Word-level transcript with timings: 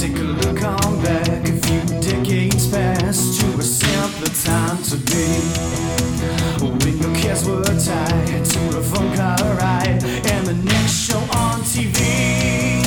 Take 0.00 0.16
a 0.16 0.22
look 0.22 0.62
on 0.62 1.02
back 1.02 1.46
a 1.46 1.52
few 1.60 1.82
decades 2.00 2.70
past 2.70 3.38
to 3.38 3.46
a 3.58 3.62
simpler 3.62 4.28
time 4.28 4.82
to 4.84 4.96
be. 4.96 5.28
When 6.64 6.96
your 6.96 7.14
cares 7.16 7.46
were 7.46 7.62
tied 7.62 8.42
to 8.42 8.78
a 8.78 8.82
phone 8.82 9.14
car 9.14 9.36
ride 9.56 10.02
and 10.02 10.46
the 10.46 10.54
next 10.54 10.92
show 10.92 11.18
on 11.36 11.60
TV. 11.60 12.82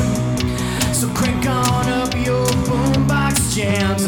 So 0.92 1.08
crank 1.14 1.46
on 1.46 1.88
up 1.90 2.16
your 2.16 2.48
boombox 2.66 3.56
jams 3.56 4.08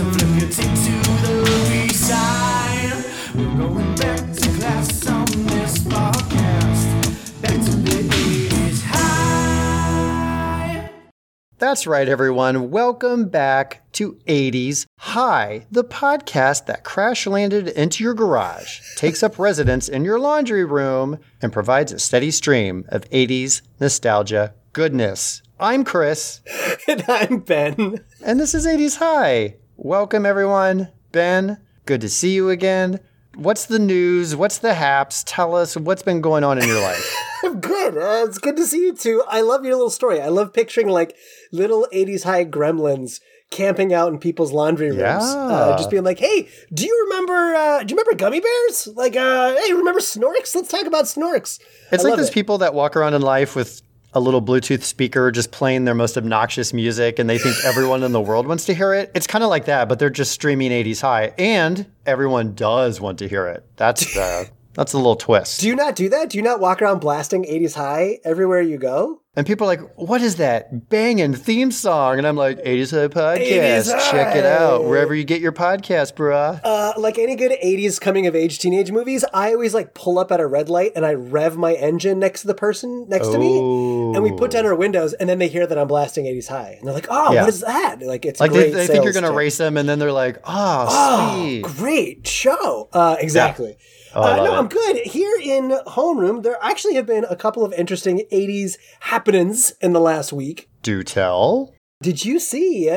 That's 11.65 11.87
right, 11.87 12.07
everyone. 12.07 12.69
Welcome 12.69 13.27
back 13.27 13.91
to 13.93 14.19
80s 14.27 14.85
High, 14.99 15.65
the 15.71 15.83
podcast 15.83 16.67
that 16.67 16.83
crash 16.83 17.25
landed 17.25 17.69
into 17.69 18.03
your 18.03 18.13
garage, 18.13 18.81
takes 18.97 19.23
up 19.23 19.39
residence 19.39 19.89
in 19.89 20.05
your 20.05 20.19
laundry 20.19 20.63
room, 20.63 21.17
and 21.41 21.51
provides 21.51 21.91
a 21.91 21.97
steady 21.97 22.29
stream 22.29 22.85
of 22.89 23.09
80s 23.09 23.63
nostalgia 23.79 24.53
goodness. 24.73 25.41
I'm 25.59 25.83
Chris, 25.83 26.41
And 26.87 27.03
I'm 27.07 27.39
Ben. 27.39 28.05
and 28.23 28.39
this 28.39 28.53
is 28.53 28.67
80s 28.67 28.97
High. 28.97 29.55
Welcome, 29.75 30.23
everyone. 30.23 30.89
Ben, 31.11 31.57
good 31.87 32.01
to 32.01 32.09
see 32.09 32.35
you 32.35 32.51
again. 32.51 32.99
What's 33.35 33.65
the 33.65 33.79
news? 33.79 34.35
What's 34.35 34.59
the 34.59 34.73
haps? 34.73 35.23
Tell 35.25 35.55
us 35.55 35.75
what's 35.75 36.03
been 36.03 36.21
going 36.21 36.43
on 36.43 36.57
in 36.57 36.67
your 36.67 36.81
life. 36.89 37.15
I'm 37.43 37.59
good. 37.59 37.97
Uh, 37.97 38.25
it's 38.27 38.37
good 38.37 38.55
to 38.57 38.65
see 38.65 38.81
you 38.81 38.93
too. 38.95 39.23
I 39.27 39.41
love 39.41 39.63
your 39.65 39.75
little 39.75 39.89
story. 39.89 40.21
I 40.21 40.29
love 40.29 40.53
picturing 40.53 40.87
like 40.87 41.15
little 41.51 41.87
80s 41.93 42.23
high 42.23 42.45
gremlins 42.45 43.19
camping 43.51 43.93
out 43.93 44.11
in 44.11 44.19
people's 44.19 44.51
laundry 44.51 44.89
rooms. 44.89 45.23
Uh, 45.23 45.75
just 45.77 45.91
being 45.91 46.03
like, 46.03 46.19
hey, 46.19 46.47
do 46.73 46.85
you 46.85 47.07
remember, 47.09 47.55
uh, 47.55 47.83
do 47.83 47.93
you 47.93 47.97
remember 47.99 48.17
gummy 48.17 48.39
bears? 48.39 48.87
Like, 48.95 49.15
uh, 49.15 49.55
hey, 49.55 49.73
remember 49.73 49.99
Snorks? 49.99 50.55
Let's 50.55 50.69
talk 50.69 50.85
about 50.85 51.05
Snorks. 51.05 51.59
It's 51.91 52.03
I 52.03 52.09
like 52.09 52.17
those 52.17 52.29
it. 52.29 52.33
people 52.33 52.57
that 52.59 52.73
walk 52.73 52.95
around 52.95 53.13
in 53.13 53.21
life 53.21 53.55
with 53.55 53.81
a 54.15 54.19
little 54.19 54.41
Bluetooth 54.41 54.81
speaker 54.81 55.29
just 55.29 55.51
playing 55.51 55.85
their 55.85 55.93
most 55.93 56.17
obnoxious 56.17 56.73
music 56.73 57.19
and 57.19 57.29
they 57.29 57.37
think 57.37 57.55
everyone 57.65 58.01
in 58.01 58.13
the 58.13 58.21
world 58.21 58.47
wants 58.47 58.65
to 58.65 58.73
hear 58.73 58.93
it. 58.93 59.11
It's 59.13 59.27
kind 59.27 59.43
of 59.43 59.49
like 59.49 59.65
that, 59.65 59.89
but 59.89 59.99
they're 59.99 60.09
just 60.09 60.31
streaming 60.31 60.71
80s 60.71 61.01
high 61.01 61.33
and 61.37 61.85
everyone 62.05 62.55
does 62.55 63.01
want 63.01 63.19
to 63.19 63.27
hear 63.27 63.45
it. 63.47 63.65
That's 63.75 64.13
the 64.13 64.49
that's 64.75 64.93
a 64.93 64.97
little 64.97 65.15
twist. 65.15 65.61
Do 65.61 65.67
you 65.67 65.75
not 65.75 65.95
do 65.95 66.09
that? 66.09 66.29
Do 66.29 66.37
you 66.37 66.43
not 66.43 66.59
walk 66.59 66.81
around 66.81 66.99
blasting 66.99 67.43
80s 67.43 67.75
high 67.75 68.19
everywhere 68.23 68.61
you 68.61 68.77
go? 68.77 69.21
and 69.37 69.45
people 69.45 69.65
are 69.65 69.75
like, 69.75 69.81
"What 69.97 70.21
is 70.21 70.37
that 70.37 70.87
banging 70.89 71.33
theme 71.33 71.69
song?" 71.69 72.17
And 72.17 72.25
I'm 72.25 72.37
like, 72.37 72.57
"80s 72.63 72.91
high 72.91 73.07
podcast. 73.09 73.89
80s 73.91 74.09
Check 74.11 74.33
it 74.35 74.45
out 74.45 74.85
wherever 74.85 75.13
you 75.13 75.25
get 75.25 75.41
your 75.41 75.51
podcast, 75.51 76.13
bruh." 76.13 76.61
Uh, 76.63 76.93
like 76.97 77.17
any 77.17 77.35
good 77.35 77.51
80s 77.61 77.99
coming 77.99 78.27
of 78.27 78.35
age 78.35 78.59
teenage 78.59 78.91
movies, 78.91 79.25
I 79.33 79.51
always 79.51 79.73
like 79.73 79.93
pull 79.93 80.19
up 80.19 80.31
at 80.31 80.39
a 80.39 80.47
red 80.47 80.69
light 80.69 80.93
and 80.95 81.05
I 81.05 81.15
rev 81.15 81.57
my 81.57 81.73
engine 81.73 82.17
next 82.17 82.41
to 82.41 82.47
the 82.47 82.53
person 82.55 83.07
next 83.09 83.27
to 83.29 83.37
me. 83.37 83.57
And 84.15 84.23
we 84.23 84.31
put 84.31 84.51
down 84.51 84.65
our 84.65 84.75
windows 84.75 85.11
and 85.13 85.27
then 85.27 85.37
they 85.39 85.49
hear 85.49 85.67
that 85.67 85.77
I'm 85.77 85.87
blasting 85.87 86.25
80s 86.25 86.47
high. 86.47 86.75
And 86.79 86.87
they're 86.87 86.93
like, 86.93 87.07
oh, 87.09 87.33
Yeah. 87.33 87.41
what 87.41 87.49
is 87.49 87.59
that? 87.59 88.01
Like, 88.01 88.25
it's 88.25 88.39
like 88.39 88.53
they, 88.53 88.71
they 88.71 88.87
think 88.87 89.03
you're 89.03 89.11
gonna 89.11 89.33
race 89.33 89.57
them, 89.57 89.75
and 89.75 89.87
then 89.89 89.99
they're 89.99 90.11
like, 90.13 90.37
"Oh, 90.45 90.85
Oh, 90.89 91.41
sweet." 91.41 91.61
great 91.63 92.25
show. 92.27 92.87
Uh, 92.93 93.17
exactly. 93.19 93.75
Oh, 94.15 94.23
uh, 94.23 94.35
no, 94.37 94.53
it. 94.53 94.57
I'm 94.57 94.67
good. 94.67 94.97
Here 95.05 95.37
in 95.41 95.71
homeroom, 95.87 96.43
there 96.43 96.57
actually 96.61 96.95
have 96.95 97.05
been 97.05 97.25
a 97.29 97.35
couple 97.35 97.63
of 97.65 97.73
interesting 97.73 98.23
80s 98.31 98.77
happenings 99.01 99.73
in 99.81 99.93
the 99.93 99.99
last 99.99 100.31
week. 100.31 100.69
Do 100.81 101.03
tell. 101.03 101.73
Did 102.01 102.23
you 102.25 102.39
see? 102.39 102.89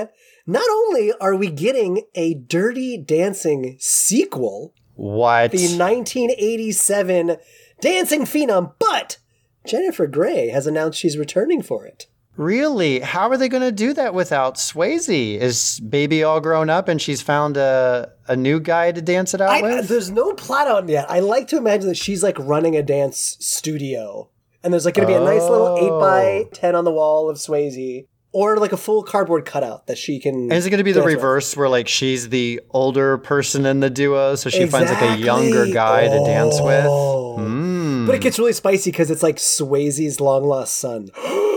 Not 0.47 0.71
only 0.71 1.13
are 1.21 1.35
we 1.35 1.51
getting 1.51 2.03
a 2.15 2.35
Dirty 2.35 2.97
Dancing 2.97 3.77
sequel, 3.79 4.75
What? 4.95 5.51
the 5.53 5.59
1987 5.77 7.37
Dancing 7.81 8.23
Phenom, 8.23 8.73
but 8.79 9.19
Jennifer 9.67 10.07
Grey 10.07 10.49
has 10.49 10.67
announced 10.67 10.99
she's 10.99 11.19
returning 11.19 11.63
for 11.63 11.85
it. 11.85 12.07
Really? 12.39 13.01
How 13.01 13.29
are 13.31 13.37
they 13.37 13.49
going 13.49 13.65
to 13.65 13.73
do 13.73 13.93
that 13.95 14.15
without 14.15 14.55
Swayze? 14.55 15.09
Is 15.39 15.81
baby 15.81 16.23
all 16.23 16.41
grown 16.41 16.71
up 16.71 16.87
and 16.89 17.03
she's 17.03 17.21
found 17.21 17.57
a, 17.57 18.13
a 18.29 18.37
new 18.37 18.61
guy 18.61 18.93
to 18.93 19.03
dance 19.03 19.35
it 19.35 19.41
out 19.41 19.51
I, 19.51 19.61
with? 19.63 19.89
there's 19.89 20.09
no 20.11 20.33
plot 20.35 20.69
on 20.69 20.87
yet. 20.89 21.11
I 21.11 21.19
like 21.19 21.49
to 21.49 21.57
imagine 21.57 21.89
that 21.89 21.97
she's 21.97 22.23
like 22.23 22.39
running 22.39 22.77
a 22.77 22.83
dance 22.83 23.37
studio, 23.41 24.31
and 24.63 24.73
there's 24.73 24.85
like 24.85 24.95
going 24.95 25.09
to 25.09 25.13
be 25.13 25.17
a 25.17 25.21
nice 25.25 25.43
little 25.43 25.77
eight 25.79 26.01
by 26.01 26.25
Oh. 26.47 26.49
ten 26.53 26.77
on 26.77 26.85
the 26.85 26.93
wall 26.93 27.29
of 27.29 27.39
Swayze, 27.39 28.07
or 28.31 28.57
like 28.59 28.73
a 28.73 28.77
full 28.77 29.03
cardboard 29.03 29.45
cutout 29.45 29.89
that 29.89 29.99
she 29.99 30.21
can. 30.21 30.35
and 30.35 30.53
is 30.53 30.65
it 30.65 30.71
going 30.71 30.79
to 30.79 30.85
be 30.85 30.93
the 30.93 31.01
dance 31.01 31.07
with. 31.07 31.15
reverse 31.17 31.57
where 31.57 31.69
like 31.69 31.89
she's 31.89 32.29
the 32.29 32.61
older 32.71 33.19
person 33.19 33.67
in 33.67 33.81
the 33.81 33.91
duo 33.91 34.37
so 34.37 34.49
she 34.49 34.67
finds 34.67 34.93
like 34.93 35.03
a 35.03 35.17
younger 35.19 35.67
guy 35.67 36.03
to 36.07 36.19
dance 36.25 36.61
with? 36.61 36.87
Oh. 36.87 37.37
Mm. 37.41 38.07
But 38.07 38.15
it 38.15 38.21
gets 38.21 38.39
really 38.39 38.53
spicy 38.53 38.93
because 38.93 39.11
it's 39.11 39.25
like 39.25 39.37
Swayze's 39.39 40.21
long 40.21 40.45
lost 40.45 40.75
son. 40.79 41.09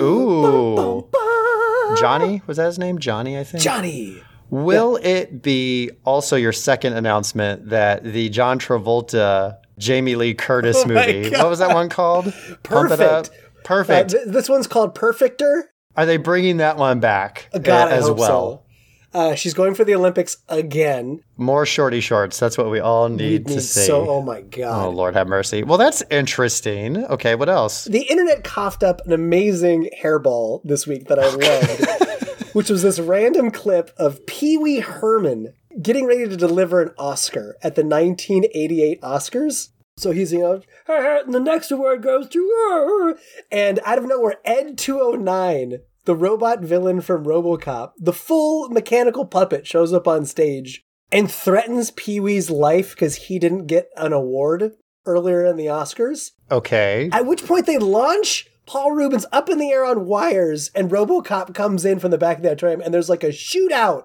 Ooh. 0.00 1.08
Johnny? 1.98 2.42
Was 2.46 2.56
that 2.56 2.66
his 2.66 2.78
name? 2.78 2.98
Johnny, 2.98 3.38
I 3.38 3.44
think. 3.44 3.62
Johnny. 3.62 4.20
Will 4.50 4.96
it 5.02 5.42
be 5.42 5.90
also 6.04 6.36
your 6.36 6.52
second 6.52 6.92
announcement 6.94 7.70
that 7.70 8.04
the 8.04 8.28
John 8.28 8.58
Travolta 8.58 9.56
Jamie 9.78 10.14
Lee 10.14 10.34
Curtis 10.34 10.76
Oh 10.84 10.88
movie, 10.88 11.30
what 11.30 11.48
was 11.48 11.58
that 11.58 11.74
one 11.74 11.88
called? 11.88 12.24
Pump 12.62 12.90
It 12.92 13.00
Up? 13.00 13.26
Perfect. 13.26 13.30
Uh, 13.30 13.62
Perfect. 13.64 14.10
th- 14.10 14.22
this 14.26 14.48
one's 14.48 14.66
called 14.66 14.94
Perfector. 14.94 15.62
Are 15.96 16.06
they 16.06 16.16
bringing 16.18 16.58
that 16.58 16.76
one 16.76 17.00
back 17.00 17.48
Uh, 17.54 17.58
God, 17.58 17.88
uh, 17.88 17.94
I 17.94 17.96
as 17.96 18.04
hope 18.08 18.18
well? 18.18 18.28
so. 18.28 18.62
Uh, 19.14 19.34
she's 19.36 19.54
going 19.54 19.74
for 19.74 19.84
the 19.84 19.94
Olympics 19.94 20.38
again. 20.48 21.20
More 21.36 21.64
shorty 21.64 22.00
shorts. 22.00 22.38
That's 22.40 22.58
what 22.58 22.68
we 22.70 22.80
all 22.80 23.08
We 23.08 23.16
need 23.16 23.46
to 23.46 23.54
need 23.54 23.60
see. 23.62 23.86
so. 23.86 24.08
Oh 24.10 24.22
my 24.22 24.40
god. 24.40 24.86
oh. 24.86 24.90
Lord, 24.90 25.14
have 25.14 25.28
mercy. 25.28 25.62
Well, 25.62 25.78
that's 25.78 26.02
interesting. 26.10 27.04
Okay, 27.06 27.34
what 27.36 27.48
else? 27.48 27.84
The 27.84 28.02
internet 28.02 28.42
coughed 28.44 28.82
up 28.82 29.00
an 29.06 29.12
amazing 29.12 29.90
hairball 30.02 30.60
this 30.64 30.86
week 30.86 31.06
that 31.06 31.18
I 31.20 31.28
loved, 31.30 32.48
which 32.54 32.68
was 32.70 32.82
this 32.82 32.98
random 32.98 33.50
clip 33.52 33.90
of 33.96 34.24
Pee 34.26 34.58
Wee 34.58 34.80
Herman 34.80 35.52
getting 35.80 36.06
ready 36.06 36.28
to 36.28 36.36
deliver 36.36 36.82
an 36.82 36.90
Oscar 36.98 37.56
at 37.62 37.76
the 37.76 37.82
1988 37.84 39.00
Oscars. 39.02 39.68
So 39.96 40.10
he's, 40.10 40.32
you 40.32 40.40
know, 40.40 40.60
and 40.88 41.32
the 41.32 41.38
next 41.38 41.70
award 41.70 42.02
goes 42.02 42.28
to 42.30 42.38
her. 42.38 43.14
And 43.52 43.78
out 43.84 43.98
of 43.98 44.04
nowhere, 44.04 44.36
Ed 44.44 44.76
209, 44.76 45.78
the 46.04 46.14
robot 46.14 46.60
villain 46.60 47.00
from 47.00 47.24
Robocop, 47.24 47.92
the 47.98 48.12
full 48.12 48.68
mechanical 48.68 49.24
puppet 49.24 49.66
shows 49.66 49.92
up 49.92 50.06
on 50.06 50.26
stage 50.26 50.82
and 51.10 51.30
threatens 51.30 51.90
Pee 51.92 52.20
Wee's 52.20 52.50
life 52.50 52.90
because 52.90 53.16
he 53.16 53.38
didn't 53.38 53.66
get 53.66 53.88
an 53.96 54.12
award 54.12 54.72
earlier 55.06 55.44
in 55.44 55.56
the 55.56 55.66
Oscars. 55.66 56.32
Okay. 56.50 57.08
At 57.12 57.26
which 57.26 57.46
point 57.46 57.66
they 57.66 57.78
launch 57.78 58.48
Paul 58.66 58.92
Reubens 58.92 59.26
up 59.32 59.48
in 59.48 59.58
the 59.58 59.70
air 59.70 59.84
on 59.84 60.06
wires, 60.06 60.70
and 60.74 60.90
RoboCop 60.90 61.54
comes 61.54 61.84
in 61.84 61.98
from 61.98 62.10
the 62.10 62.18
back 62.18 62.38
of 62.38 62.42
the 62.42 62.50
auditorium, 62.50 62.80
and 62.80 62.94
there's 62.94 63.10
like 63.10 63.24
a 63.24 63.28
shootout 63.28 64.04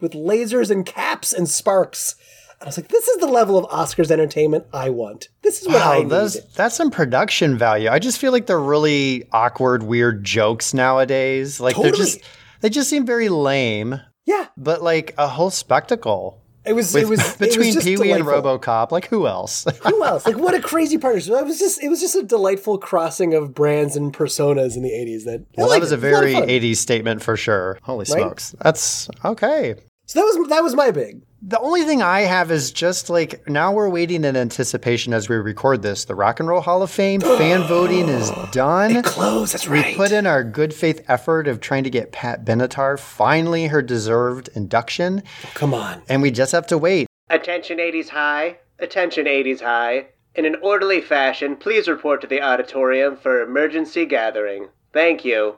with 0.00 0.12
lasers 0.12 0.70
and 0.70 0.84
caps 0.84 1.32
and 1.32 1.48
sparks. 1.48 2.16
I 2.62 2.66
was 2.66 2.76
like, 2.76 2.88
this 2.88 3.08
is 3.08 3.16
the 3.18 3.26
level 3.26 3.56
of 3.56 3.70
Oscars 3.70 4.10
entertainment 4.10 4.66
I 4.72 4.90
want. 4.90 5.28
This 5.42 5.62
is 5.62 5.68
what 5.68 5.76
I 5.78 5.96
Wow, 5.96 6.02
need. 6.02 6.10
that's, 6.10 6.40
that's 6.54 6.76
some 6.76 6.90
production 6.90 7.56
value. 7.56 7.88
I 7.88 7.98
just 7.98 8.18
feel 8.18 8.32
like 8.32 8.46
they're 8.46 8.60
really 8.60 9.26
awkward, 9.32 9.82
weird 9.82 10.24
jokes 10.24 10.74
nowadays. 10.74 11.58
Like 11.58 11.76
they're 11.76 11.90
just 11.92 12.20
they 12.60 12.68
just 12.68 12.90
seem 12.90 13.06
very 13.06 13.30
lame, 13.30 13.98
yeah, 14.26 14.48
but 14.58 14.82
like 14.82 15.14
a 15.16 15.26
whole 15.26 15.48
spectacle. 15.50 16.42
it 16.66 16.74
was. 16.74 16.92
With, 16.92 17.04
it 17.04 17.08
was 17.08 17.20
it 17.40 17.56
was 17.56 17.76
between 17.76 17.80
Pee 17.80 17.96
Wee 17.96 18.12
and. 18.12 18.24
RoboCop, 18.24 18.90
like 18.90 19.06
who 19.06 19.26
else? 19.26 19.64
Who 19.84 20.04
else? 20.04 20.26
Like, 20.26 20.36
what 20.36 20.52
a 20.54 20.60
crazy 20.60 20.98
partnership! 20.98 21.32
It 21.32 21.46
was 21.46 21.58
just, 21.58 21.82
it 21.82 21.88
was 21.88 21.98
just 22.02 22.14
a 22.14 22.22
delightful 22.22 22.76
crossing 22.76 23.32
of 23.32 23.54
brands 23.54 23.96
and 23.96 24.12
personas 24.12 24.76
in 24.76 24.82
the 24.82 24.90
'80s. 24.90 25.24
That 25.24 25.46
I 25.56 25.62
well, 25.62 25.70
that 25.70 25.80
was 25.80 25.92
a 25.92 25.94
It 25.94 26.12
lot 26.12 26.24
of 26.24 26.30
very 26.30 26.34
'80s 26.34 26.76
statement 26.76 27.22
for 27.22 27.38
sure. 27.38 27.78
Holy 27.84 28.04
smokes, 28.04 28.54
that's 28.60 29.08
okay. 29.24 29.76
So 30.04 30.18
that 30.20 30.24
was 30.26 30.48
that 30.50 30.62
was 30.62 30.74
my 30.74 30.90
big. 30.90 31.22
The 31.42 31.58
only 31.58 31.84
thing 31.84 32.02
I 32.02 32.20
have 32.20 32.50
is 32.50 32.70
just 32.70 33.08
like 33.08 33.48
now 33.48 33.72
we're 33.72 33.88
waiting 33.88 34.24
in 34.24 34.36
anticipation 34.36 35.14
as 35.14 35.28
we 35.30 35.36
record 35.36 35.80
this. 35.80 36.04
The 36.04 36.14
Rock 36.14 36.38
and 36.38 36.46
Roll 36.48 36.60
Hall 36.60 36.82
of 36.82 36.90
Fame 36.90 37.20
fan 37.38 37.62
voting 37.62 38.10
is 38.10 38.30
done. 38.52 38.94
It 38.96 39.06
closed. 39.06 39.54
That's 39.54 39.66
right. 39.66 39.86
We 39.86 39.94
put 39.94 40.12
in 40.12 40.26
our 40.26 40.44
good 40.44 40.74
faith 40.74 41.02
effort 41.08 41.48
of 41.48 41.60
trying 41.60 41.84
to 41.84 41.90
get 41.90 42.12
Pat 42.12 42.44
Benatar 42.44 42.98
finally 42.98 43.68
her 43.68 43.80
deserved 43.80 44.50
induction, 44.54 45.22
Come 45.54 45.72
on. 45.72 46.02
and 46.10 46.20
we 46.20 46.30
just 46.30 46.52
have 46.52 46.66
to 46.68 46.76
wait. 46.78 47.06
Attention 47.30 47.78
80s 47.78 48.10
high. 48.10 48.58
Attention 48.78 49.24
80s 49.24 49.60
high. 49.62 50.08
In 50.34 50.44
an 50.44 50.56
orderly 50.62 51.00
fashion, 51.00 51.56
please 51.56 51.88
report 51.88 52.20
to 52.20 52.26
the 52.26 52.42
auditorium 52.42 53.16
for 53.16 53.42
emergency 53.42 54.04
gathering. 54.04 54.68
Thank 54.92 55.24
you. 55.24 55.56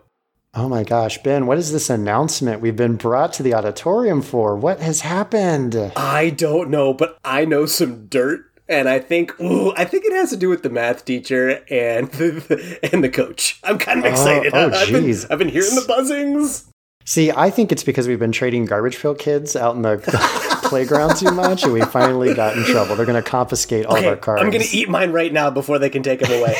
Oh 0.55 0.69
my 0.69 0.85
gosh, 0.85 1.17
Ben, 1.23 1.47
what 1.47 1.57
is 1.57 1.73
this 1.73 1.89
announcement 1.89 2.61
we've 2.61 2.77
been 2.77 2.97
brought 2.97 3.33
to 3.35 3.43
the 3.43 3.55
auditorium 3.55 4.21
for? 4.21 4.55
What 4.55 4.81
has 4.81 5.01
happened? 5.01 5.75
I 5.97 6.29
don't 6.29 6.69
know, 6.69 6.93
but 6.93 7.19
I 7.25 7.47
know 7.47 7.65
some 7.65 8.05
dirt, 8.09 8.51
and 8.69 8.87
I 8.87 8.99
think 8.99 9.41
ooh, 9.41 9.73
I 9.77 9.87
think 9.87 10.05
it 10.05 10.13
has 10.13 10.29
to 10.29 10.37
do 10.37 10.51
with 10.51 10.63
the 10.63 10.69
math 10.69 11.07
teacher 11.07 11.65
and 11.71 12.13
the, 12.13 12.79
and 12.93 13.03
the 13.03 13.09
coach. 13.09 13.61
I'm 13.65 13.79
kind 13.79 14.01
of 14.01 14.05
oh, 14.05 14.09
excited. 14.09 14.53
oh, 14.55 14.71
I've 14.75 14.93
been, 14.93 15.05
jeez. 15.05 15.27
I've 15.31 15.39
been 15.39 15.49
hearing 15.49 15.75
the 15.75 15.87
buzzings. 15.89 16.67
See, 17.07 17.33
I 17.33 17.49
think 17.49 17.73
it's 17.73 17.83
because 17.83 18.07
we've 18.07 18.19
been 18.19 18.31
trading 18.31 18.67
garbage 18.67 19.01
pail 19.01 19.15
kids 19.15 19.57
out 19.57 19.75
in 19.75 19.81
the 19.81 19.97
playground 20.73 21.17
too 21.17 21.31
much, 21.33 21.65
and 21.65 21.73
we 21.75 21.83
finally 21.83 22.33
got 22.33 22.57
in 22.57 22.65
trouble. 22.65 22.97
They're 22.97 23.05
going 23.05 23.23
to 23.23 23.31
confiscate 23.31 23.85
all 23.85 23.97
of 23.97 24.07
our 24.07 24.17
cards. 24.17 24.41
I'm 24.41 24.49
going 24.51 24.65
to 24.65 24.75
eat 24.75 24.89
mine 24.89 25.13
right 25.13 25.31
now 25.31 25.51
before 25.51 25.79
they 25.79 25.91
can 25.91 26.03
take 26.03 26.21
them 26.21 26.33
away. 26.33 26.55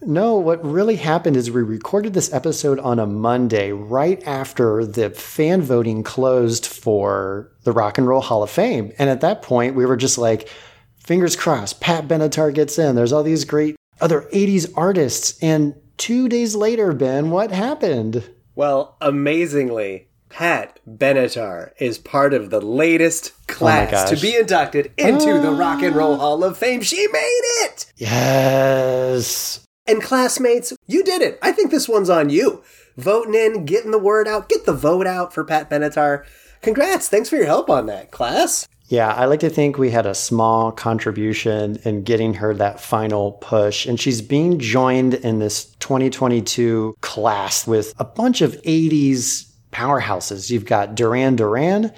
No, 0.00 0.36
what 0.36 0.64
really 0.64 0.96
happened 0.96 1.36
is 1.36 1.50
we 1.50 1.62
recorded 1.62 2.14
this 2.14 2.32
episode 2.32 2.78
on 2.80 2.98
a 2.98 3.06
Monday 3.06 3.72
right 3.72 4.20
after 4.26 4.84
the 4.84 5.10
fan 5.10 5.62
voting 5.62 6.02
closed 6.02 6.66
for 6.66 7.52
the 7.64 7.72
Rock 7.72 7.98
and 7.98 8.06
Roll 8.08 8.20
Hall 8.20 8.42
of 8.42 8.50
Fame. 8.50 8.92
And 8.98 9.10
at 9.10 9.20
that 9.20 9.42
point, 9.42 9.74
we 9.74 9.86
were 9.86 9.96
just 9.96 10.18
like, 10.18 10.48
fingers 10.96 11.36
crossed, 11.36 11.80
Pat 11.80 12.08
Benatar 12.08 12.52
gets 12.54 12.78
in. 12.78 12.96
There's 12.96 13.12
all 13.12 13.22
these 13.22 13.44
great 13.44 13.76
other 14.00 14.22
80s 14.32 14.72
artists. 14.76 15.38
And 15.42 15.74
two 15.96 16.28
days 16.28 16.56
later, 16.56 16.92
Ben, 16.92 17.30
what 17.30 17.50
happened? 17.50 18.24
well, 18.56 18.96
amazingly, 19.00 20.05
Pat 20.28 20.80
Benatar 20.88 21.72
is 21.78 21.98
part 21.98 22.34
of 22.34 22.50
the 22.50 22.60
latest 22.60 23.32
oh 23.32 23.54
class 23.54 23.90
gosh. 23.90 24.10
to 24.10 24.16
be 24.20 24.36
inducted 24.36 24.92
into 24.96 25.40
the 25.40 25.52
ah. 25.52 25.58
Rock 25.58 25.82
and 25.82 25.94
Roll 25.94 26.16
Hall 26.16 26.44
of 26.44 26.58
Fame. 26.58 26.82
She 26.82 27.06
made 27.08 27.40
it! 27.64 27.92
Yes. 27.96 29.60
And 29.86 30.02
classmates, 30.02 30.72
you 30.86 31.04
did 31.04 31.22
it. 31.22 31.38
I 31.42 31.52
think 31.52 31.70
this 31.70 31.88
one's 31.88 32.10
on 32.10 32.30
you. 32.30 32.62
Voting 32.96 33.34
in, 33.34 33.64
getting 33.64 33.90
the 33.92 33.98
word 33.98 34.26
out, 34.26 34.48
get 34.48 34.66
the 34.66 34.72
vote 34.72 35.06
out 35.06 35.32
for 35.32 35.44
Pat 35.44 35.70
Benatar. 35.70 36.24
Congrats. 36.62 37.08
Thanks 37.08 37.28
for 37.28 37.36
your 37.36 37.46
help 37.46 37.70
on 37.70 37.86
that, 37.86 38.10
class. 38.10 38.66
Yeah, 38.88 39.12
I 39.12 39.24
like 39.24 39.40
to 39.40 39.50
think 39.50 39.78
we 39.78 39.90
had 39.90 40.06
a 40.06 40.14
small 40.14 40.70
contribution 40.70 41.76
in 41.84 42.04
getting 42.04 42.34
her 42.34 42.54
that 42.54 42.80
final 42.80 43.32
push. 43.32 43.84
And 43.84 43.98
she's 43.98 44.22
being 44.22 44.58
joined 44.58 45.14
in 45.14 45.40
this 45.40 45.66
2022 45.80 46.96
class 47.00 47.66
with 47.66 47.94
a 47.98 48.04
bunch 48.04 48.42
of 48.42 48.52
80s 48.62 49.50
powerhouses. 49.76 50.50
You've 50.50 50.64
got 50.64 50.94
Duran 50.94 51.36
Duran, 51.36 51.92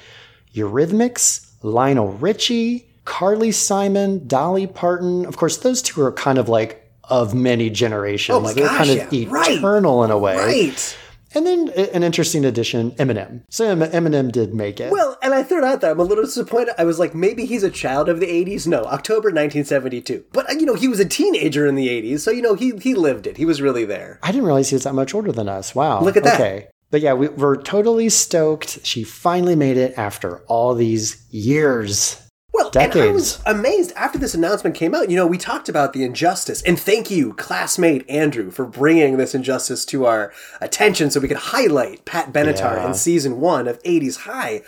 Eurythmics, 0.53 1.47
Lionel 1.63 2.09
Richie, 2.09 2.89
Carly 3.05 3.53
Simon, 3.53 4.27
Dolly 4.27 4.67
Parton. 4.67 5.25
Of 5.27 5.37
course, 5.37 5.59
those 5.59 5.81
two 5.81 6.03
are 6.03 6.13
kind 6.13 6.39
of 6.39 6.49
like 6.49 6.85
of 7.05 7.35
many 7.35 7.71
generations. 7.71 8.37
Oh 8.37 8.41
my 8.41 8.53
They're 8.53 8.67
gosh, 8.67 8.89
kind 8.89 8.91
of 9.01 9.13
yeah, 9.13 9.29
right. 9.31 9.59
eternal 9.59 10.03
in 10.05 10.11
a 10.11 10.19
way. 10.19 10.37
Right. 10.37 10.99
And 11.35 11.47
then 11.47 11.69
an 11.93 12.03
interesting 12.03 12.45
addition, 12.45 12.93
Eminem. 12.93 13.43
So 13.51 13.77
Eminem 13.77 14.33
did 14.33 14.55
make 14.55 14.81
it. 14.81 14.91
Well, 14.91 15.19
and 15.23 15.35
I 15.35 15.43
threw 15.43 15.59
it 15.59 15.65
out 15.65 15.83
there. 15.83 15.91
I'm 15.91 16.01
a 16.01 16.03
little 16.03 16.25
disappointed. 16.25 16.75
I 16.79 16.85
was 16.85 16.99
like, 16.99 17.15
maybe 17.15 17.45
he's 17.45 17.63
a 17.63 17.71
child 17.71 18.09
of 18.09 18.19
the 18.19 18.27
80s. 18.27 18.67
No, 18.67 18.85
October 18.85 19.29
1972. 19.29 20.25
But, 20.33 20.51
uh, 20.51 20.55
you 20.55 20.65
know, 20.65 20.75
he 20.75 20.89
was 20.89 21.01
a 21.01 21.05
teenager 21.05 21.67
in 21.67 21.75
the 21.75 21.89
80s. 21.89 22.21
So, 22.21 22.31
you 22.31 22.41
know, 22.41 22.55
he, 22.55 22.73
he 22.81 22.95
lived 22.95 23.27
it. 23.27 23.37
He 23.37 23.45
was 23.45 23.61
really 23.61 23.85
there. 23.85 24.19
I 24.23 24.33
didn't 24.33 24.47
realize 24.47 24.71
he 24.71 24.75
was 24.75 24.85
that 24.85 24.95
much 24.95 25.15
older 25.15 25.31
than 25.31 25.51
us. 25.51 25.75
Wow. 25.75 26.01
Look 26.01 26.17
at 26.17 26.25
that. 26.25 26.41
Okay. 26.41 26.69
But 26.91 27.01
yeah, 27.03 27.13
we, 27.15 27.29
we're 27.29 27.57
totally 27.61 28.09
stoked. 28.09 28.85
She 28.87 29.05
finally 29.05 29.55
made 29.57 29.77
it 29.77 29.95
after 29.99 30.39
all 30.47 30.75
these 30.75 31.23
years. 31.31 32.23
Well, 32.55 32.71
and 32.77 32.93
I 32.93 33.13
was 33.13 33.41
amazed 33.47 33.93
after 33.95 34.19
this 34.19 34.35
announcement 34.35 34.75
came 34.75 34.93
out. 34.95 35.11
You 35.11 35.17
know, 35.17 35.27
we 35.29 35.39
talked 35.39 35.69
about 35.69 35.93
the 35.93 36.03
injustice, 36.03 36.61
and 36.63 36.79
thank 36.81 37.09
you, 37.09 37.35
classmate 37.35 38.09
Andrew, 38.11 38.51
for 38.51 38.65
bringing 38.65 39.17
this 39.17 39.33
injustice 39.35 39.85
to 39.87 40.07
our 40.07 40.33
attention 40.61 41.11
so 41.11 41.21
we 41.21 41.29
could 41.29 41.37
highlight 41.37 42.05
Pat 42.05 42.33
Benatar 42.33 42.77
Yeah. 42.77 42.89
in 42.89 42.95
season 42.95 43.39
one 43.41 43.69
of 43.69 43.81
80s 43.85 44.17
High. 44.21 44.63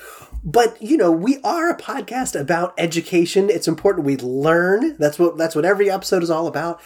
But 0.45 0.81
you 0.81 0.97
know, 0.97 1.11
we 1.11 1.39
are 1.43 1.69
a 1.69 1.77
podcast 1.77 2.39
about 2.39 2.75
education. 2.79 3.51
It's 3.51 3.67
important 3.69 4.07
we 4.07 4.17
learn. 4.19 4.97
That's 4.99 5.19
what 5.19 5.37
that's 5.37 5.57
what 5.57 5.65
every 5.65 5.91
episode 5.91 6.23
is 6.23 6.31
all 6.31 6.47
about. 6.47 6.81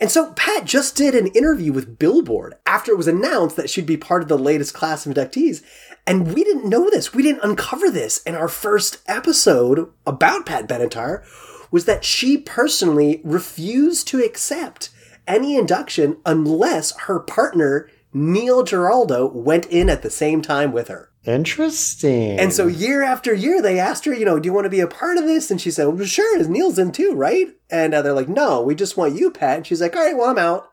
And 0.00 0.10
so 0.10 0.32
Pat 0.32 0.64
just 0.64 0.96
did 0.96 1.14
an 1.14 1.26
interview 1.28 1.72
with 1.72 1.98
Billboard 1.98 2.54
after 2.64 2.90
it 2.90 2.96
was 2.96 3.06
announced 3.06 3.56
that 3.56 3.68
she'd 3.68 3.84
be 3.84 3.98
part 3.98 4.22
of 4.22 4.28
the 4.28 4.38
latest 4.38 4.72
class 4.72 5.04
of 5.04 5.12
inductees. 5.14 5.62
And 6.06 6.34
we 6.34 6.42
didn't 6.42 6.68
know 6.68 6.88
this. 6.88 7.12
We 7.12 7.22
didn't 7.22 7.44
uncover 7.44 7.90
this 7.90 8.22
in 8.22 8.34
our 8.34 8.48
first 8.48 8.98
episode 9.06 9.92
about 10.06 10.46
Pat 10.46 10.66
Benatar 10.66 11.22
was 11.70 11.84
that 11.84 12.04
she 12.04 12.38
personally 12.38 13.20
refused 13.22 14.08
to 14.08 14.22
accept 14.22 14.88
any 15.26 15.56
induction 15.56 16.16
unless 16.24 16.98
her 17.00 17.20
partner 17.20 17.88
Neil 18.12 18.64
Giraldo 18.64 19.30
went 19.30 19.66
in 19.66 19.88
at 19.88 20.02
the 20.02 20.10
same 20.10 20.42
time 20.42 20.72
with 20.72 20.88
her. 20.88 21.09
Interesting. 21.26 22.38
And 22.38 22.52
so 22.52 22.66
year 22.66 23.02
after 23.02 23.34
year, 23.34 23.60
they 23.60 23.78
asked 23.78 24.04
her, 24.06 24.14
you 24.14 24.24
know, 24.24 24.38
do 24.38 24.46
you 24.46 24.52
want 24.52 24.64
to 24.64 24.70
be 24.70 24.80
a 24.80 24.86
part 24.86 25.18
of 25.18 25.24
this? 25.24 25.50
And 25.50 25.60
she 25.60 25.70
said, 25.70 25.86
well, 25.86 26.04
sure, 26.04 26.48
Neil's 26.48 26.78
in 26.78 26.92
too, 26.92 27.12
right? 27.12 27.48
And 27.70 27.94
uh, 27.94 28.02
they're 28.02 28.14
like, 28.14 28.28
no, 28.28 28.62
we 28.62 28.74
just 28.74 28.96
want 28.96 29.14
you, 29.14 29.30
Pat. 29.30 29.58
And 29.58 29.66
she's 29.66 29.80
like, 29.80 29.94
all 29.94 30.04
right, 30.04 30.16
well, 30.16 30.30
I'm 30.30 30.38
out. 30.38 30.70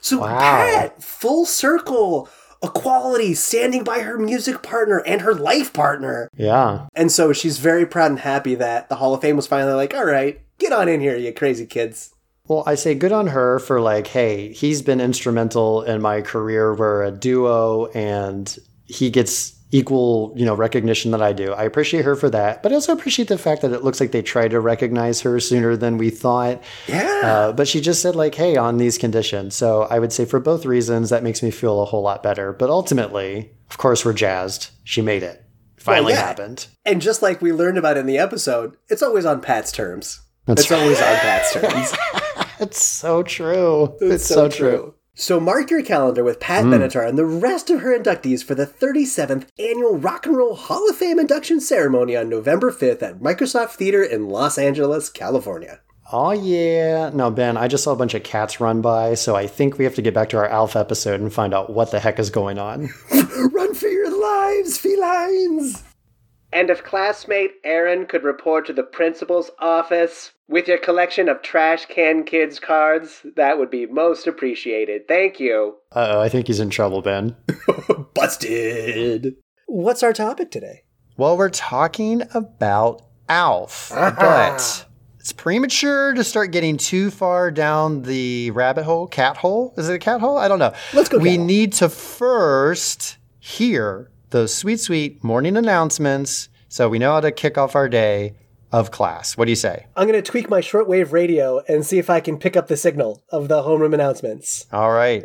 So 0.00 0.20
Wow. 0.20 0.38
Pat, 0.38 1.02
full 1.02 1.44
circle, 1.44 2.28
equality, 2.62 3.34
standing 3.34 3.84
by 3.84 4.00
her 4.00 4.18
music 4.18 4.62
partner 4.62 4.98
and 5.06 5.20
her 5.20 5.34
life 5.34 5.72
partner. 5.72 6.28
yeah. 6.36 6.86
And 6.94 7.12
so 7.12 7.32
she's 7.32 7.58
very 7.58 7.86
proud 7.86 8.10
and 8.10 8.20
happy 8.20 8.54
that 8.56 8.88
the 8.88 8.96
Hall 8.96 9.14
of 9.14 9.20
Fame 9.20 9.36
was 9.36 9.46
finally 9.46 9.74
like, 9.74 9.94
all 9.94 10.06
right, 10.06 10.40
get 10.58 10.72
on 10.72 10.88
in 10.88 11.00
here, 11.00 11.16
you 11.16 11.32
crazy 11.32 11.66
kids. 11.66 12.14
Well, 12.48 12.64
I 12.66 12.74
say 12.74 12.94
good 12.94 13.12
on 13.12 13.28
her 13.28 13.60
for 13.60 13.80
like, 13.80 14.08
hey, 14.08 14.52
he's 14.52 14.82
been 14.82 15.00
instrumental 15.00 15.82
in 15.82 16.02
my 16.02 16.22
career. 16.22 16.74
We're 16.74 17.04
a 17.04 17.12
duo 17.12 17.86
and 17.86 18.58
he 18.86 19.10
gets 19.10 19.54
equal, 19.72 20.32
you 20.36 20.44
know, 20.44 20.54
recognition 20.54 21.10
that 21.10 21.22
I 21.22 21.32
do. 21.32 21.52
I 21.52 21.64
appreciate 21.64 22.04
her 22.04 22.14
for 22.14 22.30
that. 22.30 22.62
But 22.62 22.72
I 22.72 22.74
also 22.76 22.92
appreciate 22.92 23.28
the 23.28 23.38
fact 23.38 23.62
that 23.62 23.72
it 23.72 23.82
looks 23.82 24.00
like 24.00 24.12
they 24.12 24.22
tried 24.22 24.50
to 24.52 24.60
recognize 24.60 25.22
her 25.22 25.40
sooner 25.40 25.76
than 25.76 25.98
we 25.98 26.10
thought. 26.10 26.62
Yeah. 26.86 27.20
Uh, 27.24 27.52
but 27.52 27.66
she 27.66 27.80
just 27.80 28.02
said 28.02 28.14
like, 28.14 28.34
hey, 28.34 28.56
on 28.56 28.76
these 28.76 28.98
conditions. 28.98 29.56
So 29.56 29.82
I 29.82 29.98
would 29.98 30.12
say 30.12 30.26
for 30.26 30.38
both 30.38 30.66
reasons, 30.66 31.10
that 31.10 31.22
makes 31.22 31.42
me 31.42 31.50
feel 31.50 31.82
a 31.82 31.86
whole 31.86 32.02
lot 32.02 32.22
better. 32.22 32.52
But 32.52 32.70
ultimately, 32.70 33.50
of 33.70 33.78
course, 33.78 34.04
we're 34.04 34.12
jazzed. 34.12 34.70
She 34.84 35.00
made 35.00 35.22
it. 35.22 35.42
Finally 35.78 36.12
yeah. 36.12 36.20
happened. 36.20 36.68
and 36.84 37.02
just 37.02 37.22
like 37.22 37.42
we 37.42 37.52
learned 37.52 37.76
about 37.76 37.96
in 37.96 38.06
the 38.06 38.18
episode, 38.18 38.76
it's 38.88 39.02
always 39.02 39.24
on 39.24 39.40
Pat's 39.40 39.72
terms. 39.72 40.20
That's 40.46 40.62
it's 40.62 40.70
always 40.70 40.98
on 40.98 41.16
Pat's 41.16 41.52
terms. 41.54 41.92
It's 42.62 42.80
so 42.80 43.24
true. 43.24 43.96
It's, 44.00 44.24
so, 44.24 44.48
true. 44.48 44.94
So 45.14 45.38
mark 45.38 45.70
your 45.70 45.82
calendar 45.82 46.24
with 46.24 46.40
Pat 46.40 46.64
hmm. 46.64 46.72
Benatar 46.72 47.06
and 47.06 47.18
the 47.18 47.26
rest 47.26 47.68
of 47.68 47.80
her 47.80 47.96
inductees 47.96 48.42
for 48.42 48.54
the 48.54 48.66
37th 48.66 49.46
annual 49.58 49.98
Rock 49.98 50.26
and 50.26 50.36
Roll 50.36 50.54
Hall 50.54 50.88
of 50.88 50.96
Fame 50.96 51.18
induction 51.18 51.60
ceremony 51.60 52.16
on 52.16 52.30
November 52.30 52.72
5th 52.72 53.02
at 53.02 53.20
Microsoft 53.20 53.72
Theater 53.72 54.02
in 54.02 54.28
Los 54.28 54.56
Angeles, 54.56 55.10
California. 55.10 55.80
Oh 56.10 56.32
yeah. 56.32 57.10
No, 57.12 57.30
Ben, 57.30 57.56
I 57.56 57.68
just 57.68 57.84
saw 57.84 57.92
a 57.92 57.96
bunch 57.96 58.14
of 58.14 58.22
cats 58.22 58.60
run 58.60 58.80
by, 58.80 59.14
so 59.14 59.36
I 59.36 59.46
think 59.46 59.78
we 59.78 59.84
have 59.84 59.94
to 59.94 60.02
get 60.02 60.14
back 60.14 60.30
to 60.30 60.38
our 60.38 60.48
Alf 60.48 60.76
episode 60.76 61.20
and 61.20 61.32
find 61.32 61.54
out 61.54 61.70
what 61.70 61.90
the 61.90 62.00
heck 62.00 62.18
is 62.18 62.30
going 62.30 62.58
on. 62.58 62.88
Run 63.52 63.74
for 63.74 63.88
your 63.88 64.10
lives, 64.10 64.78
felines! 64.78 65.82
And 66.52 66.68
if 66.68 66.84
classmate 66.84 67.52
Aaron 67.64 68.06
could 68.06 68.24
report 68.24 68.66
to 68.66 68.72
the 68.74 68.82
principal's 68.82 69.50
office 69.58 70.32
with 70.48 70.68
your 70.68 70.76
collection 70.78 71.28
of 71.30 71.40
trash 71.40 71.86
can 71.86 72.24
kids 72.24 72.58
cards, 72.58 73.24
that 73.36 73.58
would 73.58 73.70
be 73.70 73.86
most 73.86 74.26
appreciated. 74.26 75.08
Thank 75.08 75.40
you. 75.40 75.76
Uh 75.92 76.08
oh, 76.16 76.20
I 76.20 76.28
think 76.28 76.46
he's 76.48 76.60
in 76.60 76.68
trouble, 76.68 77.00
Ben. 77.00 77.34
Busted! 78.14 79.36
What's 79.66 80.02
our 80.02 80.12
topic 80.12 80.50
today? 80.50 80.82
Well, 81.16 81.36
we're 81.38 81.48
talking 81.50 82.22
about 82.34 83.02
Alf, 83.30 83.90
but 83.90 84.86
it's 85.18 85.32
premature 85.32 86.12
to 86.12 86.22
start 86.22 86.50
getting 86.52 86.76
too 86.76 87.10
far 87.10 87.50
down 87.50 88.02
the 88.02 88.50
rabbit 88.50 88.84
hole, 88.84 89.06
cat 89.06 89.38
hole. 89.38 89.72
Is 89.78 89.88
it 89.88 89.94
a 89.94 89.98
cat 89.98 90.20
hole? 90.20 90.36
I 90.36 90.48
don't 90.48 90.58
know. 90.58 90.74
Let's 90.92 91.08
go 91.08 91.16
We 91.18 91.30
cat 91.30 91.36
hole. 91.38 91.46
need 91.46 91.72
to 91.74 91.88
first 91.88 93.16
hear 93.38 94.10
those 94.32 94.52
sweet, 94.52 94.80
sweet 94.80 95.22
morning 95.22 95.56
announcements 95.56 96.48
so 96.68 96.88
we 96.88 96.98
know 96.98 97.12
how 97.12 97.20
to 97.20 97.30
kick 97.30 97.56
off 97.56 97.76
our 97.76 97.88
day 97.88 98.34
of 98.72 98.90
class. 98.90 99.36
What 99.36 99.44
do 99.44 99.52
you 99.52 99.56
say? 99.56 99.86
I'm 99.94 100.08
going 100.08 100.20
to 100.20 100.30
tweak 100.30 100.48
my 100.48 100.60
shortwave 100.60 101.12
radio 101.12 101.62
and 101.68 101.86
see 101.86 101.98
if 101.98 102.10
I 102.10 102.20
can 102.20 102.38
pick 102.38 102.56
up 102.56 102.68
the 102.68 102.76
signal 102.76 103.22
of 103.30 103.48
the 103.48 103.62
homeroom 103.62 103.94
announcements. 103.94 104.66
All 104.72 104.90
right. 104.90 105.22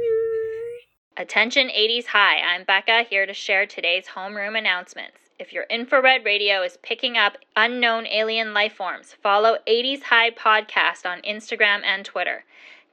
Attention 1.15 1.69
80s 1.69 2.07
High, 2.07 2.37
I'm 2.41 2.63
Becca 2.63 3.03
here 3.09 3.25
to 3.25 3.33
share 3.33 3.65
today's 3.65 4.05
homeroom 4.15 4.57
announcements. 4.57 5.17
If 5.39 5.53
your 5.53 5.65
infrared 5.69 6.25
radio 6.25 6.61
is 6.61 6.77
picking 6.83 7.17
up 7.17 7.37
unknown 7.55 8.05
alien 8.07 8.53
life 8.53 8.73
forms, 8.73 9.15
follow 9.23 9.57
80s 9.67 10.03
High 10.03 10.31
Podcast 10.31 11.05
on 11.05 11.21
Instagram 11.21 11.81
and 11.83 12.03
Twitter. 12.03 12.43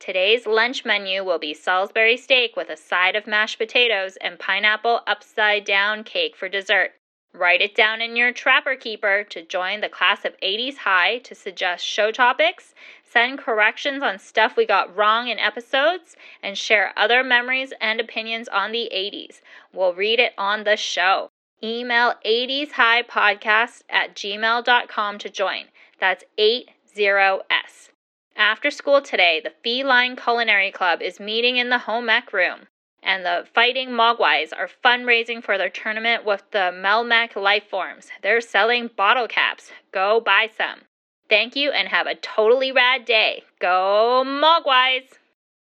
Today's 0.05 0.47
lunch 0.47 0.85
menu 0.85 1.25
will 1.25 1.39
be 1.39 1.55
Salisbury 1.55 2.19
steak 2.19 2.57
with 2.57 2.69
a 2.69 2.77
side 2.77 3.17
of 3.17 3.27
mashed 3.27 3.57
potatoes 3.57 4.19
and 4.21 4.39
pineapple 4.39 5.01
upside 5.07 5.65
down 5.65 6.05
cake 6.05 6.37
for 6.37 6.47
dessert. 6.47 6.91
Write 7.33 7.63
it 7.63 7.75
down 7.75 8.03
in 8.03 8.15
your 8.15 8.31
Trapper 8.31 8.77
Keeper 8.77 9.25
to 9.31 9.41
join 9.41 9.81
the 9.81 9.89
class 9.89 10.27
of 10.27 10.39
80s 10.43 10.77
High 10.77 11.21
to 11.21 11.35
suggest 11.35 11.87
show 11.87 12.13
topics, 12.13 12.75
send 13.03 13.39
corrections 13.39 14.03
on 14.03 14.19
stuff 14.19 14.59
we 14.59 14.67
got 14.67 14.95
wrong 14.95 15.29
in 15.29 15.39
episodes, 15.39 16.17
and 16.43 16.59
share 16.59 16.93
other 16.99 17.25
memories 17.25 17.73
and 17.81 17.99
opinions 17.99 18.47
on 18.49 18.73
the 18.73 18.91
80s. 18.95 19.41
We'll 19.73 19.95
read 19.95 20.21
it 20.21 20.35
on 20.37 20.65
the 20.65 20.77
show. 20.77 21.31
Email 21.63 22.13
80shighpodcast 22.27 23.85
at 23.89 24.15
gmail.com 24.15 25.19
to 25.19 25.31
join. 25.31 25.65
That's 25.99 26.25
80S. 26.39 27.89
After 28.37 28.71
school 28.73 29.01
today, 29.01 29.41
the 29.43 29.53
Feline 29.63 30.17
Culinary 30.17 30.73
Club 30.73 31.01
is 31.01 31.21
meeting 31.21 31.57
in 31.57 31.69
the 31.69 31.79
home 31.79 32.09
ec 32.09 32.33
room. 32.33 32.67
And 33.01 33.25
the 33.25 33.47
Fighting 33.55 33.91
Mogwais 33.91 34.51
are 34.57 34.69
fundraising 34.85 35.43
for 35.43 35.57
their 35.57 35.69
tournament 35.69 36.25
with 36.25 36.43
the 36.51 36.73
Melmac 36.75 37.35
Lifeforms. 37.35 38.09
They're 38.23 38.41
selling 38.41 38.91
bottle 38.97 39.29
caps. 39.29 39.71
Go 39.93 40.21
buy 40.21 40.49
some. 40.57 40.81
Thank 41.29 41.55
you 41.55 41.71
and 41.71 41.87
have 41.89 42.07
a 42.07 42.17
totally 42.17 42.73
rad 42.73 43.05
day. 43.05 43.45
Go 43.61 44.25
Mogwais! 44.27 45.11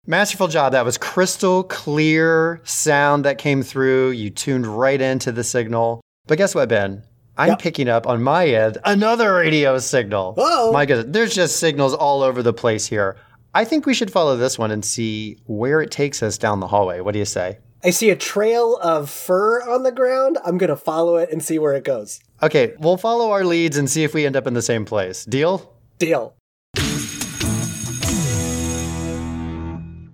Masterful 0.05 0.47
job. 0.47 0.73
That 0.73 0.85
was 0.85 0.97
crystal 0.97 1.63
clear 1.63 2.61
sound 2.65 3.25
that 3.25 3.37
came 3.37 3.63
through. 3.63 4.11
You 4.11 4.29
tuned 4.29 4.67
right 4.67 5.01
into 5.01 5.31
the 5.31 5.43
signal. 5.43 6.01
But 6.27 6.37
guess 6.37 6.53
what, 6.53 6.69
Ben? 6.69 7.03
I'm 7.39 7.49
Yep. 7.51 7.59
picking 7.59 7.87
up 7.87 8.05
on 8.05 8.21
my 8.21 8.47
end 8.47 8.77
another 8.83 9.33
radio 9.35 9.77
signal. 9.77 10.33
Whoa. 10.37 10.73
My 10.73 10.85
goodness, 10.85 11.05
there's 11.09 11.33
just 11.33 11.55
signals 11.55 11.93
all 11.93 12.21
over 12.21 12.43
the 12.43 12.51
place 12.51 12.85
here. 12.85 13.15
I 13.55 13.63
think 13.63 13.85
we 13.85 13.93
should 13.93 14.11
follow 14.11 14.35
this 14.35 14.59
one 14.59 14.71
and 14.71 14.83
see 14.83 15.37
where 15.45 15.79
it 15.81 15.89
takes 15.89 16.21
us 16.21 16.37
down 16.37 16.59
the 16.59 16.67
hallway. 16.67 16.99
What 16.99 17.13
do 17.13 17.19
you 17.19 17.25
say? 17.25 17.59
I 17.81 17.91
see 17.91 18.09
a 18.09 18.15
trail 18.17 18.75
of 18.83 19.09
fur 19.09 19.61
on 19.61 19.83
the 19.83 19.91
ground. 19.93 20.37
I'm 20.43 20.57
going 20.57 20.69
to 20.69 20.75
follow 20.75 21.15
it 21.15 21.31
and 21.31 21.41
see 21.41 21.57
where 21.57 21.73
it 21.73 21.85
goes. 21.85 22.19
Okay, 22.43 22.73
we'll 22.79 22.97
follow 22.97 23.31
our 23.31 23.45
leads 23.45 23.77
and 23.77 23.89
see 23.89 24.03
if 24.03 24.13
we 24.13 24.25
end 24.25 24.35
up 24.35 24.45
in 24.45 24.53
the 24.53 24.61
same 24.61 24.83
place. 24.83 25.23
Deal? 25.23 25.73
Deal. 25.97 26.35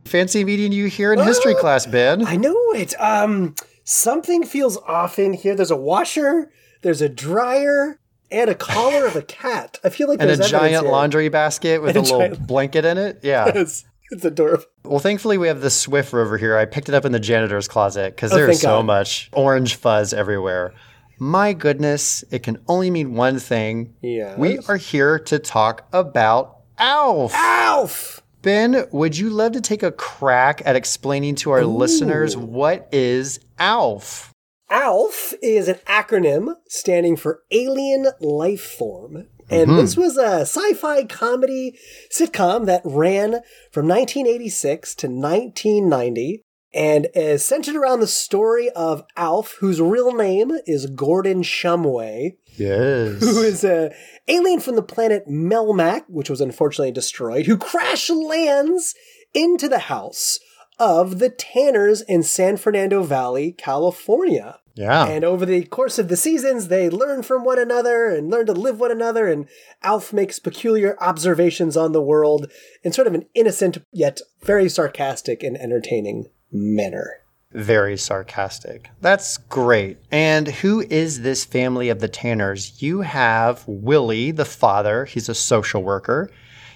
Fancy 0.06 0.44
meeting 0.46 0.72
you 0.72 0.86
here 0.86 1.12
in 1.12 1.20
history 1.20 1.56
Oh. 1.56 1.60
class, 1.60 1.88
Ben. 1.88 2.26
I 2.26 2.36
know 2.38 2.56
it. 2.76 2.94
Um, 3.02 3.56
something 3.84 4.44
feels 4.46 4.78
off 4.88 5.18
in 5.18 5.34
here. 5.34 5.56
There's 5.56 5.72
a 5.72 5.76
washer, 5.76 6.52
there's 6.86 7.02
a 7.02 7.10
dryer, 7.10 8.00
and 8.30 8.48
a 8.50 8.56
collar 8.56 9.06
of 9.08 9.16
a 9.16 9.22
cat. 9.42 9.80
I 9.84 9.90
feel 9.90 10.08
like 10.08 10.22
and 10.22 10.30
a 10.30 10.38
giant 10.38 10.84
here. 10.84 10.92
laundry 10.92 11.30
basket 11.30 11.82
with 11.82 11.96
a, 11.96 12.00
And 12.00 12.08
a 12.08 12.12
little 12.12 12.20
giant- 12.20 12.48
blanket 12.48 12.86
in 12.86 12.98
it. 13.00 13.20
Yeah. 13.24 13.52
It's, 13.56 13.86
it's 14.12 14.24
adorable. 14.24 14.66
Well, 14.84 15.00
thankfully, 15.00 15.40
we 15.40 15.48
have 15.48 15.62
the 15.62 15.70
Swiffer 15.70 16.22
over 16.24 16.38
here. 16.38 16.56
I 16.56 16.66
picked 16.66 16.90
it 16.90 16.94
up 16.96 17.06
in 17.06 17.12
the 17.12 17.20
janitor's 17.20 17.68
closet 17.68 18.16
because 18.16 18.32
Oh, 18.32 18.36
there's 18.36 18.62
so 18.62 18.78
God. 18.78 18.86
much 18.86 19.30
orange 19.34 19.76
fuzz 19.76 20.14
everywhere. 20.14 20.74
My 21.18 21.54
goodness, 21.54 22.24
it 22.30 22.44
can 22.44 22.60
only 22.68 22.92
mean 22.92 23.16
one 23.16 23.40
thing. 23.40 23.96
Yes. 24.04 24.38
We 24.38 24.60
are 24.68 24.78
here 24.78 25.18
to 25.20 25.40
talk 25.40 25.88
about 25.92 26.58
Alf. 26.78 27.34
Alf. 27.34 28.22
Ben, 28.44 28.86
would 28.92 29.18
you 29.18 29.32
love 29.32 29.54
to 29.54 29.62
take 29.62 29.82
a 29.82 29.92
crack 29.92 30.62
at 30.66 30.76
explaining 30.76 31.34
to 31.38 31.50
our 31.50 31.66
listeners 31.66 32.38
what 32.38 32.88
is 32.92 33.40
Alf? 33.58 34.32
ALF 34.76 35.34
is 35.42 35.70
an 35.70 35.78
acronym 35.88 36.54
standing 36.68 37.16
for 37.16 37.44
Alien 37.50 38.08
Life 38.20 38.62
Form. 38.62 39.26
And 39.50 39.70
mm-hmm. 39.70 39.78
this 39.78 39.96
was 39.96 40.18
a 40.18 40.42
sci 40.42 40.74
fi 40.74 41.06
comedy 41.06 41.80
sitcom 42.12 42.66
that 42.66 42.82
ran 42.84 43.40
from 43.72 43.88
1986 43.88 44.96
to 44.96 45.08
1990 45.08 46.42
and 46.74 47.08
is 47.16 47.46
centered 47.46 47.78
around 47.78 48.02
the 48.02 48.08
story 48.08 48.70
of 48.72 49.06
Alf, 49.16 49.56
whose 49.62 49.80
real 49.80 50.14
name 50.14 50.52
is 50.66 50.88
Gordon 50.88 51.42
Shumway, 51.42 52.36
Yes. 52.58 53.22
who 53.22 53.44
is 53.44 53.64
a 53.64 53.96
alien 54.28 54.60
from 54.60 54.76
the 54.76 54.82
planet 54.82 55.26
Melmac, 55.26 56.02
which 56.10 56.30
was 56.30 56.42
unfortunately 56.42 56.92
destroyed, 56.92 57.46
who 57.46 57.56
crash 57.56 58.10
lands 58.10 58.94
into 59.34 59.70
the 59.70 59.80
house 59.80 60.38
of 60.78 61.20
the 61.20 61.30
Tanners 61.30 62.02
in 62.02 62.24
San 62.24 62.58
Fernando 62.58 63.04
Valley, 63.04 63.54
California. 63.54 64.60
Yeah. 64.76 65.08
And 65.08 65.24
over 65.24 65.46
the 65.46 65.64
course 65.64 65.98
of 65.98 66.10
the 66.10 66.18
seasons, 66.18 66.68
they 66.68 66.90
learn 66.90 67.24
from 67.24 67.46
one 67.46 67.58
another 67.58 68.08
and 68.08 68.30
learn 68.30 68.46
to 68.48 68.54
live 68.54 68.80
one 68.80 68.92
another. 68.92 69.28
And 69.28 69.48
Alf 69.82 70.12
makes 70.12 70.38
peculiar 70.38 70.98
observations 71.02 71.78
on 71.78 71.94
the 71.94 72.02
world 72.02 72.52
in 72.84 72.92
sort 72.92 73.08
of 73.08 73.14
an 73.14 73.26
innocent 73.34 73.78
yet 73.94 74.20
very 74.44 74.68
sarcastic 74.68 75.44
and 75.44 75.58
entertaining 75.58 76.26
manner. 76.52 77.22
Very 77.54 77.96
sarcastic. 77.96 78.90
That's 79.00 79.38
great. 79.38 79.98
And 80.12 80.50
who 80.50 80.82
is 80.82 81.22
this 81.22 81.46
family 81.46 81.88
of 81.88 82.02
the 82.02 82.10
Tanners? 82.10 82.82
You 82.82 83.00
have 83.00 83.64
Willie, 83.66 84.32
the 84.32 84.44
father. 84.44 85.06
He's 85.06 85.30
a 85.30 85.36
social 85.36 85.82
worker. 85.82 86.30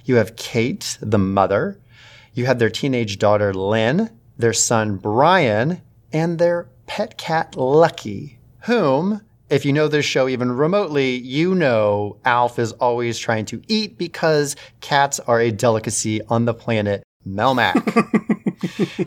You 0.06 0.16
have 0.16 0.38
Kate, 0.38 0.98
the 1.02 1.18
mother. 1.18 1.82
You 2.34 2.46
have 2.46 2.60
their 2.60 2.70
teenage 2.70 3.20
daughter, 3.20 3.54
Lynn, 3.54 4.10
their 4.38 4.54
son, 4.54 4.96
Brian, 4.96 5.82
and 6.14 6.40
their 6.40 6.70
pet 6.90 7.20
cat, 7.20 7.56
Lucky, 7.56 8.40
whom, 8.62 9.22
if 9.48 9.64
you 9.64 9.72
know 9.72 9.88
this 9.88 10.06
show 10.06 10.28
even 10.28 10.52
remotely, 10.52 11.16
you 11.16 11.54
know 11.54 12.18
Alf 12.26 12.58
is 12.58 12.72
always 12.74 13.20
trying 13.20 13.46
to 13.46 13.62
eat 13.68 13.98
because 13.98 14.56
cats 14.82 15.20
are 15.22 15.40
a 15.40 15.52
delicacy 15.52 16.20
on 16.24 16.46
the 16.46 16.54
planet 16.54 17.04
Melmac 17.28 17.76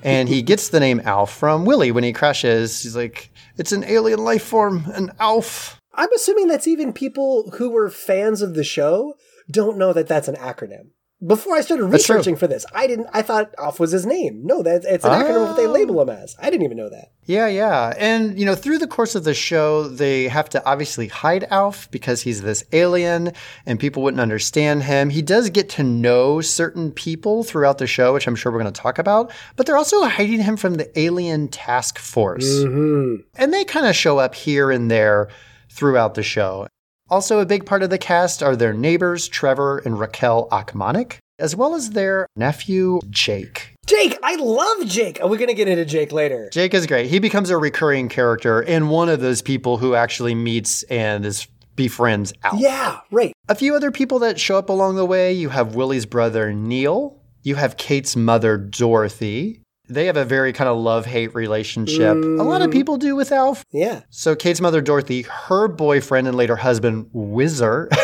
and 0.04 0.28
he 0.28 0.42
gets 0.42 0.68
the 0.68 0.78
name 0.78 1.00
Alf 1.04 1.34
from 1.34 1.64
Willie 1.64 1.90
when 1.90 2.04
he 2.04 2.12
crashes. 2.12 2.84
He's 2.84 2.94
like, 2.94 3.30
it's 3.58 3.72
an 3.72 3.82
alien 3.84 4.20
life 4.20 4.44
form, 4.44 4.84
an 4.94 5.10
Alf. 5.18 5.80
I'm 5.92 6.12
assuming 6.14 6.46
that's 6.46 6.68
even 6.68 6.92
people 6.92 7.50
who 7.58 7.68
were 7.68 7.90
fans 7.90 8.42
of 8.42 8.54
the 8.54 8.64
show 8.64 9.14
don't 9.50 9.76
know 9.76 9.92
that 9.92 10.06
that's 10.06 10.28
an 10.28 10.36
acronym. 10.36 10.90
Before 11.24 11.54
I 11.54 11.60
started 11.60 11.86
researching 11.86 12.34
for 12.34 12.48
this, 12.48 12.66
I 12.74 12.86
didn't. 12.88 13.06
I 13.12 13.22
thought 13.22 13.54
Alf 13.58 13.78
was 13.78 13.92
his 13.92 14.04
name. 14.04 14.40
No, 14.44 14.62
that 14.62 14.84
it's 14.84 15.04
an 15.04 15.12
acronym 15.12 15.42
of 15.42 15.48
what 15.50 15.56
they 15.56 15.66
Oh. 15.66 15.70
label 15.70 16.00
him 16.02 16.08
as. 16.08 16.34
I 16.40 16.50
didn't 16.50 16.64
even 16.64 16.76
know 16.76 16.88
that. 16.90 17.12
Yeah, 17.26 17.46
yeah. 17.46 17.94
And, 17.96 18.36
you 18.36 18.44
know, 18.44 18.56
through 18.56 18.78
the 18.78 18.88
course 18.88 19.14
of 19.14 19.22
the 19.22 19.32
show, 19.34 19.86
they 19.86 20.26
have 20.26 20.48
to 20.48 20.64
obviously 20.66 21.06
hide 21.06 21.46
Alf 21.50 21.88
because 21.92 22.22
he's 22.22 22.42
this 22.42 22.64
alien 22.72 23.32
and 23.64 23.78
people 23.78 24.02
wouldn't 24.02 24.20
understand 24.20 24.82
him. 24.82 25.10
He 25.10 25.22
does 25.22 25.48
get 25.48 25.68
to 25.70 25.84
know 25.84 26.40
certain 26.40 26.90
people 26.90 27.44
throughout 27.44 27.78
the 27.78 27.86
show, 27.86 28.12
which 28.12 28.26
I'm 28.26 28.34
sure 28.34 28.50
we're 28.50 28.60
going 28.60 28.72
to 28.72 28.80
talk 28.80 28.98
about, 28.98 29.30
but 29.54 29.66
they're 29.66 29.76
also 29.76 30.02
hiding 30.02 30.40
him 30.42 30.56
from 30.56 30.74
the 30.74 30.98
alien 30.98 31.46
task 31.46 31.98
force. 31.98 32.44
Mm-hmm. 32.48 33.22
And 33.36 33.54
they 33.54 33.64
kind 33.64 33.86
of 33.86 33.94
show 33.94 34.18
up 34.18 34.34
here 34.34 34.72
and 34.72 34.90
there 34.90 35.28
throughout 35.70 36.14
the 36.14 36.24
show. 36.24 36.66
Also, 37.10 37.40
a 37.40 37.46
big 37.46 37.66
part 37.66 37.82
of 37.82 37.90
the 37.90 37.98
cast 37.98 38.42
are 38.42 38.56
their 38.56 38.72
neighbors, 38.72 39.28
Trevor 39.28 39.78
and 39.78 39.98
Raquel 39.98 40.48
Ochmonek, 40.50 41.18
as 41.38 41.54
well 41.54 41.74
as 41.74 41.90
their 41.90 42.26
nephew, 42.36 43.00
Jake. 43.10 43.74
Jake, 43.86 44.18
I 44.22 44.36
love 44.36 44.86
Jake. 44.86 45.20
Are 45.20 45.28
we 45.28 45.36
going 45.36 45.48
to 45.48 45.54
get 45.54 45.68
into 45.68 45.84
Jake 45.84 46.12
later? 46.12 46.48
Jake 46.52 46.72
is 46.72 46.86
great. 46.86 47.10
He 47.10 47.18
becomes 47.18 47.50
a 47.50 47.58
recurring 47.58 48.08
character 48.08 48.60
and 48.60 48.88
one 48.90 49.08
of 49.08 49.20
those 49.20 49.42
people 49.42 49.76
who 49.76 49.94
actually 49.94 50.34
meets 50.34 50.84
and 50.84 51.26
is 51.26 51.46
befriends 51.74 52.32
Alf. 52.44 52.60
Yeah, 52.60 53.00
right. 53.10 53.32
A 53.48 53.54
few 53.54 53.74
other 53.74 53.90
people 53.90 54.20
that 54.20 54.38
show 54.38 54.56
up 54.56 54.68
along 54.68 54.96
the 54.96 55.04
way 55.04 55.32
you 55.32 55.48
have 55.48 55.74
Willie's 55.74 56.06
brother, 56.06 56.52
Neil. 56.52 57.20
You 57.42 57.56
have 57.56 57.76
Kate's 57.76 58.14
mother, 58.14 58.56
Dorothy. 58.56 59.61
They 59.92 60.06
have 60.06 60.16
a 60.16 60.24
very 60.24 60.52
kind 60.52 60.68
of 60.68 60.78
love 60.78 61.04
hate 61.04 61.34
relationship. 61.34 62.16
A 62.16 62.42
lot 62.42 62.62
of 62.62 62.70
mm. 62.70 62.72
people 62.72 62.96
do 62.96 63.14
with 63.14 63.30
Alf. 63.30 63.64
Yeah. 63.72 64.02
So 64.10 64.34
Kate's 64.34 64.60
mother, 64.60 64.80
Dorothy, 64.80 65.22
her 65.22 65.68
boyfriend 65.68 66.26
and 66.26 66.36
later 66.36 66.56
husband, 66.56 67.08
Whizzer. 67.12 67.88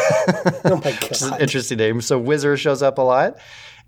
Oh 0.65 0.81
my 0.85 0.91
is 1.11 1.23
an 1.23 1.31
god. 1.31 1.41
interesting 1.41 1.79
name. 1.79 2.01
So 2.03 2.21
Whizzer 2.21 2.57
shows 2.59 2.83
up 2.83 2.99
a 2.99 3.03
lot. 3.03 3.39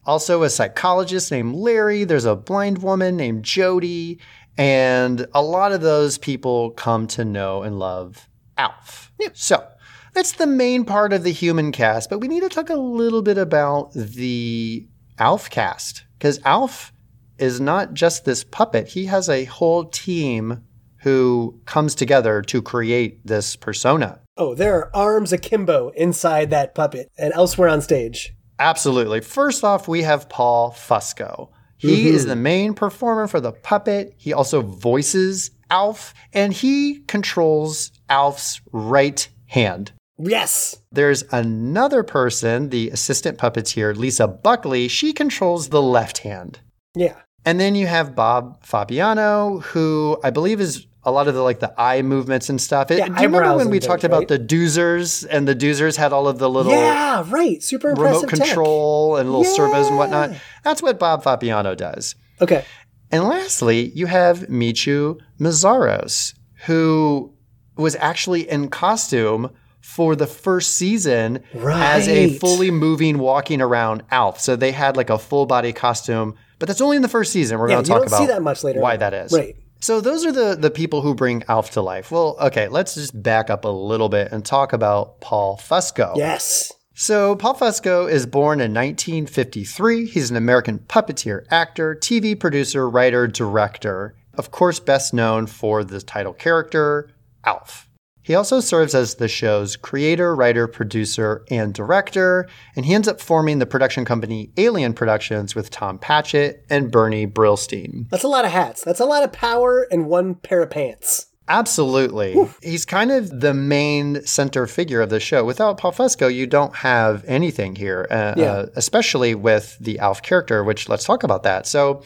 Also, 0.06 0.42
a 0.42 0.48
psychologist 0.48 1.30
named 1.30 1.54
Larry. 1.54 2.04
There's 2.04 2.24
a 2.24 2.34
blind 2.34 2.82
woman 2.82 3.16
named 3.16 3.44
Jody. 3.44 4.18
And 4.56 5.26
a 5.34 5.42
lot 5.42 5.72
of 5.72 5.82
those 5.82 6.16
people 6.16 6.70
come 6.70 7.06
to 7.08 7.24
know 7.24 7.62
and 7.62 7.78
love 7.78 8.28
Alf. 8.56 9.12
Yeah. 9.18 9.28
So 9.34 9.66
that's 10.14 10.32
the 10.32 10.46
main 10.46 10.84
part 10.84 11.12
of 11.12 11.22
the 11.22 11.32
human 11.32 11.72
cast. 11.72 12.08
But 12.08 12.20
we 12.20 12.28
need 12.28 12.40
to 12.40 12.48
talk 12.48 12.70
a 12.70 12.76
little 12.76 13.22
bit 13.22 13.36
about 13.36 13.92
the 13.92 14.86
Alf 15.18 15.50
cast. 15.50 16.04
Because 16.18 16.40
Alf 16.44 16.92
is 17.40 17.60
not 17.60 17.94
just 17.94 18.24
this 18.24 18.44
puppet, 18.44 18.88
he 18.88 19.06
has 19.06 19.28
a 19.28 19.44
whole 19.44 19.84
team 19.84 20.62
who 21.02 21.58
comes 21.64 21.94
together 21.94 22.42
to 22.42 22.60
create 22.60 23.26
this 23.26 23.56
persona. 23.56 24.20
Oh, 24.36 24.54
there 24.54 24.76
are 24.76 24.94
arms 24.94 25.32
akimbo 25.32 25.90
inside 25.96 26.50
that 26.50 26.74
puppet 26.74 27.10
and 27.18 27.32
elsewhere 27.34 27.68
on 27.68 27.80
stage. 27.80 28.34
Absolutely. 28.58 29.20
First 29.20 29.64
off, 29.64 29.88
we 29.88 30.02
have 30.02 30.28
Paul 30.28 30.72
Fusco. 30.72 31.50
He 31.78 32.04
mm-hmm. 32.04 32.14
is 32.14 32.26
the 32.26 32.36
main 32.36 32.74
performer 32.74 33.26
for 33.26 33.40
the 33.40 33.52
puppet. 33.52 34.14
He 34.18 34.34
also 34.34 34.60
voices 34.60 35.50
Alf, 35.70 36.12
and 36.34 36.52
he 36.52 37.00
controls 37.06 37.90
Alf's 38.10 38.60
right 38.70 39.26
hand. 39.46 39.92
Yes. 40.18 40.76
There's 40.92 41.24
another 41.32 42.02
person, 42.02 42.68
the 42.68 42.90
assistant 42.90 43.38
puppeteer, 43.38 43.96
Lisa 43.96 44.28
Buckley. 44.28 44.88
She 44.88 45.14
controls 45.14 45.70
the 45.70 45.80
left 45.80 46.18
hand. 46.18 46.60
Yeah. 46.94 47.16
And 47.44 47.58
then 47.58 47.74
you 47.74 47.86
have 47.86 48.14
Bob 48.14 48.62
Fappiano, 48.64 49.62
who 49.62 50.18
I 50.22 50.30
believe 50.30 50.60
is 50.60 50.86
a 51.04 51.10
lot 51.10 51.26
of 51.28 51.34
the 51.34 51.40
like 51.42 51.60
the 51.60 51.72
eye 51.80 52.02
movements 52.02 52.50
and 52.50 52.60
stuff. 52.60 52.90
It- 52.90 52.98
Yeah, 52.98 53.06
Do 53.06 53.12
you 53.22 53.28
remember 53.28 53.56
when 53.56 53.70
we 53.70 53.78
things, 53.78 53.86
talked 53.86 54.04
about 54.04 54.28
the 54.28 54.38
doozers 54.38 55.26
and 55.30 55.48
the 55.48 55.56
doozers 55.56 55.96
had 55.96 56.12
all 56.12 56.28
of 56.28 56.38
the 56.38 56.50
little 56.50 56.72
Yeah, 56.72 57.24
right. 57.28 57.62
Super 57.62 57.88
remote 57.88 58.22
impressive 58.24 58.28
tech. 58.38 58.46
control 58.48 59.16
and 59.16 59.30
little 59.30 59.44
servos 59.44 59.86
and 59.88 59.96
whatnot. 59.96 60.32
That's 60.62 60.82
what 60.82 60.98
Bob 60.98 61.24
Fappiano 61.24 61.74
does. 61.76 62.14
Okay. 62.42 62.64
And 63.10 63.24
lastly, 63.24 63.90
you 63.94 64.06
have 64.06 64.48
Michu 64.50 65.16
Meszaros, 65.40 66.34
who 66.66 67.32
was 67.76 67.96
actually 67.96 68.48
in 68.48 68.68
costume 68.68 69.50
for 69.80 70.14
the 70.14 70.26
first 70.26 70.74
season 70.74 71.42
as 71.54 72.06
a 72.08 72.34
fully 72.38 72.70
moving, 72.70 73.18
walking 73.18 73.60
around 73.62 74.02
Alf. 74.10 74.38
So 74.38 74.54
they 74.54 74.72
had 74.72 74.96
like 74.96 75.08
a 75.10 75.18
full 75.18 75.46
body 75.46 75.72
costume 75.72 76.34
But 76.60 76.68
that's 76.68 76.80
only 76.80 76.94
in 76.96 77.02
the 77.02 77.08
first 77.08 77.32
season. 77.32 77.58
We're 77.58 77.68
Yeah, 77.70 77.76
going 77.76 77.84
to 77.86 77.90
talk 77.90 78.06
about 78.06 78.18
see 78.20 78.26
that 78.26 78.42
much 78.42 78.62
later 78.62 78.80
why 78.80 78.92
on. 78.92 78.98
that 79.00 79.14
is. 79.14 79.32
Right. 79.32 79.56
So 79.80 80.00
those 80.00 80.24
are 80.26 80.30
the 80.30 80.54
the 80.54 80.70
people 80.70 81.00
who 81.00 81.14
bring 81.14 81.42
Alf 81.48 81.70
to 81.72 81.80
life. 81.80 82.10
Well, 82.12 82.36
okay, 82.40 82.68
let's 82.68 82.94
just 82.94 83.20
back 83.20 83.50
up 83.50 83.64
a 83.64 83.68
little 83.68 84.08
bit 84.10 84.30
and 84.30 84.44
talk 84.44 84.72
about 84.72 85.20
Paul 85.20 85.56
Fusco. 85.56 86.16
Yes. 86.16 86.70
So 86.94 87.34
Paul 87.34 87.54
Fusco 87.54 88.08
is 88.10 88.26
born 88.26 88.60
in 88.60 88.74
1953. 88.74 90.06
He's 90.06 90.30
an 90.30 90.36
American 90.36 90.80
puppeteer, 90.80 91.46
actor, 91.50 91.94
TV 91.94 92.38
producer, 92.38 92.88
writer, 92.90 93.26
director. 93.26 94.14
Of 94.34 94.50
course, 94.50 94.78
best 94.80 95.14
known 95.14 95.46
for 95.46 95.82
the 95.82 96.00
title 96.02 96.34
character, 96.34 97.08
Alf. 97.44 97.88
He 98.22 98.34
also 98.34 98.60
serves 98.60 98.94
as 98.94 99.14
the 99.14 99.28
show's 99.28 99.76
creator, 99.76 100.34
writer, 100.34 100.66
producer, 100.68 101.44
and 101.50 101.72
director, 101.72 102.48
and 102.76 102.84
he 102.86 102.94
ends 102.94 103.08
up 103.08 103.20
forming 103.20 103.58
the 103.58 103.66
production 103.66 104.04
company 104.04 104.50
Alien 104.56 104.92
Productions 104.92 105.54
with 105.54 105.70
Tom 105.70 105.98
Patchett 105.98 106.64
and 106.68 106.90
Bernie 106.92 107.26
Brillstein. 107.26 108.08
That's 108.10 108.24
a 108.24 108.28
lot 108.28 108.44
of 108.44 108.50
hats. 108.50 108.84
That's 108.84 109.00
a 109.00 109.06
lot 109.06 109.22
of 109.24 109.32
power 109.32 109.86
and 109.90 110.06
one 110.06 110.34
pair 110.34 110.62
of 110.62 110.70
pants. 110.70 111.26
Absolutely. 111.48 112.36
He's 112.62 112.84
kind 112.84 113.10
of 113.10 113.40
the 113.40 113.52
main 113.52 114.24
center 114.24 114.68
figure 114.68 115.00
of 115.00 115.10
the 115.10 115.18
show. 115.18 115.44
Without 115.44 115.78
Paul 115.78 115.90
Fusco, 115.90 116.32
you 116.32 116.46
don't 116.46 116.76
have 116.76 117.24
anything 117.26 117.74
here, 117.74 118.06
uh, 118.08 118.34
Yeah. 118.36 118.52
uh, 118.52 118.66
especially 118.76 119.34
with 119.34 119.76
the 119.80 119.98
Alf 119.98 120.22
character, 120.22 120.62
which 120.62 120.88
let's 120.88 121.02
talk 121.04 121.24
about 121.24 121.42
that. 121.42 121.66
So, 121.66 122.04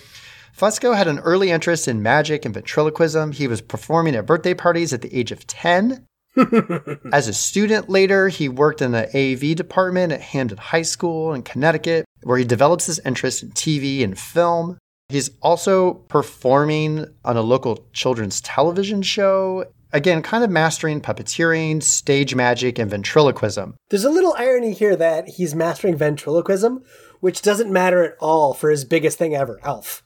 Fusco 0.56 0.96
had 0.96 1.08
an 1.08 1.18
early 1.20 1.50
interest 1.50 1.88
in 1.88 2.02
magic 2.02 2.44
and 2.44 2.54
ventriloquism. 2.54 3.32
He 3.32 3.48
was 3.48 3.60
performing 3.60 4.14
at 4.14 4.26
birthday 4.26 4.54
parties 4.54 4.92
at 4.92 5.02
the 5.02 5.14
age 5.14 5.32
of 5.32 5.46
10. 5.48 6.06
As 7.12 7.26
a 7.26 7.32
student 7.32 7.88
later, 7.88 8.28
he 8.28 8.48
worked 8.48 8.80
in 8.80 8.92
the 8.92 9.08
AV 9.16 9.56
department 9.56 10.12
at 10.12 10.20
Hamden 10.20 10.58
High 10.58 10.82
School 10.82 11.34
in 11.34 11.42
Connecticut, 11.42 12.04
where 12.22 12.38
he 12.38 12.44
develops 12.44 12.86
his 12.86 13.00
interest 13.00 13.42
in 13.42 13.50
TV 13.50 14.04
and 14.04 14.18
film. 14.18 14.78
He's 15.08 15.30
also 15.42 15.94
performing 15.94 17.06
on 17.24 17.36
a 17.36 17.42
local 17.42 17.86
children's 17.92 18.40
television 18.40 19.02
show, 19.02 19.66
again, 19.92 20.22
kind 20.22 20.44
of 20.44 20.50
mastering 20.50 21.00
puppeteering, 21.00 21.82
stage 21.82 22.34
magic, 22.34 22.78
and 22.78 22.90
ventriloquism. 22.90 23.74
There's 23.90 24.04
a 24.04 24.10
little 24.10 24.34
irony 24.38 24.72
here 24.72 24.96
that 24.96 25.28
he's 25.30 25.54
mastering 25.54 25.96
ventriloquism, 25.96 26.82
which 27.20 27.42
doesn't 27.42 27.72
matter 27.72 28.04
at 28.04 28.16
all 28.20 28.54
for 28.54 28.70
his 28.70 28.84
biggest 28.84 29.18
thing 29.18 29.34
ever, 29.34 29.60
Alf. 29.64 30.02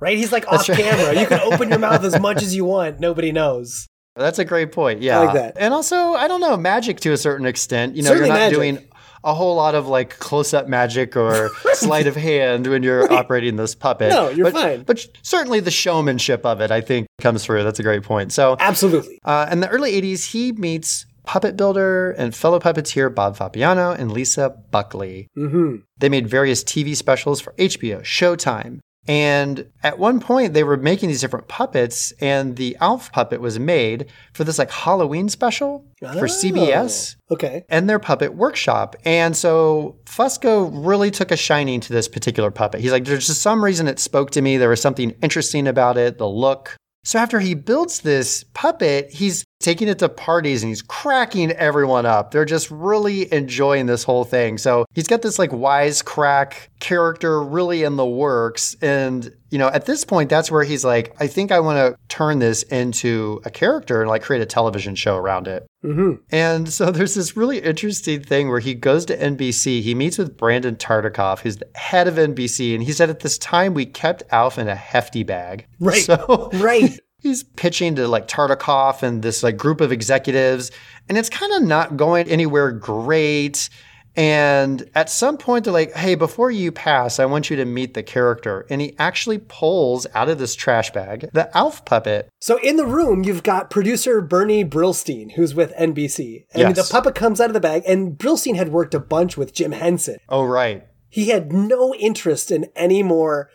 Right? 0.00 0.16
He's 0.16 0.32
like 0.32 0.46
off 0.50 0.68
right. 0.68 0.78
camera. 0.78 1.20
You 1.20 1.26
can 1.26 1.40
open 1.40 1.68
your 1.68 1.78
mouth 1.78 2.02
as 2.04 2.18
much 2.28 2.42
as 2.42 2.54
you 2.54 2.64
want. 2.64 3.00
Nobody 3.00 3.32
knows. 3.32 3.86
That's 4.16 4.38
a 4.38 4.44
great 4.44 4.72
point. 4.72 5.02
Yeah. 5.02 5.20
I 5.20 5.24
like 5.24 5.34
that. 5.34 5.56
And 5.58 5.72
also, 5.72 6.14
I 6.14 6.26
don't 6.28 6.40
know, 6.40 6.56
magic 6.56 7.00
to 7.00 7.12
a 7.12 7.16
certain 7.16 7.46
extent. 7.46 7.96
You 7.96 8.02
know, 8.02 8.08
Certainly 8.08 8.28
you're 8.28 8.34
not 8.36 8.40
magic. 8.40 8.56
doing 8.56 8.88
a 9.22 9.34
whole 9.34 9.54
lot 9.54 9.74
of 9.74 9.86
like 9.86 10.18
close 10.18 10.54
up 10.54 10.66
magic 10.68 11.16
or 11.16 11.50
sleight 11.74 12.06
of 12.06 12.16
hand 12.16 12.66
when 12.66 12.82
you're 12.82 13.10
operating 13.12 13.56
this 13.56 13.74
puppet. 13.74 14.10
No, 14.10 14.30
you're 14.30 14.50
but, 14.50 14.52
fine. 14.54 14.82
But 14.82 15.06
certainly 15.22 15.60
the 15.60 15.70
showmanship 15.70 16.44
of 16.44 16.60
it, 16.60 16.70
I 16.70 16.80
think, 16.80 17.06
comes 17.20 17.44
through. 17.44 17.62
That's 17.62 17.78
a 17.78 17.82
great 17.82 18.02
point. 18.02 18.32
So, 18.32 18.56
Absolutely. 18.58 19.18
uh, 19.24 19.48
in 19.52 19.60
the 19.60 19.68
early 19.68 19.92
80s, 20.00 20.30
he 20.32 20.52
meets 20.52 21.06
puppet 21.24 21.56
builder 21.56 22.10
and 22.12 22.34
fellow 22.34 22.58
puppeteer 22.58 23.14
Bob 23.14 23.36
Fappiano 23.36 23.96
and 23.96 24.10
Lisa 24.10 24.50
Buckley. 24.70 25.28
hmm 25.34 25.76
They 25.98 26.08
made 26.08 26.26
various 26.26 26.64
TV 26.64 26.96
specials 26.96 27.40
for 27.40 27.52
HBO, 27.52 28.00
Showtime. 28.00 28.80
And 29.08 29.66
at 29.82 29.98
one 29.98 30.20
point, 30.20 30.52
they 30.52 30.62
were 30.62 30.76
making 30.76 31.08
these 31.08 31.20
different 31.20 31.48
puppets, 31.48 32.12
and 32.20 32.56
the 32.56 32.76
Alf 32.80 33.10
puppet 33.12 33.40
was 33.40 33.58
made 33.58 34.06
for 34.34 34.44
this 34.44 34.58
like 34.58 34.70
Halloween 34.70 35.28
special 35.28 35.86
for 36.00 36.26
CBS 36.28 37.16
Oh, 37.30 37.34
Okay. 37.34 37.64
and 37.68 37.88
their 37.88 37.98
puppet 37.98 38.34
workshop. 38.34 38.96
And 39.04 39.36
so 39.36 39.96
Fusco 40.04 40.70
really 40.72 41.10
took 41.10 41.30
a 41.30 41.36
shining 41.36 41.80
to 41.80 41.92
this 41.92 42.08
particular 42.08 42.50
puppet. 42.50 42.80
He's 42.82 42.92
like, 42.92 43.04
there's 43.04 43.26
just 43.26 43.40
some 43.42 43.64
reason 43.64 43.88
it 43.88 43.98
spoke 43.98 44.30
to 44.32 44.42
me. 44.42 44.56
There 44.58 44.68
was 44.68 44.82
something 44.82 45.10
interesting 45.22 45.66
about 45.66 45.96
it, 45.96 46.18
the 46.18 46.28
look. 46.28 46.76
So 47.04 47.18
after 47.18 47.40
he 47.40 47.54
builds 47.54 48.00
this 48.00 48.44
puppet, 48.52 49.10
he's 49.10 49.44
taking 49.60 49.88
it 49.88 49.98
to 49.98 50.08
parties 50.08 50.62
and 50.62 50.70
he's 50.70 50.82
cracking 50.82 51.52
everyone 51.52 52.06
up. 52.06 52.30
They're 52.30 52.46
just 52.46 52.70
really 52.70 53.32
enjoying 53.32 53.86
this 53.86 54.02
whole 54.02 54.24
thing. 54.24 54.56
So 54.58 54.86
he's 54.94 55.06
got 55.06 55.20
this 55.20 55.38
like 55.38 55.50
wisecrack 55.50 56.68
character 56.80 57.42
really 57.42 57.82
in 57.82 57.96
the 57.96 58.06
works. 58.06 58.74
And, 58.80 59.30
you 59.50 59.58
know, 59.58 59.68
at 59.68 59.84
this 59.84 60.02
point, 60.04 60.30
that's 60.30 60.50
where 60.50 60.64
he's 60.64 60.82
like, 60.82 61.14
I 61.20 61.26
think 61.26 61.52
I 61.52 61.60
want 61.60 61.76
to 61.76 61.98
turn 62.08 62.38
this 62.38 62.62
into 62.64 63.42
a 63.44 63.50
character 63.50 64.00
and 64.00 64.08
like 64.08 64.22
create 64.22 64.40
a 64.40 64.46
television 64.46 64.94
show 64.94 65.16
around 65.16 65.46
it. 65.46 65.66
hmm 65.82 66.12
And 66.30 66.68
so 66.72 66.90
there's 66.90 67.14
this 67.14 67.36
really 67.36 67.58
interesting 67.58 68.22
thing 68.22 68.48
where 68.48 68.60
he 68.60 68.74
goes 68.74 69.04
to 69.06 69.16
NBC. 69.16 69.82
He 69.82 69.94
meets 69.94 70.16
with 70.16 70.38
Brandon 70.38 70.76
Tartikoff, 70.76 71.40
who's 71.40 71.58
the 71.58 71.68
head 71.74 72.08
of 72.08 72.14
NBC. 72.14 72.74
And 72.74 72.82
he 72.82 72.92
said, 72.92 73.10
at 73.10 73.20
this 73.20 73.36
time, 73.36 73.74
we 73.74 73.84
kept 73.84 74.22
Alf 74.30 74.58
in 74.58 74.68
a 74.68 74.74
hefty 74.74 75.22
bag. 75.22 75.66
Right. 75.78 76.02
So 76.02 76.48
Right. 76.54 76.98
he's 77.20 77.42
pitching 77.42 77.94
to 77.96 78.08
like 78.08 78.28
Tartikoff 78.28 79.02
and 79.02 79.22
this 79.22 79.42
like 79.42 79.56
group 79.56 79.80
of 79.80 79.92
executives. 79.92 80.70
And 81.08 81.16
it's 81.18 81.28
kind 81.28 81.52
of 81.52 81.62
not 81.62 81.96
going 81.96 82.28
anywhere 82.28 82.72
great. 82.72 83.68
And 84.16 84.90
at 84.96 85.08
some 85.08 85.36
point, 85.36 85.64
they're 85.64 85.72
like, 85.72 85.92
hey, 85.94 86.16
before 86.16 86.50
you 86.50 86.72
pass, 86.72 87.20
I 87.20 87.26
want 87.26 87.48
you 87.48 87.56
to 87.56 87.64
meet 87.64 87.94
the 87.94 88.02
character. 88.02 88.66
And 88.68 88.80
he 88.80 88.94
actually 88.98 89.38
pulls 89.38 90.04
out 90.14 90.28
of 90.28 90.38
this 90.38 90.56
trash 90.56 90.90
bag 90.90 91.30
the 91.32 91.56
Alf 91.56 91.84
puppet. 91.84 92.28
So 92.40 92.58
in 92.58 92.76
the 92.76 92.86
room, 92.86 93.22
you've 93.22 93.44
got 93.44 93.70
producer 93.70 94.20
Bernie 94.20 94.64
Brillstein, 94.64 95.32
who's 95.32 95.54
with 95.54 95.72
NBC. 95.76 96.44
And 96.52 96.76
Yes. 96.76 96.88
the 96.88 96.92
puppet 96.92 97.14
comes 97.14 97.40
out 97.40 97.50
of 97.50 97.54
the 97.54 97.60
bag, 97.60 97.84
and 97.86 98.18
Brillstein 98.18 98.56
had 98.56 98.70
worked 98.72 98.94
a 98.94 99.00
bunch 99.00 99.36
with 99.36 99.54
Jim 99.54 99.72
Henson. 99.72 100.18
Oh, 100.28 100.42
right. 100.42 100.86
He 101.08 101.28
had 101.28 101.52
no 101.52 101.94
interest 101.94 102.50
in 102.50 102.66
any 102.74 103.02
more 103.04 103.48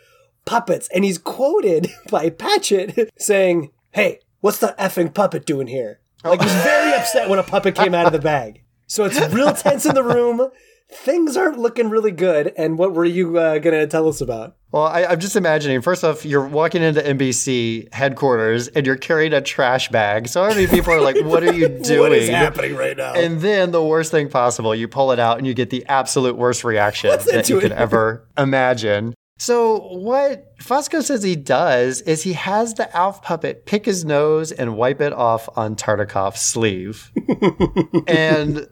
puppets. 0.46 0.88
And 0.94 1.04
he's 1.04 1.18
quoted 1.18 1.92
by 2.10 2.30
Patchett 2.30 3.10
saying, 3.18 3.70
Hey, 3.92 4.20
what's 4.40 4.58
the 4.58 4.74
effing 4.78 5.12
puppet 5.12 5.44
doing 5.44 5.66
here? 5.66 6.00
Like, 6.24 6.42
he's 6.42 6.52
very 6.52 6.94
upset 6.98 7.28
when 7.28 7.38
a 7.38 7.42
puppet 7.42 7.74
came 7.74 7.94
out 7.94 8.06
of 8.06 8.12
the 8.12 8.18
bag. 8.18 8.62
So 8.86 9.04
it's 9.04 9.20
real 9.34 9.52
tense 9.54 9.84
in 9.84 9.94
the 9.94 10.02
room. 10.02 10.48
Things 10.88 11.36
aren't 11.36 11.58
looking 11.58 11.90
really 11.90 12.12
good. 12.12 12.52
And 12.56 12.78
what 12.78 12.94
were 12.94 13.04
you 13.04 13.38
uh, 13.38 13.58
going 13.58 13.74
to 13.74 13.86
tell 13.88 14.08
us 14.08 14.20
about? 14.20 14.56
Well, 14.70 14.84
I, 14.84 15.04
I'm 15.04 15.18
just 15.18 15.34
imagining. 15.34 15.80
First 15.80 16.04
off, 16.04 16.24
you're 16.24 16.46
walking 16.46 16.82
into 16.82 17.00
NBC 17.00 17.92
headquarters 17.92 18.68
and 18.68 18.86
you're 18.86 18.96
carrying 18.96 19.32
a 19.32 19.40
trash 19.40 19.88
bag. 19.88 20.28
So 20.28 20.46
many 20.46 20.66
people 20.66 20.92
are 20.92 21.00
like, 21.00 21.16
"What 21.24 21.42
are 21.42 21.52
you 21.52 21.68
doing?" 21.68 22.00
What 22.00 22.12
is 22.12 22.28
happening 22.28 22.76
right 22.76 22.96
now? 22.96 23.14
And 23.14 23.40
then 23.40 23.70
the 23.70 23.82
worst 23.82 24.10
thing 24.10 24.28
possible, 24.28 24.74
you 24.74 24.86
pull 24.86 25.12
it 25.12 25.18
out 25.18 25.38
and 25.38 25.46
you 25.46 25.54
get 25.54 25.70
the 25.70 25.84
absolute 25.86 26.36
worst 26.36 26.62
reaction 26.62 27.10
that 27.10 27.28
into 27.28 27.54
you 27.54 27.60
could 27.60 27.72
ever 27.72 28.28
imagine. 28.36 29.14
So 29.38 29.88
what 29.88 30.56
Fusco 30.58 31.02
says 31.02 31.22
he 31.22 31.36
does 31.36 32.00
is 32.02 32.22
he 32.22 32.32
has 32.32 32.74
the 32.74 32.94
Alf 32.96 33.22
puppet 33.22 33.66
pick 33.66 33.84
his 33.84 34.04
nose 34.04 34.50
and 34.50 34.76
wipe 34.76 35.00
it 35.00 35.12
off 35.12 35.48
on 35.56 35.76
Tartikoff's 35.76 36.40
sleeve. 36.40 37.12
and 38.06 38.66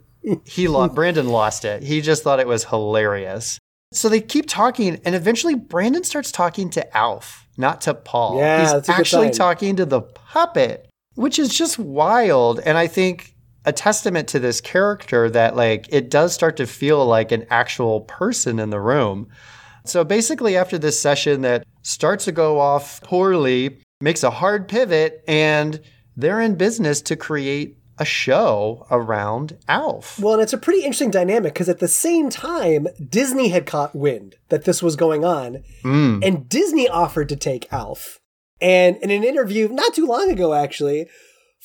he 0.44 0.68
lost 0.68 0.94
Brandon 0.94 1.28
lost 1.28 1.64
it. 1.64 1.82
He 1.82 2.00
just 2.00 2.22
thought 2.22 2.40
it 2.40 2.46
was 2.46 2.64
hilarious. 2.64 3.58
So 3.92 4.08
they 4.08 4.20
keep 4.20 4.46
talking, 4.48 5.00
and 5.04 5.14
eventually 5.14 5.54
Brandon 5.54 6.02
starts 6.02 6.32
talking 6.32 6.70
to 6.70 6.96
Alf, 6.96 7.46
not 7.56 7.82
to 7.82 7.94
Paul. 7.94 8.38
Yeah, 8.38 8.74
He's 8.74 8.88
actually 8.88 9.30
talking 9.30 9.76
to 9.76 9.86
the 9.86 10.00
puppet, 10.00 10.88
which 11.14 11.38
is 11.38 11.56
just 11.56 11.78
wild. 11.78 12.58
And 12.60 12.76
I 12.76 12.88
think 12.88 13.34
a 13.64 13.72
testament 13.72 14.28
to 14.28 14.38
this 14.38 14.60
character 14.60 15.30
that 15.30 15.56
like 15.56 15.86
it 15.90 16.10
does 16.10 16.34
start 16.34 16.56
to 16.56 16.66
feel 16.66 17.04
like 17.06 17.32
an 17.32 17.46
actual 17.50 18.00
person 18.02 18.58
in 18.58 18.70
the 18.70 18.80
room. 18.80 19.28
So 19.84 20.02
basically, 20.04 20.56
after 20.56 20.78
this 20.78 21.00
session 21.00 21.42
that 21.42 21.66
starts 21.82 22.24
to 22.24 22.32
go 22.32 22.58
off 22.58 23.00
poorly, 23.02 23.78
makes 24.00 24.22
a 24.22 24.30
hard 24.30 24.66
pivot, 24.68 25.22
and 25.28 25.80
they're 26.16 26.40
in 26.40 26.54
business 26.54 27.00
to 27.02 27.16
create 27.16 27.78
a 27.98 28.04
show 28.04 28.86
around 28.90 29.56
Alf. 29.68 30.18
Well, 30.18 30.34
and 30.34 30.42
it's 30.42 30.52
a 30.52 30.58
pretty 30.58 30.80
interesting 30.80 31.10
dynamic 31.12 31.54
because 31.54 31.68
at 31.68 31.78
the 31.78 31.86
same 31.88 32.28
time, 32.28 32.88
Disney 33.08 33.50
had 33.50 33.66
caught 33.66 33.94
wind 33.94 34.34
that 34.48 34.64
this 34.64 34.82
was 34.82 34.96
going 34.96 35.24
on, 35.24 35.62
Mm. 35.84 36.24
and 36.26 36.48
Disney 36.48 36.88
offered 36.88 37.28
to 37.28 37.36
take 37.36 37.72
Alf. 37.72 38.18
And 38.60 38.96
in 38.96 39.10
an 39.10 39.22
interview 39.22 39.68
not 39.68 39.94
too 39.94 40.06
long 40.06 40.30
ago, 40.30 40.54
actually, 40.54 41.06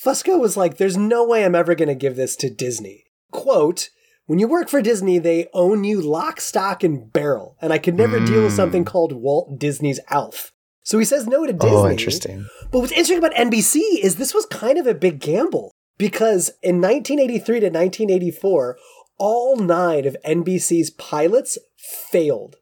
Fusco 0.04 0.40
was 0.40 0.56
like, 0.58 0.78
There's 0.78 0.98
no 0.98 1.26
way 1.26 1.44
I'm 1.46 1.56
ever 1.56 1.74
going 1.74 1.88
to 1.90 1.96
give 1.96 2.16
this 2.16 2.36
to 2.38 2.50
Disney. 2.50 3.06
Quote, 3.32 3.90
when 4.30 4.38
you 4.38 4.48
work 4.48 4.70
for 4.70 4.80
Disney, 4.80 5.18
they 5.18 5.48
own 5.56 5.84
you 5.84 6.00
lock, 6.00 6.40
stock, 6.40 6.84
and 6.84 7.12
barrel, 7.12 7.58
and 7.64 7.74
I 7.74 7.80
could 7.80 7.96
never 7.96 8.24
deal 8.24 8.44
with 8.44 8.54
something 8.54 8.84
hmm. 8.84 8.88
called 8.88 9.12
Walt 9.12 9.58
Disney's 9.58 10.00
Alf. 10.12 10.52
So 10.84 11.00
he 11.00 11.06
says 11.06 11.26
no 11.26 11.48
to 11.48 11.54
oh, 11.54 11.58
Disney. 11.58 11.76
Oh, 11.76 11.90
interesting. 11.90 12.46
But 12.72 12.82
what's 12.82 12.92
interesting 12.92 13.18
about 13.18 13.34
NBC 13.34 13.80
is 14.04 14.18
this 14.18 14.36
was 14.36 14.46
kind 14.46 14.78
of 14.78 14.86
a 14.86 14.94
big 14.94 15.20
gamble 15.20 15.72
because 15.98 16.50
in 16.62 16.80
1983 16.80 17.60
to 17.60 17.66
1984, 17.72 18.78
all 19.18 19.56
nine 19.56 20.06
of 20.06 20.16
NBC's 20.24 20.92
pilots 20.92 21.58
failed, 21.76 22.58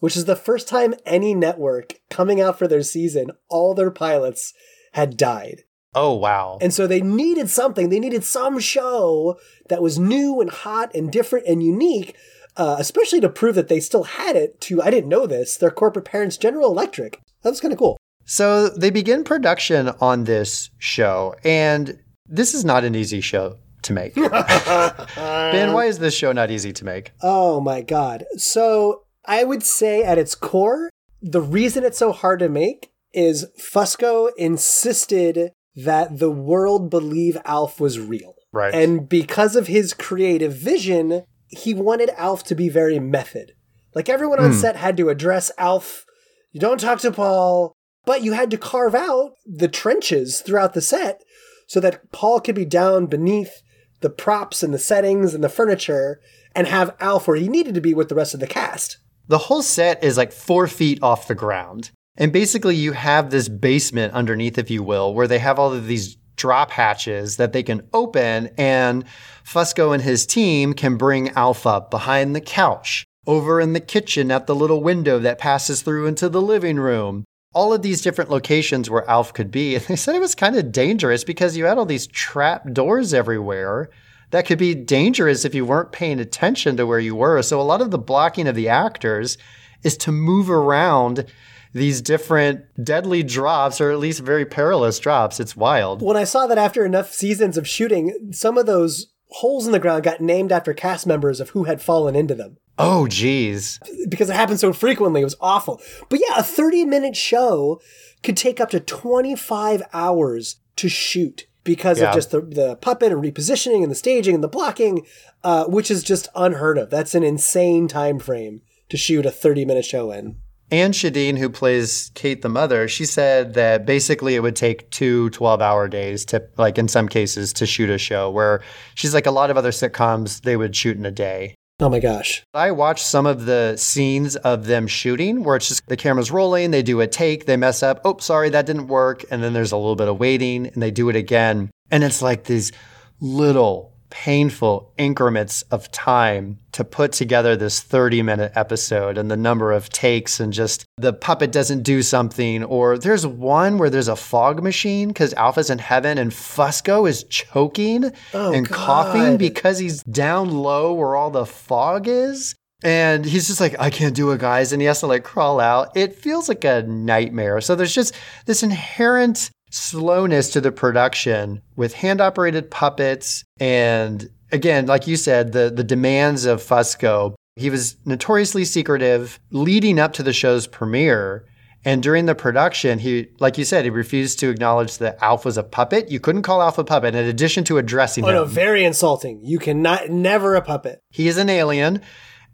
which 0.00 0.16
is 0.16 0.24
the 0.24 0.34
first 0.34 0.66
time 0.66 0.92
any 1.06 1.36
network 1.36 2.00
coming 2.10 2.40
out 2.40 2.58
for 2.58 2.66
their 2.66 2.82
season, 2.82 3.30
all 3.48 3.74
their 3.74 3.92
pilots 3.92 4.52
had 4.94 5.16
died. 5.16 5.62
Oh, 5.94 6.14
wow. 6.14 6.58
And 6.60 6.72
so 6.72 6.86
they 6.86 7.00
needed 7.02 7.50
something. 7.50 7.88
They 7.90 8.00
needed 8.00 8.24
some 8.24 8.58
show 8.58 9.38
that 9.68 9.82
was 9.82 9.98
new 9.98 10.40
and 10.40 10.50
hot 10.50 10.94
and 10.94 11.12
different 11.12 11.46
and 11.46 11.62
unique. 11.62 12.16
uh, 12.56 12.76
especially 12.78 13.20
to 13.20 13.28
prove 13.28 13.54
that 13.54 13.68
they 13.68 13.80
still 13.80 14.04
had 14.04 14.36
it 14.36 14.60
to, 14.60 14.82
I 14.82 14.90
didn't 14.90 15.08
know 15.08 15.26
this, 15.26 15.56
their 15.56 15.70
corporate 15.70 16.04
parents, 16.04 16.36
General 16.36 16.70
Electric. 16.70 17.18
That 17.42 17.50
was 17.50 17.60
kind 17.60 17.72
of 17.72 17.78
cool. 17.78 17.96
So 18.24 18.68
they 18.68 18.90
begin 18.90 19.24
production 19.24 19.88
on 20.00 20.24
this 20.24 20.70
show, 20.78 21.34
and 21.44 21.98
this 22.26 22.54
is 22.54 22.64
not 22.64 22.84
an 22.84 22.94
easy 22.94 23.20
show 23.20 23.56
to 23.82 23.92
make. 23.92 24.14
ben, 25.16 25.72
why 25.72 25.86
is 25.86 25.98
this 25.98 26.14
show 26.14 26.32
not 26.32 26.50
easy 26.50 26.72
to 26.74 26.84
make? 26.84 27.12
Oh 27.22 27.60
my 27.60 27.80
God. 27.80 28.24
So 28.36 29.04
I 29.24 29.44
would 29.44 29.62
say 29.62 30.02
at 30.04 30.18
its 30.18 30.34
core, 30.34 30.90
the 31.20 31.40
reason 31.40 31.84
it's 31.84 31.98
so 31.98 32.12
hard 32.12 32.38
to 32.40 32.48
make 32.48 32.92
is 33.12 33.46
Fusco 33.58 34.30
insisted 34.38 35.52
that 35.74 36.18
the 36.18 36.30
world 36.30 36.90
believe 36.90 37.38
Alf 37.44 37.80
was 37.80 37.98
real. 37.98 38.34
Right. 38.52 38.74
And 38.74 39.08
because 39.08 39.56
of 39.56 39.66
his 39.66 39.94
creative 39.94 40.54
vision, 40.54 41.24
he 41.48 41.74
wanted 41.74 42.10
Alf 42.10 42.44
to 42.44 42.54
be 42.54 42.68
very 42.68 42.98
method. 42.98 43.52
Like 43.94 44.08
everyone 44.08 44.40
on 44.40 44.52
hmm. 44.52 44.56
set 44.56 44.76
had 44.76 44.96
to 44.98 45.08
address 45.08 45.50
Alf, 45.58 46.04
you 46.50 46.60
don't 46.60 46.80
talk 46.80 47.00
to 47.00 47.10
Paul, 47.10 47.72
but 48.04 48.22
you 48.22 48.32
had 48.32 48.50
to 48.50 48.58
carve 48.58 48.94
out 48.94 49.32
the 49.46 49.68
trenches 49.68 50.40
throughout 50.40 50.74
the 50.74 50.80
set 50.80 51.22
so 51.66 51.80
that 51.80 52.12
Paul 52.12 52.40
could 52.40 52.54
be 52.54 52.64
down 52.64 53.06
beneath 53.06 53.62
the 54.00 54.10
props 54.10 54.62
and 54.62 54.74
the 54.74 54.78
settings 54.78 55.32
and 55.32 55.42
the 55.42 55.48
furniture 55.48 56.20
and 56.54 56.66
have 56.66 56.94
Alf 57.00 57.26
where 57.26 57.36
he 57.36 57.48
needed 57.48 57.74
to 57.74 57.80
be 57.80 57.94
with 57.94 58.08
the 58.08 58.14
rest 58.14 58.34
of 58.34 58.40
the 58.40 58.46
cast. 58.46 58.98
The 59.28 59.38
whole 59.38 59.62
set 59.62 60.02
is 60.04 60.16
like 60.16 60.32
four 60.32 60.66
feet 60.66 61.02
off 61.02 61.28
the 61.28 61.34
ground. 61.34 61.90
And 62.16 62.32
basically, 62.32 62.76
you 62.76 62.92
have 62.92 63.30
this 63.30 63.48
basement 63.48 64.12
underneath, 64.12 64.58
if 64.58 64.70
you 64.70 64.82
will, 64.82 65.14
where 65.14 65.26
they 65.26 65.38
have 65.38 65.58
all 65.58 65.72
of 65.72 65.86
these 65.86 66.16
drop 66.36 66.70
hatches 66.70 67.36
that 67.36 67.52
they 67.52 67.62
can 67.62 67.88
open, 67.92 68.50
and 68.58 69.04
Fusco 69.44 69.94
and 69.94 70.02
his 70.02 70.26
team 70.26 70.74
can 70.74 70.96
bring 70.96 71.34
up 71.36 71.90
behind 71.90 72.34
the 72.34 72.40
couch, 72.40 73.04
over 73.26 73.60
in 73.60 73.72
the 73.72 73.80
kitchen 73.80 74.30
at 74.30 74.46
the 74.46 74.54
little 74.54 74.82
window 74.82 75.18
that 75.20 75.38
passes 75.38 75.82
through 75.82 76.06
into 76.06 76.28
the 76.28 76.42
living 76.42 76.78
room. 76.78 77.24
All 77.54 77.72
of 77.72 77.82
these 77.82 78.02
different 78.02 78.30
locations 78.30 78.88
where 78.88 79.08
Alf 79.08 79.34
could 79.34 79.50
be. 79.50 79.74
And 79.76 79.84
they 79.84 79.96
said 79.96 80.14
it 80.14 80.20
was 80.20 80.34
kind 80.34 80.56
of 80.56 80.72
dangerous 80.72 81.22
because 81.22 81.56
you 81.56 81.66
had 81.66 81.76
all 81.76 81.84
these 81.84 82.06
trap 82.06 82.72
doors 82.72 83.12
everywhere 83.12 83.90
that 84.30 84.46
could 84.46 84.58
be 84.58 84.74
dangerous 84.74 85.44
if 85.44 85.54
you 85.54 85.66
weren't 85.66 85.92
paying 85.92 86.18
attention 86.18 86.78
to 86.78 86.86
where 86.86 86.98
you 86.98 87.14
were. 87.14 87.42
So 87.42 87.60
a 87.60 87.62
lot 87.62 87.82
of 87.82 87.90
the 87.90 87.98
blocking 87.98 88.48
of 88.48 88.54
the 88.54 88.70
actors 88.70 89.36
is 89.82 89.98
to 89.98 90.12
move 90.12 90.50
around 90.50 91.26
these 91.72 92.00
different 92.02 92.64
deadly 92.82 93.22
drops 93.22 93.80
or 93.80 93.90
at 93.90 93.98
least 93.98 94.20
very 94.20 94.44
perilous 94.44 94.98
drops. 94.98 95.40
It's 95.40 95.56
wild. 95.56 96.02
When 96.02 96.16
I 96.16 96.24
saw 96.24 96.46
that 96.46 96.58
after 96.58 96.84
enough 96.84 97.12
seasons 97.12 97.56
of 97.56 97.66
shooting, 97.68 98.30
some 98.32 98.58
of 98.58 98.66
those 98.66 99.08
holes 99.30 99.64
in 99.66 99.72
the 99.72 99.78
ground 99.78 100.04
got 100.04 100.20
named 100.20 100.52
after 100.52 100.74
cast 100.74 101.06
members 101.06 101.40
of 101.40 101.50
who 101.50 101.64
had 101.64 101.80
fallen 101.80 102.14
into 102.14 102.34
them 102.34 102.58
Oh, 102.78 103.06
geez. 103.08 103.78
because 104.08 104.28
it 104.28 104.36
happened 104.36 104.60
so 104.60 104.72
frequently. 104.74 105.22
It 105.22 105.24
was 105.24 105.36
awful. 105.40 105.80
But 106.10 106.20
yeah, 106.20 106.38
a 106.38 106.42
30 106.42 106.84
minute 106.84 107.16
show 107.16 107.80
could 108.22 108.36
take 108.36 108.60
up 108.60 108.70
to 108.70 108.80
25 108.80 109.82
hours 109.92 110.56
to 110.76 110.88
shoot 110.88 111.46
because 111.64 112.00
Yeah. 112.00 112.08
of 112.10 112.14
just 112.14 112.30
the, 112.30 112.40
the 112.40 112.76
puppet 112.76 113.12
and 113.12 113.22
repositioning 113.22 113.82
and 113.82 113.90
the 113.90 113.94
staging 113.96 114.34
and 114.34 114.44
the 114.44 114.48
blocking, 114.48 115.06
uh, 115.44 115.64
which 115.66 115.90
is 115.90 116.02
just 116.02 116.28
unheard 116.34 116.76
of. 116.76 116.90
That's 116.90 117.14
an 117.14 117.22
insane 117.22 117.88
time 117.88 118.18
frame 118.18 118.62
to 118.90 118.96
shoot 118.96 119.24
a 119.26 119.30
30 119.30 119.64
minute 119.64 119.84
show 119.84 120.10
in. 120.12 120.36
Anne 120.72 120.92
Schedeen, 120.92 121.36
who 121.36 121.50
plays 121.50 122.10
Kate 122.14 122.40
the 122.40 122.48
mother, 122.48 122.88
she 122.88 123.04
said 123.04 123.52
that 123.54 123.84
basically 123.84 124.36
it 124.36 124.40
would 124.40 124.56
take 124.56 124.88
two 124.88 125.28
12 125.30 125.60
hour 125.60 125.86
days 125.86 126.24
to, 126.24 126.42
like 126.56 126.78
in 126.78 126.88
some 126.88 127.08
cases, 127.08 127.52
to 127.52 127.66
shoot 127.66 127.90
a 127.90 127.98
show 127.98 128.30
where 128.30 128.62
she's 128.94 129.12
like 129.12 129.26
a 129.26 129.30
lot 129.30 129.50
of 129.50 129.58
other 129.58 129.70
sitcoms, 129.70 130.40
they 130.40 130.56
would 130.56 130.74
shoot 130.74 130.96
in 130.96 131.04
a 131.04 131.10
day. 131.10 131.54
Oh 131.78 131.90
my 131.90 132.00
gosh. 132.00 132.42
I 132.54 132.70
watched 132.70 133.04
some 133.04 133.26
of 133.26 133.44
the 133.44 133.76
scenes 133.76 134.36
of 134.36 134.64
them 134.64 134.86
shooting 134.86 135.44
where 135.44 135.56
it's 135.56 135.68
just 135.68 135.86
the 135.88 135.96
camera's 135.96 136.30
rolling, 136.30 136.70
they 136.70 136.82
do 136.82 137.02
a 137.02 137.06
take, 137.06 137.44
they 137.44 137.58
mess 137.58 137.82
up, 137.82 138.00
oh, 138.06 138.16
sorry, 138.18 138.48
that 138.48 138.64
didn't 138.64 138.86
work. 138.86 139.24
And 139.30 139.42
then 139.42 139.52
there's 139.52 139.72
a 139.72 139.76
little 139.76 139.96
bit 139.96 140.08
of 140.08 140.18
waiting 140.18 140.68
and 140.68 140.82
they 140.82 140.90
do 140.90 141.10
it 141.10 141.16
again. 141.16 141.70
And 141.90 142.02
it's 142.02 142.22
like 142.22 142.44
these 142.44 142.72
little 143.20 143.91
painful 144.12 144.92
increments 144.98 145.62
of 145.70 145.90
time 145.90 146.58
to 146.72 146.84
put 146.84 147.12
together 147.12 147.56
this 147.56 147.80
30 147.80 148.22
minute 148.22 148.52
episode 148.54 149.16
and 149.16 149.30
the 149.30 149.36
number 149.38 149.72
of 149.72 149.88
takes 149.88 150.38
and 150.38 150.52
just 150.52 150.84
the 150.98 151.14
puppet 151.14 151.50
doesn't 151.50 151.82
do 151.82 152.02
something. 152.02 152.62
Or 152.62 152.98
there's 152.98 153.26
one 153.26 153.78
where 153.78 153.88
there's 153.90 154.08
a 154.08 154.16
fog 154.16 154.62
machine 154.62 155.08
because 155.08 155.32
Alf's 155.34 155.70
in 155.70 155.78
heaven 155.78 156.18
and 156.18 156.30
Fusco 156.30 157.08
is 157.08 157.24
choking 157.24 158.12
Oh, 158.34 158.52
and 158.52 158.68
God. 158.68 158.76
coughing 158.76 159.36
because 159.38 159.78
he's 159.78 160.02
down 160.04 160.50
low 160.50 160.92
where 160.92 161.16
all 161.16 161.30
the 161.30 161.46
fog 161.46 162.06
is. 162.06 162.54
And 162.84 163.24
he's 163.24 163.46
just 163.46 163.60
like, 163.60 163.76
I 163.78 163.90
can't 163.90 164.14
do 164.14 164.32
it, 164.32 164.40
guys. 164.40 164.72
And 164.72 164.82
he 164.82 164.86
has 164.88 165.00
to 165.00 165.06
like 165.06 165.24
crawl 165.24 165.58
out. 165.60 165.96
It 165.96 166.16
feels 166.16 166.48
like 166.48 166.64
a 166.64 166.82
nightmare. 166.82 167.60
So 167.60 167.74
there's 167.76 167.94
just 167.94 168.14
this 168.46 168.62
inherent 168.62 169.50
slowness 169.72 170.50
to 170.50 170.60
the 170.60 170.70
production 170.70 171.62
with 171.76 171.94
hand 171.94 172.20
operated 172.20 172.70
puppets. 172.70 173.44
And 173.58 174.28
again, 174.52 174.86
like 174.86 175.06
you 175.06 175.16
said, 175.16 175.52
the, 175.52 175.72
the 175.74 175.84
demands 175.84 176.44
of 176.44 176.62
Fusco. 176.62 177.34
He 177.56 177.70
was 177.70 177.96
notoriously 178.04 178.64
secretive 178.64 179.40
leading 179.50 179.98
up 179.98 180.12
to 180.14 180.22
the 180.22 180.32
show's 180.32 180.66
premiere. 180.66 181.46
And 181.84 182.02
during 182.02 182.26
the 182.26 182.34
production, 182.34 183.00
he, 183.00 183.28
like 183.40 183.58
you 183.58 183.64
said, 183.64 183.84
he 183.84 183.90
refused 183.90 184.38
to 184.38 184.50
acknowledge 184.50 184.98
that 184.98 185.20
Alf 185.20 185.44
was 185.44 185.58
a 185.58 185.64
puppet. 185.64 186.10
You 186.10 186.20
couldn't 186.20 186.42
call 186.42 186.62
Alf 186.62 186.78
a 186.78 186.84
puppet. 186.84 187.14
In 187.14 187.24
addition 187.26 187.64
to 187.64 187.78
addressing 187.78 188.24
Oh 188.24 188.28
him, 188.28 188.34
no, 188.34 188.44
very 188.44 188.84
insulting. 188.84 189.40
You 189.42 189.58
cannot, 189.58 190.08
never 190.08 190.54
a 190.54 190.62
puppet. 190.62 191.00
he 191.10 191.26
is 191.26 191.38
an 191.38 191.50
alien. 191.50 192.00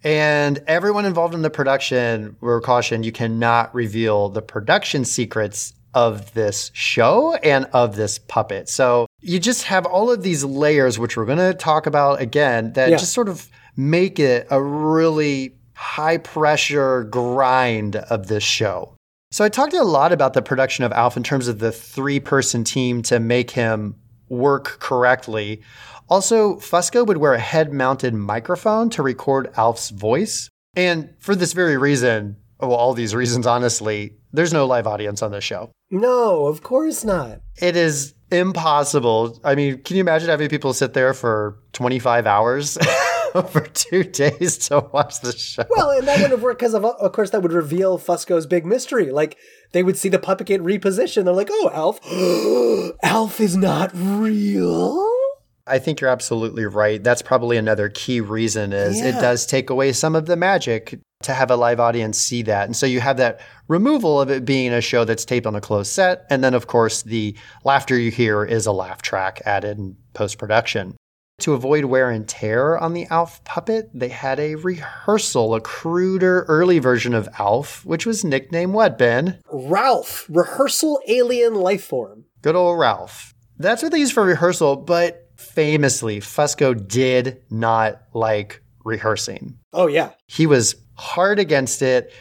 And 0.05 0.63
everyone 0.67 1.05
involved 1.05 1.35
in 1.35 1.43
the 1.43 1.51
production 1.51 2.37
were 2.41 2.61
cautioned 2.61 3.05
you 3.05 3.11
cannot 3.13 3.75
reveal 3.75 4.29
the 4.29 4.41
production 4.43 5.05
secrets 5.05 5.73
of 5.95 6.33
this 6.35 6.71
show 6.75 7.35
and 7.37 7.67
of 7.73 7.97
this 7.97 8.19
puppet. 8.19 8.69
So 8.69 9.07
you 9.21 9.39
just 9.39 9.65
have 9.65 9.87
all 9.87 10.11
of 10.11 10.23
these 10.23 10.45
layers, 10.45 10.99
which 10.99 11.17
we're 11.17 11.25
going 11.25 11.39
to 11.39 11.55
talk 11.55 11.87
about 11.87 12.21
again, 12.21 12.73
that 12.75 12.91
Yeah. 12.91 12.97
just 12.97 13.13
sort 13.13 13.29
of 13.29 13.49
make 13.77 14.19
it 14.19 14.47
a 14.51 14.63
really 14.63 15.55
high 15.75 16.19
pressure 16.19 17.05
grind 17.05 17.97
of 17.97 18.27
this 18.27 18.43
show. 18.43 18.95
So 19.31 19.45
I 19.45 19.49
talked 19.49 19.75
a 19.75 19.83
lot 19.83 20.13
about 20.13 20.33
the 20.35 20.43
production 20.43 20.85
of 20.85 20.93
Alf 20.93 21.17
in 21.17 21.23
terms 21.23 21.49
of 21.49 21.59
the 21.59 21.71
three 21.73 22.19
person 22.21 22.65
team 22.65 23.03
to 23.03 23.21
make 23.21 23.51
him 23.51 23.95
work 24.29 24.79
correctly. 24.81 25.63
Also, 26.09 26.57
Fusco 26.57 27.07
would 27.07 27.19
wear 27.19 27.35
a 27.35 27.39
head 27.39 27.73
mounted 27.73 28.15
microphone 28.15 28.89
to 28.91 29.03
record 29.03 29.51
Alf's 29.57 29.91
voice. 29.91 30.49
And 30.75 31.11
for 31.19 31.35
this 31.35 31.53
very 31.53 31.77
reason, 31.77 32.37
well, 32.61 32.73
all 32.73 32.95
these 32.95 33.15
reasons, 33.15 33.47
honestly, 33.47 34.15
there's 34.33 34.53
no 34.53 34.67
live 34.67 34.87
audience 34.87 35.23
on 35.23 35.31
this 35.33 35.45
show. 35.45 35.71
No, 35.91 36.47
of 36.47 36.63
course 36.63 37.05
not. 37.05 37.41
It 37.61 37.77
is 37.77 38.15
impossible. 38.31 39.41
I 39.45 39.55
mean, 39.55 39.83
can 39.83 39.97
you 39.97 40.01
imagine 40.01 40.29
having 40.29 40.49
people 40.49 40.73
sit 40.73 40.93
there 40.93 41.15
for 41.15 41.59
25 41.73 42.27
hours 42.27 42.77
for 43.51 43.61
two 43.61 44.05
days 44.05 44.59
to 44.69 44.81
watch 44.93 45.21
the 45.21 45.33
show? 45.33 45.65
Well, 45.71 45.91
and 45.91 46.07
that 46.07 46.17
wouldn't 46.17 46.33
have 46.33 46.43
worked 46.43 46.61
because, 46.61 46.75
of, 46.75 46.85
of 46.85 47.13
course, 47.13 47.31
that 47.31 47.43
would 47.43 47.53
reveal 47.53 47.99
Fusco's 47.99 48.47
big 48.47 48.67
mystery. 48.67 49.11
Like, 49.11 49.39
they 49.73 49.83
would 49.83 49.97
see 49.97 50.09
the 50.09 50.19
puppet 50.19 50.47
get 50.47 50.63
repositioned. 50.63 51.25
They're 51.25 51.35
like, 51.35 51.51
oh, 51.51 51.71
Alf, 51.73 52.01
Alf 53.03 53.41
is 53.41 53.57
not 53.57 53.91
real? 53.95 55.07
I 55.69 55.79
think 55.79 56.01
you're 56.01 56.11
absolutely 56.11 56.65
right. 56.67 57.03
That's 57.03 57.23
probably 57.23 57.57
another 57.57 57.89
key 57.89 58.21
reason 58.21 58.73
is 58.73 59.01
it 59.01 59.13
does 59.13 59.47
take 59.47 59.71
away 59.71 59.93
some 59.93 60.15
of 60.15 60.27
the 60.27 60.37
magic 60.37 60.99
to 61.23 61.35
have 61.35 61.51
a 61.51 61.57
live 61.57 61.81
audience 61.81 62.19
see 62.19 62.43
that. 62.43 62.67
And 62.67 62.77
so 62.77 62.87
you 62.87 63.01
have 63.01 63.17
that 63.17 63.41
removal 63.67 64.21
of 64.21 64.31
it 64.31 64.45
being 64.45 64.73
a 64.73 64.81
show 64.81 65.05
that's 65.05 65.25
taped 65.25 65.47
on 65.47 65.57
a 65.57 65.61
closed 65.61 65.91
set. 65.91 66.27
And 66.31 66.45
then, 66.45 66.55
of 66.55 66.67
course, 66.67 67.03
the 67.03 67.37
laughter 67.65 67.99
you 67.99 68.11
hear 68.11 68.45
is 68.45 68.67
a 68.67 68.73
laugh 68.73 69.03
track 69.03 69.43
added 69.45 69.79
in 69.79 69.97
post 70.15 70.39
production. 70.39 70.97
To 71.43 71.55
avoid 71.55 71.85
wear 71.85 72.11
and 72.11 72.29
tear 72.29 72.77
on 72.77 72.95
the 72.95 73.07
Alf 73.07 73.45
puppet, 73.45 73.91
they 73.95 74.09
had 74.09 74.41
a 74.41 74.57
rehearsal, 74.57 75.55
a 75.55 75.61
cruder 75.61 76.45
early 76.49 76.81
version 76.81 77.15
of 77.15 77.29
Alf, 77.39 77.85
which 77.85 78.05
was 78.05 78.25
nicknamed 78.25 78.73
what, 78.73 78.99
Ben? 78.99 79.41
Ralph, 79.53 80.27
rehearsal 80.29 81.01
alien 81.07 81.55
life 81.55 81.85
form. 81.85 82.25
Good 82.43 82.57
old 82.57 82.79
Ralph. 82.81 83.35
That's 83.57 83.85
what 83.85 83.93
they 83.93 83.99
used 83.99 84.15
for 84.15 84.25
rehearsal, 84.25 84.77
but 84.77 85.28
famously, 85.59 86.21
Fusco 86.21 86.73
did 86.87 87.43
not 87.51 88.01
like 88.15 88.63
rehearsing. 88.85 89.59
Oh, 89.73 89.89
yeah. 89.89 90.13
He 90.29 90.47
was 90.47 90.77
hard 90.95 91.41
against 91.41 91.83
it. 91.83 92.13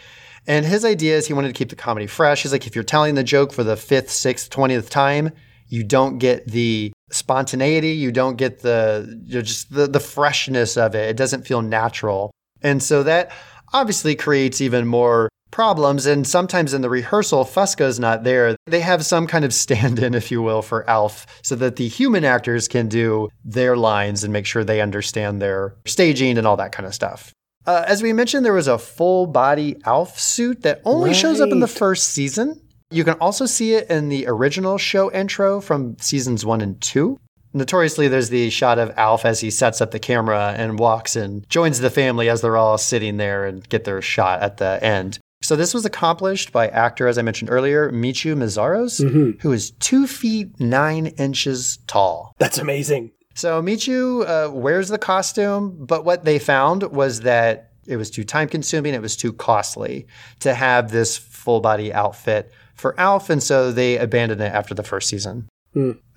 And 0.47 0.65
his 0.65 0.83
idea 0.83 1.15
is 1.17 1.27
he 1.27 1.33
wanted 1.33 1.49
to 1.49 1.53
keep 1.53 1.69
the 1.69 1.75
comedy 1.75 2.07
fresh. 2.07 2.41
He's 2.41 2.51
like, 2.51 2.65
if 2.65 2.73
you're 2.73 2.83
telling 2.83 3.13
the 3.13 3.23
joke 3.23 3.53
for 3.53 3.63
the 3.63 3.77
fifth, 3.77 4.09
sixth, 4.09 4.49
twentieth 4.49 4.89
time, 4.89 5.29
you 5.67 5.83
don't 5.83 6.17
get 6.17 6.47
the 6.47 6.91
spontaneity, 7.11 7.91
you 7.91 8.11
don't 8.11 8.37
get 8.37 8.61
the 8.61 9.05
you 9.27 9.35
know, 9.35 9.41
just 9.43 9.71
the, 9.71 9.85
the 9.85 9.99
freshness 9.99 10.75
of 10.75 10.95
it. 10.95 11.07
It 11.07 11.15
doesn't 11.15 11.45
feel 11.45 11.61
natural. 11.61 12.31
And 12.63 12.81
so 12.81 13.03
that 13.03 13.31
obviously 13.71 14.15
creates 14.15 14.61
even 14.61 14.87
more 14.87 15.29
problems. 15.51 16.05
And 16.05 16.27
sometimes 16.27 16.73
in 16.73 16.81
the 16.81 16.89
rehearsal, 16.89 17.43
Fusco's 17.45 17.99
not 17.99 18.23
there. 18.23 18.55
They 18.65 18.81
have 18.81 19.05
some 19.05 19.27
kind 19.27 19.45
of 19.45 19.53
stand 19.53 19.99
in, 19.99 20.13
if 20.21 20.31
you 20.31 20.41
will, 20.41 20.61
for 20.61 20.89
Alf 20.89 21.25
so 21.41 21.55
that 21.55 21.75
the 21.75 21.87
human 21.87 22.23
actors 22.23 22.67
can 22.67 22.87
do 22.87 23.29
their 23.43 23.75
lines 23.77 24.23
and 24.23 24.33
make 24.33 24.45
sure 24.45 24.63
they 24.63 24.81
understand 24.81 25.41
their 25.41 25.75
staging 25.85 26.37
and 26.37 26.47
all 26.47 26.57
that 26.57 26.71
kind 26.71 26.85
of 26.85 26.93
stuff. 26.93 27.33
Uh, 27.65 27.83
as 27.85 28.01
we 28.01 28.13
mentioned, 28.13 28.45
there 28.45 28.53
was 28.53 28.69
a 28.69 28.77
full 28.77 29.27
body 29.27 29.75
Alf 29.85 30.17
suit 30.17 30.61
that 30.61 30.81
only 30.85 31.13
shows 31.13 31.41
up 31.41 31.49
in 31.49 31.59
the 31.59 31.67
first 31.67 32.09
season. 32.09 32.61
You 32.89 33.03
can 33.03 33.15
also 33.15 33.45
see 33.45 33.73
it 33.73 33.89
in 33.89 34.07
the 34.07 34.25
original 34.27 34.77
show 34.77 35.11
intro 35.11 35.59
from 35.59 35.97
seasons 35.99 36.45
one 36.45 36.61
and 36.61 36.79
two. 36.79 37.19
Notoriously, 37.53 38.07
there's 38.07 38.29
the 38.29 38.49
shot 38.49 38.79
of 38.79 38.93
Alf 38.97 39.25
as 39.25 39.41
he 39.41 39.49
sets 39.49 39.81
up 39.81 39.91
the 39.91 39.99
camera 39.99 40.53
and 40.57 40.79
walks 40.79 41.17
and 41.17 41.47
joins 41.49 41.79
the 41.79 41.89
family 41.89 42.29
as 42.29 42.41
they're 42.41 42.55
all 42.55 42.77
sitting 42.77 43.17
there 43.17 43.45
and 43.45 43.67
get 43.67 43.83
their 43.83 44.01
shot 44.01 44.41
at 44.41 44.57
the 44.57 44.81
end. 44.81 45.19
So 45.41 45.55
this 45.55 45.73
was 45.73 45.85
accomplished 45.85 46.51
by 46.51 46.67
actor, 46.69 47.07
as 47.07 47.17
I 47.17 47.21
mentioned 47.21 47.49
earlier, 47.51 47.91
Michu 47.91 48.35
Meszaros, 48.35 49.39
who 49.41 49.51
is 49.51 49.71
two 49.71 50.07
feet 50.07 50.59
nine 50.59 51.07
inches 51.07 51.77
tall. 51.87 52.33
That's 52.39 52.57
amazing. 52.57 53.11
So 53.35 53.61
Michu 53.61 54.23
uh, 54.23 54.49
wears 54.51 54.89
the 54.89 54.97
costume, 54.97 55.77
but 55.85 56.03
what 56.03 56.25
they 56.25 56.39
found 56.39 56.83
was 56.83 57.21
that 57.21 57.71
it 57.85 57.97
was 57.97 58.09
too 58.09 58.23
time 58.23 58.49
consuming, 58.49 58.93
it 58.93 59.01
was 59.01 59.15
too 59.15 59.31
costly 59.31 60.07
to 60.39 60.55
have 60.55 60.91
this 60.91 61.17
full 61.17 61.61
body 61.61 61.93
outfit 61.93 62.51
for 62.73 62.99
Alf, 62.99 63.29
and 63.29 63.41
so 63.41 63.71
they 63.71 63.97
abandoned 63.97 64.41
it 64.41 64.51
after 64.51 64.73
the 64.73 64.83
first 64.83 65.07
season. 65.07 65.47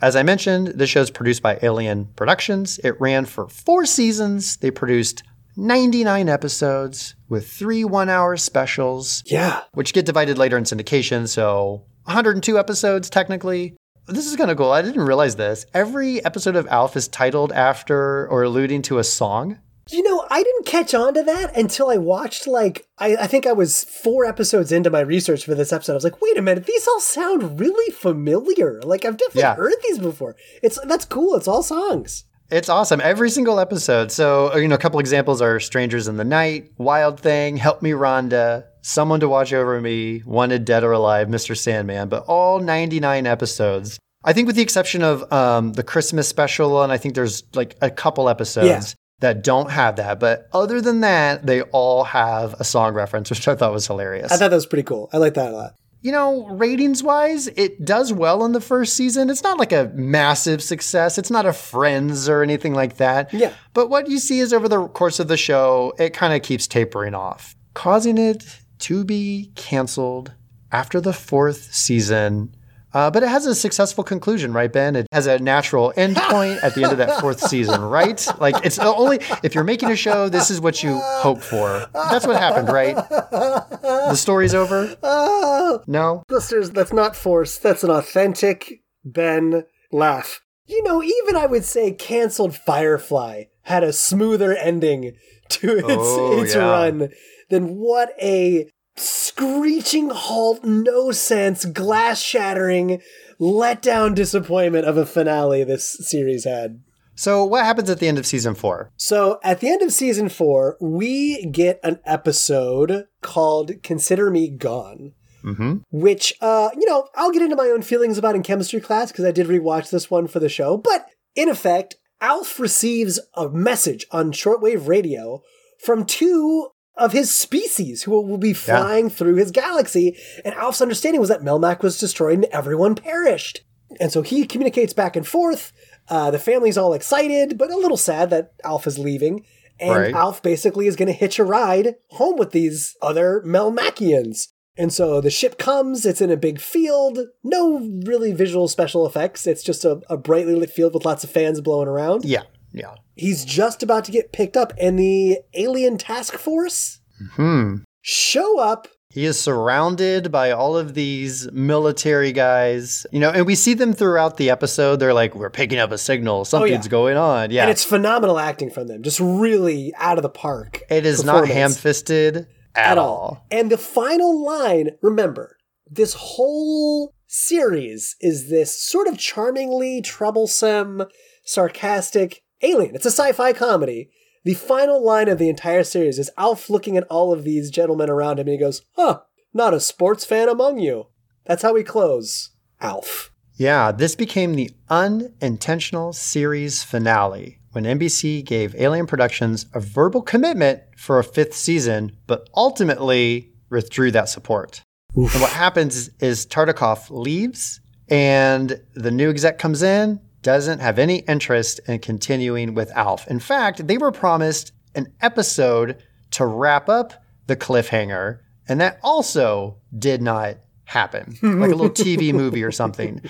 As 0.01 0.17
I 0.17 0.23
mentioned, 0.23 0.69
the 0.69 0.87
show 0.87 1.03
is 1.03 1.11
produced 1.11 1.43
by 1.43 1.59
Alien 1.63 2.07
Productions. 2.17 2.81
It 2.83 2.99
ran 2.99 3.27
for 3.27 3.47
four 3.49 3.85
seasons. 3.85 4.57
They 4.57 4.71
produced 4.71 5.23
99 5.61 6.29
episodes 6.29 7.15
with 7.29 7.47
three 7.51 7.85
one 7.85 8.09
hour 8.09 8.37
specials 8.37 9.23
Yeah. 9.27 9.61
which 9.73 9.93
get 9.93 10.07
divided 10.07 10.39
later 10.39 10.57
in 10.57 10.65
syndication. 10.65 11.29
So 11.29 11.83
102 12.05 12.59
episodes 12.59 13.11
technically. 13.11 13.77
This 14.09 14.27
is 14.27 14.37
kind 14.37 14.51
of 14.51 14.57
cool. 14.57 14.73
I 14.73 14.83
didn't 14.83 15.03
realize 15.07 15.37
this. 15.37 15.67
Every 15.75 16.25
episode 16.25 16.57
of 16.57 16.67
Alf 16.69 16.97
is 16.97 17.07
titled 17.07 17.53
after 17.53 18.27
or 18.29 18.43
alluding 18.43 18.83
to 18.83 18.99
a 18.99 19.05
song. 19.05 19.59
You 19.91 20.03
know, 20.03 20.25
I 20.31 20.43
didn't 20.43 20.67
catch 20.67 20.95
on 20.95 21.15
to 21.15 21.23
that 21.25 21.57
until 21.57 21.91
I 21.91 21.97
watched 21.99 22.47
like 22.47 22.87
I, 22.99 23.17
I 23.17 23.27
think 23.27 23.47
I 23.47 23.53
was 23.53 23.85
four 23.85 24.25
episodes 24.25 24.73
into 24.73 24.89
my 24.89 25.01
research 25.01 25.45
for 25.45 25.55
this 25.55 25.73
episode. 25.73 25.93
I 25.93 25.97
was 25.97 26.05
like, 26.05 26.23
wait 26.23 26.39
a 26.39 26.43
minute, 26.43 26.65
these 26.67 26.89
all 26.89 27.01
sound 27.01 27.61
really 27.61 27.93
familiar. 27.93 28.81
Like 28.83 29.05
I've 29.05 29.17
definitely 29.19 29.43
Yeah. 29.43 29.57
heard 29.57 29.75
these 29.83 29.99
before. 29.99 30.37
It's 30.63 30.79
that's 30.87 31.05
cool. 31.05 31.35
It's 31.37 31.49
all 31.49 31.63
songs. 31.63 32.25
It's 32.51 32.69
awesome. 32.69 33.01
Every 33.01 33.31
single 33.31 33.61
episode. 33.61 34.11
So, 34.11 34.53
uh, 34.53 34.57
you 34.57 34.67
know, 34.67 34.75
a 34.75 34.79
couple 34.79 34.99
examples 34.99 35.41
are 35.41 35.61
Strangers 35.61 36.09
in 36.09 36.17
the 36.17 36.25
Night, 36.25 36.73
Wild 36.79 37.21
Thing, 37.21 37.57
Help 37.57 37.81
Me 37.81 37.91
Rhonda, 37.91 38.65
Someone 38.83 39.21
to 39.21 39.29
Watch 39.29 39.53
Over 39.53 39.81
Me, 39.81 40.23
Wanted 40.27 40.65
Dead 40.65 40.83
or 40.83 40.91
Alive, 40.93 41.29
Mr. 41.29 41.57
Sandman, 41.57 42.09
but 42.09 42.25
all 42.27 42.59
99 42.59 43.27
episodes. 43.27 43.99
I 44.25 44.33
think 44.33 44.49
with 44.49 44.57
the 44.57 44.63
exception 44.63 45.03
of 45.03 45.33
um, 45.33 45.75
the 45.75 45.85
Christmas 45.85 46.29
special, 46.29 46.83
and 46.83 46.91
I 46.93 46.97
think 46.97 47.15
there's 47.15 47.45
like 47.55 47.77
a 47.81 47.91
couple 47.91 48.29
episodes 48.29 48.67
Yeah. 48.67 48.83
that 49.21 49.45
don't 49.45 49.71
have 49.71 49.97
that. 49.97 50.19
But 50.19 50.49
other 50.53 50.81
than 50.81 51.01
that, 51.03 51.47
they 51.47 51.63
all 51.63 52.03
have 52.05 52.55
a 52.59 52.65
song 52.65 52.95
reference, 52.95 53.31
which 53.31 53.47
I 53.47 53.55
thought 53.55 53.73
was 53.73 53.87
hilarious. 53.87 54.33
I 54.33 54.37
thought 54.37 54.51
that 54.51 54.57
was 54.57 54.67
pretty 54.67 54.83
cool. 54.83 55.09
I 55.13 55.19
like 55.19 55.35
that 55.35 55.53
a 55.53 55.57
lot. 55.57 55.75
You 56.03 56.13
know, 56.13 56.47
ratings 56.49 57.03
wise, 57.03 57.49
it 57.49 57.85
does 57.85 58.13
well 58.13 58.45
in 58.45 58.53
the 58.53 58.61
first 58.61 58.95
season. 58.95 59.29
It's 59.29 59.43
not 59.43 59.59
like 59.59 59.73
a 59.73 59.91
massive 59.95 60.63
success. 60.63 61.19
It's 61.19 61.31
not 61.31 61.47
a 61.47 61.53
Friends 61.53 62.29
or 62.29 62.43
anything 62.43 62.75
like 62.75 62.97
that. 62.97 63.33
Yeah. 63.35 63.53
But 63.75 63.91
what 63.91 64.09
you 64.09 64.19
see 64.19 64.41
is 64.41 64.53
over 64.53 64.69
the 64.69 64.89
course 64.89 65.21
of 65.21 65.29
the 65.29 65.37
show, 65.37 65.93
it 65.99 66.15
kind 66.15 66.35
of 66.35 66.43
keeps 66.43 66.67
tapering 66.67 67.15
off, 67.15 67.55
causing 67.75 68.19
it 68.19 68.61
to 68.81 69.05
be 69.05 69.53
canceled 69.57 70.33
after 70.73 71.01
the 71.01 71.13
fourth 71.13 71.75
season. 71.75 72.55
Uh, 72.93 73.11
but 73.11 73.23
it 73.23 73.29
has 73.29 73.47
a 73.47 73.55
successful 73.55 74.03
conclusion, 74.03 74.53
right, 74.53 74.73
Ben? 74.73 74.97
It 74.97 75.07
has 75.13 75.27
a 75.27 75.39
natural 75.39 75.93
end 75.97 76.17
point 76.31 76.59
at 76.63 76.75
the 76.75 76.83
end 76.83 76.93
of 76.93 76.99
that 76.99 77.21
fourth 77.21 77.41
season, 77.41 77.81
right? 77.83 78.27
Like 78.41 78.57
it's 78.65 78.79
only 78.79 79.19
if 79.43 79.55
you're 79.55 79.65
making 79.65 79.91
a 79.91 79.97
show, 79.97 80.29
this 80.29 80.51
is 80.51 80.61
what 80.61 80.83
you 80.83 80.99
hope 80.99 81.41
for. 81.41 81.87
That's 81.93 82.27
what 82.27 82.37
happened, 82.37 82.69
right? 82.69 82.97
The 82.97 84.15
story's 84.17 84.55
over. 84.55 84.97
No, 85.87 86.25
listeners, 86.29 86.71
that's 86.71 86.93
not 86.93 87.15
forced. 87.15 87.63
That's 87.63 87.85
an 87.85 87.91
authentic 87.91 88.83
Ben 89.05 89.65
laugh. 89.93 90.41
You 90.67 90.83
know, 90.83 91.03
even 91.03 91.37
I 91.37 91.47
would 91.47 91.65
say 91.65 91.93
canceled 91.93 92.57
Firefly 92.57 93.45
had 93.63 93.85
a 93.85 93.93
smoother 93.93 94.55
ending 94.55 95.13
to 95.51 95.77
its 95.79 95.87
Oh, 95.89 96.43
its 96.43 96.55
yeah. 96.55 96.69
run 96.69 97.11
than 97.51 97.77
what 97.77 98.11
a 98.21 98.69
screeching 99.01 100.11
halt, 100.11 100.65
no 100.65 101.11
sense, 101.13 101.65
glass 101.65 102.21
shattering, 102.21 103.01
letdown 103.41 104.15
disappointment 104.15 104.87
of 104.87 104.97
a 104.97 105.07
finale 105.07 105.65
this 105.65 105.97
series 106.01 106.45
had. 106.45 106.81
So, 107.21 107.45
what 107.45 107.67
happens 107.67 107.91
at 107.91 107.99
the 107.99 108.09
end 108.09 108.19
of 108.19 108.25
season 108.25 108.55
four? 108.55 108.93
So 108.97 109.41
at 109.45 109.61
the 109.61 109.69
end 109.69 109.83
of 109.83 109.93
season 109.93 110.31
four, 110.31 110.79
we 110.81 111.45
get 111.47 111.79
an 111.83 112.01
episode 112.07 113.09
called 113.21 113.83
Consider 113.83 114.31
Me 114.31 114.49
Gone. 114.49 115.13
Mm-hmm. 115.45 115.77
Which, 115.91 116.33
uh, 116.41 116.71
you 116.75 116.87
know, 116.87 117.09
I'll 117.15 117.31
get 117.31 117.43
into 117.43 117.57
my 117.57 117.67
own 117.67 117.83
feelings 117.83 118.17
about 118.17 118.37
in 118.37 118.43
chemistry 118.43 118.81
class 118.81 119.13
because 119.13 119.27
I 119.27 119.33
did 119.33 119.49
rewatch 119.49 119.91
this 119.91 120.11
one 120.11 120.29
for 120.29 120.39
the 120.39 120.49
show. 120.49 120.79
But 120.79 121.07
in 121.35 121.51
effect, 121.51 121.97
Alf 122.23 122.59
receives 122.59 123.21
a 123.35 123.51
message 123.51 124.07
on 124.11 124.33
shortwave 124.33 124.89
radio 124.89 125.43
from 125.85 126.07
two 126.07 126.69
of 126.97 127.13
his 127.13 127.33
species 127.33 128.03
who 128.03 128.21
will 128.21 128.39
be 128.39 128.53
flying 128.53 129.09
through 129.11 129.37
his 129.37 129.51
galaxy. 129.51 130.17
And 130.45 130.55
Alf's 130.55 130.83
understanding 130.83 131.21
was 131.21 131.31
that 131.31 131.43
Melmac 131.43 131.83
was 131.83 131.99
destroyed 131.99 132.35
and 132.35 132.45
everyone 132.47 132.95
perished. 132.95 133.63
And 133.99 134.13
so 134.13 134.23
he 134.23 134.47
communicates 134.47 134.93
back 134.93 135.17
and 135.17 135.27
forth. 135.27 135.73
Uh, 136.09 136.31
the 136.31 136.39
family's 136.39 136.77
all 136.79 136.93
excited, 136.93 137.57
but 137.57 137.71
a 137.71 137.77
little 137.77 137.97
sad 137.97 138.31
that 138.31 138.53
Alf 138.65 138.87
is 138.87 138.99
leaving. 138.99 139.45
And 139.79 139.91
Right. 139.91 140.15
Alf 140.15 140.43
basically 140.43 140.87
is 140.87 140.97
going 140.97 141.07
to 141.07 141.13
hitch 141.13 141.39
a 141.39 141.45
ride 141.45 141.95
home 142.11 142.37
with 142.37 142.51
these 142.53 142.97
other 143.01 143.43
Melmacians. 143.47 144.49
And 144.77 144.93
so 144.93 145.21
the 145.21 145.31
ship 145.31 145.59
comes, 145.59 146.07
it's 146.07 146.21
in 146.21 146.31
a 146.31 146.37
big 146.37 146.61
field, 146.61 147.19
no 147.43 147.79
really 148.07 148.33
visual 148.33 148.69
special 148.69 149.07
effects. 149.07 149.47
It's 149.47 149.63
just 149.63 149.85
a, 149.85 150.01
a 150.09 150.17
brightly 150.17 150.55
lit 150.55 150.71
field 150.71 150.95
with 150.95 151.05
lots 151.05 151.25
of 151.25 151.31
fans 151.31 151.61
blowing 151.61 151.89
around. 151.89 152.25
Yeah, 152.25 152.43
yeah. 152.73 152.95
He's 153.17 153.45
just 153.45 153.83
about 153.83 154.05
to 154.07 154.13
get 154.13 154.33
picked 154.33 154.57
up, 154.57 154.73
and 154.81 154.99
the 154.99 155.39
alien 155.55 155.99
task 155.99 156.35
force 156.35 157.01
Hmm. 157.37 157.77
show 158.01 158.59
up. 158.59 158.89
He 159.13 159.25
is 159.25 159.39
surrounded 159.41 160.31
by 160.31 160.53
all 160.53 160.77
of 160.77 160.95
these 160.95 161.51
military 161.53 162.31
guys, 162.33 163.05
you 163.11 163.19
know, 163.19 163.31
and 163.31 163.45
we 163.45 163.57
see 163.57 163.75
them 163.75 163.93
throughout 163.93 164.37
the 164.37 164.51
episode. 164.51 165.01
They're 165.01 165.13
like, 165.13 165.35
"We're 165.35 165.51
picking 165.51 165.79
up 165.81 165.91
a 165.91 165.99
signal. 165.99 166.45
Something's 166.45 166.87
going 166.87 167.17
on." 167.17 167.51
Yeah, 167.51 167.63
And 167.63 167.71
it's 167.73 167.83
phenomenal 167.85 168.39
acting 168.39 168.71
from 168.71 168.87
them, 168.87 169.03
just 169.03 169.19
really 169.19 169.93
out 169.99 170.17
of 170.17 170.23
the 170.23 170.29
park. 170.29 170.83
it 170.89 171.05
is 171.05 171.25
not 171.25 171.41
performance. 171.43 171.75
ham-fisted 171.75 172.47
at, 172.77 172.99
all. 172.99 173.45
And 173.51 173.69
the 173.69 173.77
final 173.79 174.45
line, 174.45 174.91
remember, 175.03 175.57
this 175.91 176.15
whole 176.15 177.13
series 177.27 178.15
is 178.21 178.49
this 178.49 178.81
sort 178.81 179.09
of 179.09 179.19
charmingly 179.19 180.01
troublesome, 180.03 181.03
sarcastic 181.45 182.43
alien. 182.63 182.95
It's 182.95 183.07
a 183.07 183.11
sci 183.11 183.33
fi 183.33 183.53
comedy. 183.53 184.11
The 184.45 184.55
final 184.55 185.05
line 185.05 185.29
of 185.29 185.39
the 185.39 185.51
entire 185.51 185.85
series 185.85 186.19
is 186.19 186.31
Alf 186.39 186.71
looking 186.71 186.97
at 186.97 187.07
all 187.11 187.33
of 187.33 187.45
these 187.45 187.71
gentlemen 187.71 188.09
around 188.09 188.39
him 188.39 188.47
and 188.47 188.55
he 188.55 188.59
goes, 188.59 188.83
Huh, 188.97 189.21
not 189.53 189.75
a 189.75 189.81
sports 189.81 190.25
fan 190.25 190.49
among 190.49 190.79
you. 190.79 191.09
That's 191.45 191.63
how 191.63 191.75
we 191.75 191.83
close. 191.83 192.51
Alf. 192.81 193.33
Yeah, 193.55 193.93
this 193.93 194.15
became 194.15 194.55
the 194.55 194.71
unintentional 194.89 196.15
series 196.15 196.83
finale 196.83 197.59
when 197.73 197.85
NBC 197.85 198.45
gave 198.45 198.75
Alien 198.75 199.07
Productions 199.07 199.67
a 199.75 199.81
verbal 199.81 200.23
commitment 200.23 200.81
for 200.97 201.19
a 201.19 201.25
fifth 201.25 201.55
season, 201.55 202.17
but 202.27 202.49
ultimately 202.55 203.53
withdrew 203.69 204.11
that 204.13 204.29
support. 204.29 204.83
And 205.15 205.41
what 205.41 205.51
happens 205.51 206.11
is 206.21 206.47
Tartikoff 206.47 207.11
leaves, 207.11 207.81
and 208.09 208.81
the 208.95 209.11
new 209.11 209.29
exec 209.29 209.59
comes 209.59 209.83
in, 209.83 210.21
doesn't 210.43 210.81
have 210.81 210.99
any 210.99 211.19
interest 211.21 211.81
in 211.87 211.99
continuing 211.99 212.75
with 212.75 212.91
Alf. 212.93 213.27
In 213.29 213.41
fact, 213.41 213.87
they 213.87 213.99
were 213.99 214.13
promised 214.13 214.73
an 214.95 215.13
episode 215.21 216.03
to 216.33 216.47
wrap 216.47 216.89
up 216.89 217.13
the 217.47 217.57
cliffhanger, 217.57 218.41
and 218.69 218.81
that 218.81 218.99
also 219.03 219.79
did 219.97 220.23
not 220.23 220.57
happen, 220.85 221.37
like 221.43 221.71
a 221.71 221.75
little 221.75 221.91
TV 221.91 222.33
movie 222.35 222.65
or 222.65 222.73
something. 222.73 223.23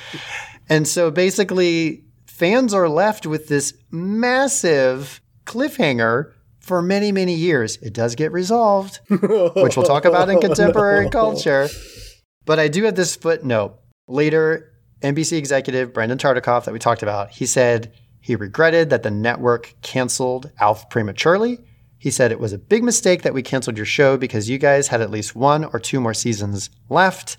And 0.68 0.86
so 0.86 1.10
basically, 1.10 2.04
fans 2.26 2.72
are 2.72 2.88
left 2.88 3.26
with 3.26 3.48
this 3.48 3.74
massive 3.90 5.20
cliffhanger 5.44 6.32
for 6.60 6.80
many, 6.80 7.12
many 7.12 7.34
years. 7.34 7.76
It 7.78 7.92
does 7.92 8.14
get 8.14 8.32
resolved, 8.32 9.00
which 9.08 9.76
we'll 9.76 9.86
talk 9.86 10.04
about 10.04 10.28
in 10.28 10.40
contemporary 10.40 11.10
culture. 11.10 11.68
But 12.46 12.58
I 12.58 12.68
do 12.68 12.84
have 12.84 12.94
this 12.94 13.16
footnote. 13.16 13.78
Later, 14.06 14.69
NBC 15.02 15.38
executive 15.38 15.92
Brandon 15.92 16.18
Tartikoff, 16.18 16.64
that 16.64 16.72
we 16.72 16.78
talked 16.78 17.02
about, 17.02 17.30
he 17.30 17.46
said 17.46 17.92
he 18.20 18.36
regretted 18.36 18.90
that 18.90 19.02
the 19.02 19.10
network 19.10 19.74
canceled 19.82 20.50
Alf 20.60 20.90
prematurely. 20.90 21.58
He 21.98 22.10
said 22.10 22.32
it 22.32 22.40
was 22.40 22.52
a 22.52 22.58
big 22.58 22.82
mistake 22.82 23.22
that 23.22 23.34
we 23.34 23.42
canceled 23.42 23.76
your 23.76 23.86
show 23.86 24.16
because 24.16 24.48
you 24.48 24.58
guys 24.58 24.88
had 24.88 25.00
at 25.00 25.10
least 25.10 25.34
one 25.34 25.64
or 25.64 25.78
two 25.78 26.00
more 26.00 26.14
seasons 26.14 26.70
left. 26.88 27.36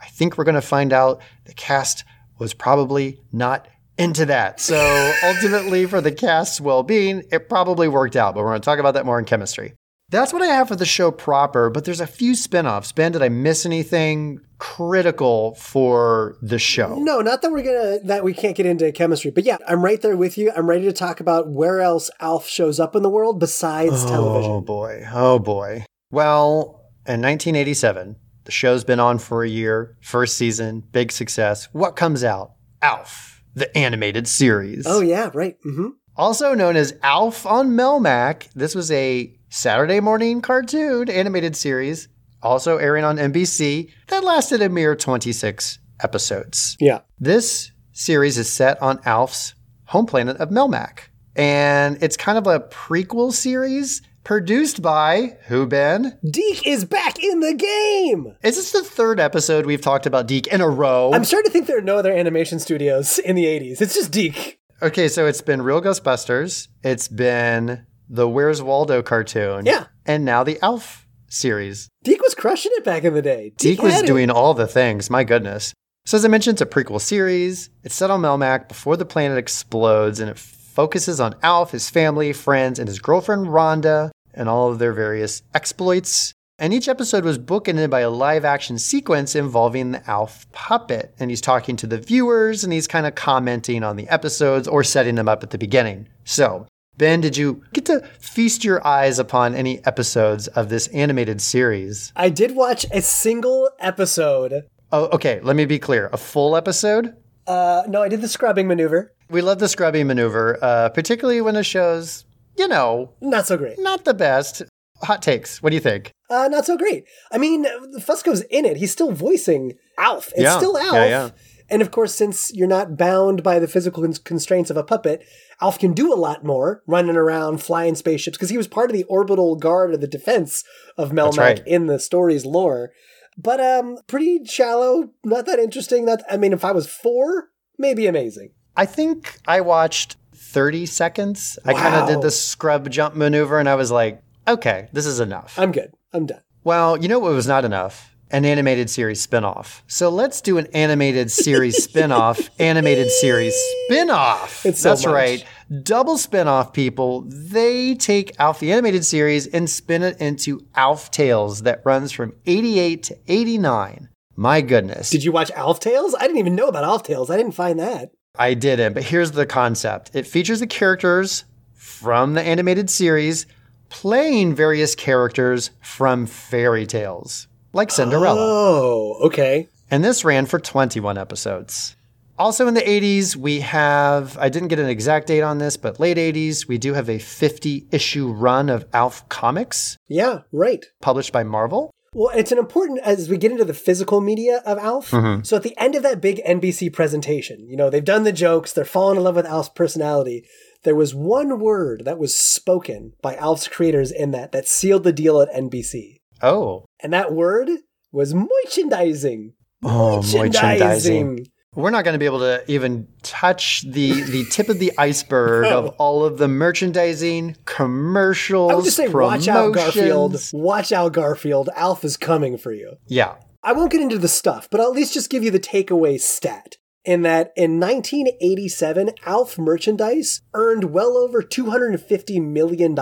I 0.00 0.06
think 0.06 0.38
we're 0.38 0.44
going 0.44 0.54
to 0.54 0.62
find 0.62 0.92
out 0.92 1.20
the 1.44 1.54
cast 1.54 2.04
was 2.38 2.54
probably 2.54 3.20
not 3.32 3.68
into 3.98 4.26
that. 4.26 4.60
So 4.60 5.12
ultimately, 5.24 5.86
for 5.86 6.00
the 6.00 6.12
cast's 6.12 6.60
well 6.60 6.82
being, 6.82 7.24
it 7.30 7.48
probably 7.48 7.88
worked 7.88 8.16
out, 8.16 8.34
but 8.34 8.42
we're 8.42 8.50
going 8.50 8.60
to 8.60 8.64
talk 8.64 8.78
about 8.78 8.94
that 8.94 9.06
more 9.06 9.18
in 9.18 9.24
chemistry. 9.24 9.74
That's 10.10 10.32
what 10.32 10.42
I 10.42 10.46
have 10.46 10.68
for 10.68 10.76
the 10.76 10.84
show 10.84 11.12
proper, 11.12 11.70
but 11.70 11.84
there's 11.84 12.00
a 12.00 12.06
few 12.06 12.34
spin 12.34 12.66
offs. 12.66 12.90
Ben, 12.90 13.12
did 13.12 13.22
I 13.22 13.28
miss 13.28 13.64
anything 13.64 14.40
critical 14.58 15.54
for 15.54 16.36
the 16.42 16.58
show? 16.58 16.96
No, 16.96 17.20
not 17.20 17.42
that 17.42 17.52
we're 17.52 17.62
gonna 17.62 18.00
that 18.04 18.24
we 18.24 18.34
can't 18.34 18.56
get 18.56 18.66
into 18.66 18.90
chemistry, 18.90 19.30
but 19.30 19.44
yeah, 19.44 19.58
I'm 19.68 19.84
right 19.84 20.00
there 20.00 20.16
with 20.16 20.36
you. 20.36 20.52
I'm 20.54 20.68
ready 20.68 20.84
to 20.84 20.92
talk 20.92 21.20
about 21.20 21.48
where 21.48 21.80
else 21.80 22.10
Alf 22.20 22.48
shows 22.48 22.80
up 22.80 22.96
in 22.96 23.02
the 23.02 23.08
world 23.08 23.38
besides 23.38 24.04
Oh 24.04 24.08
television. 24.08 24.50
Oh 24.50 24.60
boy. 24.60 25.04
Oh 25.12 25.38
boy. 25.38 25.84
Well, 26.10 26.90
in 27.06 27.22
1987, 27.22 28.16
the 28.44 28.50
show's 28.50 28.82
been 28.82 29.00
on 29.00 29.20
for 29.20 29.44
a 29.44 29.48
year, 29.48 29.96
first 30.00 30.36
season, 30.36 30.80
big 30.90 31.12
success. 31.12 31.68
What 31.72 31.94
comes 31.94 32.24
out? 32.24 32.54
Alf, 32.82 33.44
the 33.54 33.76
animated 33.78 34.26
series. 34.26 34.86
Oh 34.88 35.00
yeah, 35.00 35.30
right. 35.34 35.56
Mm-hmm. 35.64 35.90
Also 36.16 36.54
known 36.54 36.74
as 36.74 36.94
Alf 37.02 37.46
on 37.46 37.70
Melmac, 37.70 38.48
this 38.54 38.74
was 38.74 38.90
a 38.90 39.36
Saturday 39.52 39.98
morning 39.98 40.40
cartoon 40.40 41.10
animated 41.10 41.56
series, 41.56 42.06
also 42.40 42.76
airing 42.78 43.02
on 43.02 43.16
NBC, 43.16 43.90
that 44.06 44.22
lasted 44.22 44.62
a 44.62 44.68
mere 44.68 44.94
26 44.94 45.80
episodes. 46.04 46.76
Yeah. 46.78 47.00
This 47.18 47.72
series 47.90 48.38
is 48.38 48.50
set 48.50 48.80
on 48.80 49.00
Alf's 49.04 49.54
home 49.86 50.06
planet 50.06 50.36
of 50.36 50.50
Melmac, 50.50 51.08
and 51.34 52.00
it's 52.00 52.16
kind 52.16 52.38
of 52.38 52.46
a 52.46 52.60
prequel 52.60 53.32
series 53.32 54.02
produced 54.22 54.82
by 54.82 55.36
who, 55.48 55.66
Ben? 55.66 56.16
DIC 56.30 56.64
is 56.64 56.84
back 56.84 57.20
in 57.20 57.40
the 57.40 57.54
game. 57.54 58.36
Is 58.44 58.54
this 58.54 58.70
the 58.70 58.84
third 58.84 59.18
episode 59.18 59.66
we've 59.66 59.80
talked 59.80 60.06
about 60.06 60.28
DIC 60.28 60.46
in 60.46 60.60
a 60.60 60.68
row? 60.68 61.10
I'm 61.12 61.24
starting 61.24 61.48
to 61.48 61.52
think 61.52 61.66
there 61.66 61.78
are 61.78 61.82
no 61.82 61.96
other 61.96 62.12
animation 62.12 62.60
studios 62.60 63.18
in 63.18 63.34
the 63.34 63.46
80s. 63.46 63.80
It's 63.80 63.96
just 63.96 64.12
DIC. 64.12 64.60
Okay, 64.80 65.08
so 65.08 65.26
it's 65.26 65.42
been 65.42 65.60
Real 65.60 65.82
Ghostbusters, 65.82 66.68
it's 66.84 67.08
been 67.08 67.84
the 68.12 68.28
Where's 68.28 68.60
Waldo 68.60 69.02
cartoon, 69.02 69.64
Yeah. 69.64 69.84
and 70.04 70.24
now 70.24 70.42
the 70.44 70.58
Alf 70.62 71.06
series. 71.28 71.88
DIC 72.02 72.20
was 72.20 72.34
crushing 72.34 72.72
it 72.74 72.84
back 72.84 73.04
in 73.04 73.14
the 73.14 73.22
day. 73.22 73.52
DIC 73.56 73.80
was 73.82 74.00
it. 74.02 74.06
doing 74.06 74.30
all 74.30 74.52
the 74.52 74.66
things, 74.66 75.08
my 75.08 75.22
goodness. 75.22 75.72
So, 76.06 76.16
as 76.16 76.24
I 76.24 76.28
mentioned, 76.28 76.54
it's 76.54 76.62
a 76.62 76.66
prequel 76.66 77.00
series. 77.00 77.70
It's 77.84 77.94
set 77.94 78.10
on 78.10 78.20
Melmac 78.22 78.66
before 78.68 78.96
the 78.96 79.04
planet 79.04 79.38
explodes, 79.38 80.18
and 80.18 80.28
it 80.28 80.38
focuses 80.38 81.20
on 81.20 81.36
Alf, 81.42 81.70
his 81.70 81.88
family, 81.88 82.32
friends, 82.32 82.78
and 82.80 82.88
his 82.88 82.98
girlfriend 82.98 83.46
Rhonda, 83.46 84.10
and 84.34 84.48
all 84.48 84.70
of 84.72 84.78
their 84.80 84.92
various 84.92 85.42
exploits. 85.54 86.32
And 86.58 86.74
each 86.74 86.88
episode 86.88 87.24
was 87.24 87.38
bookended 87.38 87.88
by 87.90 88.00
a 88.00 88.10
live 88.10 88.44
action 88.44 88.76
sequence 88.78 89.34
involving 89.34 89.92
the 89.92 90.10
Alf 90.10 90.50
puppet. 90.52 91.14
And 91.18 91.30
he's 91.30 91.40
talking 91.40 91.74
to 91.76 91.86
the 91.86 91.96
viewers 91.98 92.64
and 92.64 92.72
he's 92.72 92.86
kind 92.86 93.06
of 93.06 93.14
commenting 93.14 93.82
on 93.82 93.96
the 93.96 94.06
episodes 94.10 94.68
or 94.68 94.84
setting 94.84 95.14
them 95.14 95.26
up 95.28 95.42
at 95.42 95.50
the 95.50 95.58
beginning. 95.58 96.08
So, 96.24 96.66
Ben, 97.00 97.22
did 97.22 97.34
you 97.34 97.62
get 97.72 97.86
to 97.86 98.06
feast 98.20 98.62
your 98.62 98.86
eyes 98.86 99.18
upon 99.18 99.54
any 99.54 99.82
episodes 99.86 100.48
of 100.48 100.68
this 100.68 100.86
animated 100.88 101.40
series? 101.40 102.12
I 102.14 102.28
did 102.28 102.54
watch 102.54 102.84
a 102.92 103.00
single 103.00 103.70
episode. 103.78 104.66
Oh, 104.92 105.06
okay. 105.06 105.40
Let 105.42 105.56
me 105.56 105.64
be 105.64 105.78
clear. 105.78 106.10
A 106.12 106.18
full 106.18 106.54
episode? 106.54 107.16
Uh, 107.46 107.84
no, 107.88 108.02
I 108.02 108.10
did 108.10 108.20
the 108.20 108.28
scrubbing 108.28 108.68
maneuver. 108.68 109.14
We 109.30 109.40
love 109.40 109.60
the 109.60 109.68
scrubbing 109.70 110.08
maneuver, 110.08 110.58
uh, 110.60 110.90
particularly 110.90 111.40
when 111.40 111.54
the 111.54 111.64
show's, 111.64 112.26
you 112.58 112.68
know, 112.68 113.14
Not 113.22 113.46
so 113.46 113.56
great. 113.56 113.78
not 113.78 114.04
the 114.04 114.12
best. 114.12 114.60
Hot 115.02 115.22
takes. 115.22 115.62
What 115.62 115.70
do 115.70 115.76
you 115.76 115.80
think? 115.80 116.12
Uh, 116.28 116.48
not 116.48 116.66
so 116.66 116.76
great. 116.76 117.04
I 117.32 117.38
mean, 117.38 117.64
Fusco's 118.00 118.42
in 118.50 118.66
it. 118.66 118.76
He's 118.76 118.92
still 118.92 119.12
voicing 119.12 119.72
Alf. 119.96 120.28
It's 120.32 120.42
Yeah. 120.42 120.58
still 120.58 120.76
Alf. 120.76 120.92
Yeah, 120.94 121.06
yeah. 121.06 121.30
And 121.70 121.82
of 121.82 121.90
course, 121.90 122.14
since 122.14 122.52
you're 122.52 122.66
not 122.66 122.96
bound 122.96 123.42
by 123.42 123.58
the 123.58 123.68
physical 123.68 124.06
constraints 124.24 124.70
of 124.70 124.76
a 124.76 124.82
puppet, 124.82 125.24
Alf 125.60 125.78
can 125.78 125.92
do 125.92 126.12
a 126.12 126.16
lot 126.16 126.44
more, 126.44 126.82
running 126.86 127.16
around, 127.16 127.62
flying 127.62 127.94
spaceships, 127.94 128.36
because 128.36 128.50
he 128.50 128.56
was 128.56 128.66
part 128.66 128.90
of 128.90 128.96
the 128.96 129.04
orbital 129.04 129.56
guard 129.56 129.92
or 129.92 129.96
the 129.96 130.08
defense 130.08 130.64
of 130.98 131.12
Melmac 131.12 131.38
right. 131.38 131.62
in 131.66 131.86
the 131.86 131.98
story's 131.98 132.44
lore. 132.44 132.90
But 133.38 133.60
um, 133.60 133.98
pretty 134.06 134.44
shallow, 134.44 135.10
not 135.24 135.46
that 135.46 135.58
interesting. 135.58 136.04
Not, 136.04 136.22
I 136.28 136.36
mean, 136.36 136.52
if 136.52 136.64
I 136.64 136.72
was 136.72 136.88
four, 136.88 137.50
maybe 137.78 138.06
amazing. 138.06 138.50
I 138.76 138.86
think 138.86 139.38
I 139.46 139.60
watched 139.60 140.16
30 140.34 140.86
seconds. 140.86 141.58
I 141.64 141.72
kind 141.74 141.94
of 141.94 142.08
did 142.08 142.22
the 142.22 142.30
scrub 142.30 142.90
jump 142.90 143.14
maneuver 143.14 143.58
and 143.58 143.68
I 143.68 143.76
was 143.76 143.90
like, 143.90 144.22
okay, 144.48 144.88
this 144.92 145.06
is 145.06 145.20
enough. 145.20 145.58
I'm 145.58 145.72
good. 145.72 145.92
I'm 146.12 146.26
done. 146.26 146.42
well, 146.64 146.96
you 146.96 147.08
know 147.08 147.18
what 147.18 147.32
was 147.32 147.46
not 147.46 147.64
enough? 147.64 148.16
An 148.32 148.44
animated 148.44 148.88
series 148.88 149.26
spinoff. 149.26 149.82
So 149.88 150.08
let's 150.08 150.40
do 150.40 150.56
an 150.58 150.66
animated 150.72 151.30
series 151.30 151.86
spinoff, 151.92 152.48
animated 152.58 153.10
series 153.10 153.54
spinoff. 153.90 154.64
It's 154.64 154.80
so 154.80 154.90
That's 154.90 155.04
much. 155.04 155.14
right. 155.14 155.44
Double 155.82 156.16
spinoff 156.16 156.72
people. 156.72 157.24
They 157.26 157.94
take 157.94 158.38
Alf 158.38 158.60
the 158.60 158.72
animated 158.72 159.04
series 159.04 159.46
and 159.46 159.68
spin 159.68 160.02
it 160.02 160.20
into 160.20 160.60
Alf 160.74 161.10
Tales 161.10 161.62
that 161.62 161.82
runs 161.84 162.12
from 162.12 162.32
88 162.46 163.02
to 163.04 163.18
89. 163.26 164.08
My 164.36 164.60
goodness. 164.60 165.10
Did 165.10 165.24
you 165.24 165.32
watch 165.32 165.50
Alf 165.52 165.80
Tales? 165.80 166.14
I 166.14 166.22
didn't 166.22 166.38
even 166.38 166.54
know 166.54 166.68
about 166.68 166.84
Alf 166.84 167.02
Tales. 167.02 167.30
I 167.30 167.36
didn't 167.36 167.52
find 167.52 167.78
that. 167.80 168.10
I 168.38 168.54
didn't, 168.54 168.94
but 168.94 169.02
here's 169.02 169.32
the 169.32 169.44
concept. 169.44 170.12
It 170.14 170.26
features 170.26 170.60
the 170.60 170.66
characters 170.66 171.44
from 171.74 172.34
the 172.34 172.42
animated 172.42 172.88
series 172.88 173.46
playing 173.90 174.54
various 174.54 174.94
characters 174.94 175.70
from 175.82 176.26
fairy 176.26 176.86
tales, 176.86 177.48
like 177.72 177.90
Cinderella. 177.90 178.36
Oh, 178.40 179.18
okay. 179.22 179.68
And 179.90 180.04
this 180.04 180.24
ran 180.24 180.46
for 180.46 180.58
21 180.58 181.18
episodes. 181.18 181.96
Also 182.38 182.66
in 182.66 182.74
the 182.74 182.80
80s, 182.80 183.36
we 183.36 183.60
have, 183.60 184.38
I 184.38 184.48
didn't 184.48 184.68
get 184.68 184.78
an 184.78 184.88
exact 184.88 185.26
date 185.26 185.42
on 185.42 185.58
this, 185.58 185.76
but 185.76 186.00
late 186.00 186.16
80s, 186.16 186.66
we 186.66 186.78
do 186.78 186.94
have 186.94 187.10
a 187.10 187.18
50 187.18 187.86
issue 187.90 188.32
run 188.32 188.70
of 188.70 188.86
Alf 188.94 189.28
comics 189.28 189.98
Yeah, 190.08 190.40
right. 190.50 190.84
published 191.02 191.32
by 191.32 191.42
Marvel. 191.42 191.90
Well, 192.14 192.30
it's 192.34 192.50
an 192.50 192.58
important 192.58 193.00
as 193.00 193.28
we 193.28 193.36
get 193.36 193.52
into 193.52 193.64
the 193.64 193.74
physical 193.74 194.20
media 194.20 194.62
of 194.64 194.78
Alf. 194.78 195.10
Mm-hmm. 195.10 195.42
So 195.42 195.56
at 195.56 195.62
the 195.62 195.76
end 195.78 195.94
of 195.94 196.02
that 196.02 196.20
big 196.20 196.40
NBC 196.44 196.92
presentation, 196.92 197.68
you 197.68 197.76
know, 197.76 197.90
they've 197.90 198.02
done 198.04 198.24
the 198.24 198.32
jokes, 198.32 198.72
they're 198.72 198.84
falling 198.84 199.18
in 199.18 199.22
love 199.22 199.36
with 199.36 199.46
Alf's 199.46 199.68
personality. 199.68 200.44
There 200.82 200.96
was 200.96 201.14
one 201.14 201.60
word 201.60 202.06
that 202.06 202.18
was 202.18 202.34
spoken 202.34 203.12
by 203.20 203.36
Alf's 203.36 203.68
creators 203.68 204.10
in 204.10 204.30
that 204.30 204.50
that 204.52 204.66
sealed 204.66 205.04
the 205.04 205.12
deal 205.12 205.42
at 205.42 205.52
NBC. 205.52 206.19
Oh. 206.42 206.86
And 207.02 207.12
that 207.12 207.32
word 207.32 207.70
was 208.12 208.34
merchandising. 208.34 209.54
Oh, 209.84 210.22
Merchandising. 210.22 211.46
We're 211.74 211.90
not 211.90 212.04
going 212.04 212.14
to 212.14 212.18
be 212.18 212.24
able 212.26 212.40
to 212.40 212.64
even 212.70 213.06
touch 213.22 213.82
the 213.82 214.22
the 214.22 214.44
tip 214.46 214.68
of 214.68 214.80
the 214.80 214.92
iceberg 214.98 215.64
No. 215.64 215.78
of 215.78 215.88
all 215.98 216.24
of 216.24 216.36
the 216.36 216.48
merchandising, 216.48 217.56
commercials, 217.64 218.72
I 218.72 218.74
would 218.74 218.84
just 218.84 218.96
say, 218.96 219.06
watch 219.08 219.46
out, 219.46 219.72
Garfield. 219.72 220.36
Watch 220.52 220.90
out, 220.92 221.12
Garfield. 221.12 221.70
Alf 221.76 222.04
is 222.04 222.16
coming 222.16 222.58
for 222.58 222.72
you. 222.72 222.96
Yeah. 223.06 223.36
I 223.62 223.72
won't 223.72 223.92
get 223.92 224.00
into 224.00 224.18
the 224.18 224.26
stuff, 224.28 224.68
but 224.70 224.80
I'll 224.80 224.88
at 224.88 224.94
least 224.96 225.14
just 225.14 225.30
give 225.30 225.44
you 225.44 225.50
the 225.52 225.60
takeaway 225.60 226.20
stat. 226.20 226.76
In 227.04 227.22
that 227.22 227.52
in 227.56 227.78
1987, 227.78 229.12
Alf 229.24 229.56
merchandise 229.58 230.42
earned 230.52 230.92
well 230.92 231.16
over 231.16 231.40
$250 231.40 232.42
million. 232.44 232.94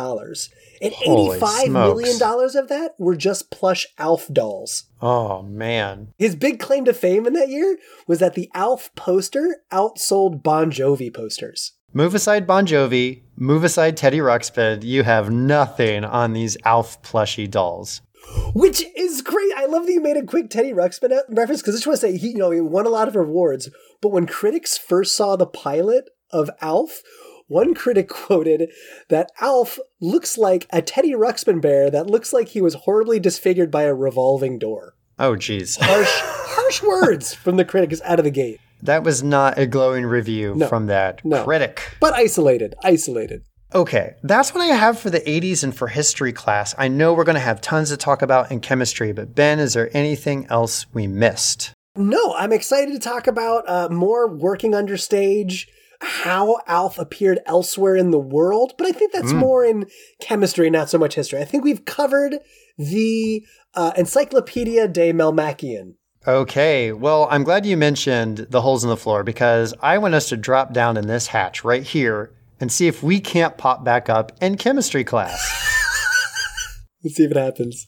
And 0.81 0.93
Holy 0.95 1.39
$85 1.39 1.73
million 1.73 2.17
of 2.57 2.69
that 2.69 2.95
were 2.99 3.17
just 3.17 3.51
plush 3.51 3.87
Alf 3.99 4.29
dolls. 4.33 4.85
Oh 5.01 5.43
man. 5.43 6.13
His 6.19 6.37
big 6.37 6.59
claim 6.61 6.85
to 6.85 6.93
fame 6.93 7.27
in 7.27 7.33
that 7.35 7.49
year 7.49 7.79
was 8.07 8.19
that 8.21 8.35
the 8.35 8.51
Alf 8.55 8.95
poster 8.95 9.59
outsold 9.73 10.43
Bon 10.43 10.71
Jovi 10.71 11.13
posters. 11.13 11.73
Move 11.93 12.15
aside 12.15 12.47
Bon 12.47 12.67
Jovi, 12.67 13.23
move 13.37 13.65
aside 13.65 13.97
Teddy 13.97 14.19
Ruxpin. 14.19 14.85
You 14.85 15.05
have 15.05 15.31
nothing 15.31 16.05
on 16.05 16.35
these 16.35 16.57
Alf 16.65 17.01
plushie 17.03 17.51
dolls. 17.51 18.03
Which 18.53 18.85
is 18.95 19.23
great. 19.23 19.53
I 19.57 19.67
love 19.67 19.87
that 19.87 19.93
you 19.93 20.03
made 20.03 20.17
a 20.17 20.25
quick 20.25 20.51
Teddy 20.51 20.73
Ruxpin 20.73 21.13
uh, 21.13 21.23
reference 21.29 21.63
because 21.63 21.75
I 21.75 21.79
just 21.79 21.87
want 21.87 22.01
to 22.01 22.07
say 22.07 22.17
he, 22.19 22.31
you 22.31 22.37
know, 22.37 22.51
he 22.51 22.61
won 22.61 22.85
a 22.85 22.91
lot 22.91 23.09
of 23.09 23.17
awards. 23.17 23.71
But 24.03 24.11
when 24.11 24.27
critics 24.27 24.77
first 24.77 25.17
saw 25.17 25.37
the 25.37 25.47
pilot 25.47 26.11
of 26.31 26.51
Alf, 26.61 27.03
one 27.49 27.75
critic 27.75 28.09
quoted 28.27 28.71
that 29.09 29.31
Alf 29.41 29.79
looks 30.01 30.39
like 30.39 30.67
a 30.73 30.81
Teddy 30.81 31.13
Ruxpin 31.13 31.61
bear 31.61 31.91
that 31.91 32.07
looks 32.07 32.33
like 32.33 32.49
he 32.49 32.61
was 32.61 32.75
horribly 32.75 33.19
disfigured 33.19 33.71
by 33.71 33.83
a 33.83 33.95
revolving 33.95 34.59
door. 34.59 34.95
Oh 35.19 35.33
jeez. 35.33 35.79
Harsh, 35.81 36.09
harsh 36.23 36.83
words 36.83 37.35
from 37.35 37.57
the 37.57 37.65
critics 37.65 38.01
out 38.05 38.21
of 38.21 38.25
the 38.25 38.31
gate, 38.31 38.61
That 38.83 39.03
was 39.03 39.23
not 39.23 39.59
a 39.59 39.67
glowing 39.67 40.07
review 40.07 40.55
No. 40.55 40.69
from 40.69 40.87
that 40.87 41.25
No. 41.25 41.43
critic. 41.45 41.83
but 42.01 42.15
isolated, 42.15 42.75
isolated. 42.85 43.43
Okay, 43.75 44.15
that's 44.23 44.55
what 44.55 44.63
I 44.63 44.67
have 44.75 44.99
for 44.99 45.11
the 45.11 45.21
80s 45.21 45.63
and 45.63 45.77
for 45.77 45.89
history 45.89 46.33
class. 46.33 46.75
I 46.79 46.89
know 46.89 47.13
we're 47.13 47.25
going 47.25 47.35
to 47.35 47.41
have 47.41 47.61
tons 47.61 47.91
to 47.91 47.99
talk 47.99 48.23
about 48.23 48.51
in 48.51 48.61
chemistry, 48.61 49.13
but 49.13 49.35
Ben, 49.35 49.59
is 49.59 49.75
there 49.75 49.95
anything 49.95 50.47
else 50.49 50.87
we 50.95 51.07
missed? 51.07 51.73
No, 51.95 52.33
I'm 52.35 52.53
excited 52.53 52.93
to 52.93 52.99
talk 52.99 53.27
about 53.27 53.69
uh, 53.69 53.89
more 53.91 54.27
working 54.27 54.75
under 54.75 54.97
stage, 54.97 55.69
how 56.01 56.61
Alf 56.67 56.99
appeared 56.99 57.41
elsewhere 57.47 57.97
in 57.97 58.11
the 58.11 58.19
world, 58.19 58.75
but 58.79 58.87
I 58.87 58.93
think 58.93 59.13
that's 59.13 59.33
more 59.33 59.65
in 59.65 59.87
chemistry, 60.21 60.71
not 60.71 60.89
so 60.89 60.99
much 60.99 61.15
history. 61.15 61.41
I 61.41 61.45
think 61.45 61.65
we've 61.65 61.85
covered 61.85 62.39
the 62.77 63.45
uh, 63.75 63.93
Encyclopedia 63.97 64.87
de 64.87 65.13
Melmacian. 65.13 65.95
Okay, 66.27 66.93
well, 66.93 67.27
I'm 67.31 67.43
glad 67.43 67.65
you 67.65 67.77
mentioned 67.77 68.49
the 68.51 68.61
holes 68.61 68.85
in 68.85 68.91
the 68.91 68.97
floor 68.97 69.25
because 69.25 69.75
I 69.81 69.99
want 69.99 70.15
us 70.15 70.29
to 70.29 70.37
drop 70.37 70.73
down 70.73 70.97
in 70.97 71.07
this 71.07 71.29
hatch 71.29 71.65
right 71.65 71.83
here 71.83 72.33
and 72.61 72.71
see 72.71 72.87
if 72.87 73.03
we 73.03 73.21
can't 73.21 73.57
pop 73.57 73.85
back 73.85 74.09
up 74.09 74.33
in 74.41 74.57
chemistry 74.57 75.05
class. 75.05 75.41
Let's 77.05 77.17
see 77.17 77.25
if 77.25 77.31
it 77.31 77.37
happens. 77.37 77.87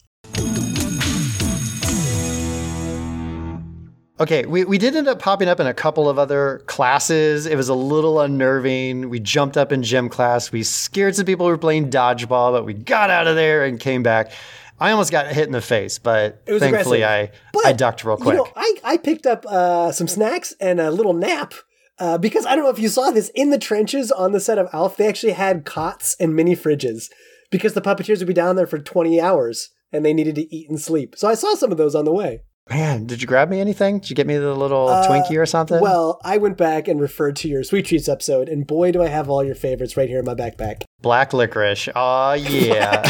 Okay, 4.21 4.45
we, 4.45 4.65
we 4.65 4.77
did 4.77 4.95
end 4.95 5.09
up 5.09 5.19
popping 5.19 5.49
up 5.49 5.61
in 5.61 5.67
a 5.67 5.73
couple 5.73 6.07
of 6.07 6.19
other 6.19 6.63
classes. 6.67 7.47
It 7.47 7.57
was 7.57 7.71
a 7.71 7.75
little 7.75 8.21
unnerving. 8.21 9.09
We 9.09 9.19
jumped 9.19 9.57
up 9.57 9.73
in 9.73 9.83
gym 9.83 10.11
class. 10.11 10.53
We 10.53 10.63
scared 10.63 11.17
some 11.17 11.25
people 11.25 11.47
who 11.47 11.51
were 11.51 11.59
playing 11.59 11.91
dodgeball, 11.91 12.53
but 12.53 12.67
we 12.67 12.75
got 12.75 13.09
out 13.09 13.27
of 13.27 13.35
there 13.35 13.65
and 13.65 13.81
came 13.81 14.03
back. 14.03 14.31
I 14.79 14.91
almost 14.91 15.11
got 15.11 15.27
hit 15.29 15.47
in 15.47 15.53
the 15.53 15.63
face, 15.63 15.99
but 15.99 16.45
thankfully 16.47 17.03
aggressive. 17.03 17.35
I, 17.35 17.39
But, 17.55 17.67
I 17.67 17.73
ducked 17.73 18.05
real 18.05 18.19
quick. 18.19 18.37
You 18.37 18.45
know, 18.45 18.53
I, 18.55 18.75
I 18.85 18.97
picked 18.99 19.27
up 19.27 19.47
uh, 19.47 19.91
some 19.93 20.07
snacks 20.07 20.55
and 20.61 20.81
a 20.81 20.91
little 20.91 21.15
nap 21.15 21.55
uh, 21.99 22.19
because 22.19 22.45
I 22.45 22.55
don't 22.55 22.65
know 22.65 22.71
if 22.71 22.79
you 22.79 22.89
saw 22.89 23.11
this 23.11 23.31
in 23.35 23.49
the 23.49 23.59
trenches 23.59 24.13
on 24.13 24.33
the 24.33 24.41
set 24.41 24.59
of 24.59 24.69
Alf. 24.75 24.99
They 24.99 25.09
actually 25.09 25.33
had 25.33 25.65
cots 25.65 26.15
and 26.21 26.37
mini 26.37 26.55
fridges 26.55 27.11
because 27.51 27.73
the 27.73 27.83
puppeteers 27.83 28.19
would 28.19 28.29
be 28.29 28.35
down 28.35 28.57
there 28.57 28.67
for 28.67 28.79
20 28.79 29.19
hours 29.19 29.71
and 29.93 30.05
they 30.05 30.13
needed 30.13 30.35
to 30.35 30.55
eat 30.55 30.69
and 30.69 30.79
sleep. 30.79 31.15
So 31.17 31.27
I 31.27 31.35
saw 31.35 31.55
some 31.55 31.73
of 31.73 31.79
those 31.79 31.95
on 31.95 32.05
the 32.05 32.13
way. 32.13 32.43
Man, 32.69 33.07
did 33.07 33.21
you 33.21 33.27
grab 33.27 33.49
me 33.49 33.61
anything? 33.61 33.99
Did 33.99 34.11
you 34.11 34.17
get 34.17 34.27
me 34.29 34.37
the 34.37 34.55
little 34.55 34.87
Twinkie 34.89 35.37
or 35.37 35.47
something? 35.47 35.79
Uh, 35.79 35.83
Well, 35.83 36.21
I 36.23 36.37
went 36.39 36.57
back 36.57 36.87
and 36.87 37.01
referred 37.01 37.35
to 37.37 37.49
your 37.49 37.65
Sweet 37.65 37.87
Treats 37.87 38.09
episode, 38.09 38.49
and 38.49 38.65
boy, 38.67 38.93
do 38.93 39.03
I 39.03 39.09
have 39.09 39.29
all 39.29 39.43
your 39.43 39.57
favorites 39.57 39.97
right 39.97 40.09
here 40.09 40.21
in 40.21 40.25
my 40.25 40.35
backpack. 40.35 40.83
Black 41.03 41.33
licorice. 41.33 41.89
Oh, 41.97 42.33
yeah. 42.35 43.03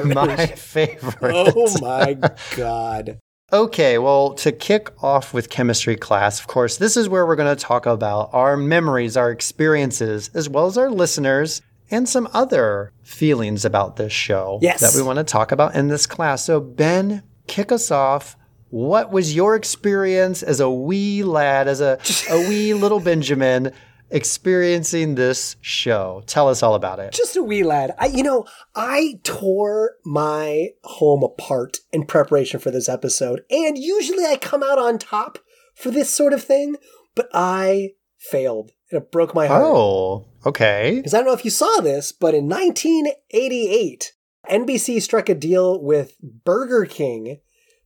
My 0.04 0.46
favorite. 0.46 1.34
Oh 1.34 1.78
my 1.80 2.16
god. 2.56 3.18
Okay, 3.52 3.98
well, 3.98 4.32
to 4.34 4.50
kick 4.50 4.90
off 5.04 5.34
with 5.34 5.50
chemistry 5.50 5.94
class, 5.96 6.40
of 6.40 6.46
course, 6.46 6.78
this 6.78 6.96
is 6.96 7.06
where 7.06 7.26
we're 7.26 7.36
going 7.36 7.54
to 7.54 7.60
talk 7.62 7.84
about 7.84 8.30
our 8.32 8.56
memories, 8.56 9.14
our 9.14 9.30
experiences, 9.30 10.30
as 10.32 10.48
well 10.48 10.64
as 10.66 10.78
our 10.78 10.88
listeners, 10.90 11.60
and 11.90 12.08
some 12.08 12.26
other 12.32 12.92
feelings 13.02 13.66
about 13.66 13.96
this 13.96 14.12
show 14.12 14.58
Yes. 14.62 14.80
that 14.80 14.94
we 14.98 15.02
want 15.06 15.18
to 15.18 15.24
talk 15.24 15.52
about 15.52 15.74
in 15.74 15.88
this 15.88 16.06
class. 16.06 16.46
So, 16.46 16.60
Ben, 16.60 17.22
kick 17.46 17.70
us 17.70 17.90
off. 17.90 18.38
What 18.72 19.12
was 19.12 19.34
your 19.34 19.54
experience 19.54 20.42
as 20.42 20.58
a 20.58 20.70
wee 20.70 21.22
lad, 21.22 21.68
as 21.68 21.82
a, 21.82 21.98
a 22.30 22.38
wee 22.48 22.72
little 22.72 23.00
Benjamin, 23.00 23.70
experiencing 24.08 25.14
this 25.14 25.56
show? 25.60 26.22
Tell 26.24 26.48
us 26.48 26.62
all 26.62 26.74
about 26.74 26.98
it. 26.98 27.12
Just 27.12 27.36
a 27.36 27.42
wee 27.42 27.64
lad. 27.64 27.94
I, 27.98 28.06
you 28.06 28.22
know, 28.22 28.46
I 28.74 29.20
tore 29.24 29.96
my 30.06 30.70
home 30.84 31.22
apart 31.22 31.80
in 31.92 32.06
preparation 32.06 32.60
for 32.60 32.70
this 32.70 32.88
episode, 32.88 33.42
and 33.50 33.76
usually 33.76 34.24
I 34.24 34.38
come 34.38 34.62
out 34.62 34.78
on 34.78 34.96
top 34.96 35.38
for 35.74 35.90
this 35.90 36.08
sort 36.08 36.32
of 36.32 36.42
thing, 36.42 36.76
but 37.14 37.28
I 37.34 37.90
failed. 38.16 38.70
And 38.90 39.02
it 39.02 39.12
broke 39.12 39.34
my 39.34 39.48
heart. 39.48 39.64
Oh, 39.66 40.28
okay. 40.46 40.94
Because 40.96 41.12
I 41.12 41.18
don't 41.18 41.26
know 41.26 41.34
if 41.34 41.44
you 41.44 41.50
saw 41.50 41.82
this, 41.82 42.10
but 42.10 42.34
in 42.34 42.48
1988, 42.48 44.14
NBC 44.48 45.02
struck 45.02 45.28
a 45.28 45.34
deal 45.34 45.78
with 45.78 46.16
Burger 46.22 46.86
King 46.86 47.40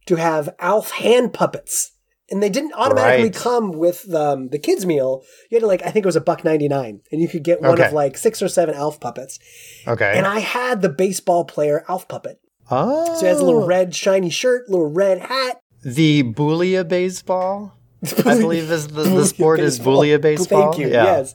to 0.06 0.16
have 0.16 0.48
Alf 0.58 0.90
hand 0.92 1.32
puppets. 1.34 1.92
And 2.28 2.42
they 2.42 2.48
didn't 2.48 2.72
automatically 2.74 3.26
Right. 3.26 3.34
come 3.34 3.70
with 3.70 4.12
um, 4.12 4.48
the 4.48 4.58
kids' 4.58 4.84
meal. 4.84 5.22
You 5.48 5.56
had 5.56 5.60
to 5.60 5.68
like, 5.68 5.82
I 5.82 5.90
think 5.92 6.04
it 6.04 6.06
was 6.08 6.16
a 6.16 6.20
buck 6.20 6.42
ninety 6.42 6.66
nine, 6.68 7.00
and 7.12 7.20
you 7.20 7.28
could 7.28 7.44
get 7.44 7.60
one 7.60 7.72
Okay. 7.74 7.86
of 7.86 7.92
like 7.92 8.16
six 8.18 8.42
or 8.42 8.48
seven 8.48 8.74
Alf 8.74 8.98
puppets. 8.98 9.38
Okay. 9.86 10.12
And 10.16 10.26
I 10.26 10.40
had 10.40 10.82
the 10.82 10.88
baseball 10.88 11.44
player 11.44 11.84
Alf 11.88 12.08
puppet. 12.08 12.38
oh. 12.68 13.14
So 13.14 13.20
he 13.20 13.26
has 13.26 13.38
a 13.38 13.44
little 13.44 13.64
red 13.64 13.94
shiny 13.94 14.30
shirt, 14.30 14.68
little 14.68 14.90
red 14.90 15.20
hat. 15.20 15.60
The 15.84 16.24
Boolia 16.24 16.86
baseball, 16.88 17.76
I 18.24 18.36
believe 18.40 18.72
is 18.72 18.88
the, 18.88 19.04
the 19.04 19.24
sport 19.26 19.60
is. 19.60 19.78
Boolia 19.78 20.20
baseball. 20.20 20.72
Thank 20.72 20.78
you. 20.84 20.88
Yeah. 20.92 21.04
Yes. 21.04 21.34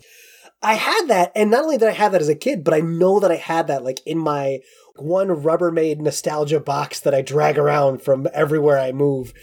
I 0.62 0.74
had 0.74 1.08
that, 1.08 1.32
and 1.38 1.50
not 1.50 1.64
only 1.64 1.78
did 1.78 1.88
I 1.88 1.92
have 1.94 2.12
that 2.12 2.22
as 2.22 2.28
a 2.30 2.36
kid, 2.36 2.64
but 2.66 2.74
I 2.74 2.82
know 2.82 3.20
that 3.22 3.32
I 3.32 3.38
had 3.38 3.68
that 3.68 3.84
like 3.84 4.00
in 4.06 4.18
my 4.18 4.60
one 5.02 5.28
Rubbermaid 5.30 6.00
nostalgia 6.00 6.60
box 6.60 7.00
that 7.02 7.14
I 7.14 7.22
drag 7.22 7.58
around 7.58 8.02
from 8.02 8.28
everywhere 8.34 8.80
I 8.80 8.92
move. 8.92 9.34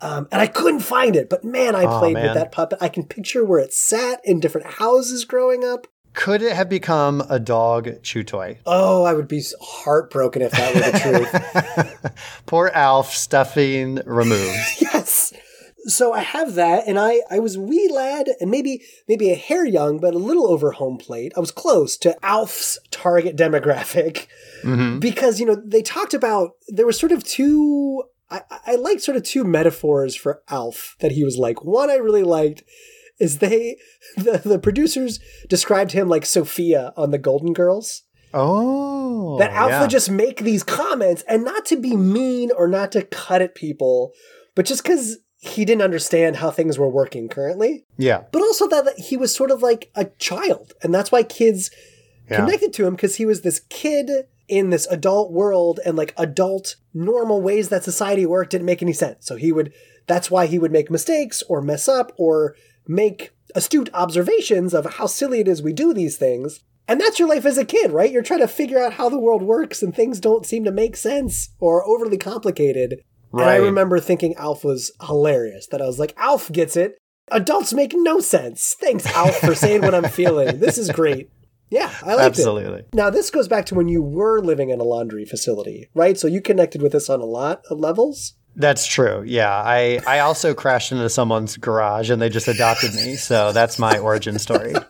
Um, 0.00 0.28
and 0.30 0.40
I 0.42 0.46
couldn't 0.46 0.80
find 0.80 1.16
it, 1.16 1.30
but 1.30 1.42
man, 1.44 1.74
I 1.74 1.84
Oh, 1.84 1.98
played 1.98 2.14
man. 2.14 2.24
with 2.24 2.34
that 2.34 2.52
puppet. 2.52 2.78
I 2.82 2.88
can 2.88 3.04
picture 3.04 3.44
where 3.44 3.58
it 3.60 3.72
sat 3.72 4.20
in 4.24 4.40
different 4.40 4.66
houses 4.74 5.24
growing 5.24 5.64
up. 5.64 5.86
Could 6.12 6.40
it 6.42 6.52
have 6.54 6.68
become 6.68 7.22
a 7.28 7.38
dog 7.38 8.02
chew 8.02 8.22
toy? 8.22 8.58
Oh, 8.66 9.04
I 9.04 9.12
would 9.12 9.28
be 9.28 9.42
heartbroken 9.60 10.42
if 10.42 10.52
that 10.52 10.74
were 10.74 10.80
the 10.80 11.94
truth. 12.02 12.14
Poor 12.46 12.70
Alf, 12.72 13.12
stuffing 13.14 14.00
removed. 14.06 14.56
yes. 14.80 15.32
So 15.86 16.12
I 16.12 16.20
have 16.20 16.54
that, 16.54 16.86
and 16.86 16.98
I 16.98 17.20
I 17.30 17.38
was 17.38 17.56
wee 17.56 17.88
lad, 17.92 18.28
and 18.40 18.50
maybe 18.50 18.82
maybe 19.08 19.30
a 19.30 19.36
hair 19.36 19.64
young, 19.64 19.98
but 19.98 20.14
a 20.14 20.18
little 20.18 20.48
over 20.48 20.72
home 20.72 20.98
plate. 20.98 21.32
I 21.36 21.40
was 21.40 21.50
close 21.50 21.96
to 21.98 22.16
Alf's 22.24 22.78
target 22.90 23.36
demographic 23.36 24.26
mm-hmm. 24.62 24.98
because 24.98 25.40
you 25.40 25.46
know 25.46 25.56
they 25.64 25.82
talked 25.82 26.14
about 26.14 26.52
there 26.68 26.86
were 26.86 26.92
sort 26.92 27.12
of 27.12 27.24
two. 27.24 28.04
I, 28.28 28.42
I 28.66 28.74
like 28.74 28.98
sort 28.98 29.16
of 29.16 29.22
two 29.22 29.44
metaphors 29.44 30.16
for 30.16 30.42
Alf 30.48 30.96
that 31.00 31.12
he 31.12 31.22
was 31.22 31.38
like. 31.38 31.64
One 31.64 31.90
I 31.90 31.94
really 31.94 32.24
liked 32.24 32.64
is 33.20 33.38
they 33.38 33.76
the, 34.16 34.42
the 34.44 34.58
producers 34.58 35.20
described 35.48 35.92
him 35.92 36.08
like 36.08 36.26
Sophia 36.26 36.92
on 36.96 37.12
the 37.12 37.18
Golden 37.18 37.52
Girls 37.52 38.02
Oh, 38.38 39.38
that 39.38 39.50
Alf 39.52 39.70
yeah. 39.70 39.80
would 39.80 39.90
just 39.90 40.10
make 40.10 40.40
these 40.40 40.62
comments 40.62 41.24
and 41.26 41.42
not 41.42 41.64
to 41.66 41.76
be 41.76 41.96
mean 41.96 42.50
or 42.52 42.68
not 42.68 42.92
to 42.92 43.02
cut 43.02 43.40
at 43.40 43.54
people, 43.54 44.12
but 44.54 44.66
just 44.66 44.82
because 44.82 45.16
he 45.38 45.64
didn't 45.64 45.82
understand 45.82 46.36
how 46.36 46.50
things 46.50 46.78
were 46.78 46.88
working 46.88 47.28
currently. 47.28 47.84
yeah, 47.96 48.22
But 48.32 48.42
also 48.42 48.66
that, 48.68 48.98
he 48.98 49.16
was 49.16 49.34
sort 49.34 49.50
of 49.50 49.62
like 49.62 49.90
a 49.94 50.06
child. 50.18 50.72
And 50.82 50.94
that's 50.94 51.12
why 51.12 51.22
kids 51.22 51.70
yeah. 52.30 52.36
connected 52.36 52.72
to 52.74 52.86
him 52.86 52.94
because 52.94 53.16
he 53.16 53.26
was 53.26 53.42
this 53.42 53.60
kid 53.68 54.10
in 54.48 54.70
this 54.70 54.86
adult 54.86 55.32
world 55.32 55.80
and 55.84 55.96
like 55.96 56.14
adult 56.16 56.76
normal 56.94 57.42
ways 57.42 57.68
that 57.68 57.84
society 57.84 58.24
worked 58.24 58.50
didn't 58.50 58.66
make 58.66 58.82
any 58.82 58.92
sense. 58.92 59.26
So 59.26 59.36
he 59.36 59.52
would, 59.52 59.72
that's 60.06 60.30
why 60.30 60.46
he 60.46 60.58
would 60.58 60.72
make 60.72 60.90
mistakes 60.90 61.42
or 61.48 61.60
mess 61.60 61.88
up 61.88 62.12
or 62.16 62.54
make 62.86 63.32
astute 63.54 63.90
observations 63.92 64.72
of 64.72 64.94
how 64.94 65.06
silly 65.06 65.40
it 65.40 65.48
is 65.48 65.62
we 65.62 65.72
do 65.72 65.92
these 65.92 66.16
things. 66.16 66.60
And 66.88 67.00
that's 67.00 67.18
your 67.18 67.28
life 67.28 67.44
as 67.44 67.58
a 67.58 67.64
kid, 67.64 67.90
right? 67.90 68.10
You're 68.10 68.22
trying 68.22 68.40
to 68.40 68.48
figure 68.48 68.82
out 68.82 68.94
how 68.94 69.08
the 69.08 69.18
world 69.18 69.42
works 69.42 69.82
and 69.82 69.94
things 69.94 70.20
don't 70.20 70.46
seem 70.46 70.64
to 70.64 70.70
make 70.70 70.96
sense 70.96 71.50
or 71.58 71.84
overly 71.84 72.16
complicated. 72.16 73.02
And 73.32 73.42
I 73.42 73.56
remember 73.56 74.00
thinking 74.00 74.34
Alf 74.36 74.64
was 74.64 74.92
hilarious, 75.06 75.66
that 75.68 75.82
I 75.82 75.86
was 75.86 75.98
like, 75.98 76.14
Alf 76.16 76.50
gets 76.50 76.76
it. 76.76 76.98
Adults 77.30 77.72
make 77.72 77.92
no 77.94 78.20
sense. 78.20 78.76
Thanks, 78.80 79.06
Alf, 79.06 79.36
for 79.38 79.54
saying 79.54 79.82
what 79.82 79.94
I'm 79.94 80.04
feeling. 80.04 80.60
This 80.60 80.78
is 80.78 80.90
great. 80.90 81.30
Yeah, 81.70 81.92
I 82.02 82.14
liked 82.14 82.20
it. 82.20 82.40
Absolutely. 82.40 82.84
Now, 82.92 83.10
this 83.10 83.30
goes 83.30 83.48
back 83.48 83.66
to 83.66 83.74
when 83.74 83.88
you 83.88 84.00
were 84.00 84.40
living 84.40 84.70
in 84.70 84.78
a 84.78 84.84
laundry 84.84 85.24
facility, 85.24 85.88
right? 85.94 86.16
So 86.16 86.28
you 86.28 86.40
connected 86.40 86.80
with 86.82 86.92
this 86.92 87.10
on 87.10 87.20
a 87.20 87.24
lot 87.24 87.62
of 87.68 87.80
levels. 87.80 88.34
That's 88.54 88.86
true. 88.86 89.22
Yeah, 89.26 89.52
I 89.52 90.00
I 90.06 90.20
also 90.20 90.54
crashed 90.54 90.90
into 90.90 91.10
someone's 91.10 91.56
garage 91.56 92.08
and 92.08 92.22
they 92.22 92.30
just 92.30 92.48
adopted 92.48 92.94
me. 92.94 93.16
So 93.16 93.52
that's 93.52 93.78
my 93.78 93.98
origin 93.98 94.38
story. 94.38 94.74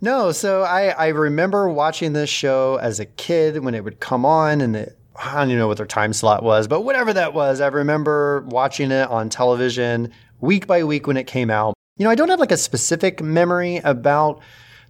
No, 0.00 0.32
so 0.32 0.62
I 0.62 0.88
I 0.88 1.08
remember 1.08 1.66
watching 1.70 2.12
this 2.12 2.28
show 2.28 2.76
as 2.76 3.00
a 3.00 3.06
kid 3.06 3.64
when 3.64 3.74
it 3.74 3.84
would 3.84 4.00
come 4.00 4.26
on 4.26 4.60
and 4.60 4.76
it 4.76 4.98
I 5.16 5.34
don't 5.38 5.48
even 5.48 5.58
know 5.58 5.68
what 5.68 5.76
their 5.76 5.86
time 5.86 6.12
slot 6.12 6.42
was, 6.42 6.66
but 6.66 6.82
whatever 6.82 7.12
that 7.12 7.34
was, 7.34 7.60
I 7.60 7.68
remember 7.68 8.42
watching 8.48 8.90
it 8.90 9.08
on 9.08 9.28
television 9.28 10.10
week 10.40 10.66
by 10.66 10.82
week 10.84 11.06
when 11.06 11.16
it 11.16 11.26
came 11.26 11.50
out. 11.50 11.74
You 11.96 12.04
know, 12.04 12.10
I 12.10 12.16
don't 12.16 12.28
have 12.28 12.40
like 12.40 12.50
a 12.52 12.56
specific 12.56 13.22
memory 13.22 13.76
about 13.76 14.40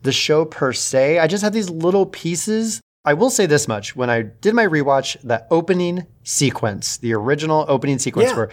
the 0.03 0.13
show 0.13 0.45
per 0.45 0.73
se. 0.73 1.19
I 1.19 1.27
just 1.27 1.45
have 1.45 1.53
these 1.53 1.69
little 1.69 2.07
pieces. 2.07 2.81
I 3.05 3.13
will 3.13 3.29
say 3.29 3.45
this 3.45 3.69
much. 3.69 3.95
When 3.95 4.09
I 4.09 4.23
did 4.23 4.55
my 4.55 4.67
rewatch, 4.67 5.17
the 5.23 5.47
opening 5.51 6.07
sequence, 6.23 6.97
the 6.97 7.13
original 7.13 7.67
opening 7.69 7.99
sequence 7.99 8.31
Yeah. 8.31 8.37
where 8.37 8.51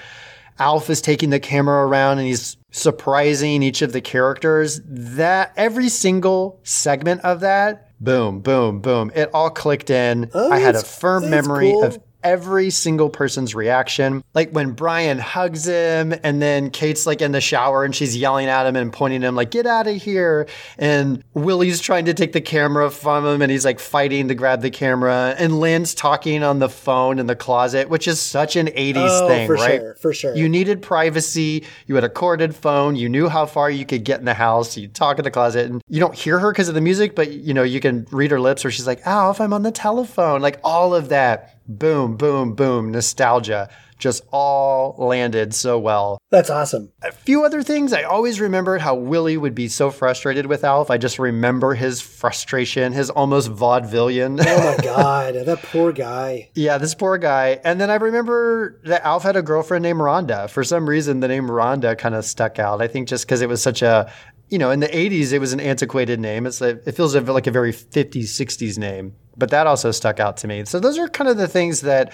Alf 0.59 0.89
is 0.89 1.01
taking 1.01 1.29
the 1.29 1.39
camera 1.39 1.87
around 1.87 2.17
and 2.19 2.27
he's 2.27 2.57
surprising 2.71 3.63
each 3.63 3.81
of 3.81 3.93
the 3.93 4.01
characters, 4.01 4.81
that 4.85 5.53
every 5.55 5.87
single 5.87 6.59
segment 6.63 7.21
of 7.21 7.39
that, 7.39 7.90
boom, 8.01 8.41
boom, 8.41 8.81
boom, 8.81 9.11
it 9.15 9.29
all 9.33 9.49
clicked 9.49 9.89
in. 9.89 10.29
Oh, 10.33 10.51
I 10.51 10.59
had 10.59 10.75
a 10.75 10.83
firm 10.83 11.29
memory 11.29 11.71
cool. 11.71 11.85
of 11.85 11.99
every 12.23 12.69
single 12.69 13.09
person's 13.09 13.53
reaction. 13.55 14.23
Like 14.33 14.51
when 14.51 14.71
Brian 14.71 15.17
hugs 15.19 15.65
him 15.65 16.13
and 16.23 16.41
then 16.41 16.69
Kate's 16.69 17.05
like 17.05 17.21
in 17.21 17.31
the 17.31 17.41
shower 17.41 17.83
and 17.83 17.95
she's 17.95 18.15
yelling 18.17 18.47
at 18.47 18.65
him 18.65 18.75
and 18.75 18.91
pointing 18.93 19.21
him 19.21 19.35
like, 19.35 19.51
get 19.51 19.65
out 19.65 19.87
of 19.87 19.95
here. 19.95 20.47
And 20.77 21.23
Willie's 21.33 21.79
trying 21.79 22.05
to 22.05 22.13
take 22.13 22.33
the 22.33 22.41
camera 22.41 22.89
from 22.91 23.25
him 23.25 23.41
and 23.41 23.51
he's 23.51 23.65
like 23.65 23.79
fighting 23.79 24.27
to 24.27 24.35
grab 24.35 24.61
the 24.61 24.71
camera. 24.71 25.35
And 25.37 25.59
Lynn's 25.59 25.93
talking 25.95 26.43
on 26.43 26.59
the 26.59 26.69
phone 26.69 27.19
in 27.19 27.27
the 27.27 27.35
closet, 27.35 27.89
which 27.89 28.07
is 28.07 28.19
such 28.21 28.55
an 28.55 28.67
80s 28.67 28.93
Oh, 28.97 29.27
thing, 29.27 29.47
for 29.47 29.55
right? 29.55 29.79
sure, 29.81 29.95
for 29.95 30.13
sure. 30.13 30.35
You 30.35 30.47
needed 30.47 30.81
privacy. 30.81 31.65
You 31.87 31.95
had 31.95 32.03
a 32.03 32.09
corded 32.09 32.55
phone. 32.55 32.95
You 32.95 33.09
knew 33.09 33.27
how 33.29 33.45
far 33.45 33.69
you 33.69 33.85
could 33.85 34.03
get 34.03 34.19
in 34.19 34.25
the 34.25 34.33
house. 34.33 34.77
You 34.77 34.87
talk 34.87 35.17
in 35.19 35.23
the 35.23 35.31
closet 35.31 35.69
and 35.69 35.81
you 35.89 35.99
don't 35.99 36.15
hear 36.15 36.39
her 36.39 36.51
because 36.51 36.69
of 36.69 36.75
the 36.75 36.81
music, 36.81 37.15
but 37.15 37.31
you 37.31 37.53
know, 37.53 37.63
you 37.63 37.79
can 37.79 38.05
read 38.11 38.31
her 38.31 38.39
lips 38.39 38.63
where 38.63 38.71
she's 38.71 38.87
like, 38.87 39.01
oh, 39.05 39.31
if 39.31 39.41
I'm 39.41 39.53
on 39.53 39.63
the 39.63 39.71
telephone. 39.71 40.41
Like 40.41 40.59
all 40.63 40.93
of 40.93 41.09
that. 41.09 41.57
Boom, 41.67 42.17
boom, 42.17 42.53
boom. 42.53 42.91
Nostalgia. 42.91 43.69
just 43.97 44.23
all 44.31 44.95
landed 44.97 45.53
so 45.53 45.77
well. 45.77 46.17
That's 46.31 46.49
awesome. 46.49 46.91
A 47.03 47.11
few 47.11 47.45
other 47.45 47.61
things. 47.61 47.93
I 47.93 48.01
always 48.01 48.39
remembered 48.41 48.81
how 48.81 48.95
Willie 48.95 49.37
would 49.37 49.53
be 49.53 49.67
so 49.67 49.91
frustrated 49.91 50.47
with 50.47 50.63
Alf. 50.63 50.89
I 50.89 50.97
just 50.97 51.19
remember 51.19 51.75
his 51.75 52.01
frustration, 52.01 52.93
his 52.93 53.11
almost 53.11 53.51
vaudevillian. 53.51 54.43
Oh 54.43 54.75
my 54.77 54.77
god, 54.83 55.35
that 55.35 55.61
poor 55.61 55.91
guy. 55.91 56.49
yeah, 56.55 56.79
this 56.79 56.95
poor 56.95 57.19
guy. 57.19 57.59
And 57.63 57.79
then 57.79 57.91
I 57.91 57.95
remember 57.95 58.81
that 58.85 59.05
Alf 59.05 59.21
had 59.21 59.35
a 59.35 59.43
girlfriend 59.43 59.83
named 59.83 59.99
Rhonda. 59.99 60.49
For 60.49 60.63
some 60.63 60.89
reason, 60.89 61.19
the 61.19 61.27
name 61.27 61.47
Rhonda 61.47 61.95
kind 61.95 62.15
of 62.15 62.25
stuck 62.25 62.57
out. 62.57 62.81
I 62.81 62.87
think 62.87 63.07
just 63.07 63.25
because 63.27 63.41
it 63.41 63.49
was 63.49 63.61
such 63.61 63.83
a, 63.83 64.11
you 64.51 64.57
know, 64.57 64.69
in 64.69 64.81
the 64.81 64.87
80s, 64.87 65.31
it 65.31 65.39
was 65.39 65.53
an 65.53 65.61
antiquated 65.61 66.19
name. 66.19 66.45
It's 66.45 66.59
like, 66.59 66.83
it 66.85 66.91
feels 66.91 67.15
like 67.15 67.47
a 67.47 67.51
very 67.51 67.71
50s, 67.71 68.25
60s 68.25 68.77
name. 68.77 69.15
But 69.37 69.49
that 69.49 69.65
also 69.65 69.91
stuck 69.91 70.19
out 70.19 70.37
to 70.37 70.47
me. 70.47 70.65
So 70.65 70.79
those 70.79 70.97
are 70.97 71.07
kind 71.07 71.29
of 71.29 71.37
the 71.37 71.47
things 71.47 71.81
that 71.81 72.11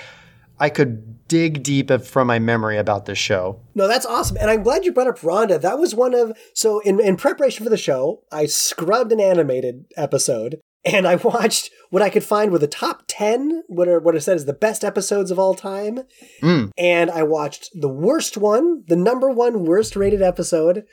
I 0.60 0.70
could 0.70 1.28
dig 1.28 1.64
deep 1.64 1.92
from 2.04 2.28
my 2.28 2.38
memory 2.38 2.78
about 2.78 3.06
this 3.06 3.18
show. 3.18 3.60
No, 3.74 3.88
that's 3.88 4.06
awesome. 4.06 4.38
And 4.40 4.52
I'm 4.52 4.62
glad 4.62 4.86
you 4.86 4.92
brought 4.92 5.08
up 5.08 5.20
Rhonda. 5.20 5.60
That 5.60 5.80
was 5.80 5.96
one 5.96 6.14
of, 6.14 6.38
so 6.54 6.80
in, 6.82 7.00
in 7.00 7.18
preparation 7.18 7.64
for 7.64 7.72
the 7.72 7.78
show, 7.78 8.22
I 8.32 8.46
scrubbed 8.46 9.12
an 9.12 9.20
animated 9.20 9.86
episode 9.98 10.60
and 10.86 11.08
I 11.08 11.16
watched 11.16 11.72
what 11.90 12.04
I 12.04 12.12
could 12.12 12.24
find 12.24 12.52
were 12.52 12.60
the 12.60 12.68
top 12.68 13.04
10, 13.08 13.64
what 13.68 13.88
are, 13.88 14.00
what 14.00 14.14
are 14.14 14.20
said 14.20 14.36
is 14.36 14.46
the 14.46 14.54
best 14.54 14.84
episodes 14.84 15.32
of 15.32 15.40
all 15.40 15.56
time. 15.56 16.02
Mm. 16.42 16.72
And 16.78 17.10
I 17.10 17.24
watched 17.24 17.72
the 17.74 17.90
worst 17.90 18.38
one, 18.38 18.84
the 18.88 18.96
number 18.96 19.32
one 19.32 19.66
worst 19.66 19.96
rated 19.96 20.22
episode. 20.22 20.86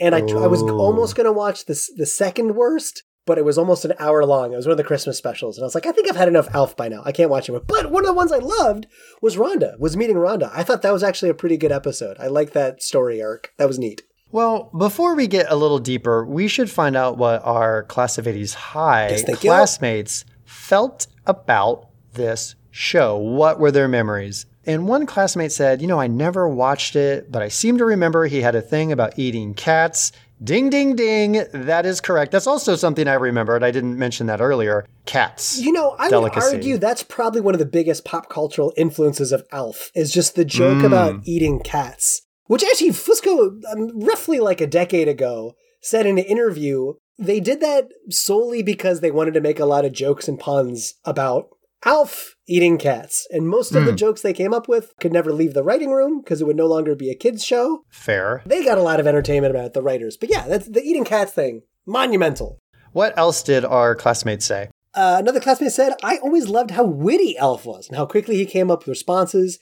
And 0.00 0.14
I, 0.14 0.18
I 0.18 0.46
was 0.46 0.62
Oh. 0.62 0.78
almost 0.78 1.14
going 1.16 1.24
to 1.26 1.32
watch 1.32 1.64
this, 1.66 1.90
the 1.96 2.06
second 2.06 2.54
worst, 2.54 3.02
but 3.24 3.38
it 3.38 3.44
was 3.44 3.56
almost 3.58 3.84
an 3.84 3.94
hour 3.98 4.24
long. 4.24 4.52
It 4.52 4.56
was 4.56 4.66
one 4.66 4.72
of 4.72 4.76
the 4.76 4.84
Christmas 4.84 5.16
specials. 5.18 5.56
And 5.56 5.64
I 5.64 5.66
was 5.66 5.74
like, 5.74 5.86
I 5.86 5.92
think 5.92 6.08
I've 6.08 6.16
had 6.16 6.28
enough 6.28 6.54
Alf 6.54 6.76
by 6.76 6.88
now. 6.88 7.02
I 7.04 7.12
can't 7.12 7.30
watch 7.30 7.48
it. 7.48 7.66
But 7.66 7.90
one 7.90 8.02
of 8.04 8.06
the 8.06 8.12
ones 8.12 8.30
I 8.30 8.38
loved 8.38 8.86
was 9.22 9.36
Rhonda, 9.36 9.78
was 9.78 9.96
meeting 9.96 10.16
Rhonda. 10.16 10.50
I 10.54 10.62
thought 10.62 10.82
that 10.82 10.92
was 10.92 11.02
actually 11.02 11.30
a 11.30 11.34
pretty 11.34 11.56
good 11.56 11.72
episode. 11.72 12.16
I 12.20 12.26
like 12.28 12.52
that 12.52 12.82
story 12.82 13.22
arc. 13.22 13.52
That 13.56 13.68
was 13.68 13.78
neat. 13.78 14.02
Well, 14.32 14.70
before 14.76 15.14
we 15.14 15.28
get 15.28 15.46
a 15.50 15.56
little 15.56 15.78
deeper, 15.78 16.24
we 16.26 16.46
should 16.46 16.70
find 16.70 16.94
out 16.96 17.16
what 17.16 17.42
our 17.44 17.84
class 17.84 18.18
of 18.18 18.26
80s 18.26 18.54
high 18.54 19.08
Yes, 19.08 19.22
thank 19.22 19.42
you. 19.42 19.50
classmates 19.50 20.24
felt 20.44 21.06
about 21.26 21.88
this 22.12 22.54
show. 22.70 23.16
What 23.16 23.58
were 23.58 23.70
their 23.70 23.88
memories? 23.88 24.44
And 24.66 24.88
one 24.88 25.06
classmate 25.06 25.52
said, 25.52 25.80
You 25.80 25.86
know, 25.86 26.00
I 26.00 26.08
never 26.08 26.48
watched 26.48 26.96
it, 26.96 27.30
but 27.30 27.42
I 27.42 27.48
seem 27.48 27.78
to 27.78 27.84
remember 27.84 28.26
he 28.26 28.40
had 28.40 28.54
a 28.54 28.60
thing 28.60 28.92
about 28.92 29.18
eating 29.18 29.54
cats. 29.54 30.12
Ding, 30.42 30.68
ding, 30.68 30.96
ding. 30.96 31.44
That 31.52 31.86
is 31.86 32.00
correct. 32.00 32.32
That's 32.32 32.46
also 32.46 32.76
something 32.76 33.08
I 33.08 33.14
remembered. 33.14 33.64
I 33.64 33.70
didn't 33.70 33.98
mention 33.98 34.26
that 34.26 34.42
earlier. 34.42 34.84
Cats. 35.06 35.58
You 35.58 35.72
know, 35.72 35.96
I 35.98 36.10
Delicacy. 36.10 36.46
would 36.46 36.54
argue 36.56 36.78
that's 36.78 37.02
probably 37.02 37.40
one 37.40 37.54
of 37.54 37.58
the 37.58 37.64
biggest 37.64 38.04
pop 38.04 38.28
cultural 38.28 38.74
influences 38.76 39.32
of 39.32 39.46
Alf, 39.50 39.90
is 39.94 40.12
just 40.12 40.34
the 40.34 40.44
joke 40.44 40.82
about 40.82 41.20
eating 41.24 41.60
cats. 41.60 42.22
Which 42.48 42.62
actually, 42.62 42.90
Fusco, 42.90 43.62
um, 43.72 43.98
roughly 43.98 44.38
like 44.38 44.60
a 44.60 44.66
decade 44.66 45.08
ago, 45.08 45.54
said 45.80 46.04
in 46.06 46.18
an 46.18 46.24
interview 46.24 46.94
they 47.18 47.40
did 47.40 47.60
that 47.60 47.88
solely 48.10 48.62
because 48.62 49.00
they 49.00 49.10
wanted 49.10 49.34
to 49.34 49.40
make 49.40 49.58
a 49.58 49.64
lot 49.64 49.84
of 49.84 49.92
jokes 49.92 50.28
and 50.28 50.38
puns 50.38 50.94
about 51.04 51.48
Alf 51.86 52.34
eating 52.48 52.76
cats. 52.76 53.26
And 53.30 53.48
most 53.48 53.74
of 53.74 53.86
the 53.86 53.92
jokes 53.92 54.20
they 54.20 54.32
came 54.32 54.52
up 54.52 54.68
with 54.68 54.92
could 55.00 55.12
never 55.12 55.32
leave 55.32 55.54
the 55.54 55.62
writing 55.62 55.90
room 55.90 56.20
because 56.20 56.40
it 56.40 56.46
would 56.46 56.56
no 56.56 56.66
longer 56.66 56.94
be 56.96 57.10
a 57.10 57.14
kid's 57.14 57.44
show. 57.44 57.84
Fair. 57.90 58.42
They 58.44 58.64
got 58.64 58.76
a 58.76 58.82
lot 58.82 59.00
of 59.00 59.06
entertainment 59.06 59.52
about 59.52 59.66
it, 59.66 59.72
the 59.72 59.82
writers. 59.82 60.16
But 60.16 60.30
yeah, 60.30 60.46
that's 60.48 60.68
the 60.68 60.82
eating 60.82 61.04
cats 61.04 61.32
thing. 61.32 61.62
Monumental. 61.86 62.58
What 62.92 63.16
else 63.16 63.42
did 63.42 63.64
our 63.64 63.94
classmates 63.94 64.44
say? 64.44 64.68
Uh, 64.94 65.16
another 65.18 65.40
classmate 65.40 65.72
said, 65.72 65.92
I 66.02 66.16
always 66.18 66.48
loved 66.48 66.72
how 66.72 66.84
witty 66.84 67.36
Alf 67.38 67.64
was 67.66 67.88
and 67.88 67.96
how 67.96 68.06
quickly 68.06 68.36
he 68.36 68.46
came 68.46 68.70
up 68.70 68.80
with 68.80 68.88
responses 68.88 69.58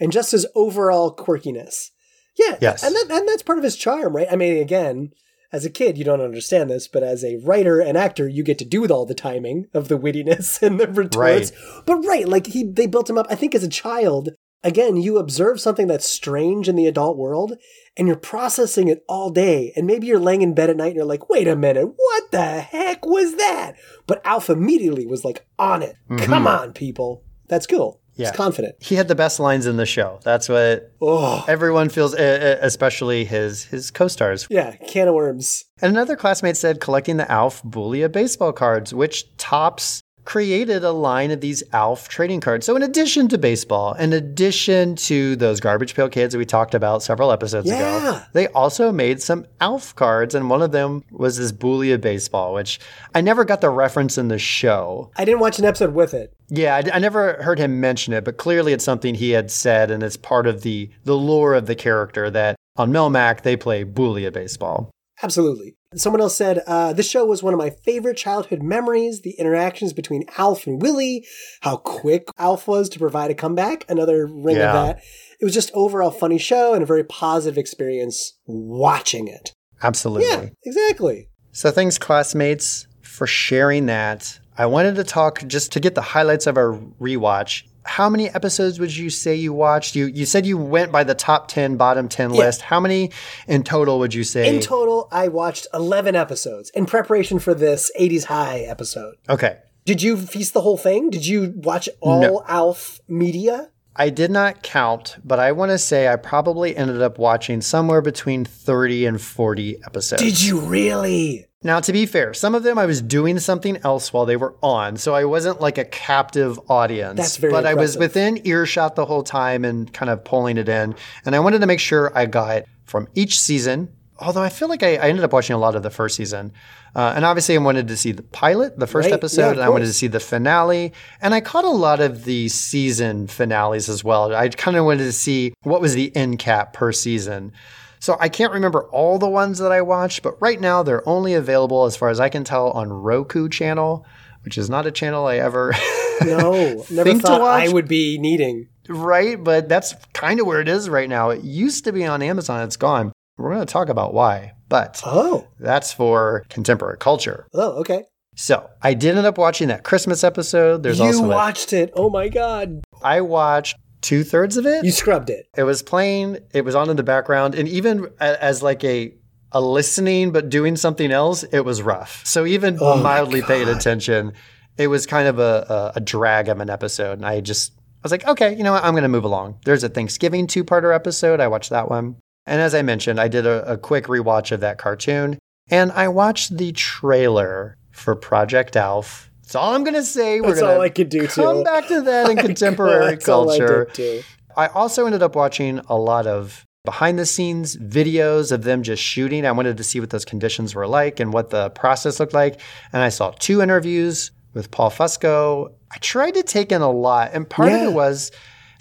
and 0.00 0.12
just 0.12 0.32
his 0.32 0.46
overall 0.54 1.14
quirkiness. 1.14 1.90
Yeah. 2.38 2.56
Yes. 2.60 2.82
And, 2.82 2.94
that, 2.94 3.06
and 3.10 3.28
that's 3.28 3.42
part 3.42 3.58
of 3.58 3.64
his 3.64 3.76
charm, 3.76 4.14
right? 4.14 4.28
I 4.30 4.36
mean, 4.36 4.58
again, 4.58 5.10
as 5.52 5.64
a 5.64 5.70
kid, 5.70 5.96
you 5.96 6.04
don't 6.04 6.20
understand 6.20 6.70
this, 6.70 6.88
but 6.88 7.02
as 7.02 7.24
a 7.24 7.36
writer 7.36 7.80
and 7.80 7.96
actor, 7.96 8.28
you 8.28 8.42
get 8.42 8.58
to 8.58 8.64
do 8.64 8.80
with 8.80 8.90
all 8.90 9.06
the 9.06 9.14
timing 9.14 9.66
of 9.72 9.88
the 9.88 9.98
wittiness 9.98 10.62
and 10.66 10.80
the 10.80 10.88
retorts. 10.88 11.52
But 11.84 12.04
right, 12.04 12.28
like 12.28 12.46
he, 12.46 12.64
they 12.64 12.86
built 12.86 13.10
him 13.10 13.18
up. 13.18 13.26
I 13.30 13.34
think 13.34 13.54
as 13.54 13.62
a 13.62 13.68
child, 13.68 14.30
again, 14.62 14.96
you 14.96 15.18
observe 15.18 15.60
something 15.60 15.86
that's 15.86 16.08
strange 16.08 16.68
in 16.68 16.76
the 16.76 16.86
adult 16.86 17.16
world 17.16 17.54
and 17.96 18.08
you're 18.08 18.16
processing 18.16 18.88
it 18.88 19.04
all 19.08 19.30
day. 19.30 19.72
And 19.76 19.86
maybe 19.86 20.06
you're 20.06 20.18
laying 20.18 20.42
in 20.42 20.54
bed 20.54 20.70
at 20.70 20.76
night 20.76 20.88
and 20.88 20.96
you're 20.96 21.04
like, 21.04 21.28
wait 21.28 21.48
a 21.48 21.56
minute, 21.56 21.86
what 21.96 22.30
the 22.30 22.60
heck 22.60 23.06
was 23.06 23.36
that? 23.36 23.74
But 24.06 24.20
Alf 24.24 24.50
immediately 24.50 25.06
was 25.06 25.24
like, 25.24 25.46
on 25.58 25.82
it. 25.82 25.96
Come 26.08 26.18
mm-hmm. 26.18 26.46
on, 26.46 26.72
people. 26.72 27.22
That's 27.48 27.66
cool. 27.66 28.00
Yeah. 28.16 28.28
He's 28.30 28.36
confident. 28.36 28.74
He 28.80 28.94
had 28.94 29.08
the 29.08 29.14
best 29.14 29.38
lines 29.38 29.66
in 29.66 29.76
the 29.76 29.86
show. 29.86 30.20
That's 30.24 30.48
what 30.48 30.90
Oh, 31.00 31.44
everyone 31.46 31.88
feels, 31.90 32.14
especially 32.14 33.24
his 33.24 33.64
his 33.64 33.90
co-stars. 33.90 34.46
yeah, 34.50 34.76
can 34.76 35.08
of 35.08 35.14
worms. 35.14 35.64
And 35.82 35.90
another 35.94 36.16
classmate 36.16 36.56
said 36.56 36.80
collecting 36.80 37.18
the 37.18 37.30
Alf 37.30 37.62
Boolia 37.62 38.10
baseball 38.10 38.52
cards, 38.52 38.94
which 38.94 39.36
Topps 39.36 40.02
created 40.26 40.84
a 40.84 40.90
line 40.90 41.30
of 41.30 41.40
these 41.40 41.62
Alf 41.72 42.08
trading 42.08 42.40
cards. 42.40 42.66
So 42.66 42.76
in 42.76 42.82
addition 42.82 43.28
to 43.28 43.38
baseball, 43.38 43.94
in 43.94 44.12
addition 44.12 44.96
to 44.96 45.36
those 45.36 45.60
garbage 45.60 45.94
pail 45.94 46.10
kids 46.10 46.32
that 46.32 46.38
we 46.38 46.44
talked 46.44 46.74
about 46.74 47.02
several 47.02 47.32
episodes 47.32 47.70
ago, 47.70 48.20
they 48.34 48.48
also 48.48 48.92
made 48.92 49.22
some 49.22 49.46
Alf 49.60 49.94
cards, 49.94 50.34
and 50.34 50.50
one 50.50 50.60
of 50.60 50.72
them 50.72 51.04
was 51.10 51.38
this 51.38 51.52
Boolia 51.52 51.98
baseball, 51.98 52.52
which 52.52 52.78
I 53.14 53.22
never 53.22 53.44
got 53.44 53.62
the 53.62 53.70
reference 53.70 54.18
in 54.18 54.28
the 54.28 54.38
show. 54.38 55.10
I 55.16 55.24
didn't 55.24 55.40
watch 55.40 55.58
an 55.58 55.64
episode 55.64 55.94
with 55.94 56.12
it. 56.12 56.34
Yeah, 56.48 56.74
I, 56.76 56.96
I 56.96 56.98
never 56.98 57.42
heard 57.42 57.58
him 57.58 57.80
mention 57.80 58.12
it, 58.12 58.24
but 58.24 58.36
clearly 58.36 58.72
it's 58.72 58.84
something 58.84 59.14
he 59.14 59.30
had 59.30 59.50
said, 59.50 59.90
and 59.90 60.02
it's 60.02 60.16
part 60.16 60.46
of 60.46 60.62
the 60.62 60.90
the 61.04 61.16
lore 61.16 61.54
of 61.54 61.66
the 61.66 61.74
character 61.74 62.30
that 62.30 62.56
on 62.76 62.92
Melmac 62.92 63.42
they 63.42 63.56
play 63.56 63.84
Boolia 63.84 64.32
baseball. 64.32 64.90
Absolutely. 65.22 65.76
Someone 65.96 66.20
else 66.20 66.36
said, 66.36 66.62
uh, 66.66 66.92
this 66.92 67.08
show 67.08 67.24
was 67.24 67.42
one 67.42 67.54
of 67.54 67.58
my 67.58 67.70
favorite 67.70 68.16
childhood 68.16 68.62
memories. 68.62 69.22
The 69.22 69.32
interactions 69.38 69.92
between 69.92 70.24
Alf 70.36 70.66
and 70.66 70.80
Willie, 70.80 71.24
how 71.62 71.76
quick 71.78 72.28
Alf 72.38 72.68
was 72.68 72.88
to 72.90 72.98
provide 72.98 73.30
a 73.30 73.34
comeback, 73.34 73.84
another 73.88 74.26
ring 74.26 74.56
Yeah. 74.56 74.66
of 74.68 74.72
that. 74.96 75.02
It 75.40 75.44
was 75.44 75.54
just 75.54 75.70
overall 75.74 76.10
funny 76.10 76.38
show 76.38 76.74
and 76.74 76.82
a 76.82 76.86
very 76.86 77.04
positive 77.04 77.56
experience 77.58 78.34
watching 78.46 79.28
it. 79.28 79.52
Absolutely. 79.82 80.26
Yeah, 80.28 80.48
exactly. 80.64 81.28
So 81.52 81.70
thanks, 81.70 81.98
classmates, 81.98 82.86
for 83.02 83.26
sharing 83.26 83.86
that. 83.86 84.38
I 84.58 84.66
wanted 84.66 84.96
to 84.96 85.04
talk 85.04 85.42
just 85.46 85.72
to 85.72 85.80
get 85.80 85.94
the 85.94 86.02
highlights 86.02 86.46
of 86.46 86.56
our 86.56 86.78
rewatch. 87.00 87.62
How 87.86 88.08
many 88.10 88.28
episodes 88.28 88.78
would 88.80 88.94
you 88.96 89.10
say 89.10 89.34
you 89.34 89.52
watched? 89.52 89.94
You 89.94 90.06
you 90.06 90.26
said 90.26 90.44
you 90.46 90.58
went 90.58 90.92
by 90.92 91.04
the 91.04 91.14
top 91.14 91.48
ten, 91.48 91.76
bottom 91.76 92.08
ten 92.08 92.32
Yeah. 92.34 92.40
list. 92.44 92.62
How 92.62 92.80
many 92.80 93.10
in 93.46 93.62
total 93.62 93.98
would 94.00 94.12
you 94.14 94.24
say? 94.24 94.54
In 94.54 94.60
total, 94.60 95.08
I 95.10 95.28
watched 95.28 95.66
11 95.72 96.14
episodes 96.16 96.70
in 96.70 96.86
preparation 96.86 97.38
for 97.38 97.54
this 97.54 97.90
80s 97.98 98.24
High 98.24 98.60
episode. 98.60 99.14
okay. 99.28 99.58
Did 99.84 100.02
you 100.02 100.16
feast 100.16 100.52
the 100.52 100.62
whole 100.62 100.76
thing? 100.76 101.10
Did 101.10 101.24
you 101.26 101.52
watch 101.56 101.88
all 102.00 102.20
No. 102.20 102.42
Alf 102.48 102.98
media? 103.08 103.70
I 103.94 104.10
did 104.10 104.30
not 104.30 104.62
count, 104.62 105.16
but 105.24 105.38
I 105.38 105.52
want 105.52 105.70
to 105.70 105.78
say 105.78 106.08
I 106.08 106.16
probably 106.16 106.76
ended 106.76 107.00
up 107.00 107.18
watching 107.18 107.60
somewhere 107.62 108.02
between 108.02 108.44
30 108.44 109.06
and 109.06 109.18
40 109.20 109.78
episodes. 109.86 110.20
Did 110.22 110.42
you 110.42 110.58
really? 110.60 111.45
Now, 111.66 111.80
to 111.80 111.92
be 111.92 112.06
fair, 112.06 112.32
some 112.32 112.54
of 112.54 112.62
them 112.62 112.78
I 112.78 112.86
was 112.86 113.02
doing 113.02 113.40
something 113.40 113.76
else 113.82 114.12
while 114.12 114.24
they 114.24 114.36
were 114.36 114.54
on, 114.62 114.96
so 114.96 115.16
I 115.16 115.24
wasn't 115.24 115.60
like 115.60 115.78
a 115.78 115.84
captive 115.84 116.60
audience. 116.70 117.16
That's 117.16 117.36
very 117.38 117.52
But 117.52 117.66
I 117.66 117.74
was 117.74 117.98
within 117.98 118.40
earshot 118.46 118.94
the 118.94 119.04
whole 119.04 119.24
time 119.24 119.64
and 119.64 119.92
kind 119.92 120.08
of 120.08 120.22
pulling 120.22 120.58
it 120.58 120.68
in. 120.68 120.94
And 121.24 121.34
I 121.34 121.40
wanted 121.40 121.62
to 121.62 121.66
make 121.66 121.80
sure 121.80 122.16
I 122.16 122.26
got 122.26 122.66
from 122.84 123.08
each 123.16 123.40
season. 123.40 123.88
Although 124.20 124.44
I 124.44 124.48
feel 124.48 124.68
like 124.68 124.84
I, 124.84 124.94
I 124.94 125.08
ended 125.08 125.24
up 125.24 125.32
watching 125.32 125.54
a 125.54 125.58
lot 125.58 125.74
of 125.74 125.82
the 125.82 125.90
first 125.90 126.14
season. 126.14 126.52
Uh, 126.94 127.12
and 127.16 127.24
obviously, 127.24 127.56
I 127.56 127.58
wanted 127.58 127.88
to 127.88 127.96
see 127.96 128.12
the 128.12 128.22
pilot, 128.22 128.78
the 128.78 128.86
first 128.86 129.06
Right. 129.06 129.14
Episode, 129.14 129.50
of 129.50 129.52
and 129.54 129.62
I 129.62 129.68
wanted 129.68 129.86
to 129.86 129.92
see 129.92 130.06
the 130.06 130.20
finale. 130.20 130.92
And 131.20 131.34
I 131.34 131.40
caught 131.40 131.64
a 131.64 131.70
lot 131.70 132.00
of 132.00 132.24
the 132.24 132.48
season 132.48 133.26
finales 133.26 133.88
as 133.88 134.04
well. 134.04 134.32
I 134.32 134.48
kind 134.50 134.76
of 134.76 134.84
wanted 134.84 135.04
to 135.04 135.12
see 135.12 135.52
what 135.64 135.80
was 135.80 135.94
the 135.94 136.14
end 136.14 136.38
cap 136.38 136.74
per 136.74 136.92
season. 136.92 137.52
So 138.00 138.16
I 138.20 138.28
can't 138.28 138.52
remember 138.52 138.84
all 138.90 139.18
the 139.18 139.28
ones 139.28 139.58
that 139.58 139.72
I 139.72 139.82
watched, 139.82 140.22
but 140.22 140.40
right 140.40 140.60
now 140.60 140.82
they're 140.82 141.06
only 141.08 141.34
available, 141.34 141.84
as 141.84 141.96
far 141.96 142.08
as 142.10 142.20
I 142.20 142.28
can 142.28 142.44
tell, 142.44 142.70
on 142.72 142.92
Roku 142.92 143.48
channel, 143.48 144.06
which 144.44 144.58
is 144.58 144.68
not 144.70 144.86
a 144.86 144.90
channel 144.90 145.26
I 145.26 145.36
ever 145.36 145.72
No, 146.24 146.84
never 146.90 147.14
thought 147.14 147.40
I 147.40 147.68
would 147.68 147.88
be 147.88 148.18
needing. 148.18 148.68
right. 148.88 149.42
But 149.42 149.68
that's 149.68 149.94
kind 150.14 150.40
of 150.40 150.46
where 150.46 150.60
it 150.60 150.68
is 150.68 150.88
right 150.88 151.08
now. 151.08 151.30
It 151.30 151.42
used 151.44 151.84
to 151.84 151.92
be 151.92 152.04
on 152.06 152.22
Amazon. 152.22 152.62
It's 152.64 152.76
gone. 152.76 153.12
We're 153.38 153.52
going 153.54 153.66
to 153.66 153.70
talk 153.72 153.88
about 153.90 154.14
why, 154.14 154.52
but 154.68 155.02
Oh, 155.04 155.46
that's 155.60 155.92
for 155.92 156.44
contemporary 156.48 156.96
culture. 156.98 157.46
oh, 157.52 157.80
okay. 157.80 158.04
So 158.34 158.68
I 158.82 158.94
did 158.94 159.16
end 159.16 159.26
up 159.26 159.38
watching 159.38 159.68
that 159.68 159.82
Christmas 159.82 160.22
episode. 160.24 160.82
There's 160.82 160.98
you 160.98 161.06
also 161.06 161.24
a- 161.24 161.28
watched 161.28 161.72
it. 161.72 161.90
Oh 161.94 162.08
my 162.10 162.28
god. 162.28 162.82
I 163.02 163.20
watched 163.22 163.76
two 164.06 164.22
thirds 164.24 164.56
of 164.56 164.64
it. 164.66 164.84
You 164.84 164.92
scrubbed 164.92 165.30
it. 165.30 165.46
it 165.56 165.64
was 165.64 165.82
playing 165.82 166.38
it 166.52 166.64
was 166.64 166.74
on 166.74 166.88
in 166.90 166.96
the 166.96 167.02
background 167.02 167.54
and 167.54 167.68
even 167.68 168.08
as 168.20 168.62
like 168.62 168.82
a 168.84 169.14
a 169.52 169.60
listening 169.60 170.32
but 170.32 170.48
doing 170.48 170.76
something 170.76 171.10
else 171.12 171.42
it 171.44 171.64
was 171.64 171.80
rough 171.80 172.24
so 172.24 172.44
even 172.46 172.78
Oh 172.80 172.96
mildly 173.02 173.42
paying 173.42 173.68
attention 173.68 174.32
it 174.76 174.88
was 174.88 175.06
kind 175.06 175.28
of 175.28 175.38
a, 175.38 175.92
a, 175.94 175.98
a 175.98 176.00
drag 176.00 176.48
of 176.48 176.60
an 176.60 176.68
episode 176.68 177.18
and 177.18 177.26
i 177.26 177.40
just 177.40 177.72
I 177.78 178.02
was 178.06 178.12
like, 178.12 178.26
okay, 178.28 178.54
you 178.54 178.62
know 178.62 178.72
what? 178.72 178.84
I'm 178.84 178.92
going 178.92 179.02
to 179.02 179.08
move 179.08 179.24
along. 179.24 179.58
There's 179.64 179.82
a 179.82 179.88
Thanksgiving 179.88 180.46
two 180.46 180.62
parter 180.62 180.94
episode. 180.94 181.40
I 181.40 181.48
watched 181.48 181.70
that 181.70 181.88
one. 181.90 182.16
And 182.44 182.60
as 182.60 182.72
I 182.72 182.82
mentioned, 182.82 183.18
I 183.18 183.26
did 183.26 183.46
a, 183.46 183.72
a 183.72 183.76
quick 183.76 184.04
rewatch 184.04 184.52
of 184.52 184.60
that 184.60 184.78
cartoon 184.78 185.38
and 185.70 185.90
I 185.92 186.06
watched 186.08 186.56
the 186.56 186.70
trailer 186.72 187.76
for 187.90 188.14
Project 188.14 188.76
Alf. 188.76 189.25
That's 189.46 189.54
all 189.54 189.74
I'm 189.74 189.84
going 189.84 189.94
to 189.94 190.02
say. 190.02 190.40
We're 190.40 190.48
That's 190.48 190.60
going 190.60 190.74
all 190.74 190.80
I 190.80 190.88
could 190.88 191.08
do, 191.08 191.28
come 191.28 191.58
too. 191.58 191.64
back 191.64 191.86
to 191.86 192.00
that 192.00 192.28
in 192.28 192.36
contemporary 192.48 193.12
I 193.12 193.16
culture. 193.16 193.84
too. 193.92 194.22
I 194.56 194.66
also 194.66 195.06
ended 195.06 195.22
up 195.22 195.36
watching 195.36 195.78
a 195.88 195.96
lot 195.96 196.26
of 196.26 196.66
behind 196.84 197.16
the 197.16 197.26
scenes 197.26 197.76
videos 197.76 198.50
of 198.50 198.64
them 198.64 198.82
just 198.82 199.00
shooting. 199.00 199.46
I 199.46 199.52
wanted 199.52 199.76
to 199.76 199.84
see 199.84 200.00
what 200.00 200.10
those 200.10 200.24
conditions 200.24 200.74
were 200.74 200.88
like 200.88 201.20
and 201.20 201.32
what 201.32 201.50
the 201.50 201.70
process 201.70 202.18
looked 202.18 202.34
like. 202.34 202.60
And 202.92 203.02
I 203.02 203.08
saw 203.08 203.30
two 203.38 203.62
interviews 203.62 204.32
with 204.52 204.72
Paul 204.72 204.90
Fusco. 204.90 205.72
I 205.92 205.98
tried 205.98 206.34
to 206.34 206.42
take 206.42 206.72
in 206.72 206.82
a 206.82 206.90
lot, 206.90 207.30
and 207.32 207.48
part 207.48 207.70
of 207.70 207.82
it 207.82 207.92
was 207.92 208.32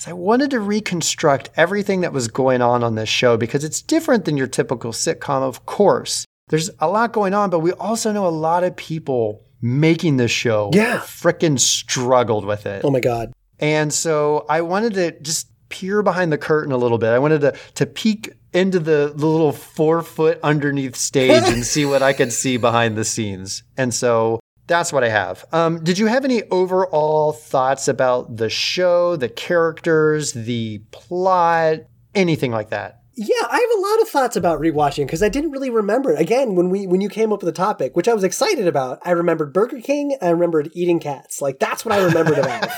I 0.07 0.13
wanted 0.13 0.49
to 0.51 0.59
reconstruct 0.59 1.51
everything 1.55 2.01
that 2.01 2.11
was 2.11 2.28
going 2.28 2.63
on 2.63 2.84
on 2.84 2.95
this 2.95 3.09
show 3.09 3.38
because 3.38 3.63
it's 3.63 3.84
different 3.84 4.26
than 4.26 4.36
your 4.36 4.47
typical 4.47 4.91
sitcom, 4.91 5.43
of 5.43 5.68
course. 5.68 6.26
There's 6.49 6.70
a 6.80 6.88
lot 6.88 7.13
going 7.13 7.34
on, 7.34 7.49
but 7.49 7.59
we 7.59 7.72
also 7.74 8.11
know 8.11 8.26
a 8.26 8.30
lot 8.30 8.63
of 8.63 8.76
people 8.76 9.44
making 9.66 10.18
this 10.18 10.30
show 10.32 10.70
Yeah. 10.74 10.99
frickin' 10.99 11.59
struggled 11.59 12.45
with 12.45 12.66
it. 12.68 12.84
Oh 12.86 12.91
my 12.91 12.99
god. 12.99 13.34
And 13.59 13.91
so 13.91 14.45
I 14.47 14.61
wanted 14.61 14.93
to 14.93 15.20
just 15.22 15.47
peer 15.70 16.03
behind 16.03 16.32
the 16.32 16.38
curtain 16.38 16.72
a 16.72 16.78
little 16.78 16.99
bit. 16.99 17.09
I 17.09 17.20
wanted 17.20 17.41
to 17.41 17.55
to 17.76 17.86
peek 17.88 18.34
into 18.53 18.80
the, 18.80 19.11
the 19.16 19.26
little 19.26 19.51
four 19.51 20.01
foot 20.03 20.39
underneath 20.43 20.95
stage 20.95 21.43
and 21.47 21.66
see 21.66 21.84
what 21.86 22.01
I 22.03 22.13
could 22.13 22.32
see 22.32 22.57
behind 22.57 22.95
the 22.95 23.03
scenes. 23.03 23.63
And 23.76 23.93
so 23.93 24.39
that's 24.68 24.93
what 24.93 25.03
I 25.03 25.09
have. 25.09 25.43
Um, 25.51 25.84
did 25.84 25.97
you 25.97 26.05
have 26.07 26.24
any 26.26 26.43
overall 26.43 27.34
thoughts 27.34 27.88
about 27.88 28.38
the 28.38 28.49
show, 28.49 29.16
the 29.16 29.30
characters, 29.30 30.34
the 30.34 30.80
plot, 30.91 31.80
anything 32.13 32.51
like 32.51 32.70
that? 32.70 33.01
Yeah, 33.18 33.47
I 33.49 33.55
have 33.55 33.80
a 33.80 33.82
lot 33.82 34.01
of 34.01 34.09
thoughts 34.09 34.36
about 34.36 34.59
rewatching 34.59 35.05
because 35.05 35.24
I 35.24 35.30
didn't 35.30 35.51
really 35.51 35.70
remember 35.70 36.11
it. 36.11 36.20
Again, 36.20 36.55
when 36.55 36.70
we 36.70 36.86
when 36.86 37.01
you 37.01 37.09
came 37.09 37.32
up 37.32 37.41
with 37.41 37.53
the 37.53 37.57
topic, 37.57 37.95
which 37.95 38.07
I 38.07 38.13
was 38.13 38.24
excited 38.24 38.68
about, 38.68 38.99
I 39.03 39.11
remembered 39.11 39.53
Burger 39.53 39.80
King. 39.80 40.18
I 40.22 40.30
remembered 40.30 40.70
eating 40.74 40.99
cats. 40.99 41.41
Like 41.41 41.59
that's 41.59 41.86
what 41.86 41.93
I 41.93 42.03
remembered 42.03 42.39
about. 42.39 42.70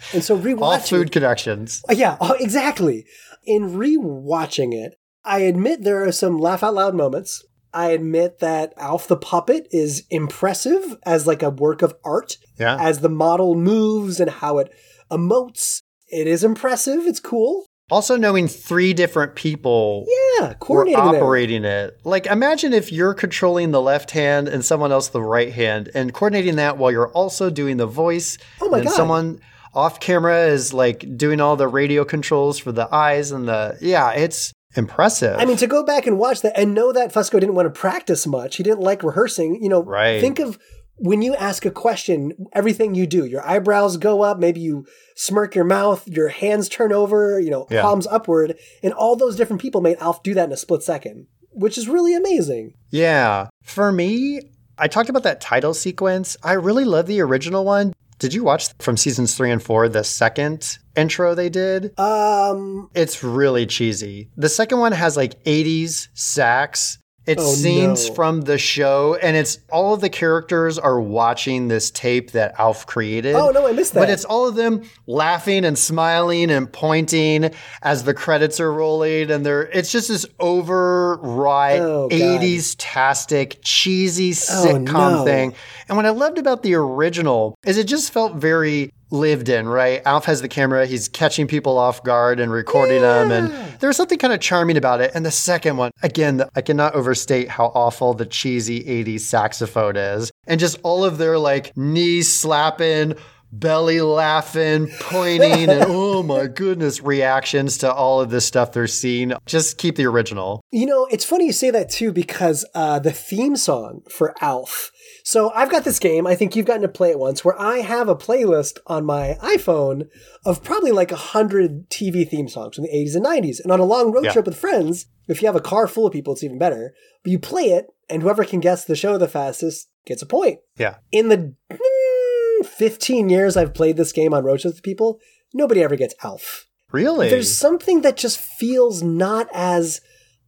and 0.14 0.24
so 0.24 0.38
rewatching, 0.38 0.62
All 0.62 0.78
food 0.78 1.12
connections. 1.12 1.82
Uh, 1.88 1.94
Yeah, 1.94 2.16
oh, 2.20 2.36
exactly. 2.40 3.04
In 3.44 3.70
rewatching 3.70 4.72
it, 4.74 4.98
I 5.24 5.40
admit 5.40 5.82
there 5.82 6.04
are 6.04 6.12
some 6.12 6.38
laugh 6.38 6.62
out 6.62 6.74
loud 6.74 6.94
moments. 6.94 7.44
I 7.74 7.90
admit 7.90 8.38
that 8.38 8.72
Alf 8.78 9.06
the 9.06 9.16
puppet 9.16 9.68
is 9.70 10.04
impressive 10.10 10.96
as 11.04 11.26
like 11.26 11.42
a 11.42 11.50
work 11.50 11.82
of 11.82 11.94
art. 12.02 12.38
Yeah. 12.58 12.78
As 12.80 13.00
the 13.00 13.10
model 13.10 13.54
moves 13.54 14.20
and 14.20 14.30
how 14.30 14.58
it 14.58 14.72
emotes, 15.10 15.82
it 16.08 16.26
is 16.26 16.42
impressive. 16.42 17.06
It's 17.06 17.20
cool. 17.20 17.66
Also 17.90 18.16
knowing 18.16 18.48
three 18.48 18.92
different 18.92 19.34
people 19.34 20.04
Yeah, 20.38 20.48
were 20.48 20.54
coordinating 20.54 21.04
there. 21.12 21.22
operating 21.22 21.64
it. 21.64 21.98
Like 22.04 22.26
imagine 22.26 22.72
if 22.72 22.92
you're 22.92 23.14
controlling 23.14 23.70
the 23.70 23.80
left 23.80 24.10
hand 24.10 24.46
and 24.48 24.64
someone 24.64 24.92
else 24.92 25.08
the 25.08 25.22
right 25.22 25.52
hand 25.52 25.90
and 25.94 26.12
coordinating 26.12 26.56
that 26.56 26.76
while 26.78 26.90
you're 26.92 27.10
also 27.12 27.48
doing 27.50 27.76
the 27.78 27.86
voice. 27.86 28.36
Oh 28.60 28.68
my 28.68 28.78
and 28.78 28.86
God. 28.86 28.94
someone 28.94 29.40
off 29.74 30.00
camera 30.00 30.46
is 30.48 30.74
like 30.74 31.16
doing 31.16 31.40
all 31.40 31.56
the 31.56 31.68
radio 31.68 32.04
controls 32.04 32.58
for 32.58 32.72
the 32.72 32.92
eyes 32.94 33.30
and 33.32 33.48
the 33.48 33.76
yeah, 33.80 34.10
it's 34.12 34.52
impressive. 34.76 35.36
I 35.38 35.44
mean, 35.46 35.56
to 35.56 35.66
go 35.66 35.82
back 35.82 36.06
and 36.06 36.18
watch 36.18 36.42
that 36.42 36.58
and 36.58 36.74
know 36.74 36.92
that 36.92 37.12
Fusco 37.12 37.40
didn't 37.40 37.54
want 37.54 37.72
to 37.72 37.80
practice 37.80 38.26
much. 38.26 38.56
He 38.56 38.62
didn't 38.62 38.80
like 38.80 39.02
rehearsing. 39.02 39.62
You 39.62 39.68
know, 39.70 39.82
Right. 39.82 40.20
think 40.20 40.38
of 40.40 40.58
when 41.00 41.22
you 41.22 41.34
ask 41.36 41.64
a 41.64 41.70
question, 41.70 42.32
everything 42.52 42.94
you 42.94 43.06
do, 43.06 43.24
your 43.24 43.46
eyebrows 43.46 43.96
go 43.98 44.22
up, 44.22 44.38
maybe 44.38 44.60
you 44.60 44.84
smirk 45.18 45.54
your 45.56 45.64
mouth, 45.64 46.06
your 46.06 46.28
hands 46.28 46.68
turn 46.68 46.92
over, 46.92 47.40
you 47.40 47.50
know, 47.50 47.66
Yeah. 47.70 47.82
palms 47.82 48.06
upward, 48.06 48.54
and 48.84 48.92
all 48.92 49.16
those 49.16 49.34
different 49.36 49.60
people 49.60 49.80
made 49.80 49.96
Alf 50.00 50.22
do 50.22 50.32
that 50.34 50.44
in 50.46 50.52
a 50.52 50.56
split 50.56 50.82
second, 50.84 51.26
which 51.50 51.76
is 51.76 51.88
really 51.88 52.14
amazing. 52.14 52.74
yeah. 52.90 53.48
For 53.62 53.90
me, 53.92 54.40
I 54.78 54.86
talked 54.86 55.10
about 55.10 55.24
that 55.24 55.40
title 55.40 55.74
sequence. 55.74 56.36
I 56.44 56.52
really 56.52 56.84
love 56.84 57.06
the 57.06 57.20
original 57.20 57.64
one. 57.64 57.92
Did 58.20 58.32
you 58.32 58.42
watch 58.44 58.68
from 58.80 58.96
seasons 58.96 59.34
3 59.34 59.50
and 59.50 59.62
4 59.62 59.88
the 59.88 60.04
second 60.04 60.78
intro 60.96 61.34
they 61.34 61.48
did? 61.48 61.98
Um, 61.98 62.88
It's 62.94 63.22
really 63.24 63.66
cheesy. 63.66 64.30
The 64.36 64.48
second 64.48 64.78
one 64.78 64.92
has 64.92 65.16
like 65.16 65.42
80s 65.44 66.08
sax. 66.14 66.98
It's 67.28 67.42
Oh, 67.42 67.54
scenes 67.54 68.08
no. 68.08 68.14
from 68.14 68.40
the 68.40 68.56
show, 68.56 69.16
and 69.22 69.36
it's 69.36 69.58
all 69.70 69.92
of 69.94 70.00
the 70.00 70.08
characters 70.08 70.78
are 70.78 70.98
watching 70.98 71.68
this 71.68 71.90
tape 71.90 72.30
that 72.32 72.54
Alf 72.58 72.86
created. 72.86 73.34
Oh, 73.34 73.50
no, 73.50 73.68
I 73.68 73.72
missed 73.72 73.92
that. 73.92 74.00
But 74.00 74.08
it's 74.10 74.24
all 74.24 74.48
of 74.48 74.54
them 74.54 74.82
laughing 75.06 75.66
and 75.66 75.78
smiling 75.78 76.50
and 76.50 76.72
pointing 76.72 77.50
as 77.82 78.04
the 78.04 78.14
credits 78.14 78.60
are 78.60 78.72
rolling, 78.72 79.30
and 79.30 79.44
they're 79.44 79.62
it's 79.66 79.92
just 79.92 80.08
this 80.08 80.24
overwrought 80.40 81.80
Oh, 81.80 82.08
80s 82.10 82.74
tastic, 82.78 83.58
cheesy 83.62 84.30
Oh, 84.30 84.64
sitcom 84.66 84.86
no. 84.86 85.24
thing. 85.24 85.54
And 85.88 85.96
what 85.96 86.06
I 86.06 86.10
loved 86.10 86.38
about 86.38 86.62
the 86.62 86.74
original 86.74 87.54
is 87.66 87.76
it 87.78 87.84
just 87.84 88.12
felt 88.12 88.36
very 88.36 88.90
lived 89.10 89.48
in, 89.48 89.68
right? 89.68 90.02
Alf 90.04 90.26
has 90.26 90.42
the 90.42 90.48
camera, 90.48 90.86
he's 90.86 91.08
catching 91.08 91.46
people 91.46 91.78
off 91.78 92.02
guard 92.02 92.40
and 92.40 92.52
recording 92.52 93.02
them. 93.02 93.30
And 93.30 93.52
there's 93.80 93.96
something 93.96 94.18
kind 94.18 94.32
of 94.32 94.40
charming 94.40 94.76
about 94.76 95.00
it. 95.00 95.12
And 95.14 95.24
the 95.24 95.30
second 95.30 95.76
one, 95.76 95.92
again, 96.02 96.44
I 96.54 96.60
cannot 96.60 96.94
overstate 96.94 97.48
how 97.48 97.66
awful 97.66 98.14
the 98.14 98.26
cheesy 98.26 98.82
80s 98.84 99.20
saxophone 99.20 99.96
is. 99.96 100.30
And 100.46 100.60
just 100.60 100.78
all 100.82 101.04
of 101.04 101.18
their 101.18 101.38
like 101.38 101.76
knees 101.76 102.34
slapping, 102.34 103.14
belly 103.52 104.00
laughing, 104.00 104.88
pointing, 105.00 105.70
and 105.70 105.84
oh 105.88 106.22
my 106.22 106.46
goodness, 106.46 107.02
reactions 107.02 107.78
to 107.78 107.92
all 107.92 108.20
of 108.20 108.30
this 108.30 108.46
stuff 108.46 108.72
they're 108.72 108.86
seeing. 108.86 109.32
Just 109.46 109.78
keep 109.78 109.96
the 109.96 110.06
original. 110.06 110.62
You 110.70 110.86
know, 110.86 111.06
it's 111.10 111.24
funny 111.24 111.46
you 111.46 111.52
say 111.52 111.70
that 111.70 111.90
too 111.90 112.12
because 112.12 112.64
uh, 112.74 112.98
the 112.98 113.12
theme 113.12 113.56
song 113.56 114.02
for 114.10 114.34
Alf. 114.40 114.90
So 115.28 115.52
I've 115.54 115.70
got 115.70 115.84
this 115.84 115.98
game. 115.98 116.26
I 116.26 116.34
think 116.34 116.56
you've 116.56 116.64
gotten 116.64 116.80
to 116.80 116.88
play 116.88 117.10
it 117.10 117.18
once, 117.18 117.44
where 117.44 117.60
I 117.60 117.80
have 117.80 118.08
a 118.08 118.16
playlist 118.16 118.78
on 118.86 119.04
my 119.04 119.36
iPhone 119.42 120.08
of 120.46 120.64
probably 120.64 120.90
like 120.90 121.12
a 121.12 121.16
hundred 121.16 121.90
TV 121.90 122.26
theme 122.26 122.48
songs 122.48 122.76
from 122.76 122.84
the 122.84 122.90
80s 122.90 123.14
and 123.14 123.26
90s. 123.26 123.60
And 123.62 123.70
on 123.70 123.78
a 123.78 123.84
long 123.84 124.10
road 124.10 124.24
Yeah. 124.24 124.32
trip 124.32 124.46
with 124.46 124.56
friends, 124.56 125.04
if 125.28 125.42
you 125.42 125.46
have 125.48 125.54
a 125.54 125.60
car 125.60 125.86
full 125.86 126.06
of 126.06 126.14
people, 126.14 126.32
it's 126.32 126.42
even 126.42 126.56
better. 126.56 126.94
But 127.22 127.30
you 127.32 127.38
play 127.38 127.64
it, 127.72 127.88
and 128.08 128.22
whoever 128.22 128.42
can 128.42 128.60
guess 128.60 128.86
the 128.86 128.96
show 128.96 129.18
the 129.18 129.28
fastest 129.28 129.88
gets 130.06 130.22
a 130.22 130.26
point. 130.26 130.60
Yeah. 130.78 130.94
In 131.12 131.28
the 131.28 131.52
mm, 131.70 132.64
15 132.66 133.28
years 133.28 133.54
I've 133.54 133.74
played 133.74 133.98
this 133.98 134.12
game 134.12 134.32
on 134.32 134.44
road 134.44 134.60
trips 134.60 134.76
with 134.76 134.82
people, 134.82 135.20
nobody 135.52 135.82
ever 135.82 135.96
gets 135.96 136.14
Alf 136.24 136.66
Really? 136.90 137.28
there's 137.28 137.54
something 137.54 138.00
that 138.00 138.16
just 138.16 138.38
feels 138.40 139.02
not 139.02 139.46
as 139.52 140.00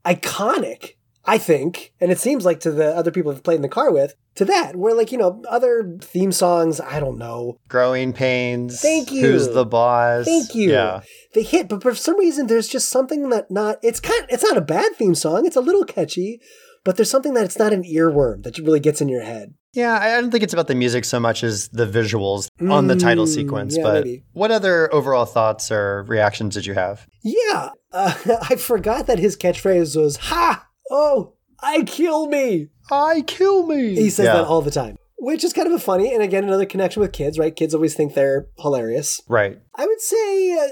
iconic 0.07 0.95
i 1.25 1.37
think 1.39 1.93
and 2.01 2.11
it 2.11 2.19
seems 2.19 2.45
like 2.45 2.61
to 2.61 2.71
the 2.71 2.97
other 2.97 3.11
people 3.11 3.31
i've 3.31 3.43
played 3.43 3.57
in 3.57 3.63
the 3.63 3.69
car 3.69 3.93
with 3.93 4.15
to 4.35 4.45
that 4.45 4.77
where 4.77 4.95
like 4.95 5.13
you 5.13 5.19
know 5.19 5.43
other 5.49 5.97
theme 6.01 6.33
songs 6.33 6.81
i 6.81 6.99
don't 7.01 7.19
know 7.19 7.57
Growing 7.69 8.13
pains. 8.13 8.81
Thank 8.81 9.13
you. 9.13 9.23
Who's 9.27 9.49
the 9.49 9.67
boss? 9.67 10.25
thank 10.25 10.55
you 10.55 10.71
Yeah. 10.71 11.01
they 11.35 11.43
hit 11.43 11.69
but 11.69 11.83
for 11.83 11.95
some 11.95 12.19
reason 12.19 12.47
there's 12.47 12.69
just 12.69 12.89
something 12.89 13.29
that 13.31 13.51
not 13.51 13.79
it's 13.83 14.01
kind 14.01 14.25
it's 14.29 14.43
not 14.45 14.57
a 14.57 14.61
bad 14.63 14.95
theme 14.97 15.15
song 15.15 15.47
it's 15.47 15.57
a 15.57 15.61
little 15.61 15.85
catchy 15.85 16.41
but 16.85 16.97
there's 16.97 17.11
something 17.11 17.35
that 17.35 17.45
it's 17.45 17.59
not 17.59 17.73
an 17.75 17.83
earworm 17.85 18.43
that 18.45 18.57
really 18.59 18.81
gets 18.81 19.01
in 19.03 19.09
your 19.09 19.23
head 19.23 19.53
Yeah, 19.75 19.99
I 20.01 20.19
don't 20.21 20.31
think 20.31 20.43
it's 20.43 20.55
about 20.55 20.67
the 20.69 20.75
music 20.75 21.05
so 21.05 21.21
much 21.21 21.45
as 21.45 21.69
the 21.69 21.87
visuals 21.87 22.49
on 22.77 22.87
the 22.87 22.97
title 22.97 23.27
Mm, 23.27 23.35
sequence. 23.35 23.77
yeah, 23.77 23.83
but 23.83 24.05
maybe. 24.05 24.25
what 24.33 24.51
other 24.51 24.93
overall 24.93 25.27
thoughts 25.27 25.71
or 25.71 26.05
reactions 26.09 26.55
did 26.55 26.65
you 26.67 26.75
have? 26.75 27.07
yeah 27.23 27.71
uh, 27.93 28.15
i 28.51 28.57
forgot 28.57 29.07
that 29.07 29.19
his 29.19 29.37
catchphrase 29.37 29.95
was 30.01 30.17
ha 30.17 30.67
oh 30.91 31.33
i 31.63 31.83
kill 31.83 32.27
me 32.27 32.69
I 32.93 33.23
kill 33.25 33.69
me. 33.69 33.95
He 33.95 34.11
says 34.11 34.25
Yeah, 34.27 34.33
that 34.39 34.47
all 34.47 34.63
the 34.63 34.71
time, 34.73 34.97
which 35.17 35.45
is 35.45 35.53
kind 35.53 35.69
of 35.69 35.73
a 35.75 35.79
funny 35.79 36.13
and 36.13 36.25
again 36.25 36.43
another 36.43 36.67
connection 36.67 37.01
with 37.01 37.13
kids, 37.13 37.39
right? 37.39 37.55
Kids 37.55 37.73
always 37.73 37.95
think 37.95 38.15
they're 38.15 38.49
hilarious. 38.59 39.21
right. 39.29 39.61
I 39.77 39.87
would 39.87 40.01
say 40.01 40.59
uh, 40.59 40.67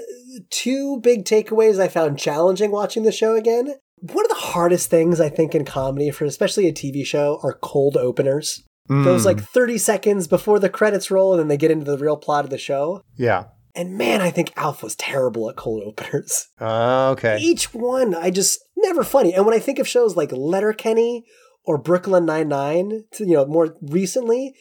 two 0.49 0.99
big 0.99 1.23
takeaways 1.23 1.79
I 1.79 1.87
found 1.87 2.19
challenging 2.19 2.71
watching 2.71 3.03
the 3.03 3.13
show 3.13 3.35
again. 3.35 3.75
One 4.01 4.25
of 4.25 4.29
the 4.29 4.35
hardest 4.35 4.89
things 4.89 5.21
I 5.21 5.29
think 5.29 5.55
in 5.55 5.63
comedy, 5.63 6.11
for 6.11 6.25
especially 6.25 6.67
a 6.67 6.73
TV 6.73 7.05
show, 7.05 7.39
are 7.41 7.53
cold 7.61 7.95
openers. 7.95 8.63
Those 8.89 9.21
Mm, 9.21 9.25
like 9.25 9.39
30 9.41 9.77
seconds 9.77 10.27
before 10.27 10.59
the 10.59 10.67
credits 10.69 11.09
roll 11.09 11.31
and 11.31 11.39
then 11.39 11.47
they 11.47 11.55
get 11.57 11.71
into 11.71 11.85
the 11.89 11.97
real 11.97 12.17
plot 12.17 12.43
of 12.43 12.49
the 12.51 12.57
show. 12.57 13.01
yeah. 13.15 13.45
And 13.75 13.97
man, 13.97 14.19
I 14.19 14.31
think 14.31 14.51
Alf 14.57 14.81
was 14.83 14.95
terrible 14.95 15.47
at 15.49 15.55
cold 15.55 15.83
openers. 15.85 16.47
Uh, 16.59 17.11
okay. 17.11 17.37
Each 17.39 17.71
one, 17.73 18.13
I 18.15 18.31
just 18.31 18.59
never 18.81 19.03
funny. 19.03 19.33
And 19.33 19.45
when 19.45 19.55
I 19.55 19.59
think 19.59 19.79
of 19.79 19.87
shows 19.87 20.15
like 20.15 20.31
Letterkenny 20.31 21.23
or 21.63 21.77
Brooklyn 21.77 22.25
Nine 22.25 22.47
Nine, 22.49 23.03
you 23.19 23.33
know, 23.35 23.45
more 23.45 23.75
recently, 23.81 24.53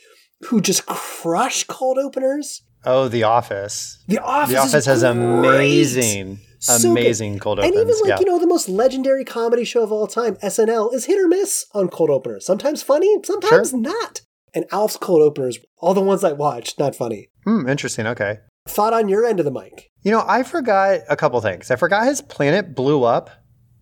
who 0.47 0.61
just 0.61 0.87
crush 0.87 1.65
cold 1.65 1.99
openers. 1.99 2.63
Oh, 2.85 3.09
The 3.09 3.25
Office. 3.25 4.03
The 4.07 4.19
Office. 4.21 4.53
The 4.55 4.61
Office 4.61 4.87
has 4.87 5.01
great. 5.03 5.11
amazing, 5.11 6.39
So 6.61 6.79
good. 6.79 6.91
amazing 6.93 7.39
cold 7.41 7.59
openers. 7.59 7.71
And 7.77 7.81
opens. 7.81 7.99
even 7.99 8.11
like 8.11 8.21
yeah. 8.21 8.25
you 8.25 8.33
know, 8.33 8.39
the 8.39 8.47
most 8.47 8.69
legendary 8.69 9.25
comedy 9.25 9.65
show 9.65 9.83
of 9.83 9.91
all 9.93 10.07
time, 10.07 10.37
SNL, 10.37 10.95
is 10.95 11.07
hit 11.07 11.19
or 11.19 11.27
miss 11.29 11.67
on 11.75 11.89
cold 11.89 12.11
openers. 12.11 12.47
Sometimes 12.47 12.83
funny, 12.83 13.17
sometimes 13.25 13.71
Sure. 13.71 13.81
not. 13.81 14.21
And 14.55 14.65
Alf's 14.73 14.97
cold 14.97 15.23
openers, 15.23 15.59
all 15.79 15.93
the 15.93 16.01
ones 16.01 16.25
I 16.25 16.33
watched, 16.33 16.79
not 16.79 16.95
funny. 16.95 17.31
Hmm, 17.45 17.69
interesting. 17.69 18.07
Okay. 18.07 18.39
Thought 18.67 18.93
on 18.93 19.09
your 19.09 19.25
end 19.27 19.41
of 19.41 19.45
the 19.45 19.51
mic. 19.51 19.91
You 20.03 20.13
know, 20.13 20.23
I 20.27 20.43
forgot 20.43 21.01
a 21.09 21.17
couple 21.17 21.41
things. 21.41 21.71
I 21.71 21.77
forgot 21.77 22.07
his 22.07 22.21
planet 22.23 22.75
blew 22.75 23.03
up 23.05 23.31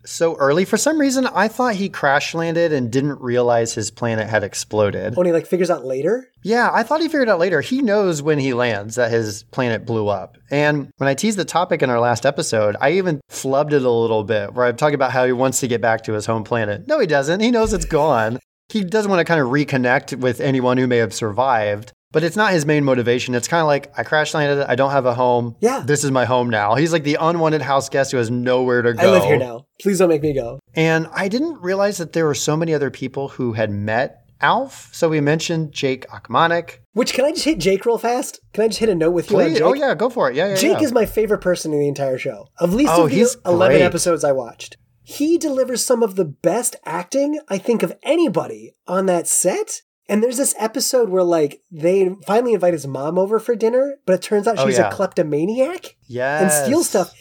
so 0.07 0.35
early. 0.37 0.65
For 0.65 0.77
some 0.77 1.01
reason, 1.01 1.27
I 1.27 1.49
thought 1.49 1.75
he 1.75 1.89
crash 1.89 2.35
landed 2.35 2.73
and 2.73 2.91
didn't 2.91 3.21
realize 3.21 3.75
his 3.75 3.91
planet 3.91 4.29
had 4.29 4.43
exploded. 4.45 5.15
Oh, 5.17 5.21
Only 5.21 5.33
like 5.33 5.47
figures 5.47 5.71
out 5.71 5.85
later. 5.85 6.29
Yeah, 6.43 6.71
I 6.73 6.83
thought 6.83 7.01
he 7.01 7.09
figured 7.09 7.29
out 7.29 7.39
later. 7.41 7.61
He 7.61 7.83
knows 7.83 8.23
when 8.23 8.39
he 8.39 8.55
lands 8.55 8.95
that 8.95 9.11
his 9.11 9.43
planet 9.45 9.85
blew 9.85 10.09
up. 10.09 10.39
And 10.51 10.91
when 10.99 11.09
I 11.09 11.15
teased 11.15 11.39
the 11.39 11.45
topic 11.45 11.83
in 11.83 11.91
our 11.91 12.01
last 12.01 12.25
episode, 12.25 12.77
I 12.81 12.93
even 12.93 13.21
flubbed 13.31 13.73
it 13.73 13.83
a 13.83 13.91
little 13.91 14.25
bit 14.25 14.55
where 14.55 14.67
I'm 14.67 14.77
talking 14.77 14.95
about 14.95 15.13
how 15.13 15.27
he 15.27 15.33
wants 15.33 15.61
to 15.61 15.69
get 15.69 15.81
back 15.81 16.05
to 16.05 16.13
his 16.13 16.27
home 16.27 16.45
planet. 16.45 16.87
No, 16.87 16.99
he 17.01 17.07
doesn't. 17.07 17.41
He 17.41 17.51
knows 17.51 17.73
it's 17.73 17.85
gone. 17.85 18.39
He 18.69 18.85
doesn't 18.85 19.11
want 19.11 19.21
to 19.21 19.25
kind 19.25 19.41
of 19.41 19.49
reconnect 19.49 20.19
with 20.21 20.41
anyone 20.41 20.77
who 20.79 20.87
may 20.87 20.97
have 20.99 21.15
survived. 21.15 21.93
But 22.13 22.25
it's 22.25 22.37
not 22.37 22.53
his 22.53 22.65
main 22.65 22.85
motivation. 22.85 23.35
It's 23.35 23.49
kind 23.49 23.61
of 23.61 23.67
like 23.67 23.93
I 23.99 24.03
crash 24.03 24.33
landed. 24.33 24.65
I 24.71 24.75
don't 24.75 24.93
have 24.93 25.07
a 25.07 25.15
home. 25.15 25.57
Yeah. 25.61 25.83
This 25.85 26.05
is 26.05 26.11
my 26.11 26.25
home 26.25 26.49
now. 26.49 26.75
He's 26.75 26.93
like 26.93 27.05
the 27.05 27.19
unwanted 27.21 27.63
house 27.63 27.89
guest 27.89 28.13
who 28.13 28.17
has 28.19 28.31
nowhere 28.31 28.83
to 28.83 28.95
go. 28.95 29.09
I 29.09 29.11
live 29.11 29.25
here 29.25 29.37
now. 29.39 29.67
Please 29.81 29.99
don't 29.99 30.09
make 30.09 30.23
me 30.23 30.33
go. 30.33 30.61
And 30.75 31.09
I 31.13 31.29
didn't 31.29 31.61
realize 31.61 31.99
that 31.99 32.13
there 32.13 32.25
were 32.25 32.35
so 32.35 32.57
many 32.57 32.73
other 32.75 32.91
people 32.91 33.29
who 33.29 33.53
had 33.55 33.71
met 33.71 34.23
Alf. 34.41 34.91
So 34.93 35.09
we 35.09 35.21
mentioned 35.21 35.73
Jake 35.73 36.07
Ochmonek. 36.09 36.79
Which 36.93 37.13
can 37.13 37.25
I 37.25 37.31
just 37.33 37.45
hit 37.45 37.59
Jake 37.59 37.87
real 37.87 37.99
fast? 37.99 38.41
Can 38.53 38.65
I 38.65 38.69
just 38.69 38.81
hit 38.81 38.89
a 38.89 38.95
note 38.95 39.13
with 39.13 39.31
you 39.31 39.37
Please. 39.37 39.61
Oh, 39.61 39.75
Jake? 39.75 39.83
Oh 39.83 39.87
yeah, 39.87 39.95
go 39.95 40.11
for 40.11 40.31
it. 40.31 40.37
Yeah, 40.37 40.49
yeah. 40.49 40.55
Jake 40.57 40.79
yeah. 40.79 40.85
is 40.85 40.93
my 40.93 41.07
favorite 41.07 41.41
person 41.41 41.73
in 41.73 41.81
the 41.81 41.89
entire 41.89 42.19
show. 42.19 42.49
Of 42.59 42.75
least 42.75 42.93
Oh, 42.95 43.05
of 43.05 43.11
the 43.11 43.37
11 43.47 43.77
great. 43.79 43.85
episodes 43.85 44.25
I 44.25 44.33
watched. 44.33 44.77
He 45.03 45.39
delivers 45.39 45.85
some 45.85 46.03
of 46.03 46.17
the 46.17 46.25
best 46.25 46.75
acting, 46.85 47.39
I 47.49 47.59
think, 47.59 47.83
of 47.83 47.95
anybody 48.03 48.75
on 48.89 49.07
that 49.07 49.29
set. 49.29 49.83
And 50.09 50.23
there's 50.23 50.37
this 50.37 50.55
episode 50.59 51.09
where, 51.09 51.25
like, 51.25 51.63
they 51.71 52.15
finally 52.27 52.53
invite 52.55 52.73
his 52.75 52.87
mom 52.87 53.19
over 53.19 53.39
for 53.39 53.57
dinner, 53.57 53.97
but 54.07 54.15
it 54.15 54.23
turns 54.23 54.47
out 54.47 54.59
Oh, 54.59 54.67
she's 54.67 54.79
yeah. 54.79 54.89
a 54.89 54.93
kleptomaniac 54.93 55.97
yes. 56.07 56.43
and 56.43 56.53
steals 56.67 56.89
stuff. 56.89 57.13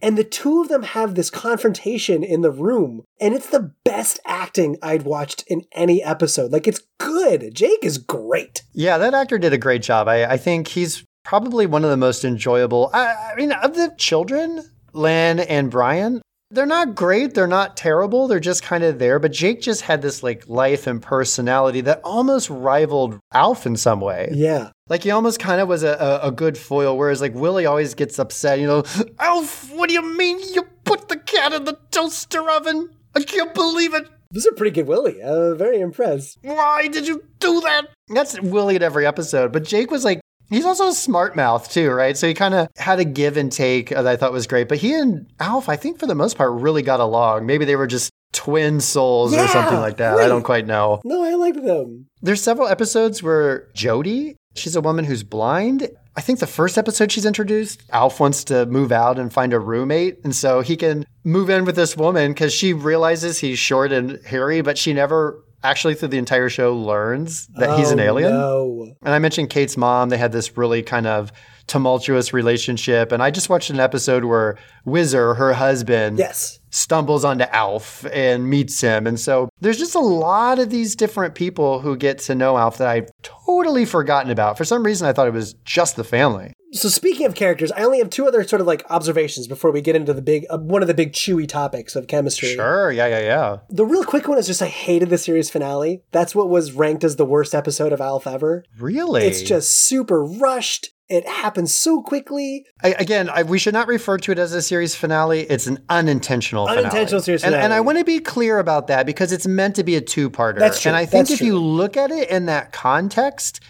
And 0.00 0.18
the 0.18 0.24
two 0.24 0.60
of 0.60 0.68
them 0.68 0.82
have 0.82 1.14
this 1.14 1.30
confrontation 1.30 2.24
in 2.24 2.40
the 2.40 2.50
room, 2.50 3.04
and 3.20 3.34
it's 3.34 3.48
the 3.48 3.72
best 3.84 4.18
acting 4.26 4.76
I'd 4.82 5.02
watched 5.02 5.44
in 5.46 5.62
any 5.72 6.02
episode. 6.02 6.50
Like, 6.50 6.66
it's 6.66 6.80
good. 6.98 7.54
Jake 7.54 7.84
is 7.84 7.98
great. 7.98 8.62
Yeah, 8.72 8.98
that 8.98 9.14
actor 9.14 9.38
did 9.38 9.52
a 9.52 9.58
great 9.58 9.82
job. 9.82 10.08
I, 10.08 10.24
I 10.24 10.36
think 10.38 10.66
he's 10.66 11.04
probably 11.24 11.66
one 11.66 11.84
of 11.84 11.90
the 11.90 11.96
most 11.96 12.24
enjoyable. 12.24 12.90
I, 12.92 13.14
I 13.32 13.34
mean, 13.36 13.52
of 13.52 13.74
the 13.76 13.94
children, 13.96 14.64
Len 14.92 15.38
and 15.38 15.70
Brian, 15.70 16.20
they're 16.52 16.66
not 16.66 16.94
great. 16.94 17.34
They're 17.34 17.46
not 17.46 17.76
terrible. 17.76 18.28
They're 18.28 18.40
just 18.40 18.62
kind 18.62 18.84
of 18.84 18.98
there. 18.98 19.18
But 19.18 19.32
Jake 19.32 19.60
just 19.60 19.82
had 19.82 20.02
this 20.02 20.22
like 20.22 20.48
life 20.48 20.86
and 20.86 21.02
personality 21.02 21.80
that 21.82 22.00
almost 22.04 22.50
rivaled 22.50 23.18
Alf 23.32 23.66
in 23.66 23.76
some 23.76 24.00
way. 24.00 24.30
Yeah. 24.32 24.70
Like 24.88 25.02
he 25.02 25.10
almost 25.10 25.40
kind 25.40 25.60
of 25.60 25.68
was 25.68 25.82
a, 25.82 25.92
a, 26.22 26.28
a 26.28 26.30
good 26.30 26.58
foil, 26.58 26.96
whereas 26.96 27.20
like 27.20 27.34
Willie 27.34 27.66
always 27.66 27.94
gets 27.94 28.18
upset, 28.18 28.60
you 28.60 28.66
know, 28.66 28.84
Alf, 29.18 29.72
what 29.72 29.88
do 29.88 29.94
you 29.94 30.02
mean 30.16 30.38
you 30.54 30.64
put 30.84 31.08
the 31.08 31.16
cat 31.16 31.52
in 31.52 31.64
the 31.64 31.78
toaster 31.90 32.48
oven? 32.50 32.90
I 33.14 33.22
can't 33.22 33.54
believe 33.54 33.94
it. 33.94 34.08
This 34.30 34.46
is 34.46 34.52
a 34.52 34.56
pretty 34.56 34.70
good 34.70 34.86
Willie. 34.86 35.22
I'm 35.22 35.58
very 35.58 35.80
impressed. 35.80 36.38
Why 36.42 36.88
did 36.88 37.06
you 37.06 37.22
do 37.38 37.60
that? 37.60 37.88
That's 38.08 38.40
Willie 38.40 38.76
at 38.76 38.82
every 38.82 39.06
episode. 39.06 39.52
But 39.52 39.64
Jake 39.64 39.90
was 39.90 40.04
like, 40.04 40.20
he's 40.50 40.64
also 40.64 40.88
a 40.88 40.92
smart 40.92 41.36
mouth 41.36 41.70
too, 41.70 41.90
right? 41.90 42.16
So 42.16 42.26
he 42.28 42.34
kind 42.34 42.54
of 42.54 42.68
had 42.76 43.00
a 43.00 43.04
give 43.04 43.36
and 43.36 43.50
take 43.50 43.90
that 43.90 44.06
I 44.06 44.16
thought 44.16 44.32
was 44.32 44.46
great. 44.46 44.68
But 44.68 44.78
he 44.78 44.94
and 44.94 45.26
Alf, 45.40 45.68
I 45.68 45.76
think 45.76 45.98
for 45.98 46.06
the 46.06 46.14
most 46.14 46.36
part, 46.36 46.52
really 46.52 46.82
got 46.82 47.00
along. 47.00 47.46
Maybe 47.46 47.64
they 47.64 47.76
were 47.76 47.86
just 47.86 48.10
twin 48.32 48.80
souls 48.80 49.32
Yeah, 49.32 49.44
or 49.44 49.48
something 49.48 49.78
like 49.78 49.98
that. 49.98 50.18
I 50.18 50.28
don't 50.28 50.42
quite 50.42 50.66
know. 50.66 51.00
No, 51.04 51.22
I 51.22 51.34
like 51.34 51.54
them. 51.54 52.06
There's 52.22 52.42
several 52.42 52.68
episodes 52.68 53.22
where 53.22 53.68
Jody, 53.74 54.36
she's 54.54 54.76
a 54.76 54.80
woman 54.80 55.04
who's 55.04 55.22
blind. 55.22 55.88
I 56.16 56.20
think 56.20 56.40
the 56.40 56.46
first 56.46 56.76
episode 56.76 57.10
she's 57.12 57.24
introduced, 57.24 57.82
Alf 57.90 58.20
wants 58.20 58.44
to 58.44 58.66
move 58.66 58.92
out 58.92 59.18
and 59.18 59.32
find 59.32 59.52
a 59.52 59.58
roommate. 59.60 60.18
And 60.24 60.34
so 60.34 60.60
he 60.60 60.76
can 60.76 61.06
move 61.24 61.48
in 61.50 61.64
with 61.64 61.76
this 61.76 61.96
woman 61.96 62.32
because 62.32 62.52
she 62.52 62.72
realizes 62.72 63.38
he's 63.38 63.58
short 63.58 63.92
and 63.92 64.18
hairy, 64.24 64.60
but 64.60 64.76
she 64.76 64.92
never 64.92 65.42
actually 65.64 65.94
through 65.94 66.08
the 66.08 66.18
entire 66.18 66.48
show 66.48 66.74
learns 66.76 67.46
that 67.58 67.78
he's 67.78 67.90
an 67.90 68.00
Oh, 68.00 68.04
alien. 68.04 68.32
No. 68.32 68.94
And 69.02 69.14
I 69.14 69.18
mentioned 69.18 69.50
Kate's 69.50 69.76
mom. 69.76 70.08
They 70.08 70.16
had 70.18 70.32
this 70.32 70.56
really 70.56 70.82
kind 70.82 71.06
of 71.06 71.32
tumultuous 71.66 72.32
relationship. 72.32 73.12
And 73.12 73.22
I 73.22 73.30
just 73.30 73.48
watched 73.48 73.70
an 73.70 73.80
episode 73.80 74.24
where 74.24 74.56
Whizzer, 74.84 75.34
her 75.34 75.52
husband, 75.52 76.18
Yes. 76.18 76.58
Stumbles 76.72 77.24
onto 77.24 77.44
Alf 77.44 78.04
and 78.12 78.50
meets 78.50 78.80
him. 78.80 79.06
And 79.06 79.20
so 79.20 79.48
there's 79.60 79.78
just 79.78 79.94
a 79.94 80.00
lot 80.00 80.58
of 80.58 80.70
these 80.70 80.96
different 80.96 81.34
people 81.34 81.80
who 81.80 81.96
get 81.96 82.18
to 82.20 82.34
know 82.34 82.58
Alf 82.58 82.78
that 82.78 82.88
I've 82.88 83.10
totally 83.22 83.84
forgotten 83.84 84.30
about. 84.30 84.58
For 84.58 84.64
some 84.64 84.82
reason, 84.82 85.06
I 85.06 85.12
thought 85.12 85.28
it 85.28 85.34
was 85.34 85.54
just 85.64 85.96
the 85.96 86.04
family. 86.04 86.52
So 86.72 86.88
speaking 86.88 87.26
of 87.26 87.34
characters, 87.34 87.70
I 87.70 87.82
only 87.82 87.98
have 87.98 88.08
two 88.08 88.26
other 88.26 88.42
sort 88.44 88.62
of 88.62 88.66
like 88.66 88.82
observations 88.88 89.46
before 89.46 89.70
we 89.70 89.82
get 89.82 89.94
into 89.94 90.14
the 90.14 90.22
big 90.22 90.46
uh, 90.48 90.56
one 90.56 90.80
of 90.80 90.88
the 90.88 90.94
big 90.94 91.12
chewy 91.12 91.46
topics 91.46 91.94
of 91.94 92.06
chemistry. 92.06 92.54
Sure. 92.54 92.90
Yeah, 92.90 93.08
yeah, 93.08 93.20
yeah. 93.20 93.56
The 93.68 93.84
real 93.84 94.04
quick 94.04 94.26
one 94.26 94.38
is 94.38 94.46
just 94.46 94.62
I 94.62 94.68
hated 94.68 95.10
the 95.10 95.18
series 95.18 95.50
finale. 95.50 96.02
That's 96.12 96.34
what 96.34 96.48
was 96.48 96.72
ranked 96.72 97.04
as 97.04 97.16
the 97.16 97.26
worst 97.26 97.54
episode 97.54 97.92
of 97.92 98.00
Alf 98.00 98.26
ever. 98.26 98.64
Really? 98.78 99.24
It's 99.24 99.42
just 99.42 99.74
super 99.86 100.24
rushed. 100.24 100.88
It 101.12 101.28
happens 101.28 101.74
so 101.74 102.00
quickly. 102.00 102.64
I, 102.82 102.94
again, 102.98 103.28
I, 103.28 103.42
we 103.42 103.58
should 103.58 103.74
not 103.74 103.86
refer 103.86 104.16
to 104.16 104.32
it 104.32 104.38
as 104.38 104.54
a 104.54 104.62
series 104.62 104.94
finale. 104.94 105.40
It's 105.40 105.66
an 105.66 105.84
unintentional 105.90 106.66
finale. 106.66 106.84
Unintentional 106.86 107.20
series 107.20 107.44
And, 107.44 107.54
and. 107.54 107.70
I 107.72 107.80
want 107.80 107.98
to 107.98 108.04
be 108.04 108.18
clear 108.18 108.58
about 108.58 108.86
that 108.86 109.04
because 109.04 109.30
it's 109.30 109.46
meant 109.46 109.76
to 109.76 109.84
be 109.84 109.94
a 109.94 110.00
two-parter. 110.00 110.58
That's 110.58 110.80
true. 110.80 110.88
And 110.88 110.96
I 110.96 111.04
think 111.04 111.28
That's 111.28 111.32
if 111.32 111.38
true. 111.38 111.48
you 111.48 111.58
look 111.58 111.98
at 111.98 112.10
it 112.10 112.30
in 112.30 112.46
that 112.46 112.72
context, 112.72 113.60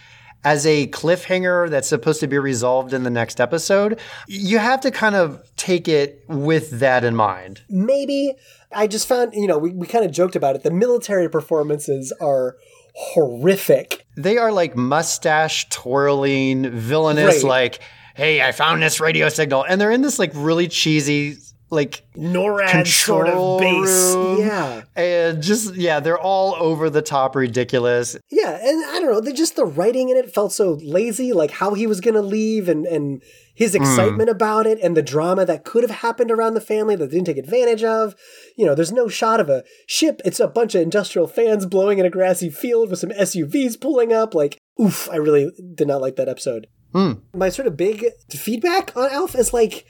as 0.45 0.66
a 0.66 0.86
cliffhanger 0.88 1.70
that's 1.70 1.88
supposed 1.88 2.20
to 2.20 2.26
be 2.26 2.38
resolved 2.38 2.93
in 2.93 3.03
the 3.03 3.11
next 3.11 3.40
episode, 3.40 4.01
you 4.26 4.59
have 4.59 4.80
to 4.80 4.90
kind 4.90 5.14
of 5.14 5.40
take 5.57 5.88
it 5.88 6.22
with 6.28 6.78
that 6.80 7.05
in 7.05 7.14
mind. 7.14 7.62
Maybe 7.68 8.34
I 8.72 8.86
just 8.86 9.07
found, 9.07 9.34
you 9.34 9.47
know, 9.47 9.59
we, 9.59 9.70
we 9.70 9.86
kind 9.86 10.05
of 10.05 10.11
joked 10.11 10.36
about 10.36 10.57
it. 10.57 10.62
The 10.62 10.70
military 10.70 11.28
performances 11.28 12.12
are 12.20 12.57
horrific. 12.95 14.07
They 14.16 14.38
are 14.38 14.53
like 14.53 14.76
mustache 14.76 15.68
twirling, 15.68 16.70
villainous, 16.70 17.43
Right. 17.43 17.45
like, 17.45 17.80
hey, 18.14 18.43
I 18.43 18.53
found 18.53 18.82
this 18.82 19.01
radio 19.01 19.28
signal. 19.28 19.64
And 19.68 19.80
they're 19.80 19.90
in 19.90 20.03
this 20.03 20.18
like 20.18 20.32
really 20.34 20.68
cheesy, 20.68 21.36
like 21.70 22.05
NORAD 22.16 22.86
sort 22.86 23.28
of 23.28 23.59
base. 23.61 24.14
room. 24.14 24.40
Yeah. 24.40 24.82
And 24.95 25.43
just 25.43 25.74
yeah, 25.74 26.01
they're 26.01 26.18
all 26.18 26.55
over 26.59 26.90
the 26.90 27.01
top 27.03 27.34
ridiculous. 27.34 28.16
Yeah, 28.30 28.59
and 28.62 28.84
I 28.84 29.01
don't 29.01 29.11
know, 29.12 29.20
they 29.20 29.32
just 29.32 29.57
the 29.57 29.64
writing 29.64 30.11
in 30.11 30.16
it 30.18 30.34
felt 30.34 30.53
so 30.53 30.78
lazy, 30.82 31.32
like 31.32 31.51
how 31.51 31.72
he 31.74 31.86
was 31.86 32.01
going 32.03 32.14
to 32.14 32.22
leave 32.22 32.68
and 32.68 32.86
and 32.86 33.22
his 33.55 33.74
hmm. 33.74 33.82
excitement 33.82 34.30
about 34.30 34.66
it 34.66 34.78
and 34.80 34.96
the 34.96 35.03
drama 35.03 35.44
that 35.44 35.64
could 35.64 35.82
have 35.82 35.98
happened 35.98 36.30
around 36.30 36.55
the 36.55 36.61
family 36.61 36.96
that 36.96 37.11
they 37.11 37.16
didn't 37.16 37.26
take 37.26 37.38
advantage 37.38 37.84
of. 37.84 38.14
You 38.57 38.66
know, 38.66 38.74
there's 38.74 38.92
no 38.92 39.09
shot 39.09 39.40
of 39.40 39.48
a 39.48 39.64
ship. 39.86 40.20
It's 40.24 40.40
a 40.40 40.48
bunch 40.48 40.74
of 40.74 40.82
industrial 40.82 41.26
fans 41.26 41.66
blowing 41.66 41.98
in 41.98 42.07
a 42.07 42.11
grassy 42.11 42.50
field 42.50 42.90
with 42.90 42.98
some 42.98 43.11
SUVs 43.11 43.80
pulling 43.80 44.12
up. 44.12 44.34
Like, 44.34 44.59
oof, 44.80 45.09
I 45.11 45.16
really 45.16 45.50
did 45.74 45.88
not 45.88 46.00
like 46.00 46.16
that 46.16 46.28
episode. 46.28 46.66
Hmm. 46.92 47.12
My 47.34 47.48
sort 47.48 47.68
of 47.68 47.76
big 47.76 48.05
feedback 48.30 48.96
on 48.96 49.11
Alf 49.11 49.34
is 49.34 49.53
like, 49.53 49.86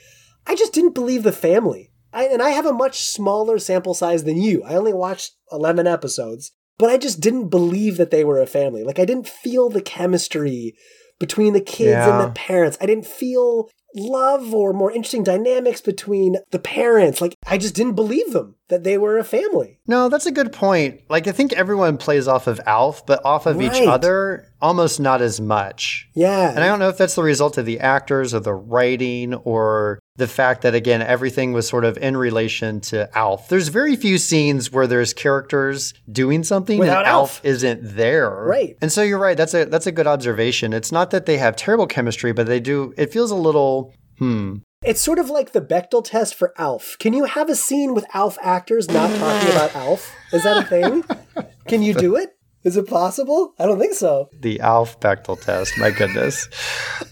I 0.46 0.54
just 0.54 0.72
didn't 0.72 0.94
believe 0.94 1.22
the 1.22 1.32
family. 1.32 1.90
I, 2.12 2.26
and 2.26 2.42
I 2.42 2.50
have 2.50 2.66
a 2.66 2.72
much 2.72 3.00
smaller 3.00 3.58
sample 3.58 3.94
size 3.94 4.24
than 4.24 4.40
you. 4.40 4.62
I 4.64 4.74
only 4.74 4.92
watched 4.92 5.34
11 5.50 5.86
episodes, 5.86 6.52
but 6.78 6.90
I 6.90 6.98
just 6.98 7.20
didn't 7.20 7.48
believe 7.48 7.96
that 7.96 8.10
they 8.10 8.22
were 8.22 8.40
a 8.40 8.46
family. 8.46 8.84
Like, 8.84 8.98
I 8.98 9.04
didn't 9.04 9.28
feel 9.28 9.68
the 9.68 9.80
chemistry 9.80 10.74
between 11.22 11.52
the 11.52 11.60
kids 11.60 11.90
Yeah. 11.90 12.20
and 12.20 12.28
the 12.28 12.32
parents. 12.34 12.76
I 12.80 12.86
didn't 12.86 13.06
feel 13.06 13.70
love 13.94 14.52
or 14.52 14.72
more 14.72 14.90
interesting 14.90 15.22
dynamics 15.22 15.80
between 15.80 16.36
the 16.50 16.58
parents. 16.58 17.20
Like, 17.20 17.36
I 17.46 17.58
just 17.58 17.74
didn't 17.76 17.94
believe 17.94 18.32
them 18.32 18.56
that 18.72 18.84
they 18.84 18.96
were 18.96 19.18
a 19.18 19.24
family. 19.24 19.78
No, 19.86 20.08
that's 20.08 20.24
a 20.24 20.32
good 20.32 20.50
point. 20.50 21.02
Like 21.10 21.26
I 21.26 21.32
think 21.32 21.52
everyone 21.52 21.98
plays 21.98 22.26
off 22.26 22.46
of 22.46 22.58
Alf, 22.64 23.04
but 23.04 23.22
off 23.22 23.44
of 23.44 23.60
each 23.60 23.86
other 23.86 24.48
almost 24.62 24.98
not 24.98 25.20
as 25.20 25.42
much. 25.42 26.08
Yeah. 26.14 26.48
And 26.48 26.60
I 26.60 26.68
don't 26.68 26.78
know 26.78 26.88
if 26.88 26.96
that's 26.96 27.14
the 27.14 27.22
result 27.22 27.58
of 27.58 27.66
the 27.66 27.80
actors 27.80 28.32
or 28.32 28.40
the 28.40 28.54
writing 28.54 29.34
or 29.34 29.98
the 30.16 30.26
fact 30.26 30.62
that 30.62 30.74
again 30.74 31.02
everything 31.02 31.52
was 31.52 31.68
sort 31.68 31.84
of 31.84 31.98
in 31.98 32.16
relation 32.16 32.80
to 32.80 33.14
Alf. 33.16 33.48
There's 33.50 33.68
very 33.68 33.94
few 33.94 34.16
scenes 34.16 34.72
where 34.72 34.86
there's 34.86 35.12
characters 35.12 35.92
doing 36.10 36.42
something 36.42 36.78
Without 36.78 37.00
and 37.00 37.08
Alf. 37.08 37.36
Alf 37.36 37.44
isn't 37.44 37.94
there. 37.96 38.30
Right. 38.30 38.78
And 38.80 38.90
so 38.90 39.02
you're 39.02 39.18
right. 39.18 39.36
That's 39.36 39.52
a 39.52 39.66
that's 39.66 39.86
a 39.86 39.92
good 39.92 40.06
observation. 40.06 40.72
It's 40.72 40.90
not 40.90 41.10
that 41.10 41.26
they 41.26 41.36
have 41.36 41.56
terrible 41.56 41.86
chemistry, 41.86 42.32
but 42.32 42.46
they 42.46 42.60
do. 42.60 42.94
It 42.96 43.12
feels 43.12 43.30
a 43.30 43.36
little 43.36 43.94
hmm. 44.16 44.56
It's 44.85 45.01
sort 45.01 45.20
of 45.20 45.30
like 45.30 45.53
the 45.53 45.61
Bechdel 45.61 46.05
test 46.05 46.35
for 46.35 46.53
Alf. 46.59 46.97
Can 46.99 47.12
you 47.12 47.24
have 47.24 47.49
a 47.49 47.55
scene 47.55 47.95
with 47.95 48.05
Alf 48.14 48.37
actors 48.43 48.89
not 48.89 49.16
talking 49.16 49.51
about 49.51 49.76
Alf? 49.76 50.12
Is 50.33 50.43
that 50.43 50.64
a 50.64 50.66
thing? 50.66 51.05
Can 51.68 51.83
you 51.83 51.95
do 51.95 52.16
it? 52.16 52.30
Is 52.64 52.76
it 52.76 52.89
possible? 52.89 53.55
I 53.61 53.66
don't 53.66 53.78
think 53.78 53.95
so. 53.95 54.28
The 54.41 54.59
Alf 54.59 54.99
Bechdel 54.99 55.41
test. 55.41 55.78
My 55.78 55.91
goodness. 55.91 56.49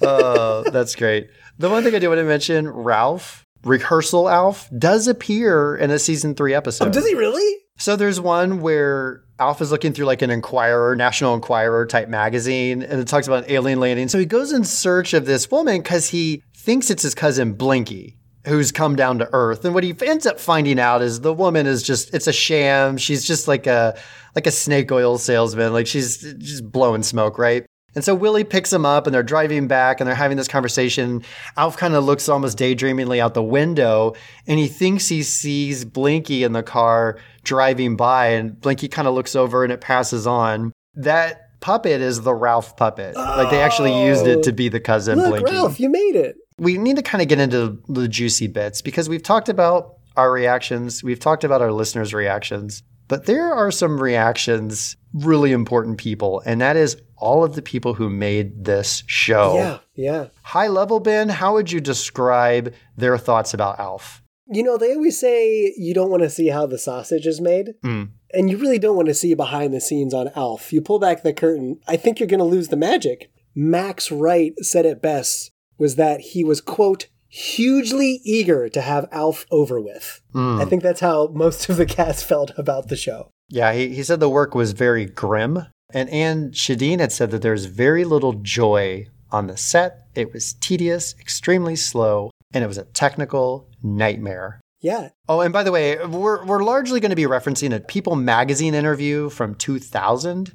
Oh, 0.02 0.64
that's 0.72 0.96
great. 0.96 1.30
The 1.58 1.70
one 1.70 1.84
thing 1.84 1.94
I 1.94 2.00
do 2.00 2.08
want 2.08 2.18
to 2.18 2.24
mention, 2.24 2.68
Ralph, 2.68 3.46
rehearsal 3.62 4.28
Alf, 4.28 4.68
does 4.76 5.06
appear 5.06 5.76
in 5.76 5.92
a 5.92 5.98
season 6.00 6.34
three 6.34 6.54
episode. 6.54 6.88
Oh, 6.88 6.90
does 6.90 7.06
he 7.06 7.14
really? 7.14 7.56
So 7.78 7.94
there's 7.94 8.20
one 8.20 8.60
where 8.60 9.22
Alf 9.38 9.62
is 9.62 9.70
looking 9.70 9.92
through 9.92 10.06
like 10.06 10.22
an 10.22 10.30
Enquirer, 10.30 10.96
National 10.96 11.34
Enquirer 11.34 11.86
type 11.86 12.08
magazine, 12.08 12.82
and 12.82 13.00
it 13.00 13.06
talks 13.06 13.26
about 13.26 13.44
an 13.44 13.50
alien 13.50 13.78
landing. 13.80 14.08
So 14.08 14.18
he 14.18 14.26
goes 14.26 14.52
in 14.52 14.64
search 14.64 15.14
of 15.14 15.24
this 15.24 15.50
woman 15.50 15.78
because 15.78 16.08
he 16.08 16.42
thinks 16.60 16.90
it's 16.90 17.02
his 17.02 17.14
cousin 17.14 17.54
Blinky 17.54 18.16
who's 18.46 18.72
come 18.72 18.96
down 18.96 19.18
to 19.18 19.28
earth 19.32 19.64
and 19.64 19.74
what 19.74 19.84
he 19.84 19.94
ends 20.02 20.26
up 20.26 20.40
finding 20.40 20.78
out 20.78 21.02
is 21.02 21.20
the 21.20 21.32
woman 21.32 21.66
is 21.66 21.82
just 21.82 22.12
it's 22.14 22.26
a 22.26 22.32
sham 22.32 22.96
she's 22.96 23.24
just 23.24 23.46
like 23.46 23.66
a 23.66 23.98
like 24.34 24.46
a 24.46 24.50
snake 24.50 24.90
oil 24.90 25.18
salesman 25.18 25.72
like 25.72 25.86
she's 25.86 26.18
just 26.38 26.70
blowing 26.70 27.02
smoke 27.02 27.38
right 27.38 27.66
and 27.94 28.04
so 28.04 28.14
Willie 28.14 28.44
picks 28.44 28.72
him 28.72 28.86
up 28.86 29.06
and 29.06 29.14
they're 29.14 29.22
driving 29.22 29.66
back 29.66 30.00
and 30.00 30.06
they're 30.06 30.14
having 30.14 30.36
this 30.36 30.46
conversation. 30.46 31.24
Alf 31.56 31.76
kind 31.76 31.94
of 31.94 32.04
looks 32.04 32.28
almost 32.28 32.56
daydreamingly 32.56 33.20
out 33.20 33.34
the 33.34 33.42
window 33.42 34.14
and 34.46 34.60
he 34.60 34.68
thinks 34.68 35.08
he 35.08 35.24
sees 35.24 35.84
Blinky 35.84 36.44
in 36.44 36.52
the 36.52 36.62
car 36.62 37.18
driving 37.42 37.96
by 37.96 38.28
and 38.28 38.60
Blinky 38.60 38.86
kind 38.86 39.08
of 39.08 39.14
looks 39.14 39.34
over 39.34 39.64
and 39.64 39.72
it 39.72 39.80
passes 39.80 40.24
on. 40.24 40.72
That 40.94 41.60
puppet 41.60 42.00
is 42.00 42.22
the 42.22 42.34
Ralph 42.34 42.76
puppet. 42.76 43.16
like 43.16 43.50
they 43.50 43.60
actually 43.60 44.04
used 44.04 44.26
it 44.26 44.42
to 44.44 44.52
be 44.52 44.68
the 44.68 44.80
cousin 44.80 45.18
Look, 45.18 45.30
Blinky. 45.30 45.52
Ralph, 45.52 45.80
you 45.80 45.90
made 45.90 46.14
it. 46.14 46.36
We 46.60 46.76
need 46.76 46.96
to 46.96 47.02
kind 47.02 47.22
of 47.22 47.28
get 47.28 47.40
into 47.40 47.82
the 47.88 48.06
juicy 48.06 48.46
bits 48.46 48.82
because 48.82 49.08
we've 49.08 49.22
talked 49.22 49.48
about 49.48 49.94
our 50.16 50.30
reactions, 50.30 51.02
we've 51.02 51.18
talked 51.18 51.42
about 51.42 51.62
our 51.62 51.72
listeners' 51.72 52.12
reactions, 52.12 52.82
but 53.08 53.24
there 53.24 53.52
are 53.52 53.70
some 53.70 54.00
reactions 54.00 54.96
really 55.14 55.52
important 55.52 55.98
people, 55.98 56.42
and 56.44 56.60
that 56.60 56.76
is 56.76 57.00
all 57.16 57.42
of 57.42 57.54
the 57.54 57.62
people 57.62 57.94
who 57.94 58.10
made 58.10 58.64
this 58.66 59.02
show. 59.06 59.54
Yeah, 59.54 59.78
yeah. 59.94 60.26
High 60.42 60.68
level, 60.68 61.00
Ben, 61.00 61.30
how 61.30 61.54
would 61.54 61.72
you 61.72 61.80
describe 61.80 62.74
their 62.96 63.16
thoughts 63.16 63.54
about 63.54 63.80
Alf? 63.80 64.22
You 64.52 64.62
know, 64.62 64.76
they 64.76 64.94
always 64.94 65.18
say 65.18 65.72
you 65.76 65.94
don't 65.94 66.10
want 66.10 66.24
to 66.24 66.30
see 66.30 66.48
how 66.48 66.66
the 66.66 66.78
sausage 66.78 67.26
is 67.26 67.40
made. 67.40 67.74
Mm. 67.84 68.10
And 68.32 68.50
you 68.50 68.58
really 68.58 68.78
don't 68.78 68.96
want 68.96 69.08
to 69.08 69.14
see 69.14 69.34
behind 69.34 69.72
the 69.72 69.80
scenes 69.80 70.12
on 70.12 70.30
Alf. 70.36 70.72
You 70.72 70.82
pull 70.82 70.98
back 70.98 71.22
the 71.22 71.32
curtain, 71.32 71.80
I 71.88 71.96
think 71.96 72.20
you're 72.20 72.28
going 72.28 72.38
to 72.38 72.44
lose 72.44 72.68
the 72.68 72.76
magic. 72.76 73.30
Max 73.54 74.12
Wright 74.12 74.52
said 74.58 74.86
it 74.86 75.02
best 75.02 75.50
was 75.80 75.96
that 75.96 76.20
he 76.20 76.44
was, 76.44 76.60
quote, 76.60 77.08
hugely 77.28 78.20
eager 78.24 78.68
to 78.68 78.80
have 78.80 79.08
Alf 79.10 79.46
over 79.50 79.80
with. 79.80 80.20
Mm. 80.34 80.60
I 80.60 80.64
think 80.66 80.82
that's 80.82 81.00
how 81.00 81.28
most 81.28 81.68
of 81.68 81.76
the 81.76 81.86
cast 81.86 82.24
felt 82.24 82.52
about 82.56 82.88
the 82.88 82.96
show. 82.96 83.30
Yeah, 83.48 83.72
he, 83.72 83.94
he 83.94 84.02
said 84.02 84.20
the 84.20 84.28
work 84.28 84.54
was 84.54 84.72
very 84.72 85.06
grim. 85.06 85.66
And 85.92 86.08
Anne 86.10 86.50
Schedeen 86.50 87.00
had 87.00 87.10
said 87.10 87.30
that 87.32 87.42
there's 87.42 87.64
very 87.64 88.04
little 88.04 88.34
joy 88.34 89.08
on 89.32 89.46
the 89.46 89.56
set. 89.56 90.06
It 90.14 90.32
was 90.32 90.52
tedious, 90.54 91.14
extremely 91.18 91.76
slow, 91.76 92.30
and 92.52 92.62
it 92.62 92.68
was 92.68 92.78
a 92.78 92.84
technical 92.84 93.68
nightmare. 93.82 94.60
Yeah. 94.80 95.10
Oh, 95.28 95.40
and 95.40 95.52
by 95.52 95.62
the 95.62 95.72
way, 95.72 96.04
we're, 96.04 96.44
we're 96.44 96.62
largely 96.62 97.00
going 97.00 97.10
to 97.10 97.16
be 97.16 97.24
referencing 97.24 97.74
a 97.74 97.80
People 97.80 98.16
magazine 98.16 98.74
interview 98.74 99.28
from 99.30 99.54
2000. 99.54 100.54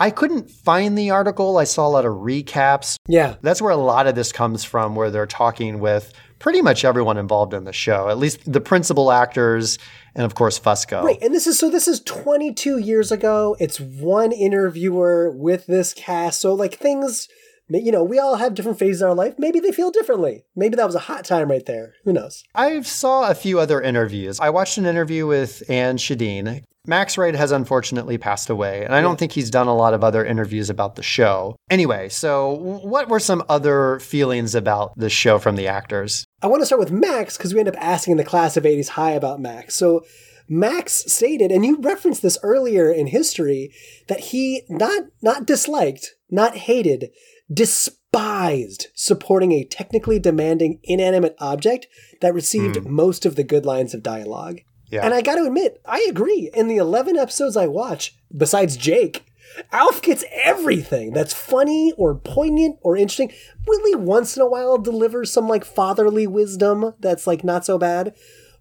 I 0.00 0.10
couldn't 0.10 0.50
find 0.50 0.96
the 0.96 1.10
article. 1.10 1.58
I 1.58 1.64
saw 1.64 1.86
a 1.86 1.90
lot 1.90 2.04
of 2.04 2.12
recaps. 2.12 2.96
Yeah. 3.06 3.36
That's 3.42 3.60
where 3.60 3.72
a 3.72 3.76
lot 3.76 4.06
of 4.06 4.14
this 4.14 4.32
comes 4.32 4.64
from, 4.64 4.94
where 4.94 5.10
they're 5.10 5.26
talking 5.26 5.80
with 5.80 6.12
pretty 6.38 6.62
much 6.62 6.84
everyone 6.84 7.18
involved 7.18 7.52
in 7.52 7.64
the 7.64 7.72
show, 7.72 8.08
at 8.08 8.18
least 8.18 8.50
the 8.50 8.60
principal 8.60 9.10
actors 9.10 9.78
and, 10.14 10.24
of 10.24 10.34
course, 10.34 10.58
Fusco. 10.58 11.02
Right. 11.02 11.18
And 11.20 11.34
this 11.34 11.46
is 11.46 11.58
so 11.58 11.70
this 11.70 11.88
is 11.88 12.00
22 12.00 12.78
years 12.78 13.10
ago. 13.12 13.56
It's 13.58 13.80
one 13.80 14.32
interviewer 14.32 15.30
with 15.30 15.66
this 15.66 15.92
cast. 15.92 16.40
So, 16.40 16.54
like, 16.54 16.74
things, 16.74 17.28
you 17.70 17.92
know, 17.92 18.02
we 18.02 18.18
all 18.18 18.36
have 18.36 18.54
different 18.54 18.78
phases 18.78 19.02
in 19.02 19.08
our 19.08 19.14
life. 19.14 19.34
Maybe 19.38 19.60
they 19.60 19.72
feel 19.72 19.90
differently. 19.90 20.44
Maybe 20.56 20.76
that 20.76 20.86
was 20.86 20.94
a 20.94 21.00
hot 21.00 21.24
time 21.24 21.50
right 21.50 21.64
there. 21.66 21.94
Who 22.04 22.12
knows? 22.12 22.42
I 22.54 22.80
saw 22.82 23.30
a 23.30 23.34
few 23.34 23.58
other 23.58 23.80
interviews. 23.80 24.40
I 24.40 24.50
watched 24.50 24.78
an 24.78 24.86
interview 24.86 25.26
with 25.26 25.62
Anne 25.68 25.98
Schedeen. 25.98 26.62
Max 26.86 27.18
Wright 27.18 27.34
has 27.34 27.52
unfortunately 27.52 28.16
passed 28.16 28.48
away, 28.48 28.82
and 28.82 28.94
I 28.94 29.02
don't 29.02 29.18
think 29.18 29.32
he's 29.32 29.50
done 29.50 29.66
a 29.66 29.76
lot 29.76 29.92
of 29.92 30.02
other 30.02 30.24
interviews 30.24 30.70
about 30.70 30.94
the 30.94 31.02
show. 31.02 31.54
Anyway, 31.68 32.08
so 32.08 32.52
what 32.52 33.10
were 33.10 33.20
some 33.20 33.44
other 33.46 33.98
feelings 34.00 34.54
about 34.54 34.96
the 34.96 35.10
show 35.10 35.38
from 35.38 35.56
the 35.56 35.68
actors? 35.68 36.24
I 36.40 36.46
want 36.46 36.62
to 36.62 36.66
start 36.66 36.80
with 36.80 36.90
Max 36.90 37.36
because 37.36 37.52
we 37.52 37.60
end 37.60 37.68
up 37.68 37.76
asking 37.78 38.16
the 38.16 38.24
class 38.24 38.56
of 38.56 38.64
80s 38.64 38.88
high 38.88 39.10
about 39.10 39.38
Max. 39.38 39.74
So, 39.74 40.06
Max 40.48 41.04
stated, 41.12 41.50
and 41.50 41.62
you 41.62 41.78
referenced 41.78 42.22
this 42.22 42.38
earlier 42.42 42.90
in 42.90 43.08
history, 43.08 43.70
that 44.06 44.20
he 44.20 44.62
not 44.70 45.02
not 45.20 45.44
disliked, 45.44 46.14
not 46.30 46.56
hated, 46.56 47.10
despised 47.52 48.88
supporting 48.94 49.52
a 49.52 49.64
technically 49.64 50.18
demanding 50.18 50.80
inanimate 50.84 51.36
object 51.38 51.86
that 52.20 52.34
received 52.34 52.76
hmm. 52.76 52.92
most 52.92 53.24
of 53.24 53.36
the 53.36 53.44
good 53.44 53.64
lines 53.64 53.94
of 53.94 54.02
dialogue. 54.02 54.60
Yeah. 54.90 55.04
And 55.04 55.12
I 55.12 55.20
got 55.20 55.36
to 55.36 55.44
admit, 55.44 55.80
I 55.84 56.06
agree. 56.08 56.50
In 56.54 56.68
the 56.68 56.76
11 56.76 57.16
episodes 57.16 57.56
I 57.56 57.66
watch, 57.66 58.16
besides 58.34 58.76
Jake, 58.76 59.26
Alf 59.72 60.02
gets 60.02 60.24
everything 60.32 61.12
that's 61.12 61.34
funny 61.34 61.92
or 61.96 62.14
poignant 62.14 62.78
or 62.82 62.96
interesting. 62.96 63.32
Willie 63.66 63.94
once 63.94 64.36
in 64.36 64.42
a 64.42 64.48
while 64.48 64.78
delivers 64.78 65.30
some 65.30 65.48
like 65.48 65.64
fatherly 65.64 66.26
wisdom 66.26 66.94
that's 67.00 67.26
like 67.26 67.44
not 67.44 67.64
so 67.64 67.78
bad. 67.78 68.14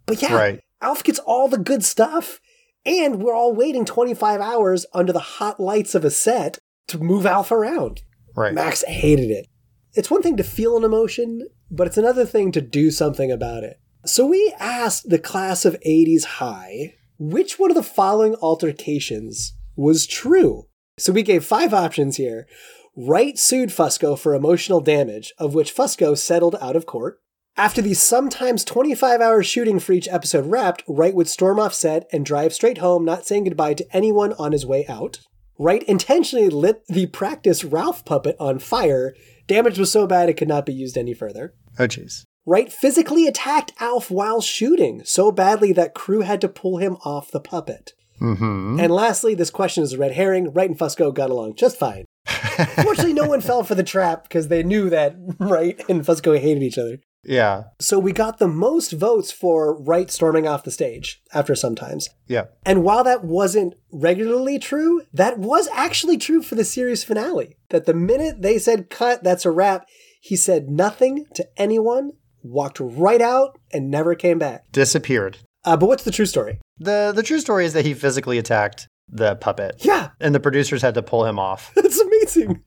But 0.05 0.21
yeah, 0.21 0.35
Right. 0.35 0.59
Alf 0.81 1.03
gets 1.03 1.19
all 1.19 1.47
the 1.47 1.57
good 1.57 1.83
stuff. 1.83 2.39
And 2.85 3.21
we're 3.21 3.35
all 3.35 3.53
waiting 3.53 3.83
25 3.83 4.39
hours 4.39 4.85
under 4.93 5.11
the 5.11 5.19
hot 5.19 5.59
lights 5.59 5.93
of 5.93 6.05
a 6.05 6.11
set 6.11 6.59
to 6.87 6.97
move 6.97 7.25
Alf 7.25 7.51
around. 7.51 8.01
Right. 8.37 8.53
Max 8.53 8.83
hated 8.87 9.31
it. 9.31 9.47
It's 9.93 10.11
one 10.11 10.21
thing 10.21 10.37
to 10.37 10.43
feel 10.43 10.77
an 10.77 10.83
emotion, 10.83 11.47
but 11.71 11.87
it's 11.87 11.97
another 11.97 12.23
thing 12.23 12.51
to 12.51 12.61
do 12.61 12.91
something 12.91 13.31
about 13.31 13.63
it. 13.63 13.79
So 14.05 14.27
we 14.27 14.53
asked 14.59 15.09
the 15.09 15.17
class 15.17 15.65
of 15.65 15.75
80s 15.85 16.23
high 16.23 16.93
which 17.17 17.57
one 17.57 17.71
of 17.71 17.75
the 17.75 17.81
following 17.81 18.35
altercations 18.35 19.53
was 19.75 20.05
true. 20.05 20.67
So 20.99 21.11
we 21.11 21.23
gave 21.23 21.43
five 21.43 21.73
options 21.73 22.17
here. 22.17 22.47
Wright 22.95 23.39
sued 23.39 23.69
Fusco 23.69 24.17
for 24.17 24.35
emotional 24.35 24.81
damage, 24.81 25.33
of 25.39 25.55
which 25.55 25.75
Fusco 25.75 26.15
settled 26.15 26.55
out 26.61 26.75
of 26.75 26.85
court. 26.85 27.19
After 27.55 27.81
the 27.81 27.95
sometimes 27.95 28.63
25 28.63 29.19
hour 29.19 29.41
shooting 29.41 29.79
for 29.79 29.93
each 29.93 30.07
episode 30.09 30.45
wrapped, 30.45 30.83
Wright 30.87 31.15
would 31.15 31.27
storm 31.27 31.59
off 31.59 31.73
set 31.73 32.07
and 32.13 32.23
drive 32.23 32.53
straight 32.53 32.77
home, 32.77 33.03
not 33.03 33.25
saying 33.25 33.45
goodbye 33.45 33.73
to 33.73 33.95
anyone 33.95 34.33
on 34.33 34.51
his 34.51 34.63
way 34.65 34.85
out. 34.87 35.21
Wright 35.59 35.83
intentionally 35.83 36.49
lit 36.49 36.85
the 36.87 37.07
practice 37.07 37.63
Ralph 37.63 38.05
puppet 38.05 38.35
on 38.39 38.59
fire. 38.59 39.15
Damage 39.47 39.79
was 39.79 39.91
so 39.91 40.05
bad 40.05 40.29
it 40.29 40.37
could 40.37 40.47
not 40.47 40.65
be 40.65 40.73
used 40.73 40.97
any 40.97 41.13
further. 41.13 41.53
Oh, 41.79 41.87
jeez. 41.87 42.23
Wright 42.45 42.71
physically 42.71 43.27
attacked 43.27 43.73
Alf 43.79 44.09
while 44.09 44.41
shooting 44.41 45.01
so 45.03 45.31
badly 45.31 45.73
that 45.73 45.93
crew 45.93 46.21
had 46.21 46.39
to 46.41 46.47
pull 46.47 46.77
him 46.77 46.95
off 47.03 47.31
the 47.31 47.41
puppet. 47.41 47.93
Mm-hmm. 48.21 48.79
And 48.79 48.91
lastly, 48.91 49.35
this 49.35 49.49
question 49.49 49.83
is 49.83 49.93
a 49.93 49.97
red 49.97 50.13
herring. 50.13 50.51
Wright 50.53 50.69
and 50.69 50.79
Fusco 50.79 51.13
got 51.13 51.29
along 51.29 51.55
just 51.55 51.77
fine. 51.77 52.05
Fortunately, 52.25 53.13
no 53.13 53.27
one 53.27 53.41
fell 53.41 53.63
for 53.63 53.75
the 53.75 53.83
trap 53.83 54.23
because 54.23 54.47
they 54.47 54.63
knew 54.63 54.89
that 54.89 55.15
Wright 55.39 55.81
and 55.89 56.03
Fusco 56.03 56.39
hated 56.39 56.63
each 56.63 56.77
other. 56.77 56.99
Yeah. 57.27 57.65
So 57.79 57.99
we 57.99 58.13
got 58.13 58.39
the 58.39 58.47
most 58.47 58.91
votes 58.93 59.31
for 59.31 59.79
Wright 59.79 60.09
storming 60.09 60.47
off 60.47 60.63
the 60.63 60.71
stage 60.71 61.21
after 61.33 61.55
sometimes. 61.55 62.09
Yeah. 62.27 62.45
And 62.65 62.83
while 62.83 63.03
that 63.03 63.23
wasn't 63.23 63.75
regularly 63.91 64.57
true, 64.59 65.03
that 65.13 65.37
was 65.37 65.67
actually 65.73 66.17
true 66.17 66.41
for 66.41 66.55
the 66.55 66.63
series 66.63 67.03
finale. 67.03 67.57
That 67.69 67.85
the 67.85 67.93
minute 67.93 68.41
they 68.41 68.57
said 68.57 68.89
cut, 68.89 69.23
that's 69.23 69.45
a 69.45 69.51
wrap, 69.51 69.87
he 70.21 70.35
said 70.35 70.69
nothing 70.69 71.25
to 71.35 71.47
anyone, 71.57 72.13
walked 72.41 72.79
right 72.79 73.21
out, 73.21 73.59
and 73.71 73.91
never 73.91 74.15
came 74.15 74.39
back. 74.39 74.71
Disappeared. 74.71 75.39
Uh, 75.65 75.75
but 75.75 75.87
what's 75.87 76.03
the 76.03 76.11
true 76.11 76.25
story? 76.25 76.59
The 76.79 77.11
the 77.13 77.23
true 77.23 77.39
story 77.39 77.65
is 77.65 77.73
that 77.73 77.85
he 77.85 77.93
physically 77.93 78.37
attacked 78.37 78.87
the 79.09 79.35
puppet. 79.35 79.75
Yeah, 79.79 80.09
And 80.19 80.35
the 80.35 80.39
producers 80.39 80.81
had 80.81 80.93
to 80.95 81.01
pull 81.01 81.25
him 81.25 81.39
off. 81.39 81.71
that's 81.75 82.03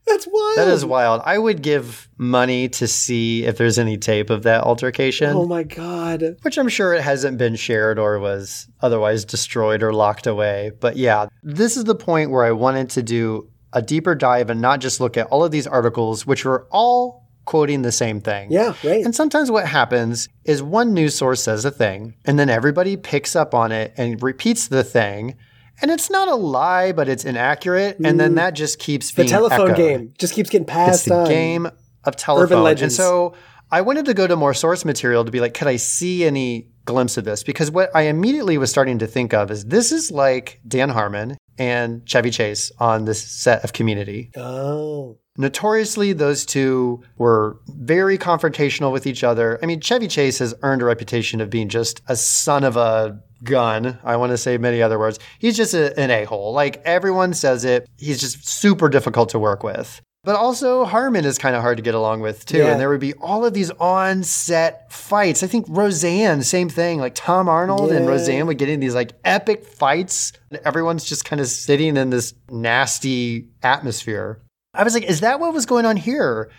That's 0.07 0.27
wild. 0.27 0.57
That 0.57 0.67
is 0.67 0.85
wild. 0.85 1.21
I 1.25 1.37
would 1.37 1.61
give 1.61 2.09
money 2.17 2.69
to 2.69 2.87
see 2.87 3.45
if 3.45 3.57
there's 3.57 3.79
any 3.79 3.97
tape 3.97 4.29
of 4.29 4.43
that 4.43 4.63
altercation. 4.63 5.35
Oh 5.35 5.45
my 5.45 5.63
god. 5.63 6.37
which 6.41 6.57
I'm 6.57 6.69
sure 6.69 6.93
it 6.93 7.01
hasn't 7.01 7.37
been 7.37 7.55
shared 7.55 7.97
or 7.99 8.19
was 8.19 8.67
otherwise 8.81 9.25
destroyed 9.25 9.83
or 9.83 9.93
locked 9.93 10.27
away. 10.27 10.71
But 10.79 10.97
yeah, 10.97 11.27
this 11.43 11.77
is 11.77 11.85
the 11.85 11.95
point 11.95 12.31
where 12.31 12.43
I 12.43 12.51
wanted 12.51 12.89
to 12.91 13.03
do 13.03 13.49
a 13.73 13.81
deeper 13.81 14.15
dive 14.15 14.49
and 14.49 14.61
not 14.61 14.81
just 14.81 14.99
look 14.99 15.17
at 15.17 15.27
all 15.27 15.43
of 15.43 15.51
these 15.51 15.67
articles, 15.67 16.25
which 16.25 16.43
were 16.45 16.67
all 16.71 17.21
quoting 17.45 17.81
the 17.81 17.91
same 17.91 18.21
thing. 18.21 18.51
Yeah, 18.51 18.73
right. 18.83 19.03
And 19.03 19.15
sometimes 19.15 19.49
what 19.49 19.67
happens 19.67 20.29
is 20.45 20.61
one 20.61 20.93
news 20.93 21.15
source 21.15 21.43
says 21.43 21.65
a 21.65 21.71
thing, 21.71 22.15
and 22.25 22.37
then 22.37 22.49
everybody 22.49 22.97
picks 22.97 23.35
up 23.35 23.53
on 23.53 23.71
it 23.71 23.93
and 23.97 24.21
repeats 24.21 24.67
the 24.67 24.83
thing. 24.83 25.35
And 25.81 25.89
it's 25.89 26.09
not 26.09 26.27
a 26.27 26.35
lie, 26.35 26.91
but 26.91 27.09
it's 27.09 27.25
inaccurate. 27.25 27.97
And 28.03 28.19
then 28.19 28.33
mm. 28.33 28.35
that 28.35 28.51
just 28.51 28.79
keeps 28.79 29.11
being 29.11 29.27
the 29.27 29.31
telephone 29.31 29.71
echoed. 29.71 29.77
game 29.77 30.13
just 30.17 30.33
keeps 30.33 30.49
getting 30.49 30.67
passed. 30.67 31.01
It's 31.01 31.05
the 31.05 31.15
on. 31.15 31.27
game 31.27 31.67
of 32.03 32.15
telephone. 32.15 32.57
And 32.57 32.63
legends. 32.63 32.95
so 32.95 33.33
I 33.71 33.81
wanted 33.81 34.05
to 34.05 34.13
go 34.13 34.27
to 34.27 34.35
more 34.35 34.53
source 34.53 34.83
material 34.83 35.23
to 35.23 35.31
be 35.31 35.39
like, 35.39 35.53
could 35.53 35.67
I 35.67 35.77
see 35.77 36.25
any 36.25 36.67
glimpse 36.85 37.17
of 37.17 37.23
this? 37.23 37.43
Because 37.43 37.71
what 37.71 37.89
I 37.95 38.03
immediately 38.03 38.57
was 38.57 38.69
starting 38.69 38.99
to 38.99 39.07
think 39.07 39.33
of 39.33 39.49
is 39.49 39.65
this 39.65 39.91
is 39.91 40.11
like 40.11 40.59
Dan 40.67 40.89
Harmon 40.89 41.37
and 41.57 42.05
Chevy 42.05 42.31
Chase 42.31 42.71
on 42.79 43.05
this 43.05 43.21
set 43.23 43.63
of 43.63 43.71
Community. 43.71 44.31
Oh. 44.35 45.17
Notoriously, 45.37 46.11
those 46.11 46.45
two 46.45 47.01
were 47.17 47.59
very 47.67 48.17
confrontational 48.17 48.91
with 48.91 49.07
each 49.07 49.23
other. 49.23 49.57
I 49.63 49.65
mean, 49.65 49.79
Chevy 49.79 50.09
Chase 50.09 50.39
has 50.39 50.53
earned 50.61 50.81
a 50.81 50.85
reputation 50.85 51.39
of 51.39 51.49
being 51.49 51.69
just 51.69 52.01
a 52.07 52.17
son 52.17 52.65
of 52.65 52.75
a 52.75 53.21
gun. 53.43 53.99
I 54.03 54.15
want 54.15 54.31
to 54.31 54.37
say 54.37 54.57
many 54.57 54.81
other 54.81 54.99
words. 54.99 55.19
He's 55.39 55.57
just 55.57 55.73
a, 55.73 55.97
an 55.99 56.11
a 56.11 56.25
hole. 56.25 56.53
Like 56.53 56.81
everyone 56.85 57.33
says 57.33 57.65
it. 57.65 57.87
He's 57.97 58.19
just 58.19 58.47
super 58.47 58.89
difficult 58.89 59.29
to 59.29 59.39
work 59.39 59.63
with. 59.63 60.01
But 60.23 60.35
also, 60.35 60.85
Harmon 60.85 61.25
is 61.25 61.39
kind 61.39 61.55
of 61.55 61.63
hard 61.63 61.77
to 61.77 61.83
get 61.83 61.95
along 61.95 62.21
with 62.21 62.45
too. 62.45 62.59
Yeah. 62.59 62.71
And 62.71 62.79
there 62.79 62.89
would 62.89 62.99
be 62.99 63.13
all 63.15 63.43
of 63.43 63.53
these 63.55 63.71
on 63.71 64.21
set 64.21 64.91
fights. 64.91 65.41
I 65.41 65.47
think 65.47 65.65
Roseanne, 65.67 66.43
same 66.43 66.69
thing. 66.69 66.99
Like 66.99 67.15
Tom 67.15 67.49
Arnold 67.49 67.91
and 67.91 68.07
Roseanne 68.07 68.45
would 68.45 68.59
get 68.59 68.69
in 68.69 68.79
these 68.79 68.93
like 68.93 69.13
epic 69.25 69.65
fights. 69.65 70.33
Everyone's 70.63 71.05
just 71.05 71.25
kind 71.25 71.39
of 71.39 71.47
sitting 71.47 71.97
in 71.97 72.11
this 72.11 72.35
nasty 72.51 73.47
atmosphere. 73.63 74.43
I 74.75 74.83
was 74.83 74.93
like, 74.93 75.03
is 75.03 75.21
that 75.21 75.39
what 75.39 75.53
was 75.53 75.65
going 75.65 75.85
on 75.87 75.97
here? 75.97 76.51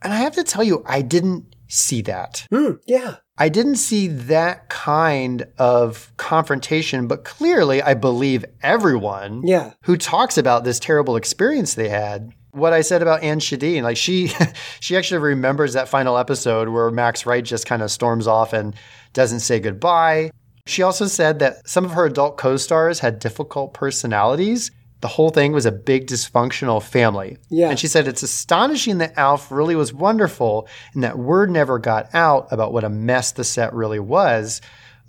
And 0.00 0.12
I 0.12 0.18
have 0.18 0.34
to 0.34 0.44
tell 0.44 0.62
you, 0.62 0.84
I 0.86 1.02
didn't 1.02 1.56
see 1.66 2.02
that. 2.02 2.46
Hmm, 2.50 2.74
yeah. 2.86 3.16
I 3.38 3.48
didn't 3.48 3.76
see 3.76 4.08
that 4.08 4.68
kind 4.68 5.46
of 5.58 6.12
confrontation, 6.16 7.06
but 7.06 7.24
clearly 7.24 7.80
I 7.82 7.94
believe 7.94 8.44
everyone 8.62 9.42
Yeah. 9.46 9.72
who 9.82 9.96
talks 9.96 10.36
about 10.36 10.64
this 10.64 10.78
terrible 10.80 11.14
experience 11.16 11.74
they 11.74 11.88
had. 11.88 12.32
What 12.50 12.72
I 12.72 12.80
said 12.80 13.02
about 13.02 13.22
Anne 13.22 13.38
Schedeen, 13.40 13.82
like 13.82 13.96
she 13.96 14.32
she 14.80 14.96
actually 14.96 15.20
remembers 15.20 15.74
that 15.74 15.88
final 15.88 16.18
episode 16.18 16.68
where 16.70 16.90
Max 16.90 17.26
Wright 17.26 17.44
just 17.44 17.66
kind 17.66 17.82
of 17.82 17.90
storms 17.90 18.26
off 18.26 18.52
and 18.52 18.74
doesn't 19.12 19.40
say 19.40 19.60
goodbye. 19.60 20.30
She 20.66 20.82
also 20.82 21.06
said 21.06 21.38
that 21.38 21.66
some 21.68 21.84
of 21.84 21.92
her 21.92 22.04
adult 22.06 22.36
co-stars 22.38 22.98
had 23.00 23.20
difficult 23.20 23.72
personalities. 23.72 24.70
The 25.00 25.08
whole 25.08 25.30
thing 25.30 25.52
was 25.52 25.66
a 25.66 25.72
big 25.72 26.06
dysfunctional 26.06 26.82
family. 26.82 27.38
Yeah. 27.50 27.70
And 27.70 27.78
she 27.78 27.86
said 27.86 28.08
it's 28.08 28.22
astonishing 28.22 28.98
that 28.98 29.16
Alf 29.16 29.52
really 29.52 29.76
was 29.76 29.92
wonderful 29.92 30.68
and 30.92 31.04
that 31.04 31.18
word 31.18 31.50
never 31.50 31.78
got 31.78 32.12
out 32.14 32.48
about 32.50 32.72
what 32.72 32.84
a 32.84 32.88
mess 32.88 33.32
the 33.32 33.44
set 33.44 33.72
really 33.72 34.00
was. 34.00 34.60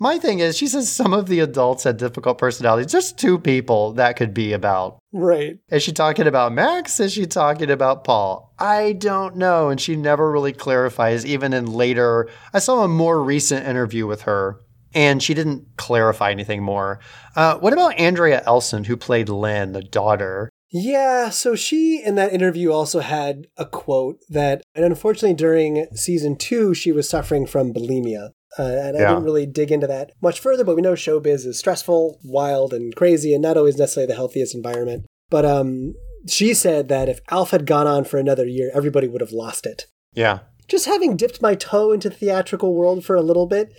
My 0.02 0.18
thing 0.18 0.38
is, 0.38 0.56
she 0.56 0.66
says 0.66 0.90
some 0.90 1.12
of 1.12 1.26
the 1.26 1.40
adults 1.40 1.84
had 1.84 1.98
difficult 1.98 2.38
personalities. 2.38 2.90
Just 2.90 3.18
two 3.18 3.38
people 3.38 3.92
that 3.92 4.16
could 4.16 4.32
be 4.32 4.54
about. 4.54 4.98
Right. 5.12 5.58
Is 5.68 5.82
she 5.82 5.92
talking 5.92 6.26
about 6.26 6.54
Max? 6.54 6.98
Is 7.00 7.12
she 7.12 7.26
talking 7.26 7.70
about 7.70 8.04
Paul? 8.04 8.50
I 8.58 8.92
don't 8.92 9.36
know. 9.36 9.68
And 9.68 9.78
she 9.78 9.96
never 9.96 10.32
really 10.32 10.54
clarifies, 10.54 11.26
even 11.26 11.52
in 11.52 11.66
later. 11.66 12.30
I 12.54 12.60
saw 12.60 12.82
a 12.82 12.88
more 12.88 13.22
recent 13.22 13.66
interview 13.66 14.06
with 14.06 14.22
her, 14.22 14.60
and 14.94 15.22
she 15.22 15.34
didn't 15.34 15.66
clarify 15.76 16.30
anything 16.30 16.62
more. 16.62 17.00
Uh, 17.36 17.56
what 17.58 17.72
about 17.72 17.98
Andrea 17.98 18.42
Elson, 18.46 18.84
who 18.84 18.96
played 18.96 19.28
Lynn, 19.28 19.72
the 19.72 19.82
daughter? 19.82 20.50
Yeah, 20.72 21.30
so 21.30 21.56
she 21.56 22.00
in 22.04 22.14
that 22.14 22.32
interview 22.32 22.70
also 22.70 23.00
had 23.00 23.48
a 23.56 23.66
quote 23.66 24.18
that, 24.28 24.62
and 24.74 24.84
unfortunately 24.84 25.34
during 25.34 25.86
season 25.94 26.36
two, 26.36 26.74
she 26.74 26.92
was 26.92 27.08
suffering 27.08 27.46
from 27.46 27.74
bulimia. 27.74 28.30
Uh, 28.58 28.62
and 28.62 28.96
I 28.96 29.08
didn't 29.08 29.24
really 29.24 29.46
dig 29.46 29.70
into 29.70 29.86
that 29.86 30.10
much 30.20 30.40
further, 30.40 30.64
but 30.64 30.74
we 30.74 30.82
know 30.82 30.94
showbiz 30.94 31.46
is 31.46 31.58
stressful, 31.58 32.18
wild, 32.24 32.72
and 32.72 32.94
crazy, 32.96 33.32
and 33.32 33.42
not 33.42 33.56
always 33.56 33.78
necessarily 33.78 34.08
the 34.08 34.16
healthiest 34.16 34.56
environment. 34.56 35.06
But 35.28 35.44
um, 35.44 35.94
she 36.28 36.54
said 36.54 36.88
that 36.88 37.08
if 37.08 37.20
Alf 37.30 37.52
had 37.52 37.64
gone 37.64 37.86
on 37.86 38.04
for 38.04 38.18
another 38.18 38.46
year, 38.46 38.70
everybody 38.74 39.06
would 39.06 39.20
have 39.20 39.32
lost 39.32 39.66
it. 39.66 39.86
Yeah. 40.14 40.40
Just 40.66 40.86
having 40.86 41.16
dipped 41.16 41.40
my 41.40 41.54
toe 41.54 41.92
into 41.92 42.08
the 42.08 42.16
theatrical 42.16 42.74
world 42.74 43.04
for 43.04 43.14
a 43.14 43.22
little 43.22 43.46
bit, 43.46 43.72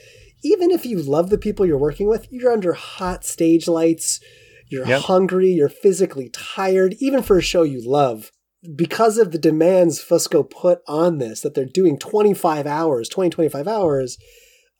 even 0.44 0.72
if 0.72 0.86
you 0.86 1.02
love 1.02 1.30
the 1.30 1.38
people 1.38 1.66
you're 1.66 1.78
working 1.78 2.08
with, 2.08 2.28
you're 2.32 2.52
under 2.52 2.74
hot 2.74 3.24
stage 3.26 3.68
lights, 3.68 4.20
you're 4.70 4.88
Yep. 4.88 5.02
hungry, 5.02 5.50
you're 5.52 5.70
physically 5.70 6.30
tired, 6.30 6.96
even 7.00 7.22
for 7.22 7.38
a 7.38 7.42
show 7.42 7.64
you 7.64 7.82
love. 7.84 8.32
Because 8.76 9.18
of 9.18 9.32
the 9.32 9.40
demands 9.40 10.04
Fusco 10.04 10.48
put 10.50 10.80
on 10.88 11.18
this, 11.18 11.42
that 11.42 11.56
they're 11.56 11.66
doing 11.66 11.98
25 11.98 12.68
hours, 12.68 13.10
20, 13.10 13.30
25 13.30 13.68
hours, 13.68 14.18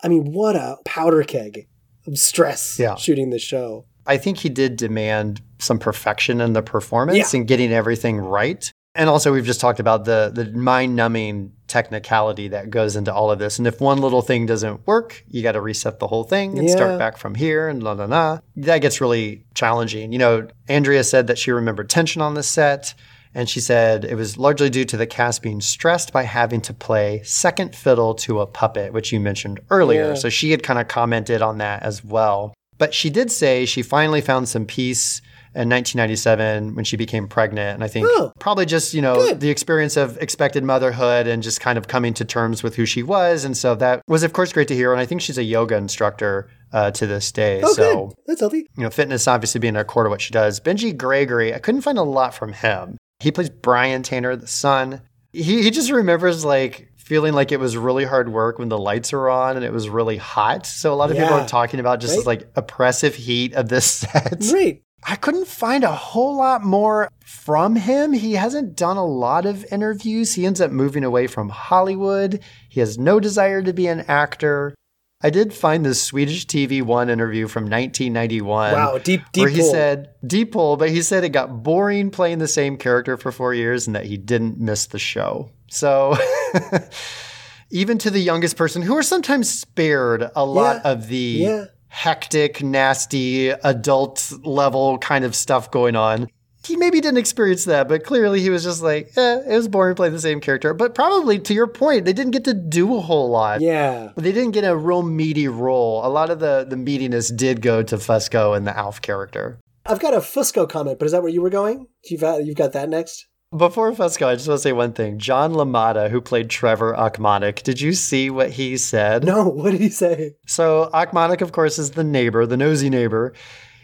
I 0.04 0.08
mean, 0.08 0.32
what 0.32 0.56
a 0.56 0.78
powder 0.86 1.24
keg 1.24 1.68
of 2.08 2.18
stress 2.18 2.78
Yeah. 2.80 2.96
shooting 2.96 3.30
this 3.32 3.42
show. 3.42 3.86
I 4.06 4.18
think 4.18 4.40
he 4.40 4.50
did 4.50 4.76
demand 4.78 5.42
some 5.60 5.78
perfection 5.78 6.42
in 6.42 6.54
the 6.54 6.62
performance 6.64 7.34
Yeah. 7.34 7.40
and 7.40 7.48
getting 7.48 7.72
everything 7.72 8.18
right. 8.18 8.72
And 8.96 9.10
also, 9.10 9.32
we've 9.32 9.46
just 9.46 9.62
talked 9.62 9.80
about 9.80 10.06
the 10.06 10.32
the 10.34 10.52
mind 10.52 10.96
numbing 10.96 11.52
technicality 11.72 12.48
that 12.50 12.70
goes 12.70 12.96
into 12.96 13.14
all 13.14 13.32
of 13.32 13.40
this. 13.40 13.58
And 13.58 13.68
if 13.68 13.82
one 13.82 14.00
little 14.00 14.22
thing 14.22 14.46
doesn't 14.46 14.86
work, 14.86 15.24
you 15.30 15.42
got 15.42 15.54
to 15.54 15.62
reset 15.62 16.00
the 16.00 16.08
whole 16.08 16.24
thing 16.24 16.58
and 16.60 16.68
Yeah. 16.68 16.76
start 16.76 17.00
back 17.00 17.18
from 17.18 17.36
here 17.36 17.68
and 17.68 17.82
la 17.82 17.94
la 17.94 18.06
la. 18.06 18.40
That 18.58 18.80
gets 18.80 19.02
really 19.02 19.44
challenging. 19.56 20.12
You 20.12 20.20
know, 20.20 20.48
Andrea 20.68 21.04
said 21.04 21.28
that 21.28 21.38
she 21.38 21.52
remembered 21.52 21.90
tension 21.90 22.22
on 22.22 22.34
the 22.36 22.44
set. 22.44 22.94
And 23.34 23.50
she 23.50 23.62
said 23.62 24.04
it 24.04 24.16
was 24.16 24.38
largely 24.38 24.70
due 24.70 24.84
to 24.84 24.98
the 24.98 25.08
cast 25.08 25.42
being 25.42 25.62
stressed 25.62 26.12
by 26.12 26.24
having 26.24 26.60
to 26.62 26.74
play 26.74 27.22
second 27.24 27.74
fiddle 27.74 28.14
to 28.16 28.42
a 28.42 28.46
puppet, 28.46 28.92
which 28.92 29.14
you 29.14 29.22
mentioned 29.22 29.62
earlier. 29.70 30.10
Yeah. 30.10 30.14
So 30.16 30.28
she 30.28 30.52
had 30.52 30.64
kind 30.64 30.78
of 30.78 30.90
commented 30.90 31.42
on 31.42 31.58
that 31.60 31.82
as 31.82 32.04
well. 32.04 32.54
But 32.78 32.94
she 32.94 33.10
did 33.10 33.32
say 33.32 33.66
she 33.66 33.84
finally 33.84 34.20
found 34.20 34.50
some 34.50 34.66
peace 34.66 35.22
in 35.54 35.68
1997 35.70 36.76
when 36.76 36.86
she 36.86 36.96
became 36.98 37.28
pregnant. 37.28 37.76
And 37.76 37.84
I 37.84 37.88
think 37.88 38.08
Oh. 38.10 38.32
probably 38.40 38.66
just, 38.66 38.94
you 38.94 39.02
know, 39.02 39.16
Good. 39.16 39.40
the 39.40 39.50
experience 39.50 39.98
of 39.98 40.18
expected 40.20 40.64
motherhood 40.64 41.28
and 41.28 41.44
just 41.44 41.60
kind 41.60 41.78
of 41.78 41.88
coming 41.88 42.14
to 42.16 42.26
terms 42.26 42.64
with 42.64 42.76
who 42.76 42.86
she 42.86 43.04
was. 43.04 43.44
And 43.46 43.56
so 43.58 43.76
that 43.76 44.02
was, 44.08 44.24
of 44.24 44.34
course, 44.34 44.54
great 44.54 44.68
to 44.70 44.76
hear. 44.76 44.92
And 44.92 45.02
I 45.02 45.06
think 45.06 45.22
she's 45.22 45.38
a 45.38 45.44
yoga 45.44 45.76
instructor 45.76 46.50
uh, 46.74 46.92
to 46.92 47.06
this 47.06 47.32
day. 47.32 47.62
Oh, 47.64 47.74
so, 47.74 48.08
good. 48.08 48.16
That's 48.28 48.40
healthy. 48.40 48.66
you 48.78 48.84
know, 48.84 48.90
fitness 48.90 49.28
obviously 49.28 49.60
being 49.60 49.76
a 49.76 49.84
core 49.84 50.06
to 50.06 50.10
what 50.10 50.22
she 50.22 50.32
does. 50.32 50.60
Benji 50.60 50.96
Gregory, 50.96 51.54
I 51.54 51.60
couldn't 51.60 51.82
find 51.82 51.98
a 51.98 52.04
lot 52.04 52.34
from 52.34 52.54
him. 52.54 52.98
He 53.20 53.32
plays 53.32 53.50
Brian 53.50 54.04
Tanner, 54.04 54.36
the 54.36 54.48
son. 54.48 55.02
He, 55.34 55.64
he 55.64 55.70
just 55.72 55.92
remembers 55.92 56.44
like 56.46 56.88
feeling 56.98 57.34
like 57.34 57.52
it 57.52 57.60
was 57.60 57.76
really 57.76 58.06
hard 58.06 58.32
work 58.32 58.58
when 58.58 58.70
the 58.70 58.78
lights 58.78 59.12
are 59.12 59.30
on 59.30 59.58
and 59.58 59.66
it 59.66 59.74
was 59.74 59.90
really 59.90 60.16
hot. 60.18 60.66
So 60.66 60.94
a 60.94 60.96
lot 60.96 61.12
of 61.12 61.18
people 61.18 61.34
are 61.34 61.48
talking 61.48 61.80
about 61.82 62.00
just 62.00 62.18
Right. 62.20 62.26
like 62.26 62.48
oppressive 62.56 63.16
heat 63.16 63.54
of 63.54 63.68
this 63.68 63.86
set. 63.92 64.40
Great. 64.40 64.84
I 65.04 65.16
couldn't 65.16 65.48
find 65.48 65.84
a 65.84 65.92
whole 65.92 66.38
lot 66.38 66.64
more 66.64 67.10
from 67.26 67.76
him. 67.76 68.14
He 68.14 68.34
hasn't 68.34 68.76
done 68.76 68.98
a 68.98 69.06
lot 69.06 69.46
of 69.46 69.66
interviews. 69.72 70.34
He 70.36 70.46
ends 70.46 70.62
up 70.62 70.72
moving 70.72 71.04
away 71.04 71.28
from 71.28 71.50
Hollywood. 71.50 72.40
He 72.70 72.80
has 72.82 72.98
no 72.98 73.20
desire 73.20 73.62
to 73.64 73.74
be 73.74 73.88
an 73.88 74.02
actor. 74.02 74.76
I 75.24 75.30
did 75.30 75.54
find 75.54 75.86
this 75.86 76.02
Swedish 76.02 76.46
TV 76.48 76.82
One 76.82 77.10
interview 77.10 77.48
from 77.48 77.64
1991. 77.64 78.74
Wow, 78.74 78.98
deep, 78.98 79.22
deep 79.32 79.42
Where 79.42 79.50
he 79.50 79.60
pull. 79.60 79.72
said, 79.72 80.10
deep 80.26 80.52
pull, 80.52 80.78
but 80.78 80.90
he 80.90 81.02
said 81.02 81.24
it 81.24 81.30
got 81.30 81.62
boring 81.64 82.10
playing 82.10 82.40
the 82.40 82.48
same 82.48 82.78
character 82.78 83.18
for 83.18 83.32
four 83.32 83.54
years 83.54 83.86
and 83.88 83.96
that 83.96 84.06
he 84.06 84.18
didn't 84.18 84.60
miss 84.60 84.88
the 84.88 84.98
show. 85.00 85.50
So, 85.70 86.16
even 87.72 87.98
to 88.00 88.10
the 88.10 88.20
youngest 88.20 88.58
person, 88.58 88.82
who 88.82 88.96
are 88.98 89.04
sometimes 89.04 89.50
spared 89.50 90.30
a 90.36 90.46
lot 90.46 90.82
Yeah, 90.84 90.92
of 90.92 91.08
the 91.08 91.18
yeah. 91.18 91.66
Hectic, 91.92 92.64
nasty, 92.64 93.50
adult 93.50 94.32
level 94.44 94.98
kind 94.98 95.26
of 95.26 95.36
stuff 95.36 95.70
going 95.70 95.96
on. 95.96 96.28
He 96.66 96.78
maybe 96.78 97.02
didn't 97.02 97.18
experience 97.18 97.66
that, 97.66 97.90
but 97.90 98.06
clearly 98.06 98.40
he 98.40 98.50
was 98.50 98.64
just 98.64 98.82
like, 98.82 99.12
eh, 99.18 99.42
it 99.48 99.56
was 99.56 99.68
boring 99.68 99.96
playing 99.96 100.14
the 100.14 100.20
same 100.20 100.40
character. 100.40 100.74
But 100.74 100.96
probably 100.96 101.38
to 101.40 101.54
your 101.54 101.68
point, 101.68 102.06
they 102.06 102.14
didn't 102.14 102.32
get 102.32 102.46
to 102.46 102.54
do 102.54 102.96
a 102.96 103.02
whole 103.02 103.30
lot. 103.30 103.62
Yeah. 103.62 104.12
They 104.16 104.32
didn't 104.32 104.52
get 104.52 104.64
a 104.64 104.76
real 104.76 105.04
meaty 105.04 105.48
role. 105.48 106.06
A 106.06 106.08
lot 106.08 106.30
of 106.30 106.40
the, 106.40 106.66
the 106.68 106.78
meatiness 106.78 107.36
did 107.36 107.62
go 107.62 107.84
to 107.84 107.98
Fusco 107.98 108.56
and 108.56 108.66
the 108.66 108.78
Alf 108.78 109.02
character. 109.02 109.60
I've 109.86 110.00
got 110.00 110.14
a 110.14 110.20
Fusco 110.20 110.70
comment, 110.70 110.98
but 110.98 111.06
is 111.06 111.12
that 111.12 111.24
where 111.24 111.32
you 111.32 111.42
were 111.42 111.50
going? 111.50 111.88
You've 112.06 112.22
you've 112.46 112.56
got 112.56 112.74
that 112.74 112.88
next? 112.88 113.28
Before 113.56 113.92
Fusco, 113.92 114.28
I 114.28 114.36
just 114.36 114.48
want 114.48 114.60
to 114.60 114.62
say 114.62 114.72
one 114.72 114.94
thing. 114.94 115.20
John 115.20 115.52
LaMotta, 115.52 116.10
who 116.10 116.22
played 116.22 116.50
Trevor 116.50 116.94
Ochmonek, 116.94 117.64
did 117.64 117.82
you 117.82 117.92
see 117.92 118.30
what 118.30 118.52
he 118.52 118.78
said? 118.78 119.26
No, 119.26 119.46
what 119.50 119.72
did 119.72 119.82
he 119.82 119.90
say? 119.90 120.38
So 120.46 120.90
Ochmonek, 120.94 121.42
of 121.42 121.52
course, 121.52 121.78
is 121.78 121.92
the 121.92 122.04
neighbor, 122.06 122.46
the 122.46 122.56
nosy 122.56 122.90
neighbor. 122.90 123.34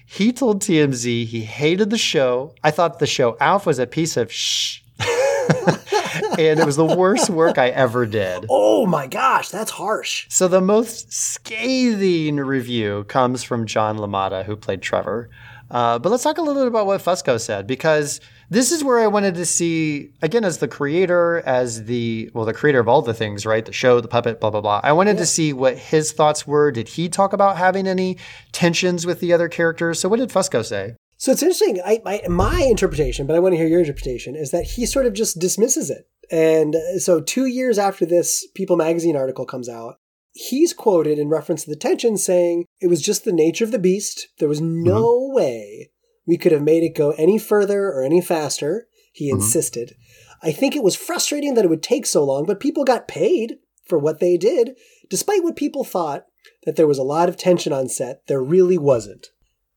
He 0.06 0.32
told 0.32 0.62
TMZ 0.62 1.26
he 1.26 1.42
hated 1.42 1.90
the 1.90 1.98
show. 1.98 2.56
I 2.64 2.72
thought 2.72 3.00
the 3.00 3.06
show 3.08 3.36
Alf 3.42 3.66
was 3.66 3.78
a 3.78 3.86
piece 3.86 4.16
of 4.16 4.32
shh. 4.32 4.80
and 5.00 6.62
it 6.62 6.66
was 6.66 6.78
the 6.78 6.96
worst 6.98 7.30
work 7.30 7.58
I 7.58 7.68
ever 7.68 8.06
did. 8.06 8.46
Oh 8.50 8.86
my 8.86 9.06
gosh, 9.06 9.50
that's 9.50 9.72
harsh. 9.72 10.28
So 10.30 10.48
the 10.48 10.62
most 10.62 11.12
scathing 11.12 12.38
review 12.38 13.04
comes 13.10 13.44
from 13.44 13.66
John 13.66 13.98
LaMotta, 13.98 14.46
who 14.46 14.56
played 14.56 14.82
Trevor. 14.82 15.30
Uh, 15.70 16.00
but 16.00 16.10
let's 16.10 16.24
talk 16.24 16.38
a 16.38 16.42
little 16.42 16.62
bit 16.62 16.70
about 16.70 16.86
what 16.86 17.04
Fusco 17.04 17.38
said, 17.38 17.68
because 17.68 18.22
this 18.50 18.72
is 18.72 18.84
where 18.84 19.00
I 19.00 19.08
wanted 19.08 19.36
to 19.36 19.46
see, 19.46 20.12
again, 20.22 20.46
as 20.46 20.60
the 20.60 20.68
creator, 20.68 21.42
as 21.46 21.86
the, 21.86 22.30
well, 22.34 22.46
the 22.46 22.54
creator 22.54 22.80
of 22.80 22.88
all 22.88 23.02
the 23.02 23.14
things, 23.14 23.46
right? 23.46 23.66
The 23.66 23.74
show, 23.74 24.00
the 24.00 24.08
puppet, 24.08 24.40
blah, 24.40 24.50
blah, 24.50 24.62
blah. 24.62 24.82
I 24.84 24.94
wanted 24.94 25.18
to 25.18 25.26
see 25.26 25.52
what 25.54 25.78
his 25.78 26.14
thoughts 26.14 26.48
were. 26.48 26.72
Did 26.72 26.88
he 26.88 27.10
talk 27.10 27.34
about 27.34 27.58
having 27.58 27.88
any 27.88 28.18
tensions 28.52 29.06
with 29.06 29.20
the 29.20 29.34
other 29.34 29.50
characters? 29.50 30.00
So 30.00 30.08
what 30.08 30.20
did 30.20 30.30
Fusco 30.30 30.64
say? 30.64 30.96
So 31.18 31.32
it's 31.32 31.42
interesting. 31.42 31.82
I, 31.84 32.00
my, 32.06 32.22
my 32.30 32.62
interpretation, 32.62 33.28
but 33.28 33.36
I 33.36 33.40
want 33.40 33.54
to 33.54 33.58
hear 33.58 33.68
your 33.68 33.80
interpretation, 33.80 34.36
is 34.36 34.52
that 34.52 34.64
he 34.64 34.86
sort 34.86 35.08
of 35.08 35.14
just 35.14 35.40
dismisses 35.40 35.90
it. 35.90 36.08
And 36.30 36.76
uh, 36.76 37.00
so 37.00 37.20
two 37.20 37.46
years 37.46 37.78
after 37.78 38.06
this 38.06 38.48
People 38.56 38.76
magazine 38.76 39.16
article 39.16 39.46
comes 39.46 39.68
out, 39.68 39.96
he's 40.34 40.74
quoted 40.74 41.18
in 41.18 41.30
reference 41.30 41.64
to 41.64 41.70
the 41.70 41.76
tension 41.76 42.18
saying 42.18 42.66
it 42.80 42.88
was 42.88 43.02
just 43.02 43.26
the 43.26 43.34
nature 43.34 43.66
of 43.66 43.72
the 43.72 43.80
beast. 43.80 44.28
There 44.38 44.48
was 44.48 44.62
no 44.62 45.32
way 45.34 45.90
we 46.28 46.38
could 46.38 46.52
have 46.52 46.62
made 46.62 46.84
it 46.84 46.96
go 46.96 47.12
any 47.12 47.38
further 47.38 47.88
or 47.88 48.04
any 48.04 48.22
faster. 48.22 48.88
He 49.14 49.30
insisted. 49.30 49.96
I 50.44 50.52
think 50.52 50.76
it 50.76 50.84
was 50.84 50.96
frustrating 50.96 51.56
that 51.56 51.66
it 51.66 51.70
would 51.70 51.82
take 51.82 52.06
so 52.06 52.24
long, 52.24 52.46
but 52.46 52.60
people 52.60 52.84
got 52.84 53.08
paid 53.08 53.58
for 53.88 53.98
what 53.98 54.20
they 54.20 54.38
did, 54.38 54.76
despite 55.10 55.44
what 55.44 55.56
people 55.56 55.84
thought. 55.84 56.26
that 56.66 56.76
there 56.76 56.88
was 56.88 56.98
a 56.98 57.04
lot 57.04 57.30
of 57.30 57.38
tension 57.38 57.74
on 57.74 57.88
set. 57.88 58.26
There 58.28 58.42
really 58.42 58.78
wasn't. 58.78 59.28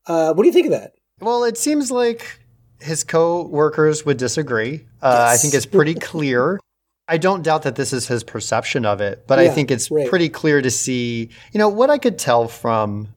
Uh, 0.05 0.33
what 0.33 0.43
do 0.43 0.47
you 0.47 0.53
think 0.53 0.67
of 0.67 0.71
that? 0.71 0.93
Well, 1.19 1.43
it 1.43 1.57
seems 1.57 1.91
like 1.91 2.39
his 2.79 3.03
co-workers 3.03 4.05
would 4.05 4.17
disagree. 4.17 4.87
Uh, 5.01 5.27
I 5.29 5.37
think 5.37 5.53
it's 5.53 5.65
pretty 5.65 5.93
clear. 6.11 6.59
I 7.07 7.17
don't 7.17 7.43
doubt 7.43 7.63
that 7.63 7.75
this 7.75 7.93
is 7.93 8.07
his 8.07 8.23
perception 8.23 8.85
of 8.85 9.01
it, 9.01 9.27
but 9.27 9.37
I 9.37 9.49
think 9.49 9.69
it's 9.69 9.91
right. 9.91 10.07
pretty 10.07 10.29
clear 10.29 10.61
to 10.61 10.71
see, 10.71 11.29
you 11.51 11.57
know, 11.57 11.67
what 11.69 11.89
I 11.89 11.97
could 11.97 12.17
tell 12.17 12.47
from 12.47 13.09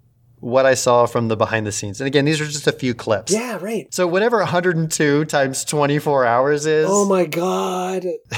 what 0.44 0.66
I 0.66 0.74
saw 0.74 1.06
from 1.06 1.28
the 1.28 1.36
behind 1.36 1.66
the 1.66 1.72
scenes. 1.72 2.02
And 2.02 2.06
again, 2.06 2.26
these 2.26 2.38
are 2.38 2.44
just 2.44 2.66
a 2.66 2.72
few 2.72 2.94
clips. 2.94 3.32
Yeah, 3.32 3.58
right. 3.60 3.92
So 3.92 4.06
whatever 4.06 4.38
102 4.38 5.24
times 5.24 5.64
24 5.64 6.26
hours 6.26 6.66
is, 6.66 6.86
Oh 6.88 7.08
my 7.08 7.24
god. 7.24 8.04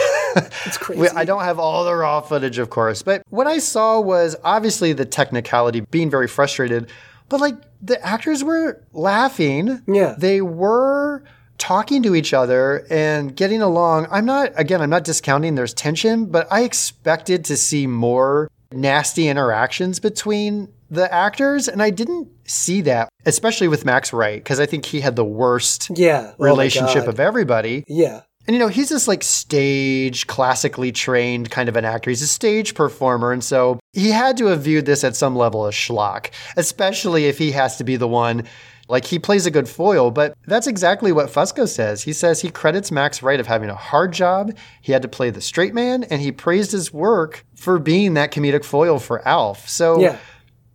it's 0.65 0.79
crazy. 0.79 1.09
I 1.09 1.25
don't 1.25 1.43
have 1.43 1.59
all 1.59 1.85
the 1.85 1.95
raw 1.95 2.21
footage, 2.21 2.59
of 2.59 2.71
course, 2.71 3.03
but 3.03 3.23
what 3.31 3.49
I 3.49 3.59
saw 3.59 4.01
was 4.01 4.37
obviously 4.45 4.93
the 4.93 5.05
technicality 5.05 5.81
being 5.81 6.09
very 6.09 6.29
frustrated, 6.29 6.89
but 7.29 7.41
like 7.41 7.57
the 7.83 8.01
actors 8.07 8.45
were 8.45 8.81
laughing. 8.93 9.83
Yeah. 9.89 10.15
They 10.17 10.41
were 10.41 11.25
talking 11.59 12.05
to 12.05 12.15
each 12.15 12.33
other 12.33 12.87
and 12.89 13.35
getting 13.35 13.63
along. 13.63 14.07
I'm 14.13 14.27
not, 14.27 14.53
again, 14.55 14.81
I'm 14.81 14.91
not 14.91 15.03
discounting 15.03 15.57
there's 15.57 15.75
tension, 15.75 16.27
but 16.27 16.47
I 16.53 16.63
expected 16.63 17.45
to 17.47 17.57
see 17.57 17.89
more 17.89 18.49
nasty 18.71 19.27
interactions 19.27 19.99
between 19.99 20.69
the 20.91 21.13
actors, 21.13 21.69
and 21.69 21.83
I 21.83 21.91
didn't 21.91 22.29
see 22.45 22.81
that, 22.83 23.09
especially 23.25 23.69
with 23.69 23.85
Max 23.85 24.13
Wright, 24.13 24.39
because 24.43 24.61
I 24.61 24.67
think 24.67 24.87
he 24.87 25.01
had 25.01 25.17
the 25.17 25.25
worst 25.25 25.91
Yeah. 25.95 26.33
Oh 26.33 26.45
relationship 26.45 27.07
of 27.09 27.19
everybody. 27.21 27.85
Yeah. 27.89 28.23
And 28.47 28.55
you 28.55 28.61
know, 28.61 28.69
he's 28.69 28.91
this 28.91 29.09
like 29.09 29.25
stage, 29.25 30.27
classically 30.29 30.93
trained 30.93 31.51
kind 31.51 31.69
of 31.69 31.77
an 31.77 31.85
actor. 31.85 32.11
He's 32.11 32.23
a 32.23 32.29
stage 32.29 32.75
performer. 32.75 33.33
And 33.33 33.43
so 33.43 33.81
he 33.93 34.11
had 34.11 34.37
to 34.37 34.47
have 34.47 34.63
viewed 34.63 34.87
this 34.87 35.03
at 35.03 35.17
some 35.17 35.35
level 35.35 35.67
as 35.67 35.75
schlock, 35.75 36.31
especially 36.57 37.27
if 37.27 37.39
he 37.39 37.51
has 37.53 37.77
to 37.79 37.85
be 37.85 37.97
the 37.97 38.07
one. 38.09 38.45
Like 38.89 39.05
he 39.05 39.19
plays 39.19 39.47
a 39.47 39.51
good 39.51 39.69
foil, 39.69 40.13
but 40.13 40.35
that's 40.47 40.69
exactly 40.69 41.11
what 41.11 41.29
Fusco 41.29 41.67
says. 41.67 42.05
He 42.05 42.13
says 42.13 42.41
he 42.41 42.51
credits 42.51 42.93
Max 42.93 43.21
Wright 43.21 43.41
of 43.41 43.49
having 43.49 43.69
a 43.69 43.75
hard 43.75 44.13
job. 44.13 44.57
He 44.81 44.93
had 44.93 45.03
to 45.03 45.09
play 45.09 45.31
the 45.31 45.41
straight 45.41 45.75
man, 45.75 46.05
and 46.05 46.23
he 46.23 46.31
praised 46.31 46.71
his 46.71 46.93
work 46.93 47.45
for 47.57 47.81
being 47.81 48.15
that 48.15 48.31
comedic 48.33 48.65
foil 48.65 49.01
for 49.01 49.27
Alf. 49.27 49.69
So 49.69 49.99
Yeah. 50.01 50.19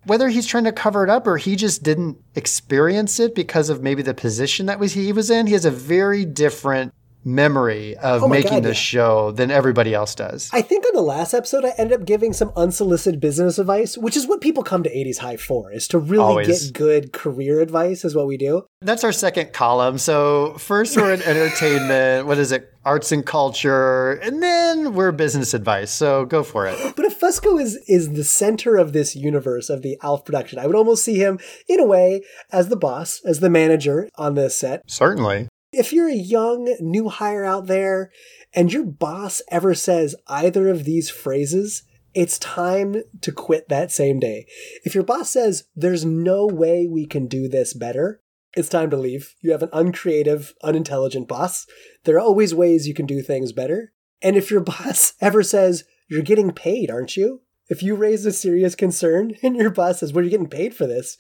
Whether 0.06 0.30
he's 0.30 0.46
trying 0.48 0.64
to 0.66 0.72
cover 0.72 1.04
it 1.04 1.10
up 1.10 1.28
or 1.28 1.38
he 1.38 1.56
just 1.56 1.84
didn't 1.84 2.18
experience 2.36 3.20
it 3.20 3.36
because 3.36 3.70
of 3.70 3.82
maybe 3.82 4.02
the 4.02 4.14
position 4.14 4.66
that 4.66 4.80
was 4.80 4.94
he 4.94 5.12
was 5.14 5.30
in, 5.30 5.48
he 5.48 5.54
has 5.54 5.66
a 5.66 5.72
very 5.72 6.26
different 6.26 6.94
memory 7.24 7.96
of 7.98 8.24
Oh 8.24 8.28
making 8.28 8.50
God, 8.52 8.64
this 8.64 8.78
yeah. 8.78 9.00
show 9.00 9.32
than 9.32 9.52
everybody 9.52 9.94
else 9.94 10.16
does. 10.16 10.50
I 10.52 10.64
think 10.64 10.86
on 10.88 10.94
the 10.96 11.02
last 11.04 11.36
episode, 11.36 11.64
I 11.64 11.74
ended 11.78 12.00
up 12.00 12.06
giving 12.08 12.34
some 12.34 12.52
unsolicited 12.56 13.20
business 13.20 13.60
advice, 13.60 13.96
which 13.98 14.18
is 14.18 14.28
what 14.28 14.42
people 14.42 14.64
come 14.64 14.82
to 14.84 14.90
80s 14.90 15.20
High 15.20 15.38
for, 15.38 15.72
is 15.72 15.88
to 15.90 16.00
really 16.00 16.24
Always. 16.24 16.72
get 16.72 16.78
good 16.78 17.14
career 17.14 17.60
advice, 17.62 18.04
is 18.04 18.16
what 18.16 18.26
we 18.26 18.38
do. 18.38 18.66
That's 18.82 19.04
our 19.04 19.12
second 19.12 19.54
column. 19.54 20.00
So 20.00 20.56
first 20.58 20.98
we're 20.98 21.14
in 21.14 21.22
entertainment, 21.62 22.26
what 22.26 22.40
is 22.40 22.52
it? 22.52 22.71
Arts 22.84 23.12
and 23.12 23.24
culture, 23.24 24.14
and 24.14 24.42
then 24.42 24.96
we're 24.96 25.12
business 25.12 25.54
advice. 25.54 25.92
So 25.92 26.26
go 26.26 26.42
for 26.42 26.66
it. 26.66 26.96
But 26.96 27.06
if 27.06 27.20
Fusco 27.20 27.62
is 27.62 27.76
is 27.88 28.14
the 28.14 28.24
center 28.24 28.76
of 28.76 28.92
this 28.92 29.16
universe 29.16 29.70
of 29.70 29.84
the 29.84 29.98
Alf 30.02 30.26
production, 30.26 30.58
I 30.58 30.66
would 30.66 30.76
almost 30.76 31.04
see 31.04 31.18
him 31.18 31.38
in 31.68 31.80
a 31.80 31.86
way 31.86 32.24
as 32.52 32.70
the 32.70 32.76
boss, 32.76 33.22
as 33.24 33.40
the 33.40 33.52
manager 33.52 34.10
on 34.16 34.34
this 34.34 34.58
set. 34.58 34.82
Certainly. 34.88 35.48
If 35.72 35.94
you're 35.94 36.10
a 36.10 36.16
young 36.16 36.76
new 36.80 37.10
hire 37.10 37.46
out 37.46 37.68
there 37.68 38.12
and 38.54 38.74
your 38.74 38.84
boss 38.84 39.42
ever 39.50 39.76
says 39.76 40.16
either 40.28 40.68
of 40.68 40.84
these 40.84 41.10
phrases, 41.10 41.84
it's 42.14 42.40
time 42.40 43.04
to 43.22 43.32
quit 43.32 43.70
that 43.70 43.92
same 43.92 44.20
day. 44.20 44.46
If 44.84 44.96
your 44.96 45.04
boss 45.04 45.30
says 45.30 45.66
there's 45.76 46.04
no 46.04 46.46
way 46.46 46.88
we 46.88 47.06
can 47.06 47.28
do 47.28 47.48
this 47.48 47.74
better, 47.74 48.21
it's 48.56 48.70
time 48.70 48.90
to 48.90 48.98
leave. 48.98 49.36
You 49.42 49.52
have 49.52 49.64
an 49.64 49.70
uncreative, 49.72 50.54
unintelligent 50.64 51.28
boss. 51.28 51.68
There 52.04 52.16
are 52.16 52.22
always 52.22 52.54
ways 52.54 52.88
you 52.88 52.94
can 52.94 53.06
do 53.06 53.22
things 53.22 53.52
better. 53.52 53.94
And 54.22 54.36
if 54.36 54.52
your 54.52 54.62
boss 54.62 55.14
ever 55.22 55.44
says, 55.44 55.84
You're 56.10 56.22
getting 56.22 56.52
paid, 56.52 56.92
aren't 56.92 57.18
you? 57.18 57.42
If 57.70 57.82
you 57.82 57.96
raise 57.96 58.26
a 58.26 58.32
serious 58.32 58.76
concern 58.76 59.36
and 59.44 59.56
your 59.56 59.70
boss 59.70 60.00
says, 60.00 60.14
Well, 60.14 60.24
you're 60.24 60.32
getting 60.32 60.48
paid 60.50 60.74
for 60.74 60.86
this, 60.86 61.18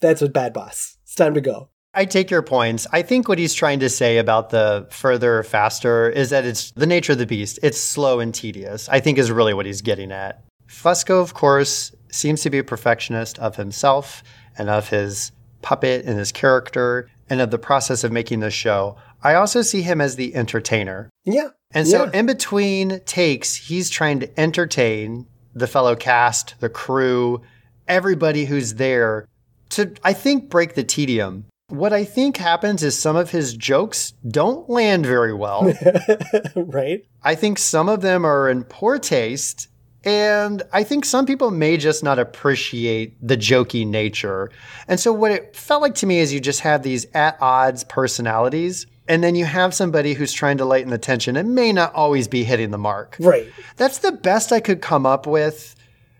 that's 0.00 0.22
a 0.22 0.28
bad 0.28 0.52
boss. 0.52 0.96
It's 1.04 1.14
time 1.14 1.34
to 1.34 1.40
go. 1.40 1.68
I 1.94 2.06
take 2.06 2.30
your 2.30 2.42
points. 2.42 2.86
I 2.90 3.02
think 3.02 3.28
what 3.28 3.38
he's 3.38 3.52
trying 3.52 3.80
to 3.80 3.90
say 3.90 4.16
about 4.16 4.48
the 4.48 4.88
further, 4.90 5.42
faster 5.42 6.08
is 6.08 6.30
that 6.30 6.46
it's 6.46 6.70
the 6.70 6.86
nature 6.86 7.12
of 7.12 7.18
the 7.18 7.26
beast. 7.26 7.58
It's 7.62 7.78
slow 7.78 8.18
and 8.18 8.34
tedious, 8.34 8.88
I 8.88 9.00
think 9.00 9.18
is 9.18 9.30
really 9.30 9.52
what 9.52 9.66
he's 9.66 9.82
getting 9.82 10.10
at. 10.10 10.42
Fusco, 10.66 11.20
of 11.20 11.34
course, 11.34 11.94
seems 12.10 12.40
to 12.42 12.50
be 12.50 12.58
a 12.58 12.64
perfectionist 12.64 13.38
of 13.38 13.56
himself 13.56 14.22
and 14.56 14.70
of 14.70 14.88
his 14.88 15.32
puppet 15.62 16.04
and 16.04 16.18
his 16.18 16.32
character 16.32 17.08
and 17.30 17.40
of 17.40 17.50
the 17.50 17.58
process 17.58 18.04
of 18.04 18.12
making 18.12 18.40
this 18.40 18.54
show. 18.54 18.96
I 19.22 19.34
also 19.34 19.62
see 19.62 19.82
him 19.82 20.00
as 20.00 20.16
the 20.16 20.34
entertainer. 20.34 21.08
Yeah. 21.24 21.48
And 21.72 21.86
so 21.88 22.04
Yeah. 22.04 22.10
in 22.12 22.26
between 22.26 23.00
takes, 23.06 23.54
he's 23.54 23.88
trying 23.88 24.20
to 24.20 24.40
entertain 24.40 25.26
the 25.54 25.66
fellow 25.66 25.94
cast, 25.96 26.54
the 26.60 26.68
crew, 26.68 27.40
everybody 27.88 28.44
who's 28.46 28.74
there 28.74 29.26
to, 29.70 29.92
I 30.04 30.12
think, 30.12 30.50
break 30.50 30.74
the 30.74 30.84
tedium. 30.84 31.46
What 31.68 31.92
I 31.94 32.04
think 32.04 32.36
happens 32.36 32.82
is 32.82 32.98
some 32.98 33.16
of 33.16 33.30
his 33.30 33.54
jokes 33.56 34.12
don't 34.28 34.68
land 34.68 35.06
very 35.06 35.32
well. 35.32 35.72
right? 36.56 37.00
I 37.22 37.34
think 37.34 37.58
some 37.58 37.88
of 37.88 38.02
them 38.02 38.26
are 38.26 38.50
in 38.50 38.64
poor 38.64 38.98
taste. 38.98 39.68
And 40.04 40.62
I 40.72 40.82
think 40.82 41.04
some 41.04 41.26
people 41.26 41.50
may 41.50 41.76
just 41.76 42.02
not 42.02 42.18
appreciate 42.18 43.14
the 43.26 43.36
jokey 43.36 43.86
nature. 43.86 44.50
And 44.88 44.98
so, 44.98 45.12
what 45.12 45.30
it 45.30 45.54
felt 45.54 45.80
like 45.80 45.94
to 45.96 46.06
me 46.06 46.18
is 46.18 46.32
you 46.32 46.40
just 46.40 46.60
have 46.60 46.82
these 46.82 47.06
at 47.14 47.36
odds 47.40 47.84
personalities, 47.84 48.86
and 49.06 49.22
then 49.22 49.34
you 49.34 49.44
have 49.44 49.72
somebody 49.74 50.14
who's 50.14 50.32
trying 50.32 50.58
to 50.58 50.64
lighten 50.64 50.90
the 50.90 50.98
tension 50.98 51.36
and 51.36 51.54
may 51.54 51.72
not 51.72 51.94
always 51.94 52.26
be 52.26 52.42
hitting 52.42 52.70
the 52.70 52.78
mark. 52.78 53.16
Right. 53.20 53.46
That's 53.76 53.98
the 53.98 54.12
best 54.12 54.52
I 54.52 54.60
could 54.60 54.80
come 54.80 55.06
up 55.06 55.26
with, 55.26 55.76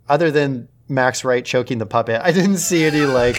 other 0.09 0.30
than 0.30 0.68
Max 0.89 1.24
Wright 1.24 1.45
choking 1.45 1.78
the 1.78 1.87
puppet. 1.87 2.20
I 2.22 2.30
didn't 2.30 2.59
see 2.59 2.85
any 2.85 3.01
like 3.01 3.37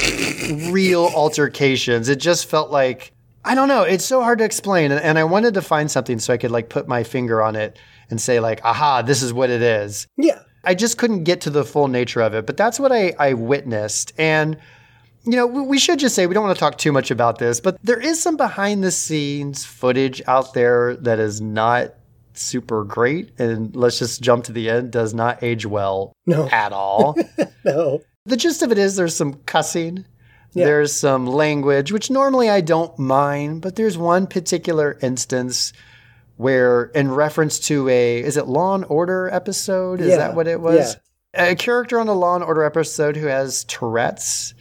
real 0.71 1.05
altercations. 1.15 2.09
It 2.09 2.19
just 2.19 2.49
felt 2.49 2.69
like 2.69 3.13
I 3.45 3.55
don't 3.55 3.67
know. 3.67 3.83
It's 3.83 4.05
so 4.05 4.21
hard 4.21 4.39
to 4.39 4.45
explain, 4.45 4.91
and, 4.91 5.01
and 5.01 5.17
I 5.17 5.23
wanted 5.23 5.53
to 5.53 5.61
find 5.61 5.89
something 5.89 6.19
so 6.19 6.33
I 6.33 6.37
could 6.37 6.51
like 6.51 6.69
put 6.69 6.87
my 6.87 7.03
finger 7.03 7.41
on 7.41 7.55
it 7.55 7.77
and 8.13 8.21
say 8.21 8.39
like, 8.39 8.63
"Aha, 8.63 9.01
this 9.01 9.23
is 9.23 9.33
what 9.33 9.49
it 9.49 9.63
is." 9.63 10.07
Yeah. 10.17 10.39
I 10.63 10.75
just 10.75 10.97
couldn't 10.99 11.23
get 11.23 11.41
to 11.41 11.49
the 11.49 11.65
full 11.65 11.87
nature 11.87 12.21
of 12.21 12.33
it, 12.35 12.45
but 12.45 12.55
that's 12.55 12.79
what 12.79 12.91
I, 12.93 13.13
I 13.19 13.33
witnessed. 13.33 14.13
And, 14.17 14.55
you 15.23 15.35
know, 15.35 15.45
we, 15.45 15.77
should 15.77 15.99
just 15.99 16.15
say 16.15 16.25
we 16.25 16.33
don't 16.33 16.43
want 16.45 16.55
to 16.55 16.59
talk 16.59 16.77
too 16.77 16.93
much 16.93 17.11
about 17.11 17.37
this, 17.39 17.59
but 17.59 17.77
there 17.83 17.99
is 17.99 18.21
some 18.21 18.37
behind 18.37 18.81
the 18.83 18.91
scenes 18.91 19.65
footage 19.65 20.21
out 20.25 20.53
there 20.53 20.95
that 20.97 21.19
is 21.19 21.41
not 21.41 21.95
super 22.33 22.85
great. 22.85 23.37
And 23.39 23.75
let's 23.75 23.99
just 23.99 24.21
jump 24.21 24.45
to 24.45 24.53
the 24.53 24.69
end, 24.69 24.91
does 24.91 25.13
not 25.13 25.43
age 25.43 25.65
well 25.65 26.13
No. 26.25 26.47
at 26.49 26.71
all. 26.71 27.17
No. 27.65 28.01
the 28.25 28.37
gist 28.37 28.61
of 28.61 28.71
it 28.71 28.77
is 28.77 28.95
there's 28.95 29.15
some 29.15 29.33
cussing. 29.45 30.05
Yeah. 30.53 30.65
There's 30.65 30.93
some 30.93 31.25
language, 31.27 31.91
which 31.91 32.09
normally 32.09 32.49
I 32.49 32.61
don't 32.61 32.97
mind, 32.99 33.61
but 33.61 33.75
there's 33.75 33.97
one 33.97 34.27
particular 34.27 34.97
instance 35.01 35.73
where, 36.37 36.85
in 36.95 37.11
reference 37.11 37.59
to 37.59 37.87
a, 37.89 38.19
is 38.21 38.37
it 38.37 38.47
Law 38.47 38.75
and 38.75 38.85
Order 38.85 39.29
episode? 39.31 40.01
Is 40.01 40.09
Yeah. 40.09 40.17
that 40.17 40.35
what 40.35 40.47
it 40.47 40.59
was? 40.59 40.97
A 41.35 41.55
character 41.55 41.99
on 41.99 42.07
a 42.07 42.13
Law 42.13 42.35
and 42.35 42.43
Order 42.43 42.63
episode 42.63 43.15
who 43.17 43.27
has 43.27 43.63
Tourette's 43.65 44.53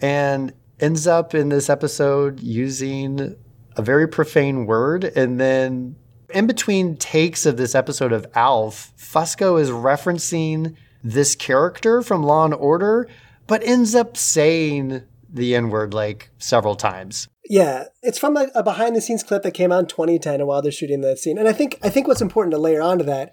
and 0.00 0.52
ends 0.80 1.06
up 1.06 1.34
in 1.34 1.48
this 1.48 1.68
episode 1.70 2.40
using 2.40 3.36
a 3.76 3.82
very 3.82 4.06
profane 4.08 4.66
word. 4.66 5.04
And 5.04 5.38
then 5.40 5.96
in 6.30 6.46
between 6.46 6.96
takes 6.96 7.46
of 7.46 7.56
this 7.56 7.74
episode 7.74 8.12
of 8.12 8.26
Alf, 8.34 8.92
Fusco 8.98 9.60
is 9.60 9.70
referencing 9.70 10.74
this 11.04 11.34
character 11.34 12.02
from 12.02 12.22
Law 12.22 12.44
and 12.46 12.54
Order, 12.54 13.08
but 13.46 13.62
ends 13.62 13.94
up 13.94 14.16
saying 14.16 15.02
the 15.32 15.54
N 15.54 15.70
word 15.70 15.94
like 15.94 16.30
several 16.38 16.74
times. 16.76 17.28
Yeah, 17.48 17.84
it's 18.02 18.18
from 18.18 18.36
a, 18.36 18.48
a 18.54 18.62
behind 18.62 18.96
the 18.96 19.00
scenes 19.00 19.22
clip 19.22 19.42
that 19.42 19.54
came 19.54 19.72
out 19.72 19.80
in 19.80 19.86
2010 19.86 20.46
while 20.46 20.62
they're 20.62 20.72
shooting 20.72 21.00
that 21.02 21.18
scene. 21.18 21.38
And 21.38 21.48
I 21.48 21.52
think 21.52 21.78
I 21.82 21.88
think 21.88 22.08
what's 22.08 22.22
important 22.22 22.52
to 22.52 22.58
layer 22.58 22.82
onto 22.82 23.04
that 23.04 23.32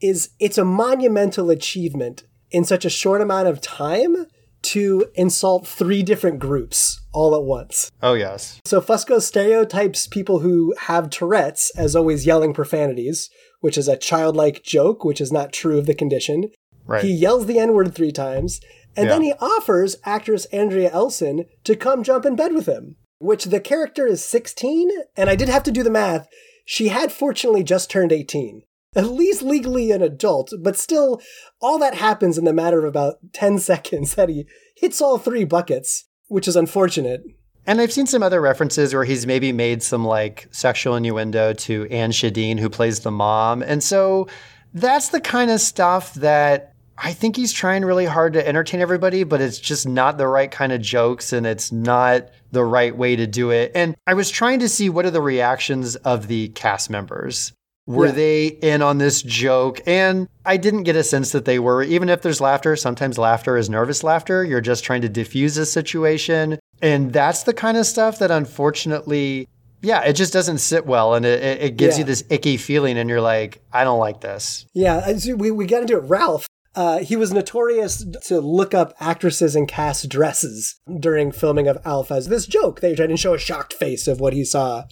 is 0.00 0.30
it's 0.40 0.58
a 0.58 0.64
monumental 0.64 1.50
achievement 1.50 2.24
in 2.50 2.64
such 2.64 2.84
a 2.84 2.90
short 2.90 3.20
amount 3.20 3.48
of 3.48 3.60
time 3.60 4.26
to 4.62 5.06
insult 5.14 5.66
three 5.66 6.02
different 6.02 6.38
groups 6.38 7.00
all 7.12 7.34
at 7.34 7.42
once. 7.42 7.90
Oh, 8.02 8.14
yes. 8.14 8.60
So 8.64 8.80
Fusco 8.80 9.20
stereotypes 9.20 10.06
people 10.06 10.38
who 10.38 10.74
have 10.82 11.10
Tourette's 11.10 11.70
as 11.76 11.96
always 11.96 12.26
yelling 12.26 12.54
profanities, 12.54 13.28
which 13.60 13.76
is 13.76 13.88
a 13.88 13.96
childlike 13.96 14.62
joke, 14.62 15.04
which 15.04 15.20
is 15.20 15.32
not 15.32 15.52
true 15.52 15.78
of 15.78 15.86
the 15.86 15.94
condition. 15.94 16.50
Right. 16.86 17.04
He 17.04 17.12
yells 17.12 17.46
the 17.46 17.58
N 17.58 17.74
word 17.74 17.94
three 17.94 18.12
times, 18.12 18.60
and 18.96 19.08
then 19.08 19.22
he 19.22 19.32
offers 19.40 19.96
actress 20.04 20.46
Andrea 20.46 20.90
Elson 20.90 21.46
to 21.64 21.76
come 21.76 22.02
jump 22.02 22.26
in 22.26 22.36
bed 22.36 22.52
with 22.52 22.66
him, 22.66 22.96
which 23.22 23.44
the 23.46 23.60
character 23.60 24.06
is 24.06 24.24
16, 24.24 24.90
and 25.16 25.30
I 25.30 25.36
did 25.36 25.48
have 25.48 25.62
to 25.62 25.70
do 25.70 25.82
the 25.82 25.90
math. 25.90 26.26
She 26.64 26.88
had 26.88 27.12
fortunately 27.12 27.62
just 27.62 27.88
turned 27.88 28.12
18. 28.12 28.62
at 28.94 29.06
least 29.10 29.40
legally 29.42 29.90
an 29.90 30.02
adult, 30.02 30.52
but 30.60 30.76
still, 30.76 31.22
all 31.60 31.78
that 31.78 31.94
happens 31.94 32.36
in 32.36 32.44
the 32.44 32.52
matter 32.52 32.80
of 32.80 32.84
about 32.84 33.14
10 33.32 33.58
seconds 33.58 34.16
that 34.16 34.28
he 34.28 34.44
hits 34.76 35.00
all 35.00 35.16
three 35.18 35.44
buckets, 35.44 36.04
which 36.26 36.46
is 36.46 36.56
unfortunate. 36.56 37.22
And 37.64 37.80
I've 37.80 37.92
seen 37.92 38.06
some 38.06 38.24
other 38.24 38.40
references 38.40 38.92
where 38.92 39.04
he's 39.04 39.24
maybe 39.26 39.52
made 39.52 39.82
some 39.82 40.04
like 40.04 40.48
sexual 40.50 40.96
innuendo 40.96 41.52
to 41.52 41.86
Anne 41.90 42.10
Schedeen, 42.10 42.58
who 42.58 42.68
plays 42.68 43.00
the 43.00 43.12
mom. 43.12 43.62
And 43.62 43.82
so 43.82 44.26
that's 44.74 45.10
the 45.10 45.20
kind 45.20 45.50
of 45.50 45.60
stuff 45.60 46.12
that 46.14 46.74
I 46.98 47.12
think 47.12 47.36
he's 47.36 47.52
trying 47.52 47.84
really 47.84 48.04
hard 48.04 48.32
to 48.32 48.46
entertain 48.46 48.80
everybody, 48.80 49.22
but 49.24 49.40
it's 49.40 49.58
just 49.58 49.86
not 49.86 50.18
the 50.18 50.26
right 50.26 50.50
kind 50.50 50.72
of 50.72 50.80
jokes 50.80 51.32
and 51.32 51.46
it's 51.46 51.70
not 51.72 52.28
the 52.52 52.64
right 52.64 52.96
way 52.96 53.16
to 53.16 53.26
do 53.26 53.50
it. 53.50 53.72
And 53.74 53.96
I 54.06 54.14
was 54.14 54.30
trying 54.30 54.60
to 54.60 54.68
see 54.68 54.88
what 54.88 55.04
are 55.04 55.10
the 55.10 55.20
reactions 55.22 55.96
of 55.96 56.28
the 56.28 56.48
cast 56.48 56.90
members. 56.90 57.52
Were 57.86 58.06
Yeah. 58.06 58.12
they 58.12 58.46
in 58.46 58.80
on 58.80 58.98
this 58.98 59.22
joke? 59.22 59.80
And 59.86 60.28
I 60.46 60.56
didn't 60.56 60.84
get 60.84 60.94
a 60.94 61.02
sense 61.02 61.32
that 61.32 61.46
they 61.46 61.58
were. 61.58 61.82
Even 61.82 62.08
if 62.08 62.22
there's 62.22 62.40
laughter, 62.40 62.76
sometimes 62.76 63.18
laughter 63.18 63.56
is 63.56 63.68
nervous 63.68 64.04
laughter. 64.04 64.44
You're 64.44 64.60
just 64.60 64.84
trying 64.84 65.00
to 65.02 65.08
diffuse 65.08 65.56
a 65.56 65.66
situation. 65.66 66.60
And 66.80 67.12
that's 67.12 67.42
the 67.42 67.52
kind 67.54 67.76
of 67.76 67.86
stuff 67.86 68.20
that 68.20 68.30
unfortunately, 68.30 69.48
yeah, 69.80 70.02
it 70.02 70.12
just 70.12 70.32
doesn't 70.32 70.58
sit 70.58 70.86
well. 70.86 71.14
And 71.14 71.26
it, 71.26 71.42
it, 71.60 71.76
gives 71.76 71.98
you 71.98 72.04
this 72.04 72.22
icky 72.30 72.56
feeling. 72.56 72.98
And 72.98 73.10
you're 73.10 73.20
like, 73.20 73.60
I 73.72 73.82
don't 73.82 73.98
like 73.98 74.20
this. 74.20 74.64
Yeah, 74.74 75.12
we, 75.34 75.50
we 75.50 75.66
got 75.66 75.82
into 75.82 75.96
it. 75.96 76.04
Ralph, 76.04 76.46
uh, 76.74 76.98
he 77.00 77.16
was 77.16 77.32
notorious 77.32 78.04
to 78.24 78.40
look 78.40 78.72
up 78.72 78.94
actresses 78.98 79.54
and 79.54 79.68
cast 79.68 80.08
dresses 80.08 80.80
during 81.00 81.30
filming 81.30 81.68
of 81.68 81.78
Alf 81.84 82.10
as 82.10 82.28
this 82.28 82.46
joke. 82.46 82.80
They 82.80 82.94
tried 82.94 83.08
to 83.08 83.16
show 83.16 83.34
a 83.34 83.38
shocked 83.38 83.74
face 83.74 84.08
of 84.08 84.20
what 84.20 84.32
he 84.32 84.44
saw. 84.44 84.84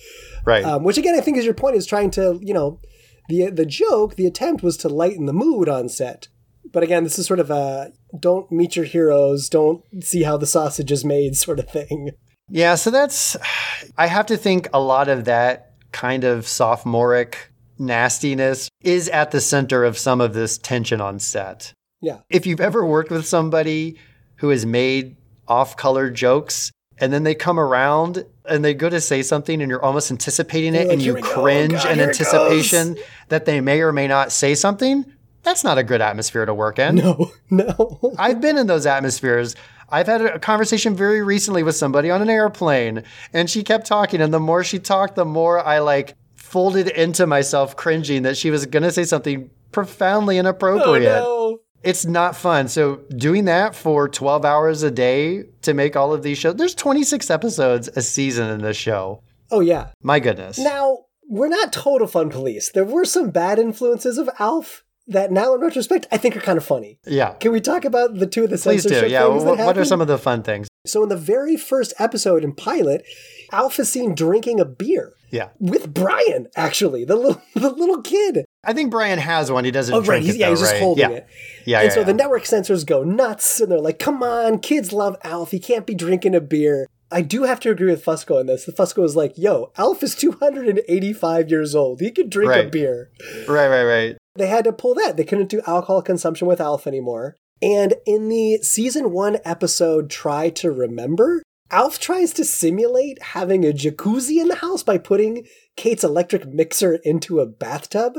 Right. 0.44 0.64
Um, 0.64 0.84
which 0.84 0.98
again, 0.98 1.14
I 1.14 1.20
think 1.20 1.38
is 1.38 1.44
your 1.44 1.54
point 1.54 1.76
is 1.76 1.86
trying 1.86 2.10
to, 2.12 2.38
you 2.42 2.52
know, 2.52 2.80
the 3.28 3.50
the 3.50 3.66
joke, 3.66 4.16
the 4.16 4.26
attempt 4.26 4.62
was 4.62 4.76
to 4.78 4.88
lighten 4.88 5.26
the 5.26 5.32
mood 5.32 5.68
on 5.68 5.88
set. 5.88 6.28
But 6.72 6.82
again, 6.82 7.04
this 7.04 7.18
is 7.18 7.26
sort 7.26 7.40
of 7.40 7.50
a 7.50 7.92
don't 8.18 8.50
meet 8.52 8.76
your 8.76 8.84
heroes, 8.84 9.48
don't 9.48 9.82
see 10.02 10.22
how 10.22 10.36
the 10.36 10.46
sausage 10.46 10.92
is 10.92 11.04
made 11.04 11.36
sort 11.36 11.58
of 11.58 11.70
thing. 11.70 12.10
Yeah, 12.48 12.74
so 12.74 12.90
that's 12.90 13.36
I 13.96 14.06
have 14.06 14.26
to 14.26 14.36
think 14.36 14.68
a 14.74 14.80
lot 14.80 15.08
of 15.08 15.24
that 15.24 15.72
kind 15.92 16.24
of 16.24 16.46
sophomoric 16.46 17.49
nastiness 17.80 18.68
is 18.82 19.08
at 19.08 19.30
the 19.30 19.40
center 19.40 19.84
of 19.84 19.98
some 19.98 20.20
of 20.20 20.34
this 20.34 20.58
tension 20.58 21.00
on 21.00 21.18
set. 21.18 21.72
Yeah. 22.00 22.18
If 22.28 22.46
you've 22.46 22.60
ever 22.60 22.84
worked 22.84 23.10
with 23.10 23.26
somebody 23.26 23.96
who 24.36 24.50
has 24.50 24.64
made 24.64 25.16
off-color 25.48 26.10
jokes 26.10 26.70
and 26.98 27.12
then 27.12 27.24
they 27.24 27.34
come 27.34 27.58
around 27.58 28.24
and 28.44 28.64
they 28.64 28.74
go 28.74 28.88
to 28.88 29.00
say 29.00 29.22
something 29.22 29.60
and 29.60 29.70
you're 29.70 29.84
almost 29.84 30.10
anticipating 30.10 30.74
it 30.74 30.86
like, 30.86 30.92
and 30.92 31.02
you 31.02 31.14
"Here 31.14 31.22
we 31.22 31.22
go. 31.22 31.28
cringe 31.42 31.72
God, 31.72 31.92
in 31.92 32.00
anticipation 32.00 32.98
that 33.28 33.46
they 33.46 33.60
may 33.60 33.80
or 33.80 33.92
may 33.92 34.06
not 34.06 34.32
say 34.32 34.54
something, 34.54 35.04
that's 35.42 35.64
not 35.64 35.78
a 35.78 35.82
good 35.82 36.00
atmosphere 36.00 36.44
to 36.44 36.54
work 36.54 36.78
in. 36.78 36.96
No, 37.00 37.32
no. 37.50 38.14
I've 38.18 38.40
been 38.40 38.58
in 38.58 38.66
those 38.66 38.86
atmospheres. 38.86 39.56
I've 39.88 40.06
had 40.06 40.20
a 40.20 40.38
conversation 40.38 40.94
very 40.94 41.22
recently 41.22 41.62
with 41.62 41.74
somebody 41.74 42.10
on 42.10 42.22
an 42.22 42.30
airplane, 42.30 43.02
and 43.32 43.50
she 43.50 43.64
kept 43.64 43.86
talking. 43.86 44.20
And 44.20 44.32
the 44.32 44.38
more 44.38 44.62
she 44.62 44.78
talked, 44.78 45.16
the 45.16 45.24
more 45.24 45.58
I 45.58 45.80
like 45.80 46.14
folded 46.50 46.88
into 46.88 47.26
myself, 47.26 47.76
cringing 47.76 48.22
that 48.22 48.36
she 48.36 48.50
was 48.50 48.66
going 48.66 48.82
to 48.82 48.92
say 48.92 49.04
something 49.04 49.50
profoundly 49.72 50.36
Oh, 50.36 50.40
inappropriate. 50.40 51.02
no. 51.22 51.58
It's 51.82 52.04
not 52.04 52.36
fun. 52.36 52.68
So, 52.68 52.96
doing 53.16 53.46
that 53.46 53.74
for 53.74 54.06
12 54.08 54.44
hours 54.44 54.82
a 54.82 54.90
day 54.90 55.44
to 55.62 55.72
make 55.72 55.96
all 55.96 56.12
of 56.12 56.22
these 56.22 56.36
shows, 56.36 56.56
there's 56.56 56.74
26 56.74 57.30
episodes 57.30 57.88
a 57.96 58.02
season 58.02 58.50
in 58.50 58.60
this 58.60 58.76
show. 58.76 59.22
Oh 59.50 59.60
yeah. 59.60 59.88
My 60.02 60.20
goodness. 60.20 60.58
Now, 60.58 60.98
we're 61.28 61.48
not 61.48 61.72
total 61.72 62.06
fun 62.06 62.28
police. 62.28 62.70
There 62.70 62.84
were 62.84 63.04
some 63.06 63.30
bad 63.30 63.58
influences 63.58 64.18
of 64.18 64.28
Alf 64.38 64.84
that 65.06 65.32
now 65.32 65.54
in 65.54 65.60
retrospect 65.60 66.06
I 66.12 66.18
think 66.18 66.36
are 66.36 66.40
kind 66.40 66.58
of 66.58 66.64
funny. 66.64 66.98
yeah. 67.06 67.32
Can 67.34 67.50
we 67.52 67.60
talk 67.60 67.84
about 67.86 68.14
the 68.18 68.26
two 68.26 68.44
of 68.44 68.50
the 68.50 68.58
Please 68.58 68.82
censorship 68.82 69.06
do. 69.06 69.12
Yeah. 69.12 69.26
things 69.28 69.44
What, 69.44 69.58
what 69.58 69.78
are 69.78 69.84
some 69.84 70.00
of 70.02 70.06
the 70.08 70.18
fun 70.18 70.42
things? 70.42 70.68
So 70.86 71.02
in 71.02 71.08
the 71.08 71.16
very 71.16 71.56
first 71.56 71.94
episode 71.98 72.44
in 72.44 72.54
pilot, 72.54 73.04
Alf 73.52 73.78
is 73.80 73.90
seen 73.90 74.14
drinking 74.14 74.60
a 74.60 74.64
beer 74.64 75.14
Yeah. 75.30 75.48
with 75.58 75.92
Brian, 75.92 76.48
actually, 76.56 77.04
the 77.04 77.16
little 77.16 77.40
the 77.54 77.70
little 77.70 78.02
kid. 78.02 78.44
I 78.64 78.72
think 78.72 78.90
Brian 78.90 79.18
has 79.18 79.50
one. 79.50 79.64
He 79.64 79.70
doesn't 79.70 79.94
Oh, 79.94 80.00
drink 80.02 80.08
right. 80.08 80.22
He's, 80.22 80.36
yeah, 80.36 80.46
though, 80.46 80.52
he's 80.52 80.60
just 80.60 80.76
holding 80.76 81.10
yeah. 81.10 81.16
it. 81.16 81.26
Yeah. 81.66 81.80
and 81.80 81.88
yeah, 81.88 81.94
so 81.94 82.04
the 82.04 82.14
network 82.14 82.44
censors 82.46 82.84
go 82.84 83.02
nuts 83.04 83.60
and 83.60 83.70
they're 83.72 83.80
like, 83.80 83.98
come 83.98 84.22
on, 84.22 84.58
kids 84.58 84.92
love 84.92 85.16
Alf. 85.24 85.50
He 85.50 85.58
can't 85.60 85.86
be 85.86 85.94
drinking 85.94 86.34
a 86.34 86.40
beer. 86.40 86.86
I 87.12 87.22
do 87.22 87.42
have 87.42 87.58
to 87.60 87.70
agree 87.70 87.90
with 87.90 88.04
Fusco 88.04 88.38
on 88.38 88.46
this. 88.46 88.64
The 88.66 88.72
Fusco 88.72 89.04
is 89.04 89.16
like, 89.16 89.36
yo, 89.36 89.72
Alf 89.76 90.02
is 90.04 90.14
285 90.14 91.50
years 91.50 91.74
old. 91.74 92.00
He 92.00 92.10
could 92.10 92.30
drink 92.30 92.52
a 92.54 92.68
beer. 92.68 93.10
Right, 93.48 93.68
right, 93.68 93.84
right. 93.84 94.16
They 94.36 94.46
had 94.46 94.64
to 94.64 94.72
pull 94.72 94.94
that. 94.94 95.16
They 95.16 95.24
couldn't 95.24 95.48
do 95.48 95.60
alcohol 95.66 96.02
consumption 96.02 96.46
with 96.46 96.60
Alf 96.60 96.86
anymore. 96.86 97.36
And 97.62 97.94
in 98.06 98.28
the 98.28 98.58
season 98.58 99.10
one 99.10 99.38
episode, 99.44 100.08
Try 100.08 100.50
to 100.50 100.70
Remember, 100.70 101.42
Alf 101.70 101.98
tries 101.98 102.32
to 102.34 102.44
simulate 102.44 103.22
having 103.22 103.64
a 103.64 103.72
jacuzzi 103.72 104.40
in 104.40 104.48
the 104.48 104.56
house 104.56 104.82
by 104.82 104.98
putting 104.98 105.46
Kate's 105.76 106.04
electric 106.04 106.46
mixer 106.46 106.94
into 107.04 107.40
a 107.40 107.46
bathtub. 107.46 108.14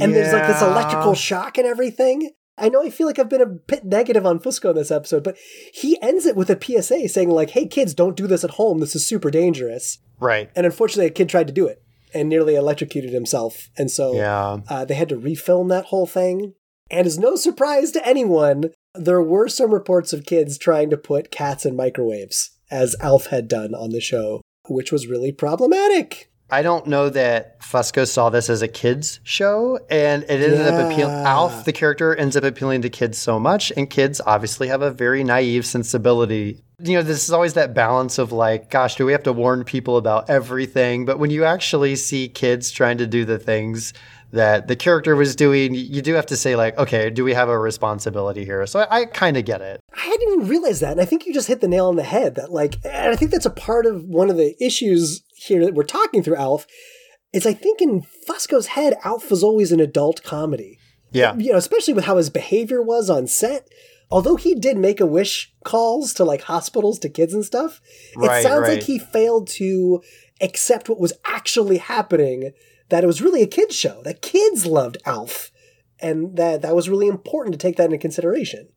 And 0.00 0.14
there's 0.14 0.32
like 0.32 0.46
this 0.48 0.62
electrical 0.62 1.14
shock 1.14 1.58
and 1.58 1.66
everything. 1.66 2.30
I 2.58 2.68
know 2.70 2.82
I 2.82 2.90
feel 2.90 3.06
like 3.06 3.18
I've 3.18 3.28
been 3.28 3.42
a 3.42 3.46
bit 3.46 3.84
negative 3.84 4.24
on 4.24 4.38
Fusco 4.40 4.70
in 4.70 4.76
this 4.76 4.90
episode, 4.90 5.22
but 5.22 5.36
he 5.74 6.00
ends 6.00 6.24
it 6.26 6.36
with 6.36 6.48
a 6.48 6.58
PSA 6.60 7.08
saying, 7.08 7.30
like, 7.30 7.50
hey, 7.50 7.66
kids, 7.66 7.92
don't 7.92 8.16
do 8.16 8.26
this 8.26 8.44
at 8.44 8.52
home. 8.52 8.78
This 8.80 8.96
is 8.96 9.06
super 9.06 9.30
dangerous. 9.30 9.98
Right. 10.18 10.50
And 10.56 10.64
unfortunately, 10.64 11.06
a 11.06 11.10
kid 11.10 11.28
tried 11.28 11.48
to 11.48 11.52
do 11.52 11.66
it 11.66 11.82
and 12.14 12.28
nearly 12.28 12.54
electrocuted 12.54 13.12
himself. 13.12 13.68
And 13.76 13.90
so 13.90 14.14
Yeah. 14.14 14.60
uh, 14.68 14.84
they 14.86 14.94
had 14.94 15.10
to 15.10 15.16
refilm 15.16 15.68
that 15.68 15.86
whole 15.86 16.06
thing. 16.06 16.54
And 16.90 17.06
as 17.06 17.18
no 17.18 17.36
surprise 17.36 17.90
to 17.92 18.06
anyone, 18.08 18.70
there 18.94 19.20
were 19.22 19.48
some 19.48 19.72
reports 19.74 20.12
of 20.14 20.24
kids 20.24 20.56
trying 20.56 20.88
to 20.90 20.96
put 20.96 21.30
cats 21.30 21.66
in 21.66 21.76
microwaves, 21.76 22.50
as 22.70 22.96
Alf 23.00 23.26
had 23.26 23.48
done 23.48 23.74
on 23.74 23.90
the 23.90 24.00
show, 24.00 24.40
which 24.68 24.92
was 24.92 25.06
really 25.06 25.32
problematic. 25.32 26.30
I 26.48 26.62
don't 26.62 26.86
know 26.86 27.10
that 27.10 27.60
Fusco 27.60 28.06
saw 28.06 28.30
this 28.30 28.48
as 28.48 28.62
a 28.62 28.68
kids 28.68 29.18
show, 29.24 29.80
and 29.90 30.22
it 30.24 30.30
ended 30.30 30.60
up 30.60 30.92
appealing. 30.92 31.12
Yeah. 31.12 31.28
Alf, 31.28 31.64
the 31.64 31.72
character, 31.72 32.14
ends 32.14 32.36
up 32.36 32.44
appealing 32.44 32.82
to 32.82 32.90
kids 32.90 33.18
so 33.18 33.40
much, 33.40 33.72
and 33.76 33.90
kids 33.90 34.20
obviously 34.24 34.68
have 34.68 34.80
a 34.80 34.92
very 34.92 35.24
naive 35.24 35.66
sensibility. 35.66 36.62
You 36.78 36.98
know, 36.98 37.02
this 37.02 37.24
is 37.24 37.32
always 37.32 37.54
that 37.54 37.74
balance 37.74 38.18
of 38.18 38.30
like, 38.30 38.70
gosh, 38.70 38.94
do 38.94 39.04
we 39.04 39.12
have 39.12 39.24
to 39.24 39.32
warn 39.32 39.64
people 39.64 39.96
about 39.96 40.30
everything? 40.30 41.04
But 41.04 41.18
when 41.18 41.30
you 41.30 41.44
actually 41.44 41.96
see 41.96 42.28
kids 42.28 42.70
trying 42.70 42.98
to 42.98 43.08
do 43.08 43.24
the 43.24 43.40
things 43.40 43.92
that 44.32 44.68
the 44.68 44.76
character 44.76 45.14
was 45.16 45.36
doing, 45.36 45.74
you 45.74 46.02
do 46.02 46.14
have 46.14 46.26
to 46.26 46.36
say 46.36 46.56
like, 46.56 46.76
okay, 46.78 47.10
do 47.10 47.24
we 47.24 47.34
have 47.34 47.48
a 47.48 47.58
responsibility 47.58 48.44
here? 48.44 48.66
So 48.66 48.80
I, 48.80 49.00
I 49.00 49.04
kind 49.06 49.36
of 49.36 49.44
get 49.44 49.60
it. 49.60 49.80
I 49.94 50.00
hadn't 50.00 50.32
even 50.32 50.48
realized 50.48 50.82
that. 50.82 50.92
And 50.92 51.00
I 51.00 51.04
think 51.04 51.26
you 51.26 51.32
just 51.32 51.48
hit 51.48 51.60
the 51.60 51.68
nail 51.68 51.86
on 51.86 51.96
the 51.96 52.02
head 52.02 52.34
that, 52.34 52.52
like, 52.52 52.76
and 52.84 53.12
I 53.12 53.16
think 53.16 53.30
that's 53.30 53.46
a 53.46 53.50
part 53.50 53.86
of 53.86 54.04
one 54.04 54.28
of 54.30 54.36
the 54.36 54.54
issues 54.62 55.22
here 55.36 55.64
that 55.64 55.74
we're 55.74 55.84
talking 55.84 56.22
through 56.22 56.36
Alf. 56.36 56.66
Is 57.32 57.46
I 57.46 57.52
think 57.54 57.80
in 57.80 58.02
Fusco's 58.28 58.68
head, 58.68 58.96
Alf 59.04 59.30
was 59.30 59.42
always 59.42 59.72
an 59.72 59.80
adult 59.80 60.22
comedy. 60.22 60.78
Yeah. 61.12 61.34
you 61.36 61.52
know, 61.52 61.58
especially 61.58 61.94
with 61.94 62.04
how 62.04 62.16
his 62.16 62.30
behavior 62.30 62.82
was 62.82 63.08
on 63.08 63.26
set. 63.26 63.68
Although 64.10 64.36
he 64.36 64.54
did 64.54 64.76
make 64.76 65.00
a 65.00 65.06
wish 65.06 65.52
calls 65.64 66.12
to 66.14 66.24
like 66.24 66.42
hospitals 66.42 66.98
to 67.00 67.08
kids 67.08 67.34
and 67.34 67.44
stuff, 67.44 67.80
Right, 68.16 68.40
it 68.40 68.42
sounds 68.42 68.62
right. 68.62 68.74
like 68.74 68.82
he 68.84 68.98
failed 68.98 69.48
to 69.48 70.02
accept 70.40 70.88
what 70.88 71.00
was 71.00 71.12
actually 71.24 71.78
happening. 71.78 72.52
That 72.88 73.04
it 73.04 73.06
was 73.06 73.22
really 73.22 73.42
a 73.42 73.46
kids 73.46 73.74
show. 73.74 74.02
That 74.04 74.22
kids 74.22 74.66
loved 74.66 74.98
Alf, 75.04 75.50
and 75.98 76.36
that 76.36 76.62
that 76.62 76.74
was 76.74 76.88
really 76.88 77.08
important 77.08 77.52
to 77.54 77.58
take 77.58 77.76
that 77.76 77.86
into 77.86 77.98
consideration. 77.98 78.68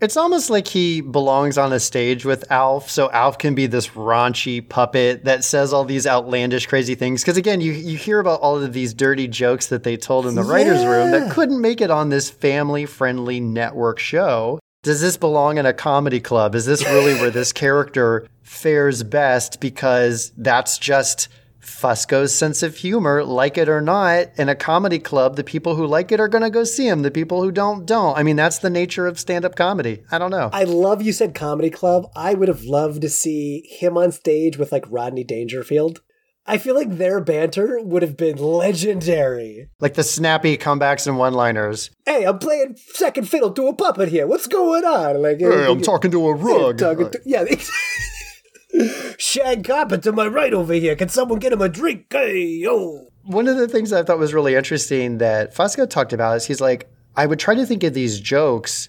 It's 0.00 0.16
almost 0.16 0.48
like 0.48 0.66
he 0.66 1.02
belongs 1.02 1.58
on 1.58 1.74
a 1.74 1.80
stage 1.80 2.24
with 2.24 2.50
Alf, 2.50 2.88
so 2.88 3.10
Alf 3.10 3.36
can 3.36 3.54
be 3.54 3.66
this 3.66 3.88
raunchy 3.88 4.66
puppet 4.66 5.26
that 5.26 5.44
says 5.44 5.74
all 5.74 5.84
these 5.84 6.06
outlandish, 6.06 6.66
crazy 6.66 6.94
things. 6.94 7.22
Because 7.22 7.36
again, 7.36 7.60
you 7.60 7.72
you 7.72 7.98
hear 7.98 8.18
about 8.18 8.40
all 8.40 8.56
of 8.56 8.72
these 8.72 8.94
dirty 8.94 9.28
jokes 9.28 9.66
that 9.66 9.82
they 9.82 9.98
told 9.98 10.26
in 10.26 10.36
the 10.36 10.42
writers' 10.42 10.86
room 10.86 11.10
that 11.10 11.30
couldn't 11.30 11.60
make 11.60 11.82
it 11.82 11.90
on 11.90 12.08
this 12.08 12.30
family-friendly 12.30 13.40
network 13.40 13.98
show. 13.98 14.58
Does 14.82 15.02
this 15.02 15.18
belong 15.18 15.58
in 15.58 15.66
a 15.66 15.74
comedy 15.74 16.20
club? 16.20 16.54
Is 16.54 16.64
this 16.64 16.82
really 16.86 17.12
where 17.14 17.30
this 17.30 17.52
character 17.64 18.26
fares 18.42 19.02
best? 19.02 19.60
Because 19.60 20.32
that's 20.38 20.78
just 20.78 21.28
Fusco's 21.60 22.34
sense 22.34 22.62
of 22.62 22.76
humor, 22.76 23.22
like 23.24 23.58
it 23.58 23.68
or 23.68 23.80
not, 23.80 24.28
in 24.36 24.48
a 24.48 24.54
comedy 24.54 24.98
club, 24.98 25.36
the 25.36 25.44
people 25.44 25.76
who 25.76 25.86
like 25.86 26.10
it 26.10 26.18
are 26.20 26.28
going 26.28 26.42
to 26.42 26.50
go 26.50 26.64
see 26.64 26.88
him. 26.88 27.02
The 27.02 27.10
people 27.10 27.42
who 27.42 27.52
don't, 27.52 27.86
don't. 27.86 28.16
I 28.16 28.22
mean, 28.22 28.36
that's 28.36 28.58
the 28.58 28.70
nature 28.70 29.06
of 29.06 29.18
stand 29.20 29.44
up 29.44 29.56
comedy. 29.56 30.02
I 30.10 30.18
don't 30.18 30.30
know. 30.30 30.50
I 30.52 30.64
love 30.64 31.02
you 31.02 31.12
said 31.12 31.34
comedy 31.34 31.70
club. 31.70 32.06
I 32.16 32.34
would 32.34 32.48
have 32.48 32.62
loved 32.64 33.02
to 33.02 33.08
see 33.08 33.66
him 33.68 33.96
on 33.98 34.12
stage 34.12 34.56
with 34.58 34.72
like 34.72 34.84
Rodney 34.88 35.24
Dangerfield. 35.24 36.00
I 36.46 36.56
feel 36.58 36.74
like 36.74 36.96
their 36.96 37.20
banter 37.20 37.78
would 37.80 38.02
have 38.02 38.16
been 38.16 38.38
legendary. 38.38 39.68
like 39.78 39.94
the 39.94 40.02
snappy 40.02 40.56
comebacks 40.56 41.06
and 41.06 41.18
one 41.18 41.34
liners. 41.34 41.90
Hey, 42.06 42.24
I'm 42.24 42.38
playing 42.38 42.76
second 42.94 43.28
fiddle 43.28 43.52
to 43.52 43.68
a 43.68 43.74
puppet 43.74 44.08
here. 44.08 44.26
What's 44.26 44.46
going 44.48 44.84
on? 44.84 45.22
Like, 45.22 45.38
hey, 45.38 45.66
I'm 45.66 45.80
talking 45.82 46.10
to 46.10 46.28
a 46.30 46.36
Hey, 46.36 46.72
to- 46.78 47.20
yeah. 47.24 47.44
Shag 49.18 49.64
Carpet 49.64 50.02
to 50.02 50.12
my 50.12 50.26
right 50.26 50.54
over 50.54 50.74
here. 50.74 50.96
Can 50.96 51.08
someone 51.08 51.38
get 51.38 51.52
him 51.52 51.60
a 51.60 51.68
drink? 51.68 52.06
Hey, 52.10 52.44
yo. 52.44 53.08
One 53.24 53.48
of 53.48 53.56
the 53.56 53.68
things 53.68 53.92
I 53.92 54.02
thought 54.02 54.18
was 54.18 54.32
really 54.32 54.54
interesting 54.54 55.18
that 55.18 55.54
Fusco 55.54 55.88
talked 55.88 56.12
about 56.12 56.36
is 56.36 56.46
he's 56.46 56.60
like, 56.60 56.90
I 57.16 57.26
would 57.26 57.38
try 57.38 57.54
to 57.54 57.66
think 57.66 57.84
of 57.84 57.94
these 57.94 58.20
jokes 58.20 58.88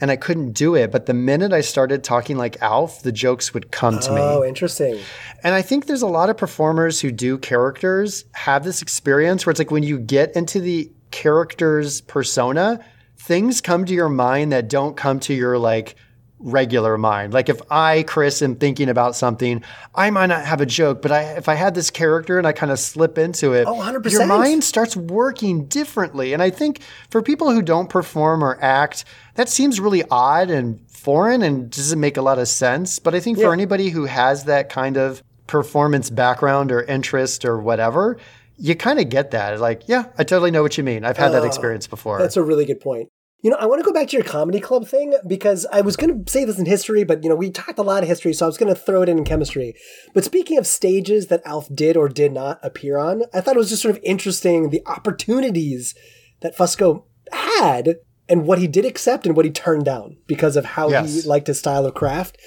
and 0.00 0.10
I 0.10 0.16
couldn't 0.16 0.52
do 0.52 0.74
it. 0.74 0.90
But 0.90 1.06
the 1.06 1.14
minute 1.14 1.52
I 1.52 1.60
started 1.60 2.04
talking 2.04 2.36
like 2.36 2.60
Alf, 2.60 3.02
the 3.02 3.12
jokes 3.12 3.54
would 3.54 3.70
come 3.70 3.98
to 4.00 4.12
me. 4.12 4.20
Oh, 4.20 4.44
interesting. 4.44 4.98
And 5.42 5.54
I 5.54 5.62
think 5.62 5.86
there's 5.86 6.02
a 6.02 6.06
lot 6.06 6.30
of 6.30 6.36
performers 6.36 7.00
who 7.00 7.10
do 7.10 7.38
characters 7.38 8.24
have 8.32 8.64
this 8.64 8.82
experience 8.82 9.46
where 9.46 9.52
it's 9.52 9.60
like 9.60 9.70
when 9.70 9.82
you 9.82 9.98
get 9.98 10.34
into 10.36 10.60
the 10.60 10.90
character's 11.10 12.00
persona, 12.02 12.84
things 13.16 13.60
come 13.60 13.84
to 13.84 13.94
your 13.94 14.08
mind 14.08 14.52
that 14.52 14.68
don't 14.68 14.96
come 14.96 15.20
to 15.20 15.34
your 15.34 15.58
like 15.58 15.96
regular 16.42 16.98
mind. 16.98 17.32
Like 17.32 17.48
if 17.48 17.60
I, 17.70 18.02
Chris, 18.02 18.42
am 18.42 18.56
thinking 18.56 18.88
about 18.88 19.16
something, 19.16 19.62
I 19.94 20.10
might 20.10 20.26
not 20.26 20.44
have 20.44 20.60
a 20.60 20.66
joke, 20.66 21.00
but 21.02 21.12
I, 21.12 21.22
if 21.36 21.48
I 21.48 21.54
had 21.54 21.74
this 21.74 21.90
character 21.90 22.38
and 22.38 22.46
I 22.46 22.52
kind 22.52 22.72
of 22.72 22.78
slip 22.78 23.16
into 23.18 23.52
it, 23.52 23.66
Oh, 23.66 23.74
100%. 23.74 24.10
your 24.10 24.26
mind 24.26 24.64
starts 24.64 24.96
working 24.96 25.66
differently. 25.66 26.32
And 26.32 26.42
I 26.42 26.50
think 26.50 26.80
for 27.10 27.22
people 27.22 27.52
who 27.52 27.62
don't 27.62 27.88
perform 27.88 28.42
or 28.42 28.58
act, 28.60 29.04
that 29.34 29.48
seems 29.48 29.80
really 29.80 30.02
odd 30.10 30.50
and 30.50 30.80
foreign 30.90 31.42
and 31.42 31.70
doesn't 31.70 31.98
make 32.00 32.16
a 32.16 32.22
lot 32.22 32.38
of 32.38 32.48
sense. 32.48 32.98
But 32.98 33.14
I 33.14 33.20
think 33.20 33.38
for 33.38 33.52
anybody 33.52 33.90
who 33.90 34.04
has 34.04 34.44
that 34.44 34.68
kind 34.68 34.96
of 34.96 35.22
performance 35.46 36.10
background 36.10 36.72
or 36.72 36.82
interest 36.82 37.44
or 37.44 37.58
whatever, 37.58 38.18
you 38.56 38.74
kind 38.76 38.98
of 39.00 39.08
get 39.08 39.32
that. 39.32 39.58
Like, 39.60 39.88
yeah, 39.88 40.06
I 40.18 40.24
totally 40.24 40.50
know 40.50 40.62
what 40.62 40.78
you 40.78 40.84
mean. 40.84 41.04
I've 41.04 41.16
had 41.16 41.32
that 41.32 41.42
uh, 41.42 41.46
experience 41.46 41.86
before. 41.86 42.18
That's 42.18 42.36
a 42.36 42.42
really 42.42 42.64
good 42.64 42.80
point. 42.80 43.08
You 43.42 43.50
know, 43.50 43.56
I 43.58 43.66
want 43.66 43.80
to 43.80 43.84
go 43.84 43.92
back 43.92 44.06
to 44.08 44.16
your 44.16 44.24
comedy 44.24 44.60
club 44.60 44.86
thing 44.86 45.14
because 45.26 45.66
I 45.72 45.80
was 45.80 45.96
going 45.96 46.24
to 46.24 46.30
say 46.30 46.44
this 46.44 46.60
in 46.60 46.66
history, 46.66 47.02
but 47.02 47.24
you 47.24 47.28
know, 47.28 47.34
we 47.34 47.50
talked 47.50 47.78
a 47.78 47.82
lot 47.82 48.02
of 48.04 48.08
history, 48.08 48.32
so 48.32 48.46
I 48.46 48.48
was 48.48 48.56
going 48.56 48.72
to 48.72 48.80
throw 48.80 49.02
it 49.02 49.08
in 49.08 49.18
in 49.18 49.24
chemistry. 49.24 49.74
But 50.14 50.24
speaking 50.24 50.58
of 50.58 50.66
stages 50.66 51.26
that 51.26 51.42
Alf 51.44 51.68
did 51.74 51.96
or 51.96 52.08
did 52.08 52.32
not 52.32 52.60
appear 52.62 52.98
on, 52.98 53.24
I 53.34 53.40
thought 53.40 53.56
it 53.56 53.58
was 53.58 53.70
just 53.70 53.82
sort 53.82 53.96
of 53.96 54.02
interesting 54.04 54.70
the 54.70 54.82
opportunities 54.86 55.94
that 56.40 56.56
Fusco 56.56 57.04
had 57.32 57.96
and 58.28 58.46
what 58.46 58.58
he 58.58 58.68
did 58.68 58.84
accept 58.84 59.26
and 59.26 59.34
what 59.36 59.44
he 59.44 59.50
turned 59.50 59.84
down 59.84 60.18
because 60.28 60.56
of 60.56 60.64
how 60.64 60.90
Yes. 60.90 61.12
he 61.22 61.28
liked 61.28 61.48
his 61.48 61.58
style 61.58 61.84
of 61.84 61.94
craft. 61.94 62.38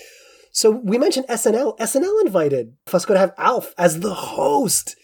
So 0.51 0.69
we 0.71 0.97
mentioned 0.97 1.27
SNL. 1.27 1.77
SNL 1.77 2.25
invited 2.25 2.73
Fusco 2.85 3.07
to 3.07 3.17
have 3.19 3.33
Alf 3.37 3.73
as 3.77 3.99
the 3.99 4.13
host. 4.13 4.95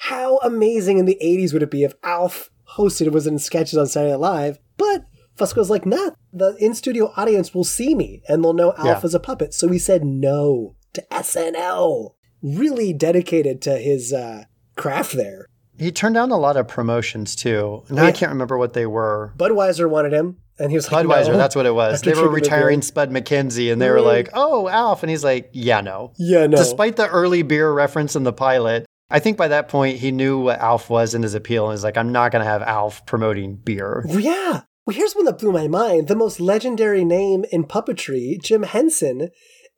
How 0.00 0.38
amazing 0.38 0.98
in 0.98 1.04
the 1.04 1.18
80s 1.22 1.52
would 1.52 1.62
it 1.62 1.70
be 1.70 1.84
if 1.84 1.94
Alf 2.02 2.50
hosted 2.76 3.02
and 3.06 3.14
was 3.14 3.26
in 3.28 3.38
sketches 3.38 3.78
on 3.78 3.86
Saturday 3.86 4.10
Night 4.12 4.20
Live? 4.20 4.58
But 4.76 5.06
Fusco's 5.38 5.70
like, 5.70 5.86
nah, 5.86 6.10
the 6.32 6.56
in 6.58 6.74
studio 6.74 7.12
audience 7.16 7.54
will 7.54 7.64
see 7.64 7.94
me 7.94 8.22
and 8.28 8.42
they'll 8.44 8.52
know 8.52 8.72
Alf 8.76 8.86
Yeah. 8.86 9.00
is 9.04 9.14
a 9.14 9.20
puppet. 9.20 9.54
So 9.54 9.68
he 9.68 9.78
said 9.78 10.04
no 10.04 10.74
to 10.94 11.02
SNL. 11.12 12.10
Really 12.42 12.92
dedicated 12.92 13.60
to 13.62 13.78
his 13.78 14.12
uh, 14.12 14.44
craft 14.76 15.12
there. 15.12 15.46
he 15.76 15.90
turned 15.92 16.14
down 16.14 16.30
a 16.30 16.36
lot 16.38 16.56
of 16.56 16.68
promotions 16.68 17.34
too. 17.34 17.84
Now 17.90 18.02
I 18.02 18.06
yeah. 18.06 18.12
can't 18.12 18.32
remember 18.32 18.56
what 18.58 18.72
they 18.74 18.86
were. 18.86 19.32
Budweiser 19.36 19.88
wanted 19.90 20.12
him, 20.12 20.36
and 20.58 20.70
he 20.70 20.76
was 20.76 20.90
like, 20.90 21.04
Budweiser, 21.06 21.28
no. 21.32 21.36
that's 21.36 21.56
what 21.56 21.66
it 21.66 21.74
was. 21.74 21.94
After 22.00 22.14
They 22.14 22.20
were 22.20 22.28
retiring. 22.28 22.80
Spuds 22.82 23.12
MacKenzie, 23.12 23.72
and 23.72 23.80
they 23.82 23.90
were 23.90 23.96
Mm. 23.98 24.04
like, 24.04 24.28
"Oh, 24.34 24.68
Alf," 24.68 25.02
and 25.02 25.10
he's 25.10 25.24
like, 25.24 25.50
"Yeah, 25.52 25.80
no." 25.80 26.12
Yeah, 26.16 26.46
no. 26.46 26.56
Despite 26.58 26.94
the 26.96 27.08
early 27.08 27.42
beer 27.42 27.72
reference 27.72 28.14
in 28.16 28.22
the 28.24 28.32
pilot, 28.32 28.86
I 29.10 29.18
think 29.18 29.36
by 29.36 29.48
that 29.48 29.68
point 29.68 29.98
he 29.98 30.12
knew 30.12 30.38
what 30.38 30.60
Alf 30.60 30.88
was 30.90 31.14
in 31.14 31.22
his 31.24 31.34
appeal, 31.34 31.64
and 31.66 31.72
he's 31.76 31.82
like, 31.84 31.96
"I'm 31.96 32.12
not 32.12 32.30
going 32.32 32.44
to 32.44 32.48
have 32.50 32.62
Alf 32.62 33.04
promoting 33.06 33.56
beer." 33.56 34.04
Yeah. 34.08 34.60
Well, 34.88 34.96
here's 34.96 35.12
one 35.12 35.26
that 35.26 35.36
blew 35.36 35.52
my 35.52 35.68
mind. 35.68 36.08
The 36.08 36.16
most 36.16 36.40
legendary 36.40 37.04
name 37.04 37.44
in 37.52 37.64
puppetry, 37.64 38.40
Jim 38.40 38.62
Henson, 38.62 39.28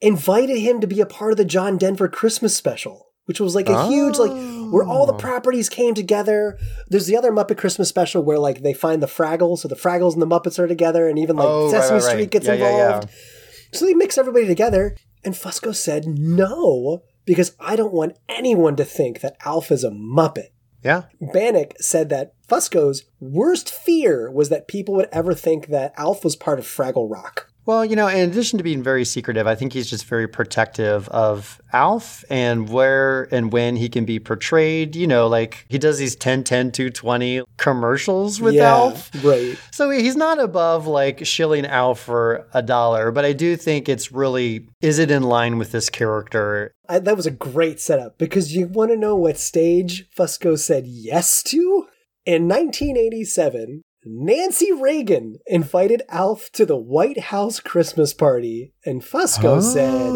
invited 0.01 0.61
him 0.61 0.81
to 0.81 0.87
be 0.87 1.01
a 1.01 1.05
part 1.05 1.32
of 1.32 1.37
the 1.37 1.45
John 1.45 1.78
Denver 1.78 2.07
Christmas 2.07 2.57
special, 2.57 3.09
which 3.24 3.41
was 3.41 3.57
like 3.57 3.69
a 3.69 3.89
huge, 3.89 4.19
like, 4.19 4.31
where 4.73 4.87
all 4.87 5.07
the 5.07 5.12
oh. 5.12 5.19
properties 5.19 5.69
came 5.69 5.95
together. 5.95 6.57
There's 6.87 7.09
the 7.09 7.16
other 7.16 7.32
Muppet 7.32 7.59
Christmas 7.59 7.89
special 7.89 8.23
where, 8.23 8.39
like, 8.39 8.62
they 8.62 8.73
find 8.73 9.03
the 9.03 9.09
Fraggles, 9.09 9.59
so 9.59 9.66
the 9.66 9.74
Fraggles 9.74 10.12
and 10.12 10.23
the 10.23 10.28
Muppets 10.28 10.61
are 10.61 10.69
together, 10.69 11.09
and 11.09 11.19
even, 11.19 11.35
like, 11.35 11.49
Oh, 11.49 11.73
Sesame 11.73 11.97
right, 11.99 12.05
right. 12.05 12.12
Street 12.12 12.31
gets 12.31 12.47
Yeah, 12.47 12.53
yeah, 12.53 12.70
yeah. 12.70 12.85
involved. 12.87 13.11
So 13.73 13.87
they 13.87 13.95
mix 13.95 14.16
everybody 14.16 14.47
together, 14.47 14.97
and 15.24 15.35
Fusco 15.35 15.74
said 15.74 16.07
no, 16.07 17.03
because 17.24 17.57
I 17.59 17.74
don't 17.74 17.93
want 17.93 18.16
anyone 18.28 18.77
to 18.77 18.85
think 18.85 19.23
that 19.23 19.35
Alf 19.45 19.73
is 19.73 19.82
a 19.82 19.91
Muppet. 19.91 20.51
Yeah, 20.82 21.05
Bannock 21.20 21.74
said 21.81 22.09
that 22.09 22.35
Fusco's 22.48 23.05
worst 23.20 23.70
fear 23.70 24.31
was 24.31 24.48
that 24.48 24.69
people 24.69 24.94
would 24.94 25.09
ever 25.12 25.35
think 25.35 25.69
that 25.69 25.93
Alf 25.97 26.24
was 26.24 26.36
part 26.36 26.59
of 26.59 26.65
Fraggle 26.65 27.11
Rock. 27.11 27.49
Well, 27.70 27.84
you 27.84 27.94
know, 27.94 28.09
in 28.09 28.28
addition 28.28 28.56
to 28.56 28.64
being 28.64 28.82
very 28.82 29.05
secretive, 29.05 29.47
I 29.47 29.55
think 29.55 29.72
he's 29.72 29.88
just 29.88 30.05
very 30.06 30.26
protective 30.26 31.09
of 31.10 31.60
Alf 31.72 32.24
and 32.28 32.68
where 32.68 33.32
and 33.32 33.52
when 33.52 33.76
he 33.76 33.88
can 33.88 34.05
be 34.05 34.18
portrayed. 34.18 34.97
You 34.97 35.06
know, 35.06 35.28
like 35.28 35.66
he 35.68 35.78
does 35.78 35.97
these 35.97 36.16
10, 36.16 36.42
10, 36.42 36.72
220 36.72 37.42
commercials 37.59 38.40
with 38.40 38.55
yeah, 38.55 38.70
Alf. 38.70 39.12
right. 39.22 39.56
So 39.70 39.88
he's 39.88 40.16
not 40.16 40.40
above 40.40 40.88
like 40.88 41.24
shilling 41.24 41.64
Alf 41.64 42.01
for 42.01 42.48
a 42.52 42.60
dollar, 42.60 43.12
but 43.12 43.24
I 43.24 43.32
do 43.32 43.55
think 43.55 43.88
it's 43.88 44.10
really, 44.10 44.66
is 44.80 44.98
it 44.98 45.12
in 45.12 45.22
line 45.22 45.56
with 45.56 45.70
this 45.70 45.88
character? 45.88 46.72
I, 46.88 46.98
that 46.98 47.16
was 47.16 47.26
a 47.26 47.30
great 47.30 47.78
setup 47.78 48.18
because 48.18 48.52
you 48.52 48.66
want 48.66 48.90
to 48.90 48.97
know 48.97 49.14
what 49.14 49.38
stage 49.38 50.10
Fusco 50.10 50.59
said 50.59 50.88
yes 50.88 51.40
to? 51.44 51.86
In 52.26 52.48
1987, 52.48 53.82
Nancy 54.05 54.72
Reagan 54.72 55.39
invited 55.47 56.02
Alf 56.09 56.51
to 56.52 56.64
the 56.64 56.77
White 56.77 57.18
House 57.20 57.60
Christmas 57.60 58.14
party, 58.14 58.72
and 58.85 59.02
Fusco 59.02 59.59
Oh. 59.59 59.60
said, 59.60 60.14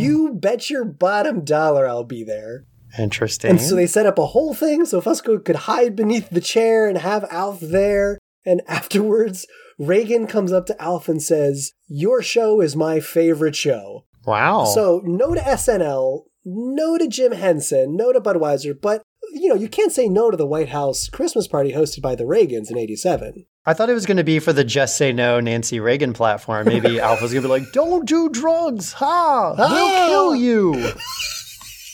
You 0.00 0.32
bet 0.34 0.70
your 0.70 0.84
bottom 0.84 1.44
dollar 1.44 1.86
I'll 1.86 2.04
be 2.04 2.24
there. 2.24 2.64
Interesting. 2.98 3.50
And 3.50 3.60
so 3.60 3.74
they 3.74 3.86
set 3.86 4.06
up 4.06 4.18
a 4.18 4.26
whole 4.26 4.54
thing 4.54 4.86
so 4.86 5.00
Fusco 5.02 5.44
could 5.44 5.56
hide 5.56 5.94
beneath 5.94 6.30
the 6.30 6.40
chair 6.40 6.88
and 6.88 6.96
have 6.98 7.24
Alf 7.30 7.60
there. 7.60 8.18
And 8.46 8.62
afterwards, 8.68 9.46
Reagan 9.78 10.26
comes 10.26 10.52
up 10.52 10.64
to 10.66 10.82
Alf 10.82 11.08
and 11.08 11.22
says, 11.22 11.72
Your 11.86 12.22
show 12.22 12.60
is 12.62 12.74
my 12.74 12.98
favorite 12.98 13.56
show. 13.56 14.06
wow. 14.24 14.64
So, 14.64 15.02
no 15.04 15.34
to 15.34 15.40
SNL, 15.40 16.22
no 16.46 16.96
to 16.96 17.06
Jim 17.06 17.32
Henson, 17.32 17.94
no 17.94 18.12
to 18.12 18.20
Budweiser, 18.20 18.74
but 18.80 19.02
you 19.32 19.48
know, 19.48 19.54
you 19.54 19.68
can't 19.68 19.92
say 19.92 20.08
no 20.08 20.30
to 20.30 20.36
the 20.36 20.46
White 20.46 20.68
House 20.70 21.08
Christmas 21.08 21.46
party 21.48 21.72
hosted 21.72 22.02
by 22.02 22.14
the 22.14 22.24
Reagans 22.24 22.70
in 22.70 22.78
87. 22.78 23.46
I 23.66 23.74
thought 23.74 23.90
it 23.90 23.94
was 23.94 24.06
going 24.06 24.16
to 24.16 24.24
be 24.24 24.38
for 24.38 24.52
the 24.52 24.64
Just 24.64 24.96
Say 24.96 25.12
No 25.12 25.40
Nancy 25.40 25.80
Reagan 25.80 26.12
platform. 26.14 26.66
Maybe 26.66 26.98
Alpha's 27.00 27.32
going 27.32 27.42
to 27.42 27.48
be 27.48 27.60
like, 27.60 27.72
don't 27.72 28.06
do 28.06 28.28
drugs. 28.30 28.92
Ha! 28.94 29.54
They'll 29.54 29.66
Ah! 29.66 30.06
kill 30.08 30.36
you. 30.36 30.92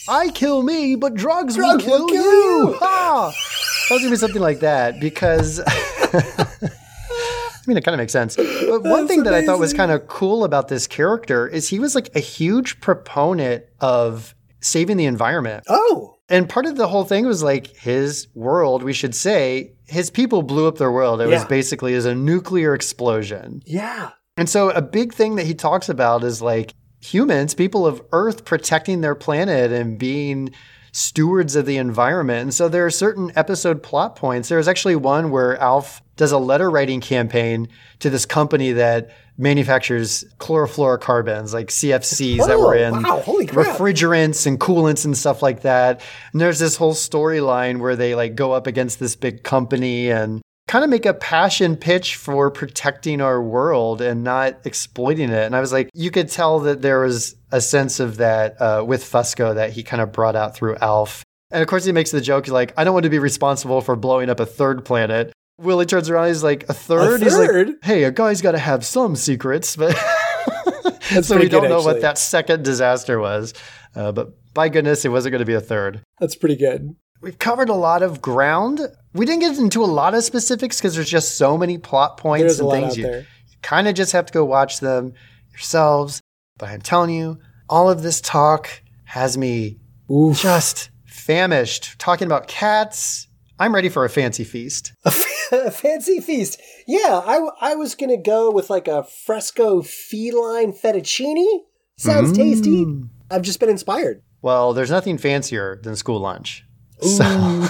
I 0.07 0.29
kill 0.29 0.61
me, 0.61 0.95
but 0.95 1.15
drugs, 1.15 1.57
will 1.57 1.63
Drugs 1.65 1.83
kill, 1.83 1.99
will 2.01 2.07
kill 2.07 2.23
you. 2.23 2.67
you. 2.69 2.73
Ha! 2.79 3.33
That 3.89 3.93
was 3.95 4.01
going 4.01 4.11
to 4.11 4.15
be 4.15 4.19
something 4.19 4.41
like 4.41 4.59
that 4.59 4.99
because. 4.99 5.59
I 5.65 7.67
mean, 7.67 7.77
it 7.77 7.83
kind 7.83 7.95
of 7.95 7.99
makes 7.99 8.13
sense. 8.13 8.35
But 8.35 8.83
one 8.83 8.83
That's 8.83 9.07
thing 9.07 9.23
that 9.23 9.33
I 9.33 9.43
thought 9.43 9.57
was 9.59 9.73
kind 9.73 9.91
of 9.91 10.07
cool 10.07 10.43
about 10.43 10.67
this 10.67 10.85
character 10.85 11.47
is 11.47 11.69
he 11.69 11.79
was 11.79 11.95
like 11.95 12.15
a 12.15 12.19
huge 12.19 12.79
proponent 12.79 13.63
of 13.79 14.35
saving 14.61 14.97
the 14.97 15.05
environment. 15.05 15.63
Oh, 15.67 16.14
And 16.29 16.49
part 16.49 16.65
of 16.65 16.75
the 16.75 16.87
whole 16.87 17.03
thing 17.03 17.25
was 17.25 17.43
like 17.43 17.67
his 17.67 18.27
world, 18.33 18.81
we 18.81 18.93
should 18.93 19.13
say, 19.13 19.73
his 19.85 20.09
people 20.09 20.41
blew 20.41 20.67
up 20.67 20.77
their 20.77 20.91
world. 20.91 21.21
It 21.21 21.27
was 21.27 21.45
basically 21.45 21.93
as 21.93 22.05
a 22.05 22.15
nuclear 22.15 22.73
explosion. 22.73 23.61
yeah. 23.65 24.11
And 24.37 24.49
so 24.49 24.69
a 24.71 24.81
big 24.81 25.13
thing 25.13 25.35
that 25.35 25.45
he 25.45 25.53
talks 25.53 25.87
about 25.87 26.23
is 26.23 26.41
like 26.41 26.73
humans, 26.99 27.53
people 27.53 27.85
of 27.87 28.01
Earth 28.11 28.43
protecting 28.43 28.99
their 28.99 29.15
planet 29.15 29.71
and 29.71 29.97
being 29.97 30.49
stewards 30.91 31.55
of 31.55 31.65
the 31.65 31.77
environment. 31.77 32.41
And 32.41 32.53
so 32.53 32.67
there 32.67 32.85
are 32.85 32.89
certain 32.89 33.31
episode 33.35 33.81
plot 33.81 34.15
points. 34.15 34.49
There's 34.49 34.67
actually 34.67 34.97
one 34.97 35.29
where 35.29 35.57
Alf 35.57 36.01
does 36.17 36.31
a 36.31 36.37
letter 36.37 36.69
writing 36.69 36.99
campaign 37.01 37.69
to 37.99 38.09
this 38.09 38.25
company 38.25 38.71
that 38.73 39.09
manufactures 39.37 40.23
chlorofluorocarbons, 40.39 41.53
like 41.53 41.67
CFCs 41.67 42.37
that 42.47 42.55
Oh, 42.55 42.59
were 42.67 42.75
in 42.75 42.93
wow, 43.03 43.21
refrigerants 43.21 44.45
and 44.47 44.59
coolants 44.59 45.05
and 45.05 45.17
stuff 45.17 45.41
like 45.41 45.61
that. 45.61 46.01
And 46.31 46.41
there's 46.41 46.59
this 46.59 46.75
whole 46.75 46.93
storyline 46.93 47.79
where 47.79 47.95
they 47.95 48.15
like 48.15 48.35
go 48.35 48.51
up 48.53 48.67
against 48.67 48.99
this 48.99 49.15
big 49.15 49.43
company 49.43 50.09
and 50.09 50.41
kind 50.67 50.83
of 50.83 50.89
make 50.89 51.05
a 51.05 51.13
passion 51.13 51.75
pitch 51.75 52.15
for 52.15 52.49
protecting 52.49 53.21
our 53.21 53.41
world 53.41 54.01
and 54.01 54.23
not 54.23 54.65
exploiting 54.65 55.29
it. 55.29 55.43
And 55.45 55.55
I 55.55 55.59
was 55.59 55.71
like, 55.71 55.89
you 55.93 56.09
could 56.11 56.29
tell 56.29 56.59
that 56.61 56.81
there 56.81 57.01
was 57.01 57.35
a 57.51 57.61
sense 57.61 57.99
of 57.99 58.17
that 58.17 58.59
uh, 58.59 58.83
with 58.85 59.03
Fusco 59.03 59.53
that 59.53 59.71
he 59.73 59.83
kind 59.83 60.01
of 60.01 60.11
brought 60.11 60.35
out 60.35 60.55
through 60.55 60.75
Alf. 60.77 61.23
And 61.51 61.61
of 61.61 61.67
course, 61.67 61.85
he 61.85 61.91
makes 61.91 62.09
the 62.11 62.19
joke, 62.21 62.45
he's 62.45 62.51
like, 62.51 62.73
I 62.77 62.83
don't 62.83 62.93
want 62.95 63.03
to 63.03 63.09
be 63.11 63.19
responsible 63.19 63.81
for 63.81 63.95
blowing 63.95 64.29
up 64.29 64.39
a 64.39 64.45
third 64.45 64.83
planet. 64.83 65.31
Willie 65.57 65.85
turns 65.85 66.09
around, 66.09 66.27
he's 66.27 66.43
like, 66.43 66.67
a 66.69 66.73
third? 66.73 67.21
He's 67.21 67.33
third? 67.35 67.67
like, 67.67 67.75
hey, 67.83 68.03
a 68.03 68.11
guy's 68.11 68.41
got 68.41 68.51
to 68.51 68.59
have 68.59 68.85
some 68.85 69.15
secrets, 69.15 69.75
but 69.75 69.95
so 71.21 71.37
we 71.37 71.47
don't 71.47 71.61
good, 71.61 71.69
know 71.69 71.77
actually. 71.77 71.93
what 71.93 72.01
that 72.01 72.17
second 72.17 72.63
disaster 72.63 73.19
was. 73.19 73.53
Uh, 73.95 74.11
but 74.11 74.33
by 74.53 74.69
goodness, 74.69 75.05
it 75.05 75.09
wasn't 75.09 75.31
going 75.31 75.39
to 75.39 75.45
be 75.45 75.53
a 75.53 75.61
third. 75.61 76.01
That's 76.19 76.35
pretty 76.35 76.55
good. 76.57 76.95
We've 77.21 77.39
covered 77.39 77.69
a 77.69 77.73
lot 77.73 78.03
of 78.03 78.21
ground. 78.21 78.81
We 79.13 79.25
didn't 79.25 79.41
get 79.41 79.57
into 79.57 79.83
a 79.83 79.85
lot 79.85 80.13
of 80.13 80.23
specifics 80.23 80.77
because 80.77 80.95
there's 80.95 81.09
just 81.09 81.37
so 81.37 81.57
many 81.57 81.77
plot 81.77 82.17
points 82.17 82.43
There's 82.43 82.59
a 82.59 82.63
and 82.67 82.71
things 82.71 82.97
you 82.97 83.03
there. 83.03 83.25
kind 83.61 83.87
of 83.87 83.95
just 83.95 84.11
have 84.11 84.25
to 84.27 84.33
go 84.33 84.43
watch 84.45 84.79
them 84.81 85.13
yourselves. 85.51 86.21
But 86.57 86.69
I'm 86.69 86.81
telling 86.81 87.09
you, 87.15 87.39
All 87.69 87.89
of 87.89 88.03
this 88.03 88.19
talk 88.21 88.69
has 89.05 89.37
me 89.37 89.77
just 90.33 90.89
famished. 91.05 91.97
Talking 91.97 92.25
about 92.27 92.47
cats. 92.47 93.27
I'm 93.59 93.73
ready 93.73 93.89
for 93.89 94.03
a 94.03 94.09
fancy 94.09 94.43
feast. 94.43 94.93
a 95.05 95.11
fancy 95.71 96.19
feast. 96.19 96.61
Yeah, 96.87 97.21
I, 97.25 97.49
I 97.61 97.75
was 97.75 97.95
going 97.95 98.09
to 98.09 98.17
go 98.17 98.51
with 98.51 98.69
like 98.69 98.87
a 98.87 99.03
fresco 99.03 99.81
feline 99.81 100.73
fettuccine. 100.73 101.59
Sounds 101.97 102.31
mm. 102.31 102.35
tasty. 102.35 102.85
I've 103.31 103.41
just 103.41 103.59
been 103.59 103.69
inspired. 103.69 104.21
Well, 104.41 104.73
there's 104.73 104.91
nothing 104.91 105.17
fancier 105.17 105.79
than 105.83 105.95
school 105.95 106.19
lunch. 106.19 106.65
So, 107.01 107.65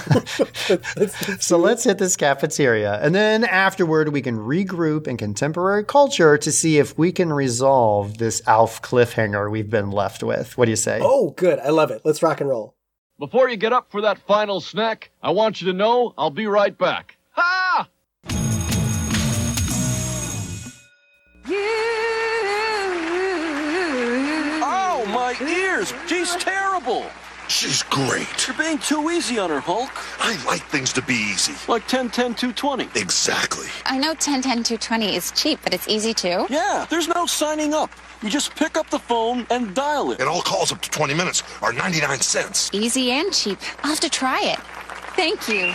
so 1.40 1.56
let's 1.58 1.84
hit 1.84 1.98
this 1.98 2.16
cafeteria. 2.16 3.00
And 3.00 3.14
then 3.14 3.44
afterward, 3.44 4.12
we 4.12 4.22
can 4.22 4.38
regroup 4.38 5.06
in 5.06 5.16
contemporary 5.16 5.84
culture 5.84 6.38
to 6.38 6.52
see 6.52 6.78
if 6.78 6.98
we 6.98 7.12
can 7.12 7.32
resolve 7.32 8.18
this 8.18 8.42
Alf 8.46 8.82
cliffhanger 8.82 9.50
we've 9.50 9.70
been 9.70 9.90
left 9.90 10.22
with. 10.22 10.56
What 10.56 10.66
do 10.66 10.70
you 10.70 10.76
say? 10.76 11.00
Oh, 11.02 11.30
good. 11.30 11.58
I 11.60 11.70
love 11.70 11.90
it. 11.90 12.02
Let's 12.04 12.22
rock 12.22 12.40
and 12.40 12.50
roll. 12.50 12.75
Before 13.18 13.48
you 13.48 13.56
get 13.56 13.72
up 13.72 13.90
for 13.90 14.02
that 14.02 14.18
final 14.18 14.60
snack, 14.60 15.10
I 15.22 15.30
want 15.30 15.62
you 15.62 15.68
to 15.68 15.72
know 15.72 16.12
I'll 16.18 16.28
be 16.28 16.46
right 16.46 16.76
back. 16.76 17.16
Ha! 17.30 17.88
Oh, 24.68 25.06
my 25.06 25.34
ears! 25.40 25.94
She's 26.06 26.36
terrible! 26.36 27.06
She's 27.48 27.82
great. 27.84 28.46
You're 28.48 28.56
being 28.56 28.78
too 28.78 29.10
easy 29.10 29.38
on 29.38 29.50
her, 29.50 29.60
Hulk. 29.60 29.90
I 30.18 30.42
like 30.46 30.62
things 30.64 30.92
to 30.94 31.02
be 31.02 31.14
easy. 31.14 31.54
Like 31.70 31.86
10 31.86 32.10
10 32.10 32.34
220. 32.34 32.88
Exactly. 33.00 33.68
I 33.84 33.98
know 33.98 34.14
10 34.14 34.42
10 34.42 34.64
220 34.64 35.14
is 35.14 35.30
cheap, 35.32 35.60
but 35.62 35.72
it's 35.72 35.86
easy 35.86 36.12
too. 36.12 36.46
Yeah, 36.50 36.86
there's 36.90 37.08
no 37.08 37.26
signing 37.26 37.72
up. 37.72 37.90
You 38.22 38.30
just 38.30 38.54
pick 38.56 38.76
up 38.76 38.90
the 38.90 38.98
phone 38.98 39.46
and 39.50 39.74
dial 39.74 40.10
it. 40.10 40.20
And 40.20 40.28
all 40.28 40.42
calls 40.42 40.72
up 40.72 40.80
to 40.82 40.90
20 40.90 41.14
minutes 41.14 41.42
are 41.62 41.72
99 41.72 42.20
cents. 42.20 42.70
Easy 42.72 43.12
and 43.12 43.32
cheap. 43.32 43.58
I'll 43.82 43.90
have 43.90 44.00
to 44.00 44.10
try 44.10 44.40
it. 44.42 44.58
Thank 45.14 45.48
you. 45.48 45.72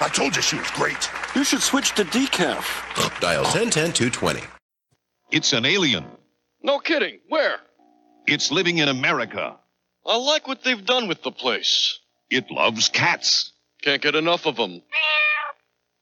I 0.00 0.10
told 0.12 0.36
you 0.36 0.42
she 0.42 0.56
was 0.56 0.70
great. 0.72 1.08
You 1.34 1.44
should 1.44 1.62
switch 1.62 1.92
to 1.94 2.04
decaf. 2.04 2.64
Dial 3.20 3.42
1010 3.42 3.92
220. 3.92 4.40
It's 5.30 5.52
an 5.52 5.64
alien. 5.64 6.04
No 6.62 6.78
kidding. 6.78 7.20
Where? 7.28 7.56
It's 8.26 8.50
living 8.50 8.78
in 8.78 8.88
America. 8.88 9.56
I 10.06 10.16
like 10.16 10.46
what 10.46 10.62
they've 10.62 10.84
done 10.84 11.08
with 11.08 11.22
the 11.22 11.32
place. 11.32 11.98
It 12.30 12.50
loves 12.50 12.88
cats. 12.88 13.52
Can't 13.82 14.02
get 14.02 14.14
enough 14.14 14.46
of 14.46 14.56
them. 14.56 14.82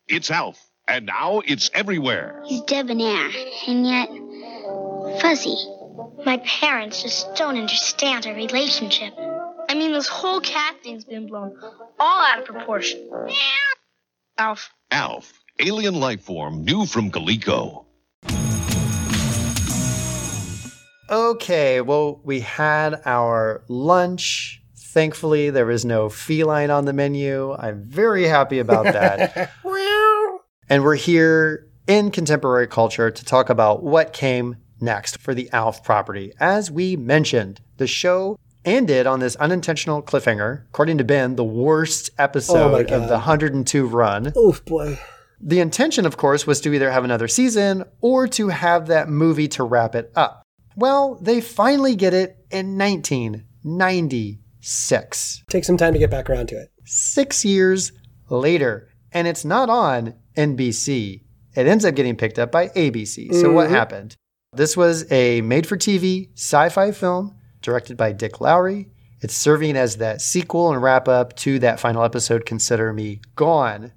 It's 0.08 0.30
Alf, 0.30 0.60
and 0.88 1.06
now 1.06 1.40
it's 1.44 1.70
everywhere. 1.72 2.42
He's 2.46 2.62
debonair, 2.62 3.30
and 3.66 3.86
yet 3.86 4.08
fuzzy. 5.20 5.56
My 6.24 6.38
parents 6.38 7.02
just 7.02 7.34
don't 7.34 7.56
understand 7.56 8.26
our 8.26 8.34
relationship. 8.34 9.14
I 9.68 9.74
mean, 9.74 9.92
this 9.92 10.08
whole 10.08 10.40
cat 10.40 10.76
thing's 10.82 11.04
been 11.04 11.26
blown 11.26 11.56
all 11.98 12.24
out 12.24 12.40
of 12.40 12.44
proportion. 12.44 13.08
Alf. 14.38 14.70
Alf, 14.90 15.32
alien 15.58 15.94
life 15.94 16.22
form 16.22 16.64
new 16.64 16.86
from 16.86 17.10
Coleco. 17.10 17.81
Okay, 21.12 21.82
well, 21.82 22.22
we 22.24 22.40
had 22.40 23.02
our 23.04 23.64
lunch. 23.68 24.62
Thankfully, 24.74 25.50
there 25.50 25.66
was 25.66 25.84
no 25.84 26.08
feline 26.08 26.70
on 26.70 26.86
the 26.86 26.94
menu. 26.94 27.52
I'm 27.52 27.84
very 27.84 28.24
happy 28.24 28.58
about 28.60 28.84
that. 28.84 29.50
and 30.70 30.82
we're 30.82 30.94
here 30.94 31.68
in 31.86 32.12
contemporary 32.12 32.66
culture 32.66 33.10
to 33.10 33.24
talk 33.26 33.50
about 33.50 33.82
what 33.82 34.14
came 34.14 34.56
next 34.80 35.18
for 35.18 35.34
the 35.34 35.50
Alf 35.52 35.84
property. 35.84 36.32
As 36.40 36.70
we 36.70 36.96
mentioned, 36.96 37.60
the 37.76 37.86
show 37.86 38.38
ended 38.64 39.06
on 39.06 39.20
this 39.20 39.36
unintentional 39.36 40.02
cliffhanger, 40.02 40.64
according 40.70 40.96
to 40.96 41.04
Ben, 41.04 41.36
the 41.36 41.44
worst 41.44 42.08
episode 42.16 42.90
oh 42.90 42.94
of 42.94 43.08
the 43.08 43.16
102 43.16 43.86
run. 43.86 44.32
Oof, 44.34 44.64
boy. 44.64 44.98
The 45.42 45.60
intention, 45.60 46.06
of 46.06 46.16
course, 46.16 46.46
was 46.46 46.62
to 46.62 46.72
either 46.72 46.90
have 46.90 47.04
another 47.04 47.28
season 47.28 47.84
or 48.00 48.26
to 48.28 48.48
have 48.48 48.86
that 48.86 49.10
movie 49.10 49.48
to 49.48 49.64
wrap 49.64 49.94
it 49.94 50.10
up. 50.16 50.41
Well, 50.76 51.18
they 51.20 51.40
finally 51.40 51.96
get 51.96 52.14
it 52.14 52.36
in 52.50 52.78
1996. 52.78 55.44
Take 55.48 55.64
some 55.64 55.76
time 55.76 55.92
to 55.92 55.98
get 55.98 56.10
back 56.10 56.30
around 56.30 56.46
to 56.48 56.56
it. 56.60 56.70
Six 56.84 57.44
years 57.44 57.92
later. 58.28 58.88
And 59.12 59.28
it's 59.28 59.44
not 59.44 59.68
on 59.68 60.14
NBC. 60.36 61.22
It 61.54 61.66
ends 61.66 61.84
up 61.84 61.94
getting 61.94 62.16
picked 62.16 62.38
up 62.38 62.50
by 62.50 62.68
ABC. 62.68 63.32
So, 63.34 63.52
what 63.52 63.68
Mhm. 63.68 63.72
happened? 63.72 64.16
This 64.54 64.76
was 64.76 65.10
a 65.12 65.40
made 65.42 65.66
for 65.66 65.76
TV 65.76 66.30
sci 66.34 66.68
fi 66.70 66.90
film 66.92 67.34
directed 67.60 67.96
by 67.96 68.12
Dick 68.12 68.40
Lowry. 68.40 68.88
It's 69.20 69.34
serving 69.34 69.76
as 69.76 69.98
that 69.98 70.20
sequel 70.22 70.72
and 70.72 70.82
wrap 70.82 71.06
up 71.08 71.36
to 71.36 71.58
that 71.60 71.78
final 71.78 72.02
episode, 72.02 72.44
Consider 72.46 72.92
Me 72.92 73.20
Gone. 73.36 73.92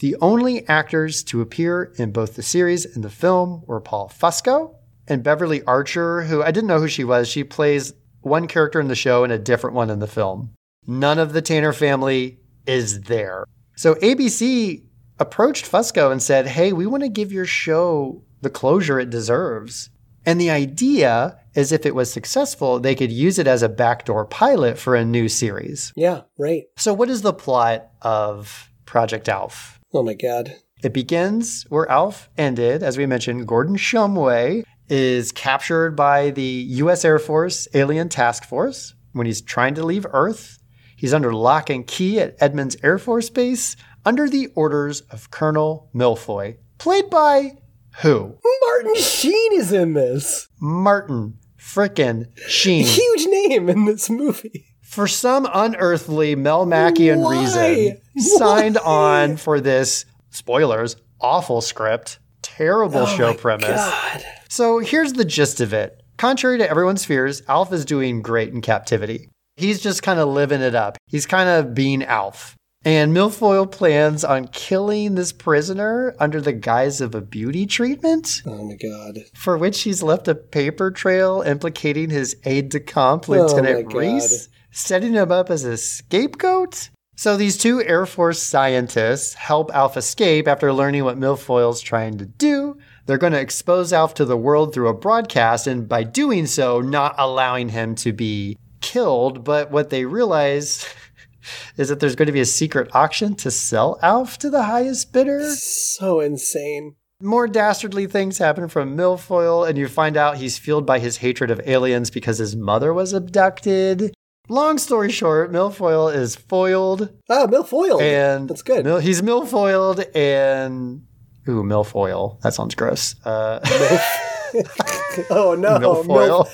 The 0.00 0.16
only 0.20 0.66
actors 0.68 1.22
to 1.24 1.40
appear 1.40 1.92
in 1.96 2.12
both 2.12 2.34
the 2.36 2.42
series 2.42 2.84
and 2.84 3.02
the 3.02 3.10
film 3.10 3.62
were 3.66 3.80
Paul 3.80 4.08
Fusco 4.10 4.74
and 5.08 5.22
Beverly 5.22 5.62
Archer, 5.64 6.22
who 6.22 6.42
I 6.42 6.50
didn't 6.50 6.68
know 6.68 6.80
who 6.80 6.88
she 6.88 7.04
was. 7.04 7.28
She 7.28 7.44
plays 7.44 7.92
one 8.20 8.46
character 8.46 8.80
in 8.80 8.88
the 8.88 8.94
show 8.94 9.24
and 9.24 9.32
a 9.32 9.38
different 9.38 9.76
one 9.76 9.90
in 9.90 9.98
the 9.98 10.06
film. 10.06 10.54
None 10.86 11.18
of 11.18 11.32
the 11.32 11.42
Tanner 11.42 11.72
family 11.72 12.38
is 12.66 13.02
there. 13.02 13.44
So 13.76 13.94
ABC 13.96 14.82
approached 15.18 15.70
Fusco 15.70 16.10
and 16.10 16.22
said, 16.22 16.46
Hey, 16.46 16.72
we 16.72 16.86
want 16.86 17.02
to 17.02 17.08
give 17.08 17.32
your 17.32 17.46
show 17.46 18.22
the 18.40 18.50
closure 18.50 18.98
it 18.98 19.10
deserves. 19.10 19.90
And 20.24 20.40
the 20.40 20.50
idea 20.50 21.38
is 21.54 21.72
if 21.72 21.84
it 21.84 21.94
was 21.94 22.12
successful, 22.12 22.78
they 22.78 22.94
could 22.94 23.10
use 23.10 23.38
it 23.38 23.46
as 23.46 23.62
a 23.62 23.68
backdoor 23.68 24.24
pilot 24.26 24.78
for 24.78 24.94
a 24.94 25.04
new 25.04 25.28
series. 25.28 25.92
Yeah, 25.96 26.22
right. 26.38 26.64
So, 26.76 26.94
what 26.94 27.10
is 27.10 27.22
the 27.22 27.32
plot 27.32 27.88
of 28.02 28.70
Project 28.86 29.28
Alf? 29.28 29.80
Oh 29.92 30.02
my 30.02 30.14
god. 30.14 30.54
It 30.82 30.92
begins 30.92 31.64
where 31.68 31.88
Alf 31.88 32.28
ended. 32.36 32.82
As 32.82 32.98
we 32.98 33.06
mentioned, 33.06 33.46
Gordon 33.46 33.76
Shumway 33.76 34.64
is 34.92 35.32
captured 35.32 35.96
by 35.96 36.28
the 36.30 36.42
U.S. 36.42 37.02
Air 37.02 37.18
Force 37.18 37.66
Alien 37.72 38.10
Task 38.10 38.44
Force 38.44 38.94
when 39.12 39.26
he's 39.26 39.40
trying 39.40 39.74
to 39.76 39.82
leave 39.86 40.04
Earth. 40.12 40.58
He's 40.94 41.14
under 41.14 41.32
lock 41.32 41.70
and 41.70 41.86
key 41.86 42.20
at 42.20 42.36
Edmonds 42.40 42.76
Air 42.82 42.98
Force 42.98 43.30
Base 43.30 43.74
under 44.04 44.28
the 44.28 44.48
orders 44.54 45.00
of 45.10 45.30
Colonel 45.30 45.88
Milfoil, 45.94 46.58
played 46.76 47.08
by 47.08 47.56
who? 48.02 48.36
Martin 48.60 48.94
Sheen 48.96 49.54
is 49.54 49.72
in 49.72 49.94
this. 49.94 50.48
Martin 50.60 51.38
frickin' 51.58 52.26
Sheen. 52.46 52.84
Huge 52.86 53.26
name 53.26 53.70
in 53.70 53.86
this 53.86 54.10
movie. 54.10 54.66
For 54.82 55.08
some 55.08 55.48
unearthly 55.54 56.36
Melmackian 56.36 57.22
Why? 57.22 57.40
reason, 57.40 58.00
signed 58.18 58.76
on 58.76 59.38
for 59.38 59.58
this, 59.58 60.04
spoilers, 60.28 60.96
awful 61.18 61.62
script, 61.62 62.18
terrible 62.42 63.00
Oh 63.00 63.16
show 63.16 63.32
premise. 63.32 63.70
God. 63.70 64.24
So 64.52 64.80
here's 64.80 65.14
the 65.14 65.24
gist 65.24 65.62
of 65.62 65.72
it. 65.72 66.02
Contrary 66.18 66.58
to 66.58 66.68
everyone's 66.68 67.06
fears, 67.06 67.40
Alf 67.48 67.72
is 67.72 67.86
doing 67.86 68.20
great 68.20 68.52
in 68.52 68.60
captivity. 68.60 69.30
He's 69.56 69.80
just 69.80 70.02
kind 70.02 70.20
of 70.20 70.28
living 70.28 70.60
it 70.60 70.74
up. 70.74 70.98
He's 71.06 71.24
kind 71.24 71.48
of 71.48 71.72
being 71.72 72.04
Alf. 72.04 72.54
And 72.84 73.16
Milfoil 73.16 73.70
plans 73.72 74.24
on 74.24 74.48
killing 74.48 75.14
this 75.14 75.32
prisoner 75.32 76.14
under 76.20 76.38
the 76.38 76.52
guise 76.52 77.00
of 77.00 77.14
a 77.14 77.22
beauty 77.22 77.64
treatment, 77.64 78.42
Oh 78.44 78.62
my 78.68 78.74
god. 78.76 79.20
for 79.32 79.56
which 79.56 79.84
he's 79.84 80.02
left 80.02 80.28
a 80.28 80.34
paper 80.34 80.90
trail 80.90 81.42
implicating 81.46 82.10
his 82.10 82.36
aide 82.44 82.68
de 82.68 82.80
camp, 82.80 83.30
Oh 83.30 83.32
Lieutenant 83.32 83.88
God. 83.88 83.98
Reese, 83.98 84.50
setting 84.70 85.14
him 85.14 85.32
up 85.32 85.48
as 85.48 85.64
a 85.64 85.78
scapegoat. 85.78 86.90
So 87.16 87.38
these 87.38 87.56
two 87.56 87.82
Air 87.82 88.04
Force 88.04 88.42
scientists 88.42 89.32
help 89.32 89.70
Alf 89.72 89.96
escape 89.96 90.46
after 90.46 90.74
learning 90.74 91.04
what 91.04 91.18
Milfoil's 91.18 91.80
trying 91.80 92.18
to 92.18 92.26
do. 92.26 92.76
They're 93.06 93.18
going 93.18 93.32
to 93.32 93.40
expose 93.40 93.92
Alf 93.92 94.14
to 94.14 94.24
the 94.24 94.36
world 94.36 94.72
through 94.72 94.88
a 94.88 94.94
broadcast, 94.94 95.66
and 95.66 95.88
by 95.88 96.04
doing 96.04 96.46
so, 96.46 96.80
not 96.80 97.14
allowing 97.18 97.68
him 97.70 97.94
to 97.96 98.12
be 98.12 98.56
killed. 98.80 99.44
But 99.44 99.70
what 99.70 99.90
they 99.90 100.04
realize 100.04 100.86
is 101.76 101.88
that 101.88 101.98
there's 102.00 102.14
going 102.16 102.26
to 102.26 102.32
be 102.32 102.40
a 102.40 102.44
secret 102.46 102.94
auction 102.94 103.34
to 103.36 103.50
sell 103.50 103.98
Alf 104.02 104.38
to 104.38 104.50
the 104.50 104.62
highest 104.64 105.12
bidder. 105.12 105.54
So 105.56 106.20
insane. 106.20 106.94
More 107.20 107.46
dastardly 107.46 108.06
things 108.08 108.38
happen 108.38 108.68
from 108.68 108.96
Milfoil, 108.96 109.68
and 109.68 109.78
you 109.78 109.86
find 109.88 110.16
out 110.16 110.38
he's 110.38 110.58
fueled 110.58 110.86
by 110.86 110.98
his 110.98 111.18
hatred 111.18 111.50
of 111.50 111.60
aliens 111.66 112.10
because 112.10 112.38
his 112.38 112.56
mother 112.56 112.92
was 112.92 113.12
abducted. 113.12 114.12
Long 114.48 114.76
story 114.76 115.10
short, 115.12 115.52
Milfoil 115.52 116.12
is 116.12 116.34
foiled, 116.34 117.10
Ah, 117.30 117.46
milfoil. 117.46 118.00
and 118.02 118.48
That's 118.50 118.62
good. 118.62 118.84
Mil- 118.84 118.98
he's 118.98 119.22
milfoiled, 119.22 120.04
and 120.16 121.02
ooh, 121.48 121.62
milfoil. 121.62 122.40
That 122.40 122.54
sounds 122.54 122.74
gross. 122.74 123.14
Uh, 123.24 123.60
oh 125.30 125.56
no. 125.58 125.78
milfoil. 125.78 126.48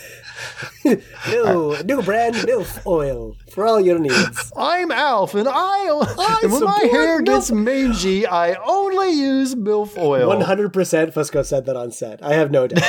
Milf, 0.84 0.84
new, 1.28 1.82
new 1.84 2.02
brand 2.02 2.36
milf 2.36 2.86
oil 2.86 3.36
for 3.50 3.66
all 3.66 3.80
your 3.80 3.98
needs. 3.98 4.52
I'm 4.56 4.90
Alf, 4.90 5.34
and 5.34 5.48
I. 5.50 6.04
and 6.42 6.52
when 6.52 6.64
my 6.64 6.88
hair 6.90 7.20
milf- 7.20 7.26
gets 7.26 7.50
mangy, 7.50 8.26
I 8.26 8.54
only 8.54 9.10
use 9.10 9.54
milfoil. 9.54 10.28
One 10.28 10.40
hundred 10.40 10.72
percent. 10.72 11.14
Fusco 11.14 11.44
said 11.44 11.66
that 11.66 11.76
on 11.76 11.90
set. 11.90 12.22
I 12.22 12.34
have 12.34 12.50
no 12.50 12.66
doubt. 12.66 12.82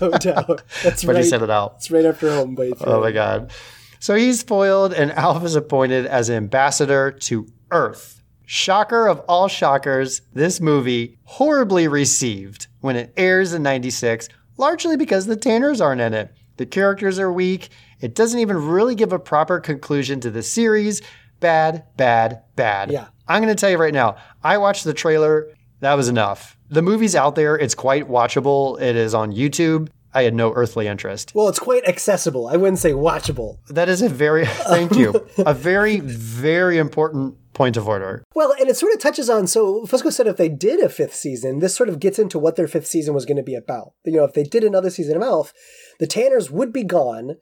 no 0.00 0.10
doubt. 0.10 0.62
That's 0.82 1.04
right. 1.04 1.06
But 1.06 1.14
right. 1.14 1.24
he 1.24 1.30
said 1.30 1.42
it 1.42 1.50
out. 1.50 1.74
It's 1.76 1.90
right 1.90 2.04
after 2.04 2.30
home. 2.30 2.56
Oh 2.80 3.00
my 3.00 3.12
God. 3.12 3.52
So 4.00 4.14
he's 4.14 4.42
foiled, 4.42 4.94
and 4.94 5.12
Alf 5.12 5.44
is 5.44 5.54
appointed 5.54 6.06
as 6.06 6.30
ambassador 6.30 7.12
to 7.12 7.46
Earth. 7.70 8.19
Shocker 8.52 9.06
of 9.06 9.20
all 9.28 9.46
shockers, 9.46 10.22
this 10.34 10.60
movie 10.60 11.20
horribly 11.22 11.86
received 11.86 12.66
when 12.80 12.96
it 12.96 13.12
airs 13.16 13.52
in 13.52 13.62
96, 13.62 14.28
largely 14.56 14.96
because 14.96 15.26
the 15.26 15.36
Tanners 15.36 15.80
aren't 15.80 16.00
in 16.00 16.14
it. 16.14 16.34
The 16.56 16.66
characters 16.66 17.20
are 17.20 17.32
weak. 17.32 17.68
It 18.00 18.16
doesn't 18.16 18.40
even 18.40 18.56
really 18.56 18.96
give 18.96 19.12
a 19.12 19.20
proper 19.20 19.60
conclusion 19.60 20.18
to 20.22 20.32
the 20.32 20.42
series. 20.42 21.00
Bad, 21.38 21.84
bad, 21.96 22.42
bad. 22.56 22.90
Yeah. 22.90 23.06
I'm 23.28 23.40
going 23.40 23.54
to 23.54 23.60
tell 23.60 23.70
you 23.70 23.78
right 23.78 23.94
now, 23.94 24.16
I 24.42 24.58
watched 24.58 24.82
the 24.82 24.94
trailer. 24.94 25.46
That 25.78 25.94
was 25.94 26.08
enough. 26.08 26.58
The 26.70 26.82
movie's 26.82 27.14
out 27.14 27.36
there. 27.36 27.56
It's 27.56 27.76
quite 27.76 28.08
watchable. 28.08 28.80
It 28.80 28.96
is 28.96 29.14
on 29.14 29.30
YouTube. 29.30 29.90
I 30.12 30.24
had 30.24 30.34
no 30.34 30.52
earthly 30.54 30.88
interest. 30.88 31.36
Well, 31.36 31.48
it's 31.48 31.60
quite 31.60 31.86
accessible. 31.86 32.48
I 32.48 32.56
wouldn't 32.56 32.80
say 32.80 32.90
watchable. 32.90 33.58
That 33.68 33.88
is 33.88 34.02
a 34.02 34.08
very, 34.08 34.44
thank 34.46 34.96
you, 34.96 35.24
a 35.38 35.54
very, 35.54 36.00
very 36.00 36.78
important 36.78 37.36
point 37.60 37.76
of 37.76 37.86
order. 37.86 38.24
Well, 38.34 38.54
and 38.58 38.70
it 38.70 38.76
sort 38.78 38.94
of 38.94 39.00
touches 39.00 39.28
on. 39.28 39.46
So 39.46 39.84
Fusco 39.84 40.10
said 40.10 40.26
if 40.26 40.38
they 40.38 40.48
did 40.48 40.80
a 40.80 40.88
fifth 40.88 41.14
season, 41.14 41.58
this 41.58 41.76
sort 41.76 41.90
of 41.90 42.00
gets 42.00 42.18
into 42.18 42.38
what 42.38 42.56
their 42.56 42.66
fifth 42.66 42.86
season 42.86 43.12
was 43.12 43.26
going 43.26 43.36
to 43.36 43.42
be 43.42 43.54
about. 43.54 43.92
You 44.06 44.14
know, 44.14 44.24
if 44.24 44.32
they 44.32 44.44
did 44.44 44.64
another 44.64 44.88
season 44.88 45.14
of 45.14 45.22
Alf, 45.22 45.52
the 45.98 46.06
Tanners 46.06 46.50
would 46.50 46.72
be 46.72 46.84
gone 46.84 47.36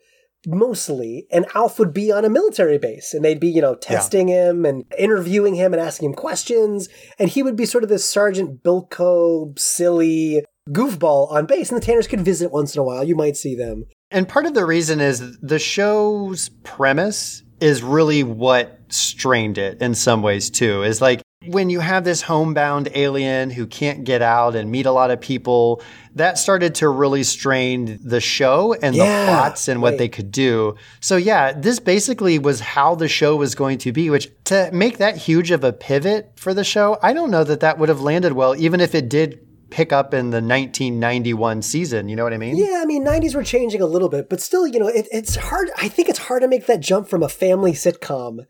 mostly, 0.45 1.29
and 1.31 1.47
Alf 1.55 1.79
would 1.79 1.93
be 1.93 2.11
on 2.11 2.25
a 2.25 2.31
military 2.31 2.79
base, 2.79 3.15
and 3.15 3.25
they'd 3.25 3.39
be, 3.39 3.47
you 3.47 3.61
know, 3.61 3.77
testing 3.77 4.27
him 4.27 4.67
and 4.67 4.85
interviewing 4.99 5.55
him 5.55 5.73
and 5.73 5.81
asking 5.81 6.11
him 6.11 6.15
questions, 6.17 6.89
and 7.21 7.29
he 7.29 7.45
would 7.45 7.55
be 7.55 7.65
sort 7.65 7.85
of 7.85 7.91
this 7.91 8.09
Sergeant 8.09 8.65
Bilko, 8.65 9.57
silly 9.57 10.43
goofball 10.69 11.31
on 11.31 11.47
base, 11.47 11.71
and 11.71 11.81
the 11.81 11.87
Tanners 11.87 12.09
could 12.09 12.23
visit 12.23 12.51
once 12.51 12.75
in 12.75 12.81
a 12.81 12.85
while. 12.85 13.05
You 13.05 13.15
might 13.15 13.37
see 13.37 13.55
them. 13.55 13.87
And 14.11 14.29
part 14.29 14.47
of 14.47 14.55
the 14.55 14.67
reason 14.67 15.01
is 15.01 15.39
the 15.39 15.61
show's 15.61 16.49
premise 16.65 17.45
is 17.61 17.85
really 17.85 18.25
what 18.25 18.78
strained 18.91 19.59
it 19.59 19.81
in 19.81 19.95
some 19.95 20.23
ways 20.23 20.51
too. 20.51 20.83
Is 20.83 21.01
like 21.01 21.23
when 21.47 21.71
you 21.71 21.81
have 21.81 22.05
this 22.05 22.23
homebound 22.23 22.89
alien 22.95 23.51
who 23.51 23.67
can't 23.67 24.05
get 24.05 24.23
out 24.23 24.57
and 24.57 24.71
meet 24.71 24.87
a 24.87 24.93
lot 24.93 25.11
of 25.11 25.21
people, 25.21 25.83
that 26.15 26.37
started 26.37 26.75
to 26.77 26.89
really 26.89 27.23
strain 27.23 27.99
the 28.03 28.21
show 28.21 28.75
and 28.75 28.95
Yeah, 28.95 29.21
the 29.21 29.27
plots 29.27 29.69
and 29.69 29.81
what 29.81 29.91
right. 29.91 29.99
they 29.99 30.09
could 30.09 30.33
do. 30.33 30.75
So 31.01 31.17
yeah, 31.17 31.53
this 31.53 31.79
basically 31.79 32.39
was 32.39 32.61
how 32.61 32.97
the 32.97 33.09
show 33.09 33.37
was 33.37 33.55
going 33.55 33.79
to 33.79 33.93
be, 33.93 34.11
which 34.11 34.29
to 34.45 34.71
make 34.73 34.99
that 34.99 35.17
huge 35.17 35.51
of 35.51 35.63
a 35.63 35.73
pivot 35.73 36.33
for 36.37 36.53
the 36.53 36.65
show, 36.65 36.99
I 37.03 37.13
don't 37.13 37.31
know 37.31 37.45
that 37.45 37.61
that 37.61 37.79
would 37.79 37.89
have 37.89 38.01
landed 38.01 38.33
well, 38.33 38.57
even 38.57 38.81
if 38.81 38.95
it 38.95 39.09
did 39.09 39.41
pick 39.71 39.93
up 39.93 40.15
in 40.15 40.31
the 40.31 40.41
1991 40.41 41.63
season. 41.63 42.09
You 42.09 42.17
know 42.17 42.25
what 42.25 42.33
I 42.33 42.39
mean? 42.39 42.57
Yeah, 42.57 42.81
I 42.83 42.87
mean, 42.87 43.05
90s 43.05 43.35
were 43.35 43.45
changing 43.45 43.83
a 43.83 43.87
little 43.87 44.09
bit, 44.09 44.29
but 44.29 44.41
still, 44.41 44.67
you 44.67 44.81
know, 44.81 44.89
it, 44.89 45.07
it's 45.13 45.37
hard. 45.37 45.71
I 45.77 45.89
think 45.89 46.09
it's 46.09 46.19
hard 46.19 46.43
to 46.43 46.49
make 46.49 46.67
that 46.67 46.81
jump 46.81 47.09
from 47.09 47.23
a 47.23 47.29
family 47.29 47.73
sitcom 47.73 48.41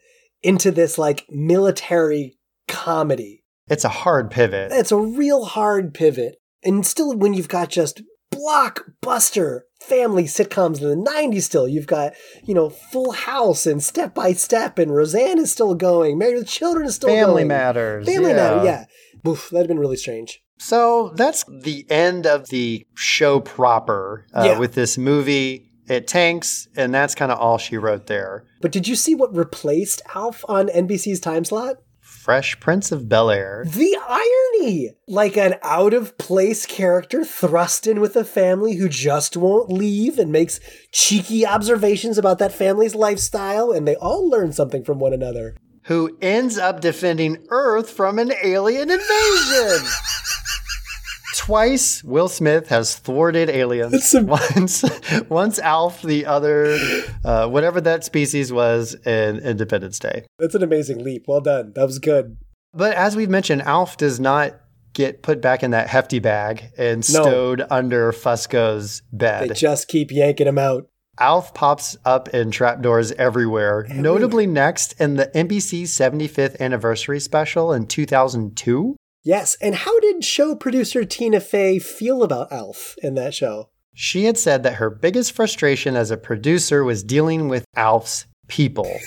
into 0.42 0.70
this 0.70 0.98
like 0.98 1.26
military 1.30 2.36
comedy. 2.66 3.44
It's 3.68 3.84
a 3.84 3.88
hard 3.90 4.30
pivot. 4.30 4.72
It's 4.72 4.92
a 4.92 4.96
real 4.98 5.44
hard 5.44 5.92
pivot. 5.94 6.36
And 6.64 6.86
still, 6.86 7.16
when 7.16 7.34
you've 7.34 7.48
got 7.48 7.68
just 7.68 8.02
blockbuster 8.32 9.60
family 9.80 10.24
sitcoms 10.24 10.80
in 10.82 10.88
the 10.88 11.10
90s, 11.10 11.42
still, 11.42 11.68
you've 11.68 11.86
got, 11.86 12.14
you 12.44 12.54
know, 12.54 12.68
Full 12.70 13.12
House 13.12 13.66
and 13.66 13.82
Step 13.82 14.14
by 14.14 14.32
Step, 14.32 14.78
and 14.78 14.94
Roseanne 14.94 15.38
is 15.38 15.52
still 15.52 15.74
going, 15.74 16.18
Married 16.18 16.38
with 16.38 16.48
Children 16.48 16.86
is 16.86 16.96
still 16.96 17.08
Family 17.10 17.42
going. 17.42 17.48
Matters. 17.48 18.06
Family 18.06 18.30
yeah. 18.30 18.36
Matter, 18.36 18.64
yeah. 18.64 18.84
Oof, 19.26 19.50
that'd 19.50 19.68
been 19.68 19.78
really 19.78 19.96
strange. 19.96 20.40
So 20.58 21.12
that's 21.14 21.44
the 21.44 21.86
end 21.88 22.26
of 22.26 22.48
the 22.48 22.84
show 22.96 23.40
proper 23.40 24.26
uh, 24.34 24.44
Yeah. 24.46 24.58
with 24.58 24.74
this 24.74 24.98
movie. 24.98 25.67
It 25.88 26.06
tanks, 26.06 26.68
and 26.76 26.92
that's 26.92 27.14
kind 27.14 27.32
of 27.32 27.38
all 27.38 27.56
she 27.58 27.78
wrote 27.78 28.06
there. 28.06 28.44
But 28.60 28.72
did 28.72 28.86
you 28.86 28.94
see 28.94 29.14
what 29.14 29.34
replaced 29.34 30.02
Alf 30.14 30.44
on 30.48 30.68
NBC's 30.68 31.20
time 31.20 31.44
slot? 31.44 31.76
Fresh 32.00 32.60
Prince 32.60 32.92
of 32.92 33.08
Bel 33.08 33.30
Air. 33.30 33.64
The 33.66 33.98
irony! 34.06 34.90
Like 35.06 35.38
an 35.38 35.54
out 35.62 35.94
of 35.94 36.18
place 36.18 36.66
character 36.66 37.24
thrust 37.24 37.86
in 37.86 38.00
with 38.00 38.16
a 38.16 38.24
family 38.24 38.74
who 38.74 38.88
just 38.88 39.36
won't 39.36 39.72
leave 39.72 40.18
and 40.18 40.30
makes 40.30 40.60
cheeky 40.92 41.46
observations 41.46 42.18
about 42.18 42.38
that 42.38 42.52
family's 42.52 42.94
lifestyle, 42.94 43.72
and 43.72 43.88
they 43.88 43.96
all 43.96 44.28
learn 44.28 44.52
something 44.52 44.84
from 44.84 44.98
one 44.98 45.14
another. 45.14 45.56
Who 45.84 46.18
ends 46.20 46.58
up 46.58 46.82
defending 46.82 47.46
Earth 47.48 47.88
from 47.88 48.18
an 48.18 48.32
alien 48.42 48.90
invasion? 48.90 49.86
Twice, 51.48 52.04
Will 52.04 52.28
Smith 52.28 52.68
has 52.68 52.98
thwarted 52.98 53.48
aliens. 53.48 54.14
once, 54.14 54.84
once 55.30 55.58
Alf, 55.58 56.02
the 56.02 56.26
other, 56.26 56.76
uh, 57.24 57.48
whatever 57.48 57.80
that 57.80 58.04
species 58.04 58.52
was, 58.52 58.92
in 59.06 59.38
Independence 59.38 59.98
Day. 59.98 60.26
That's 60.38 60.54
an 60.54 60.62
amazing 60.62 61.02
leap. 61.02 61.24
Well 61.26 61.40
done. 61.40 61.72
That 61.74 61.86
was 61.86 62.00
good. 62.00 62.36
But 62.74 62.92
as 62.96 63.16
we've 63.16 63.30
mentioned, 63.30 63.62
Alf 63.62 63.96
does 63.96 64.20
not 64.20 64.60
get 64.92 65.22
put 65.22 65.40
back 65.40 65.62
in 65.62 65.70
that 65.70 65.88
hefty 65.88 66.18
bag 66.18 66.64
and 66.76 67.02
stowed 67.02 67.64
under 67.70 68.12
Fusco's 68.12 69.00
bed. 69.10 69.48
They 69.48 69.54
just 69.54 69.88
keep 69.88 70.10
yanking 70.10 70.48
him 70.48 70.58
out. 70.58 70.90
Alf 71.18 71.54
pops 71.54 71.96
up 72.04 72.28
in 72.34 72.50
trapdoors 72.50 73.10
everywhere, 73.12 73.86
notably 73.88 74.46
next 74.46 75.00
in 75.00 75.14
the 75.14 75.28
NBC 75.34 75.84
75th 75.84 76.60
anniversary 76.60 77.20
special 77.20 77.72
in 77.72 77.86
2002. 77.86 78.96
Yes, 79.28 79.58
and 79.60 79.74
how 79.74 80.00
did 80.00 80.24
show 80.24 80.54
producer 80.54 81.04
Tina 81.04 81.40
Fey 81.40 81.78
feel 81.78 82.22
about 82.22 82.50
Alf 82.50 82.96
in 83.02 83.14
that 83.16 83.34
show? 83.34 83.68
She 83.92 84.24
had 84.24 84.38
said 84.38 84.62
that 84.62 84.76
her 84.76 84.88
biggest 84.88 85.32
frustration 85.32 85.96
as 85.96 86.10
a 86.10 86.16
producer 86.16 86.82
was 86.82 87.02
dealing 87.04 87.46
with 87.48 87.66
Alf's 87.76 88.24
people. 88.48 88.90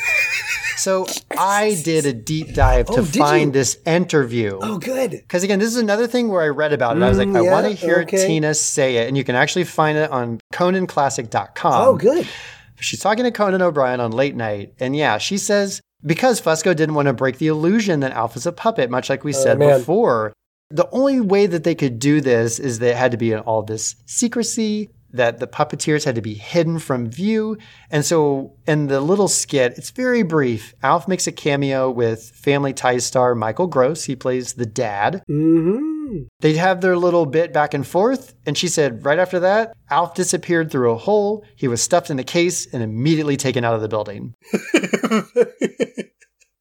So 0.78 1.06
I 1.38 1.80
did 1.86 2.08
a 2.08 2.14
deep 2.14 2.56
dive 2.56 2.88
Oh, 2.90 2.96
to 2.96 3.04
find 3.04 3.50
you? 3.50 3.52
this 3.52 3.78
interview. 3.86 4.58
Oh, 4.64 4.80
good. 4.80 5.12
Because 5.12 5.44
again, 5.44 5.60
this 5.60 5.68
is 5.70 5.78
another 5.78 6.08
thing 6.08 6.30
where 6.30 6.42
I 6.42 6.48
read 6.48 6.74
about 6.74 6.98
it. 6.98 7.04
I 7.04 7.10
was 7.10 7.20
like, 7.20 7.28
Mm, 7.28 7.38
I 7.40 7.44
yeah, 7.44 7.52
want 7.52 7.68
to 7.68 7.74
hear 7.74 8.00
okay. 8.00 8.26
Tina 8.26 8.56
say 8.56 8.96
it. 8.96 9.08
And 9.08 9.16
you 9.16 9.24
can 9.24 9.36
actually 9.36 9.66
find 9.66 9.96
it 9.96 10.10
on 10.10 10.40
ConanClassic.com. 10.54 11.88
oh, 11.88 11.98
good. 11.98 12.28
She's 12.82 13.00
talking 13.00 13.24
to 13.24 13.32
Conan 13.32 13.62
O'Brien 13.62 14.00
on 14.00 14.12
late 14.12 14.36
night. 14.36 14.74
And 14.80 14.96
yeah, 14.96 15.18
she 15.18 15.38
says, 15.38 15.82
because 16.04 16.42
Fusco 16.42 16.76
didn't 16.76 16.96
want 16.96 17.08
to 17.08 17.14
break 17.14 17.38
the 17.38 17.48
illusion 17.48 18.00
that 18.02 18.12
Alpha's 18.12 18.46
a 18.46 18.52
puppet, 18.52 18.90
much 18.90 19.10
like 19.10 19.24
we 19.24 19.34
Oh, 19.36 19.38
said 19.44 19.60
man. 19.60 19.80
before, 19.80 20.34
the 20.70 20.90
only 20.92 21.20
way 21.20 21.46
that 21.48 21.64
they 21.64 21.76
could 21.76 22.00
do 22.00 22.22
this 22.22 22.58
is 22.60 22.80
that 22.80 22.90
it 22.92 22.96
had 22.98 23.12
to 23.12 23.18
be 23.18 23.32
in 23.32 23.40
all 23.40 23.62
this 23.62 23.96
secrecy, 24.06 24.90
that 25.14 25.40
the 25.40 25.48
puppeteers 25.48 26.06
had 26.06 26.16
to 26.16 26.22
be 26.22 26.34
hidden 26.34 26.80
from 26.80 27.10
view. 27.12 27.58
And 27.90 28.06
so 28.06 28.54
in 28.66 28.88
the 28.88 29.02
little 29.02 29.28
skit, 29.28 29.74
it's 29.78 29.92
very 29.92 30.24
brief. 30.24 30.74
Alf 30.82 31.08
makes 31.08 31.28
a 31.28 31.32
cameo 31.34 31.92
with 31.92 32.24
Family 32.30 32.72
Ties 32.74 33.06
star 33.06 33.36
Michael 33.36 33.68
Gross. 33.68 34.06
He 34.06 34.16
plays 34.16 34.54
the 34.54 34.66
dad. 34.66 35.22
Mm-hmm. 35.30 35.91
They'd 36.40 36.58
have 36.58 36.82
their 36.82 36.98
little 36.98 37.26
bit 37.26 37.54
back 37.54 37.74
and 37.74 37.86
forth. 37.86 38.34
And 38.46 38.58
she 38.58 38.68
said, 38.68 39.06
right 39.06 39.20
after 39.20 39.40
that, 39.42 39.74
Alf 39.90 40.16
disappeared 40.16 40.72
through 40.72 40.92
a 40.92 40.98
hole. 40.98 41.46
He 41.56 41.68
was 41.68 41.82
stuffed 41.82 42.10
in 42.10 42.20
a 42.20 42.24
case 42.24 42.72
and 42.74 42.84
immediately 42.84 43.38
taken 43.38 43.64
out 43.64 43.76
of 43.76 43.82
the 43.82 43.90
building. 43.90 44.34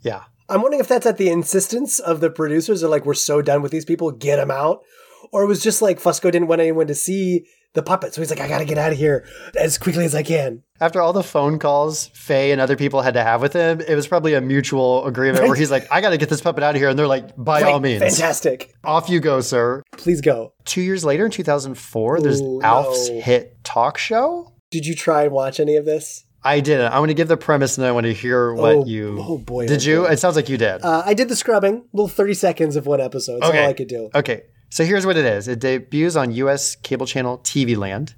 yeah. 0.01 0.25
I'm 0.49 0.63
wondering 0.63 0.81
if 0.81 0.89
that's 0.89 1.07
at 1.07 1.17
the 1.17 1.31
insistence 1.31 2.01
of 2.01 2.21
the 2.21 2.31
producers. 2.31 2.81
They're 2.81 2.91
like, 2.91 3.07
we're 3.07 3.15
so 3.15 3.41
done 3.41 3.63
with 3.63 3.71
these 3.71 3.85
people, 3.85 4.11
get 4.11 4.37
them 4.37 4.51
out. 4.51 4.81
Or 5.33 5.43
it 5.43 5.47
was 5.47 5.63
just 5.63 5.81
like 5.81 6.01
Fusco 6.01 6.33
didn't 6.33 6.49
want 6.49 6.61
anyone 6.61 6.89
to 6.89 6.95
see 6.95 7.47
the 7.75 7.83
puppet. 7.83 8.15
So 8.15 8.21
he's 8.21 8.31
like, 8.31 8.41
I 8.41 8.49
gotta 8.49 8.65
get 8.65 8.79
out 8.79 8.93
of 8.93 8.99
here 8.99 9.25
as 9.57 9.79
quickly 9.79 10.05
as 10.05 10.15
I 10.15 10.23
can. 10.23 10.63
After 10.81 11.01
all 11.01 11.13
the 11.13 11.23
phone 11.23 11.59
calls 11.59 12.07
Fey 12.15 12.53
and 12.53 12.61
other 12.61 12.75
people 12.77 13.03
had 13.03 13.15
to 13.15 13.23
have 13.23 13.43
with 13.43 13.53
him, 13.53 13.81
it 13.81 13.95
was 13.95 14.07
probably 14.09 14.35
a 14.35 14.41
mutual 14.41 15.07
agreement 15.07 15.45
where 15.47 15.55
he's 15.55 15.71
like, 15.71 15.87
I 15.91 16.01
got 16.01 16.11
to 16.11 16.17
get 16.17 16.31
this 16.31 16.41
puppet 16.41 16.65
out 16.65 16.75
of 16.75 16.81
here. 16.81 16.89
And 16.89 16.99
they're 16.99 17.07
like, 17.07 17.37
by 17.37 17.61
Great, 17.61 17.71
all 17.73 17.81
means. 17.81 18.03
Fantastic. 18.03 18.73
Off 18.83 19.09
you 19.11 19.21
go, 19.21 19.41
sir. 19.43 19.83
Please 19.99 20.21
go. 20.23 20.55
Two 20.65 20.81
years 20.81 21.05
later, 21.05 21.27
in 21.27 21.31
2004, 21.31 22.21
there's 22.21 22.41
Alf's 22.63 23.11
no. 23.11 23.21
hit 23.21 23.63
talk 23.63 23.99
show. 23.99 24.53
Did 24.71 24.87
you 24.87 24.95
try 24.95 25.25
and 25.25 25.33
watch 25.33 25.61
any 25.61 25.77
of 25.77 25.85
this? 25.85 26.25
I 26.43 26.61
didn't. 26.61 26.91
I 26.91 26.99
want 26.99 27.11
to 27.11 27.15
give 27.15 27.29
the 27.29 27.37
premise 27.37 27.77
and 27.77 27.83
then 27.83 27.91
I 27.91 27.93
want 27.93 28.07
to 28.07 28.15
hear 28.15 28.55
what 28.55 28.75
Oh, 28.77 28.85
you. 28.87 29.19
oh 29.21 29.37
boy, 29.37 29.67
Did 29.67 29.83
oh 29.87 29.91
you? 29.91 30.01
boy. 30.05 30.09
It 30.13 30.19
sounds 30.19 30.37
like 30.37 30.49
you 30.49 30.57
did. 30.57 30.83
Uh, 30.83 31.03
I 31.05 31.13
did 31.13 31.29
the 31.29 31.37
scrubbing, 31.37 31.85
little 31.93 32.09
30 32.09 32.33
seconds 32.33 32.77
of 32.77 32.87
one 32.87 33.01
episode. 33.03 33.43
That's 33.43 33.55
all 33.55 33.67
I 33.69 33.75
could 33.75 33.89
do. 33.89 34.09
Okay. 34.15 34.45
So 34.73 34.85
here's 34.85 35.05
what 35.05 35.17
it 35.17 35.25
is 35.25 35.49
it 35.49 35.59
debuts 35.59 36.15
on 36.15 36.31
US 36.31 36.77
cable 36.77 37.07
channel 37.07 37.39
TV 37.39 37.77
Land. 37.77 38.15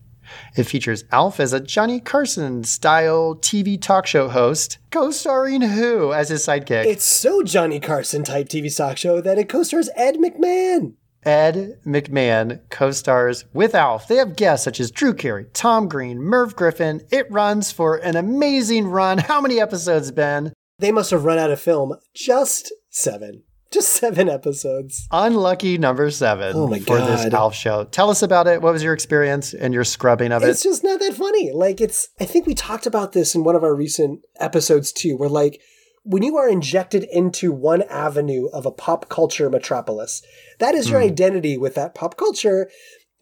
It 0.55 0.65
features 0.65 1.05
Alf 1.11 1.41
as 1.41 1.55
a 1.55 1.61
Johnny 1.61 1.99
Carson 1.99 2.63
style 2.65 3.35
TV 3.37 3.81
talk 3.81 4.07
show 4.07 4.29
host, 4.29 4.77
co 4.91 5.11
starring 5.11 5.63
who 5.63 6.13
as 6.13 6.29
his 6.29 6.45
sidekick? 6.47 6.85
It's 6.85 7.05
so 7.05 7.43
Johnny 7.43 7.81
Carson 7.81 8.23
type 8.23 8.49
TV 8.49 8.75
talk 8.75 8.99
show 8.99 9.23
that 9.23 9.39
it 9.39 9.49
co-stars 9.49 9.89
Ed 9.97 10.17
McMahon. 10.17 10.95
Ed 11.25 11.79
McMahon 11.87 12.61
co 12.69 12.91
stars 12.91 13.47
with 13.55 13.75
Alf. 13.75 14.07
They 14.09 14.17
have 14.17 14.37
guests 14.37 14.65
such 14.65 14.79
as 14.79 14.91
Drew 14.91 15.15
Carey, 15.15 15.47
Tom 15.55 15.89
Green, 15.89 16.21
Merv 16.21 16.55
Griffin. 16.55 17.01
It 17.11 17.31
runs 17.31 17.73
for 17.73 17.97
an 17.97 18.17
amazing 18.17 18.89
run. 18.89 19.19
How 19.19 19.41
many 19.41 19.59
episodes, 19.59 20.11
Ben? 20.11 20.53
They 20.79 20.93
must 20.93 21.13
have 21.13 21.25
run 21.25 21.39
out 21.39 21.51
of 21.51 21.61
film. 21.61 21.95
Just 22.15 22.73
seven. 22.91 23.45
Just 23.73 23.89
seven 23.89 24.29
episodes. 24.29 25.09
Unlucky 25.11 25.79
number 25.79 26.11
seven 26.11 26.53
Oh 26.55 26.67
my 26.69 26.79
for 26.79 26.99
this 26.99 27.23
God. 27.25 27.35
Alf 27.35 27.55
show. 27.55 27.85
Tell 27.85 28.11
us 28.11 28.23
about 28.23 28.47
it. 28.47 28.61
What 28.61 28.73
was 28.73 28.83
your 28.83 28.93
experience 28.93 29.55
and 29.55 29.73
your 29.73 29.85
scrubbing 29.85 30.31
of 30.33 30.43
it? 30.43 30.49
It's 30.51 30.63
just 30.63 30.85
not 30.85 31.01
that 31.01 31.15
funny. 31.15 31.51
Like 31.53 31.81
it's 31.81 32.09
I 32.21 32.25
think 32.25 32.47
we 32.47 32.55
talked 32.55 32.87
about 32.87 33.13
this 33.13 33.35
in 33.35 33.45
one 33.45 33.57
of 33.57 33.65
our 33.65 33.75
recent 33.75 34.21
episodes 34.39 34.93
too, 34.93 35.17
where 35.17 35.29
like 35.29 35.61
when 36.05 36.23
you 36.23 36.37
are 36.37 36.49
injected 36.49 37.07
into 37.13 37.53
one 37.53 37.83
avenue 37.83 38.49
of 38.53 38.67
a 38.67 38.73
pop 38.73 39.09
culture 39.09 39.49
metropolis, 39.49 40.21
that 40.59 40.75
is 40.75 40.91
your 40.91 41.01
Hmm. 41.01 41.07
identity 41.07 41.57
with 41.57 41.75
that 41.77 41.95
pop 41.95 42.17
culture. 42.17 42.69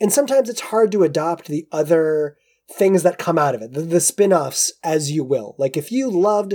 And 0.01 0.13
sometimes 0.13 0.49
it's 0.49 0.63
hard 0.63 0.91
to 0.93 1.03
adopt 1.03 1.47
the 1.47 1.67
other 1.71 2.37
things 2.73 3.03
that 3.03 3.19
come 3.19 3.37
out 3.39 3.55
of 3.55 3.63
it, 3.63 3.73
the, 3.73 3.83
the 3.83 4.01
spin-offs 4.01 4.73
as 4.83 5.11
you 5.11 5.23
will. 5.25 5.55
Like 5.59 5.77
if 5.77 5.93
you 5.93 6.09
loved 6.11 6.55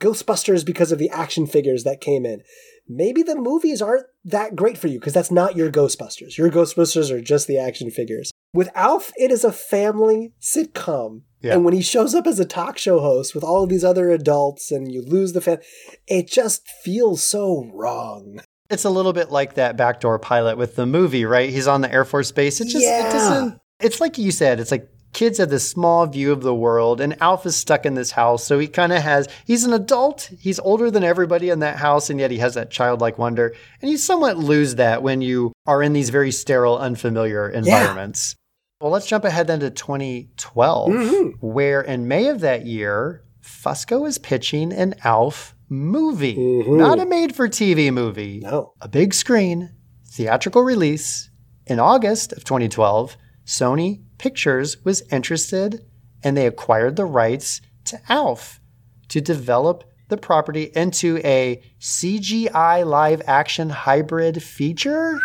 Ghostbusters 0.00 0.66
because 0.66 0.92
of 0.92 0.98
the 0.98 1.08
action 1.10 1.46
figures 1.46 1.84
that 1.84 2.00
came 2.00 2.26
in, 2.26 2.42
maybe 2.88 3.22
the 3.22 3.36
movies 3.36 3.80
aren't 3.82 4.06
that 4.24 4.56
great 4.56 4.78
for 4.78 4.88
you 4.88 4.98
because 4.98 5.12
that's 5.12 5.30
not 5.30 5.56
your 5.56 5.70
Ghostbusters. 5.70 6.36
Your 6.36 6.50
Ghostbusters 6.50 7.10
are 7.10 7.20
just 7.20 7.46
the 7.46 7.58
action 7.58 7.90
figures. 7.90 8.30
With 8.54 8.70
Alf, 8.74 9.12
it 9.16 9.30
is 9.30 9.44
a 9.44 9.52
family 9.52 10.32
sitcom. 10.40 11.22
Yeah. 11.40 11.54
And 11.54 11.64
when 11.64 11.74
he 11.74 11.82
shows 11.82 12.14
up 12.14 12.26
as 12.26 12.38
a 12.38 12.44
talk 12.44 12.78
show 12.78 13.00
host 13.00 13.34
with 13.34 13.42
all 13.42 13.64
of 13.64 13.68
these 13.70 13.84
other 13.84 14.10
adults 14.10 14.70
and 14.70 14.92
you 14.92 15.02
lose 15.02 15.32
the 15.32 15.40
fan, 15.40 15.58
it 16.06 16.28
just 16.28 16.66
feels 16.84 17.22
so 17.24 17.68
wrong. 17.72 18.40
It's 18.70 18.84
a 18.84 18.90
little 18.90 19.12
bit 19.12 19.30
like 19.30 19.54
that 19.54 19.76
backdoor 19.76 20.18
pilot 20.18 20.56
with 20.56 20.76
the 20.76 20.86
movie, 20.86 21.24
right? 21.24 21.50
He's 21.50 21.66
on 21.66 21.80
the 21.80 21.92
Air 21.92 22.04
Force 22.04 22.30
Base. 22.30 22.60
It 22.60 22.68
just 22.68 22.84
Yeah. 22.84 23.08
it 23.08 23.12
doesn't 23.12 23.58
it's 23.82 24.00
like 24.00 24.16
you 24.16 24.30
said, 24.30 24.60
it's 24.60 24.70
like 24.70 24.88
kids 25.12 25.38
have 25.38 25.50
this 25.50 25.68
small 25.68 26.06
view 26.06 26.32
of 26.32 26.42
the 26.42 26.54
world 26.54 27.00
and 27.00 27.20
Alf 27.22 27.44
is 27.46 27.54
stuck 27.56 27.84
in 27.84 27.94
this 27.94 28.12
house. 28.12 28.44
So 28.44 28.58
he 28.58 28.66
kind 28.68 28.92
of 28.92 29.02
has 29.02 29.28
he's 29.44 29.64
an 29.64 29.72
adult. 29.72 30.30
He's 30.38 30.58
older 30.60 30.90
than 30.90 31.04
everybody 31.04 31.50
in 31.50 31.58
that 31.60 31.76
house 31.76 32.08
and 32.10 32.18
yet 32.18 32.30
he 32.30 32.38
has 32.38 32.54
that 32.54 32.70
childlike 32.70 33.18
wonder. 33.18 33.54
And 33.80 33.90
you 33.90 33.98
somewhat 33.98 34.38
lose 34.38 34.76
that 34.76 35.02
when 35.02 35.20
you 35.20 35.52
are 35.66 35.82
in 35.82 35.92
these 35.92 36.10
very 36.10 36.32
sterile, 36.32 36.78
unfamiliar 36.78 37.48
environments. 37.48 38.34
Well, 38.80 38.90
let's 38.90 39.06
jump 39.06 39.24
ahead 39.24 39.46
then 39.46 39.60
to 39.60 39.70
2012, 39.70 40.90
Mm-hmm. 40.90 41.46
where 41.46 41.80
in 41.82 42.08
May 42.08 42.28
of 42.28 42.40
that 42.40 42.66
year, 42.66 43.22
Fusco 43.42 44.06
is 44.08 44.18
pitching 44.18 44.72
an 44.72 44.94
Alf 45.04 45.54
movie, 45.68 46.36
Mhm. 46.36 46.78
not 46.78 46.98
a 47.00 47.06
made 47.06 47.34
for 47.34 47.48
TV 47.48 47.90
movie 47.92 48.40
No. 48.42 48.72
a 48.80 48.88
big 48.88 49.14
screen 49.14 49.70
theatrical 50.14 50.62
release 50.62 51.30
in 51.66 51.78
August 51.78 52.32
of 52.32 52.44
2012. 52.44 53.16
Sony 53.46 54.02
Pictures 54.22 54.84
was 54.84 55.02
interested 55.10 55.84
and 56.22 56.36
they 56.36 56.46
acquired 56.46 56.94
the 56.94 57.04
rights 57.04 57.60
to 57.86 58.00
Alf 58.08 58.60
to 59.08 59.20
develop 59.20 59.82
the 60.10 60.16
property 60.16 60.70
into 60.76 61.18
a 61.24 61.60
CGI 61.80 62.86
live 62.86 63.20
action 63.26 63.70
hybrid 63.70 64.40
feature. 64.40 65.18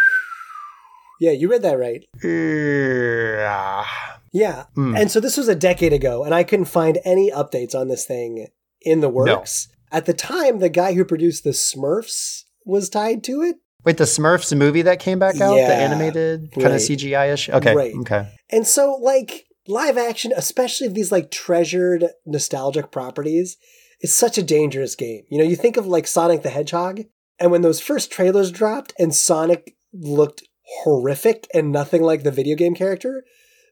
Yeah, 1.22 1.30
you 1.30 1.48
read 1.48 1.62
that 1.62 1.78
right. 1.78 2.06
Yeah. 2.24 3.86
Yeah. 4.34 4.66
Mm. 4.76 5.00
And 5.00 5.12
so 5.12 5.20
this 5.20 5.38
was 5.38 5.48
a 5.48 5.54
decade 5.54 5.94
ago, 5.94 6.24
and 6.24 6.34
I 6.34 6.44
couldn't 6.44 6.66
find 6.66 6.98
any 7.06 7.30
updates 7.30 7.76
on 7.76 7.90
this 7.90 8.04
thing 8.04 8.48
in 8.82 9.02
the 9.02 9.10
works. 9.10 9.68
At 9.92 10.08
the 10.08 10.14
time, 10.14 10.58
the 10.58 10.70
guy 10.70 10.94
who 10.94 11.06
produced 11.06 11.44
the 11.44 11.52
Smurfs 11.52 12.46
was 12.66 12.90
tied 12.90 13.24
to 13.26 13.44
it. 13.44 13.58
Wait, 13.88 13.96
the 13.96 14.04
Smurfs 14.04 14.54
movie 14.54 14.82
that 14.82 15.00
came 15.00 15.18
back 15.18 15.40
out, 15.40 15.56
the 15.56 15.74
animated 15.74 16.52
kind 16.52 16.66
right. 16.66 16.74
of 16.74 16.82
CGI 16.82 17.32
ish? 17.32 17.48
Okay. 17.48 17.74
Right. 17.74 17.96
Okay. 17.96 18.30
And 18.50 18.68
so, 18.68 18.96
like, 18.96 19.46
live 19.66 19.98
action, 19.98 20.34
especially 20.36 20.88
of 20.88 20.94
these 20.94 21.10
like 21.10 21.32
treasured 21.32 22.04
nostalgic 22.26 22.92
properties, 22.92 23.56
is 24.02 24.14
such 24.14 24.38
a 24.38 24.44
dangerous 24.44 24.94
game. 24.94 25.24
You 25.30 25.38
know, 25.38 25.46
you 25.46 25.56
think 25.56 25.78
of 25.78 25.88
like 25.88 26.06
Sonic 26.06 26.44
the 26.44 26.50
Hedgehog, 26.50 27.04
and 27.40 27.50
when 27.50 27.62
those 27.62 27.80
first 27.80 28.12
trailers 28.12 28.52
dropped 28.52 28.94
and 29.00 29.16
Sonic 29.16 29.78
looked 29.94 30.44
horrific 30.84 31.48
and 31.54 31.72
nothing 31.72 32.02
like 32.02 32.24
the 32.24 32.32
video 32.32 32.58
game 32.58 32.76
character, 32.76 33.24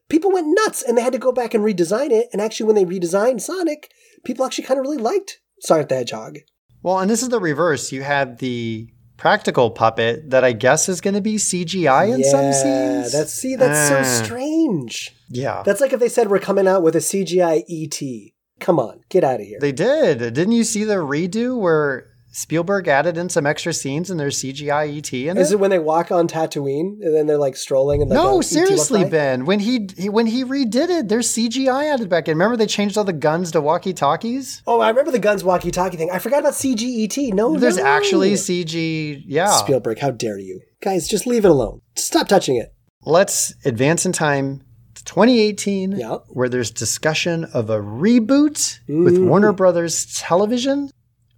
people 0.08 0.32
went 0.32 0.46
nuts 0.48 0.82
and 0.82 0.96
they 0.96 1.02
had 1.02 1.12
to 1.12 1.18
go 1.18 1.30
back 1.30 1.52
and 1.52 1.62
redesign 1.62 2.10
it. 2.10 2.28
And 2.32 2.40
actually, 2.40 2.72
when 2.72 2.76
they 2.76 2.86
redesigned 2.86 3.42
Sonic, 3.42 3.90
people 4.24 4.46
actually 4.46 4.64
kind 4.64 4.80
of 4.80 4.86
really 4.86 4.96
liked 4.96 5.40
Sonic 5.60 5.90
the 5.90 5.96
Hedgehog. 5.96 6.38
Well, 6.82 7.00
and 7.00 7.10
this 7.10 7.22
is 7.22 7.28
the 7.28 7.38
reverse. 7.38 7.92
You 7.92 8.02
had 8.02 8.38
the 8.38 8.88
practical 9.16 9.70
puppet 9.70 10.30
that 10.30 10.44
I 10.44 10.52
guess 10.52 10.88
is 10.88 11.00
going 11.00 11.14
to 11.14 11.20
be 11.20 11.36
CGI 11.36 12.14
in 12.14 12.24
some 12.24 12.44
Yeah, 12.44 12.52
scenes. 12.52 13.12
That's 13.12 13.32
see, 13.32 13.56
that's 13.56 13.90
Ah. 13.90 14.02
so 14.02 14.24
strange. 14.24 15.14
Yeah. 15.28 15.62
That's 15.64 15.80
like 15.80 15.92
if 15.92 16.00
they 16.00 16.08
said 16.08 16.28
we're 16.30 16.38
coming 16.38 16.66
out 16.68 16.82
with 16.82 16.94
a 16.96 17.00
CGI 17.00 17.64
ET. 17.68 18.32
Come 18.60 18.78
on, 18.78 19.00
get 19.10 19.22
out 19.24 19.40
of 19.40 19.46
here. 19.46 19.58
They 19.60 19.72
did. 19.72 20.18
Didn't 20.34 20.52
you 20.52 20.64
see 20.64 20.84
the 20.84 20.94
redo 20.96 21.58
where 21.58 22.06
Spielberg 22.36 22.86
added 22.86 23.16
in 23.16 23.30
some 23.30 23.46
extra 23.46 23.72
scenes 23.72 24.10
and 24.10 24.20
there's 24.20 24.38
CGI 24.42 24.98
ET 24.98 25.10
in 25.12 25.38
Is 25.38 25.52
it? 25.52 25.54
it 25.54 25.58
when 25.58 25.70
they 25.70 25.78
walk 25.78 26.10
on 26.10 26.28
Tatooine 26.28 26.98
and 27.00 27.14
then 27.16 27.26
they're 27.26 27.38
like 27.38 27.56
strolling 27.56 28.02
and 28.02 28.10
like 28.10 28.16
no, 28.16 28.40
ET 28.40 28.44
seriously. 28.44 29.06
Ben. 29.06 29.46
When 29.46 29.58
he, 29.58 29.88
he 29.96 30.10
when 30.10 30.26
he 30.26 30.44
redid 30.44 30.90
it, 30.90 31.08
there's 31.08 31.32
CGI 31.32 31.90
added 31.94 32.10
back 32.10 32.28
in. 32.28 32.34
Remember 32.36 32.54
they 32.58 32.66
changed 32.66 32.98
all 32.98 33.04
the 33.04 33.14
guns 33.14 33.52
to 33.52 33.60
walkie 33.62 33.94
talkies? 33.94 34.62
Oh, 34.66 34.80
I 34.80 34.90
remember 34.90 35.10
the 35.12 35.18
guns 35.18 35.44
walkie-talkie 35.44 35.96
thing. 35.96 36.10
I 36.10 36.18
forgot 36.18 36.40
about 36.40 36.52
CGET. 36.52 37.32
No, 37.32 37.56
There's 37.58 37.78
no. 37.78 37.84
actually 37.86 38.34
CG. 38.34 39.22
Yeah. 39.26 39.46
Spielberg. 39.52 39.98
How 40.00 40.10
dare 40.10 40.38
you, 40.38 40.60
guys? 40.82 41.08
Just 41.08 41.26
leave 41.26 41.46
it 41.46 41.50
alone. 41.50 41.80
Stop 41.94 42.28
touching 42.28 42.56
it. 42.56 42.74
Let's 43.02 43.54
advance 43.64 44.04
in 44.04 44.12
time 44.12 44.62
to 44.94 45.04
2018, 45.04 45.92
Yeah. 45.92 46.16
where 46.28 46.48
there's 46.50 46.70
discussion 46.70 47.44
of 47.54 47.70
a 47.70 47.78
reboot 47.78 48.80
with 48.88 49.16
Mhm. 49.16 49.28
Warner 49.28 49.52
Brothers 49.52 50.06
Television, 50.18 50.90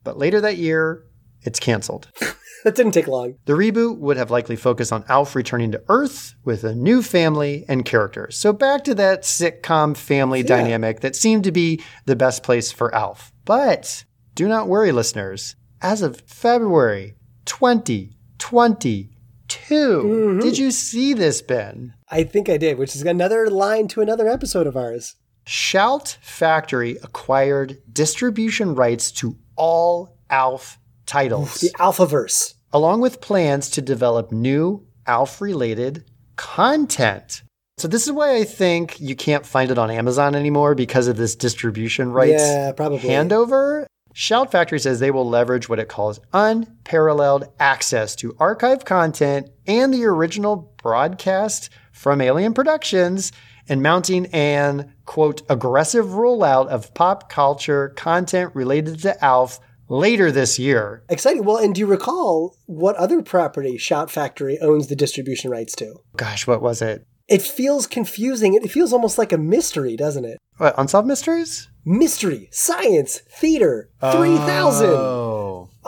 but 0.09 0.17
later 0.17 0.41
that 0.41 0.57
year, 0.57 1.05
it's 1.43 1.61
canceled. 1.61 2.09
That 2.65 2.75
didn't 2.75 2.91
take 2.91 3.07
long. 3.07 3.37
The 3.45 3.53
reboot 3.53 3.99
would 3.99 4.17
have 4.17 4.33
likely 4.33 4.57
focused 4.57 4.93
on 4.93 5.05
Alf 5.09 5.37
returning 5.37 5.71
to 5.73 5.83
Earth 5.89 6.35
with 6.45 6.65
a 6.65 6.75
new 6.75 7.03
family 7.05 7.65
and 7.69 7.85
characters. 7.85 8.37
So 8.37 8.53
back 8.53 8.83
to 8.85 8.97
that 8.97 9.23
sitcom 9.23 9.97
family 9.97 10.41
Yeah. 10.41 10.47
dynamic 10.57 10.99
that 11.03 11.15
seemed 11.15 11.45
to 11.45 11.53
be 11.53 11.81
the 12.07 12.17
best 12.17 12.43
place 12.43 12.73
for 12.73 12.93
Alf. 12.93 13.31
But 13.45 14.05
do 14.35 14.49
not 14.49 14.67
worry, 14.67 14.91
listeners. 14.91 15.55
As 15.81 16.03
of 16.03 16.21
February 16.27 17.15
2022, 17.45 20.03
Mhm. 20.05 20.41
did 20.43 20.59
you 20.59 20.73
see 20.73 21.15
this, 21.15 21.41
Ben? 21.43 21.95
I 22.11 22.25
think 22.25 22.49
I 22.49 22.57
did, 22.57 22.77
which 22.77 22.97
is 22.97 23.03
another 23.03 23.49
line 23.49 23.87
to 23.89 24.01
another 24.01 24.27
episode 24.29 24.67
of 24.67 24.77
ours. 24.77 25.15
Shout 25.47 26.19
Factory 26.21 26.99
acquired 27.03 27.79
distribution 27.91 28.75
rights 28.75 29.11
to 29.13 29.37
all 29.59 30.17
Alf 30.31 30.79
titles. 31.05 31.61
The 31.61 31.71
Alphaverse. 31.79 32.55
along 32.73 33.01
with 33.01 33.21
plans 33.21 33.69
to 33.71 33.83
develop 33.83 34.33
new 34.33 34.87
ALF 35.07 35.41
related 35.41 36.05
content. 36.37 37.43
So, 37.79 37.87
this 37.89 38.07
is 38.07 38.13
why 38.13 38.35
I 38.37 38.45
think 38.45 38.99
you 39.01 39.15
can't 39.15 39.47
find 39.47 39.71
it 39.71 39.79
on 39.79 39.91
Amazon 39.91 40.35
anymore 40.35 40.75
because 40.75 41.07
of 41.07 41.17
this 41.17 41.35
distribution 41.37 42.11
rights 42.13 42.43
Yeah, 42.43 42.73
probably. 42.73 42.99
handover. 43.01 43.85
Shout 44.15 44.51
Factory 44.51 44.81
says 44.81 44.99
they 44.99 45.13
will 45.13 45.29
leverage 45.29 45.69
what 45.69 45.79
it 45.79 45.89
calls 45.89 46.19
unparalleled 46.33 47.45
access 47.61 48.17
to 48.17 48.35
archive 48.41 48.85
content 48.85 49.49
and 49.67 49.95
the 49.95 50.05
original 50.07 50.75
broadcast 50.83 51.71
from 51.93 52.21
Alien 52.21 52.53
Productions 52.53 53.31
and 53.69 53.83
mounting 53.83 54.27
an 54.27 54.93
quote 55.05 55.43
aggressive 55.49 56.07
rollout 56.07 56.69
of 56.69 56.93
pop 56.95 57.29
culture 57.29 57.91
content 57.91 58.55
related 58.55 59.01
to 59.03 59.25
ALF 59.25 59.61
later 59.89 60.31
this 60.31 60.59
year. 60.59 61.03
Exciting. 61.09 61.45
Well, 61.45 61.57
and 61.57 61.75
do 61.75 61.81
you 61.81 61.87
recall 61.87 62.57
what 62.67 62.97
other 62.97 63.23
property 63.23 63.77
Shout 63.79 64.11
Factory 64.11 64.59
owns 64.61 64.89
the 64.89 64.97
distribution 64.97 65.51
rights 65.51 65.75
to? 65.77 65.97
Gosh, 66.17 66.47
what 66.47 66.63
was 66.63 66.83
it? 66.83 67.07
It 67.29 67.43
feels 67.43 67.87
confusing. 67.87 68.55
It 68.55 68.71
feels 68.71 68.93
almost 68.93 69.19
like 69.19 69.33
a 69.33 69.39
mystery, 69.39 69.97
doesn't 69.97 70.25
it? 70.25 70.39
What, 70.57 70.75
Unsolved 70.79 71.07
Mysteries? 71.07 71.69
Mystery, 71.85 72.49
science, 72.51 73.19
theater, 73.19 73.91
3000. 74.01 74.89
Oh. 74.89 75.28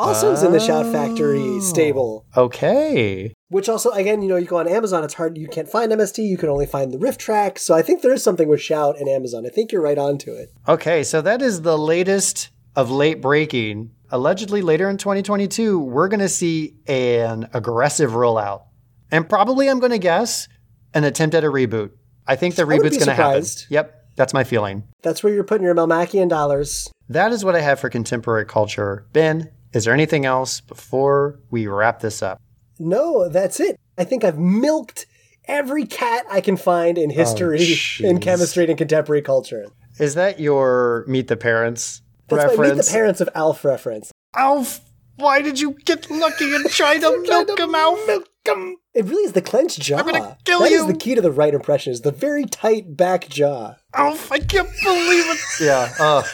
Also 0.01 0.33
is 0.33 0.43
in 0.43 0.53
the 0.53 0.61
Shout 0.61 0.91
Factory 0.91 1.41
oh. 1.41 1.61
stable. 1.61 2.27
Okay. 2.37 3.35
Which 3.49 3.69
also, 3.69 3.91
again, 3.91 4.23
you 4.23 4.29
know, 4.29 4.37
you 4.37 4.47
go 4.47 4.59
on 4.59 4.69
Amazon, 4.69 5.05
it's 5.05 5.15
hard, 5.15 5.37
you 5.37 5.49
can't 5.49 5.69
find 5.69 5.93
MST, 5.93 6.27
you 6.27 6.39
can 6.39 6.49
only 6.49 6.67
find 6.67 6.93
the 6.93 6.99
RiffTrax. 6.99 7.59
So 7.59 7.75
I 7.75 7.83
think 7.83 8.03
there 8.03 8.13
is 8.13 8.23
something 8.23 8.49
with 8.49 8.61
Shout 8.61 8.99
and 8.99 9.09
Amazon. 9.09 9.45
I 9.45 9.51
think 9.51 9.73
you're 9.73 9.83
right 9.83 9.99
on 9.99 10.19
to 10.19 10.35
it. 10.35 10.53
Okay, 10.67 11.03
so 11.03 11.21
that 11.21 11.43
is 11.43 11.63
the 11.63 11.77
latest 11.77 12.51
of 12.77 12.91
late 12.91 13.21
breaking. 13.21 13.91
Allegedly, 14.11 14.63
later 14.63 14.89
in 14.89 14.97
2022, 14.97 15.79
we're 15.79 16.09
going 16.09 16.21
to 16.21 16.29
see 16.29 16.77
an 16.87 17.49
aggressive 17.53 18.13
rollout. 18.13 18.63
And 19.11 19.29
probably, 19.29 19.69
I'm 19.69 19.81
going 19.81 19.93
to 19.93 19.99
guess, 19.99 20.49
an 20.95 21.05
attempt 21.05 21.35
at 21.35 21.45
a 21.45 21.51
reboot. 21.51 21.91
I 22.27 22.37
think 22.37 22.55
the 22.55 22.63
reboot's 22.63 22.97
going 22.97 23.09
to 23.09 23.15
happen. 23.15 23.45
Yep, 23.69 24.07
that's 24.17 24.33
my 24.33 24.45
feeling. 24.45 24.85
That's 25.03 25.23
where 25.23 25.33
you're 25.33 25.45
putting 25.45 25.65
your 25.65 25.75
Melmacian 25.75 26.29
dollars. 26.29 26.91
That 27.09 27.33
is 27.33 27.45
what 27.45 27.57
I 27.57 27.61
have 27.61 27.81
for 27.81 27.91
contemporary 27.91 28.47
culture. 28.47 29.07
Ben, 29.13 29.51
is 29.73 29.85
there 29.85 29.95
anything 29.95 30.25
else 30.27 30.61
before 30.61 31.39
we 31.51 31.67
wrap 31.67 32.01
this 32.01 32.23
up? 32.23 32.41
No, 32.79 33.29
that's 33.29 33.61
it. 33.61 33.79
I 33.99 34.05
think 34.05 34.25
I've 34.25 34.39
milked 34.39 35.07
every 35.47 35.85
cat 35.85 36.25
I 36.31 36.41
can 36.41 36.57
find 36.57 36.97
in 36.99 37.11
history, 37.11 37.77
oh, 38.03 38.05
in 38.09 38.19
chemistry, 38.21 38.65
and 38.65 38.71
in 38.71 38.77
contemporary 38.77 39.23
culture. 39.23 39.67
Is 39.99 40.15
that 40.15 40.41
your 40.41 41.05
Meet 41.07 41.29
the 41.29 41.37
Parents 41.37 42.01
That's 42.29 42.45
reference? 42.45 42.77
Meet 42.77 42.85
the 42.87 42.91
Parents 42.91 43.21
of 43.21 43.29
Alf 43.35 43.65
reference. 43.65 44.11
Alf 44.35 44.81
Why 45.17 45.43
did 45.43 45.61
you 45.61 45.77
get 45.85 46.11
lucky 46.11 46.55
and 46.55 46.69
try 46.71 46.99
to 46.99 47.23
milk 47.29 47.59
him 47.59 47.75
out? 47.75 47.99
Milk 48.07 48.29
him. 48.47 48.77
It 48.95 49.05
really 49.05 49.25
is 49.25 49.33
the 49.33 49.43
clenched 49.43 49.81
jaw. 49.81 49.99
I'm 49.99 50.07
gonna 50.07 50.39
kill 50.45 50.61
That 50.61 50.71
you. 50.71 50.81
is 50.81 50.87
the 50.87 50.97
key 50.97 51.15
to 51.15 51.21
the 51.21 51.31
right 51.31 51.53
impression. 51.53 51.93
Is 51.93 52.01
the 52.01 52.11
very 52.13 52.45
tight 52.47 52.97
back 52.97 53.29
jaw. 53.29 53.75
Alf, 53.95 54.33
I 54.33 54.39
can't 54.39 54.69
believe 54.83 55.25
it. 55.31 55.39
Yeah. 55.61 55.93
Oh, 56.01 56.27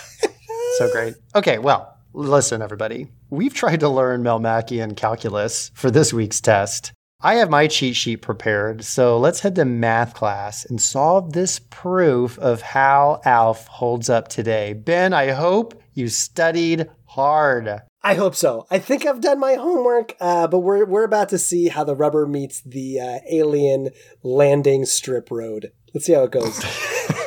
so 0.79 0.91
great. 0.93 1.15
Okay, 1.35 1.59
well, 1.59 1.99
listen, 2.13 2.63
everybody. 2.63 3.09
We've 3.29 3.55
tried 3.55 3.81
to 3.81 3.89
learn 3.89 4.23
Melmacian 4.23 4.97
calculus 4.97 5.73
for 5.75 5.91
this 5.91 6.13
week's 6.13 6.41
test. 6.41 6.93
I 7.21 7.35
have 7.35 7.51
my 7.51 7.67
cheat 7.67 7.97
sheet 7.97 8.19
prepared, 8.19 8.85
so 8.85 9.19
let's 9.19 9.41
head 9.41 9.57
to 9.57 9.65
math 9.65 10.15
class 10.15 10.65
and 10.65 10.81
solve 10.81 11.33
this 11.33 11.59
proof 11.59 12.39
of 12.39 12.63
how 12.63 13.21
Alf 13.25 13.67
holds 13.67 14.09
up 14.09 14.29
today. 14.29 14.75
Ben, 14.75 15.13
I 15.13 15.33
hope 15.33 15.83
you 15.93 16.09
studied 16.09 16.89
hard. 17.07 17.83
I 18.05 18.15
hope 18.15 18.37
so. 18.37 18.65
I 18.71 18.79
think 18.79 19.05
I've 19.05 19.21
done 19.21 19.41
my 19.41 19.55
homework, 19.55 20.15
uh, 20.21 20.47
but 20.47 20.61
we're 20.61 20.85
we're 20.85 21.03
about 21.03 21.31
to 21.31 21.39
see 21.39 21.67
how 21.67 21.83
the 21.83 21.97
rubber 21.97 22.27
meets 22.27 22.61
the 22.61 23.01
uh, 23.01 23.19
alien 23.29 23.91
landing 24.23 24.85
strip 24.85 25.33
road. 25.33 25.73
Let's 25.93 26.07
see 26.07 26.13
how 26.13 26.25
it 26.25 26.31
goes. 26.31 26.65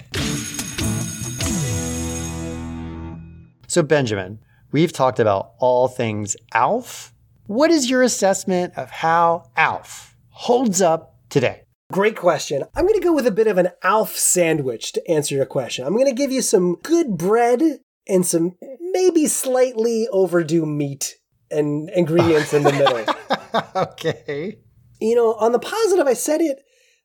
So, 3.70 3.85
Benjamin, 3.85 4.41
we've 4.72 4.92
talked 4.92 5.20
about 5.20 5.52
all 5.59 5.88
things 5.88 6.36
Alf. 6.52 7.12
What 7.47 7.70
is 7.70 7.90
your 7.90 8.02
assessment 8.02 8.74
of 8.76 8.90
how 8.90 9.51
Alf 9.56 10.16
holds 10.28 10.80
up 10.80 11.16
today? 11.28 11.62
Great 11.92 12.16
question. 12.16 12.62
I'm 12.76 12.86
going 12.86 13.01
to 13.01 13.05
go 13.05 13.12
with 13.12 13.26
a 13.26 13.32
bit 13.32 13.48
of 13.48 13.59
an 13.59 13.70
Alf 13.82 14.16
sandwich 14.16 14.92
to 14.92 15.10
answer 15.10 15.34
your 15.34 15.47
question. 15.47 15.84
I'm 15.84 15.94
going 15.94 16.06
to 16.06 16.12
give 16.12 16.30
you 16.30 16.42
some 16.42 16.76
good 16.76 17.16
bread 17.16 17.62
and 18.09 18.24
some 18.24 18.56
maybe 18.92 19.26
slightly 19.26 20.06
overdue 20.12 20.66
meat 20.66 21.16
and 21.51 21.90
ingredients 21.90 22.55
in 22.55 22.62
the 22.62 22.72
middle. 22.72 23.62
okay. 23.82 24.59
You 25.01 25.16
know, 25.16 25.34
on 25.34 25.51
the 25.51 25.59
positive, 25.59 26.06
I 26.06 26.14
said 26.14 26.40
it. 26.40 26.60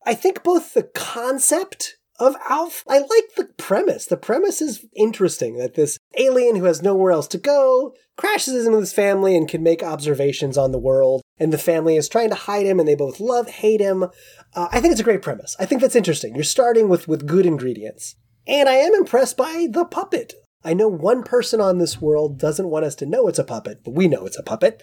I 0.05 0.13
think 0.13 0.43
both 0.43 0.75
the 0.75 0.83
concept 0.83 1.97
of 2.19 2.35
Alf, 2.49 2.83
I 2.87 2.99
like 2.99 3.35
the 3.35 3.49
premise. 3.57 4.05
The 4.05 4.17
premise 4.17 4.61
is 4.61 4.85
interesting 4.95 5.57
that 5.57 5.75
this 5.75 5.97
alien 6.17 6.55
who 6.55 6.65
has 6.65 6.81
nowhere 6.81 7.11
else 7.11 7.27
to 7.29 7.37
go 7.37 7.93
crashes 8.17 8.65
into 8.65 8.79
this 8.79 8.93
family 8.93 9.35
and 9.35 9.47
can 9.47 9.63
make 9.63 9.83
observations 9.83 10.57
on 10.57 10.71
the 10.71 10.79
world. 10.79 11.21
And 11.37 11.51
the 11.51 11.57
family 11.57 11.97
is 11.97 12.07
trying 12.07 12.29
to 12.29 12.35
hide 12.35 12.65
him 12.65 12.79
and 12.79 12.87
they 12.87 12.95
both 12.95 13.19
love, 13.19 13.49
hate 13.49 13.81
him. 13.81 14.03
Uh, 14.53 14.67
I 14.71 14.79
think 14.79 14.93
it's 14.93 15.01
a 15.01 15.05
great 15.05 15.21
premise. 15.21 15.55
I 15.59 15.65
think 15.65 15.81
that's 15.81 15.95
interesting. 15.95 16.35
You're 16.35 16.43
starting 16.43 16.87
with, 16.87 17.07
with 17.07 17.27
good 17.27 17.45
ingredients. 17.45 18.15
And 18.47 18.69
I 18.69 18.75
am 18.75 18.93
impressed 18.93 19.35
by 19.35 19.67
the 19.69 19.85
puppet. 19.85 20.33
I 20.63 20.73
know 20.73 20.87
one 20.87 21.23
person 21.23 21.59
on 21.59 21.77
this 21.77 22.01
world 22.01 22.39
doesn't 22.39 22.69
want 22.69 22.85
us 22.85 22.95
to 22.95 23.05
know 23.05 23.27
it's 23.27 23.39
a 23.39 23.43
puppet, 23.43 23.83
but 23.83 23.93
we 23.93 24.07
know 24.07 24.25
it's 24.25 24.39
a 24.39 24.43
puppet. 24.43 24.81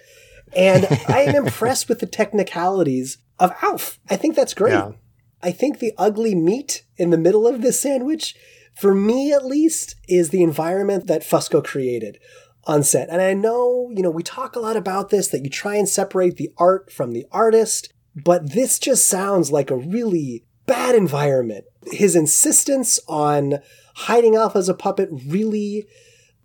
And 0.54 0.86
I 1.08 1.22
am 1.22 1.34
impressed 1.46 1.88
with 1.88 2.00
the 2.00 2.06
technicalities 2.06 3.18
of 3.38 3.54
Alf. 3.62 3.98
I 4.10 4.16
think 4.16 4.36
that's 4.36 4.54
great. 4.54 4.72
Yeah. 4.72 4.92
I 5.42 5.50
think 5.50 5.78
the 5.78 5.92
ugly 5.98 6.34
meat 6.34 6.84
in 6.96 7.10
the 7.10 7.18
middle 7.18 7.46
of 7.46 7.62
this 7.62 7.80
sandwich, 7.80 8.36
for 8.74 8.94
me 8.94 9.32
at 9.32 9.44
least, 9.44 9.96
is 10.08 10.30
the 10.30 10.42
environment 10.42 11.06
that 11.06 11.22
Fusco 11.22 11.64
created 11.64 12.18
on 12.64 12.82
set. 12.82 13.08
And 13.10 13.20
I 13.20 13.34
know, 13.34 13.90
you 13.92 14.02
know, 14.02 14.10
we 14.10 14.22
talk 14.22 14.54
a 14.54 14.60
lot 14.60 14.76
about 14.76 15.10
this, 15.10 15.28
that 15.28 15.42
you 15.42 15.50
try 15.50 15.76
and 15.76 15.88
separate 15.88 16.36
the 16.36 16.52
art 16.58 16.92
from 16.92 17.12
the 17.12 17.26
artist, 17.32 17.92
but 18.14 18.52
this 18.52 18.78
just 18.78 19.08
sounds 19.08 19.50
like 19.50 19.70
a 19.70 19.76
really 19.76 20.44
bad 20.66 20.94
environment. 20.94 21.64
His 21.90 22.14
insistence 22.14 23.00
on 23.08 23.58
hiding 23.96 24.36
Alpha 24.36 24.58
as 24.58 24.68
a 24.68 24.74
puppet 24.74 25.08
really 25.26 25.86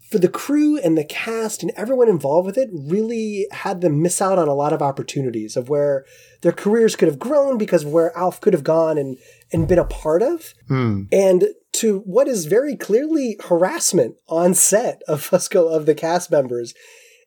for 0.10 0.20
the 0.20 0.30
crew 0.30 0.78
and 0.78 0.98
the 0.98 1.04
cast 1.04 1.62
and 1.62 1.72
everyone 1.76 2.08
involved 2.08 2.46
with 2.46 2.58
it 2.58 2.70
really 2.72 3.48
had 3.52 3.82
them 3.82 4.02
miss 4.02 4.22
out 4.22 4.40
on 4.40 4.48
a 4.48 4.54
lot 4.54 4.72
of 4.72 4.82
opportunities 4.82 5.58
of 5.58 5.68
where 5.70 6.06
their 6.42 6.54
careers 6.54 6.96
could 6.96 7.08
have 7.08 7.20
grown 7.20 7.58
because 7.58 7.84
of 7.84 7.92
where 7.92 8.18
Alf 8.18 8.40
could 8.40 8.54
have 8.54 8.64
gone 8.64 8.98
and 8.98 9.18
and 9.52 9.68
been 9.68 9.80
a 9.80 9.86
part 9.86 10.22
of. 10.22 10.54
Hmm. 10.68 11.04
And 11.12 11.50
to 11.74 12.00
what 12.06 12.28
is 12.28 12.46
very 12.46 12.76
clearly 12.76 13.38
harassment 13.48 14.16
on 14.28 14.54
set 14.54 15.02
of 15.08 15.28
Fusco 15.30 15.70
of 15.70 15.86
the 15.86 15.96
cast 15.96 16.32
members 16.32 16.74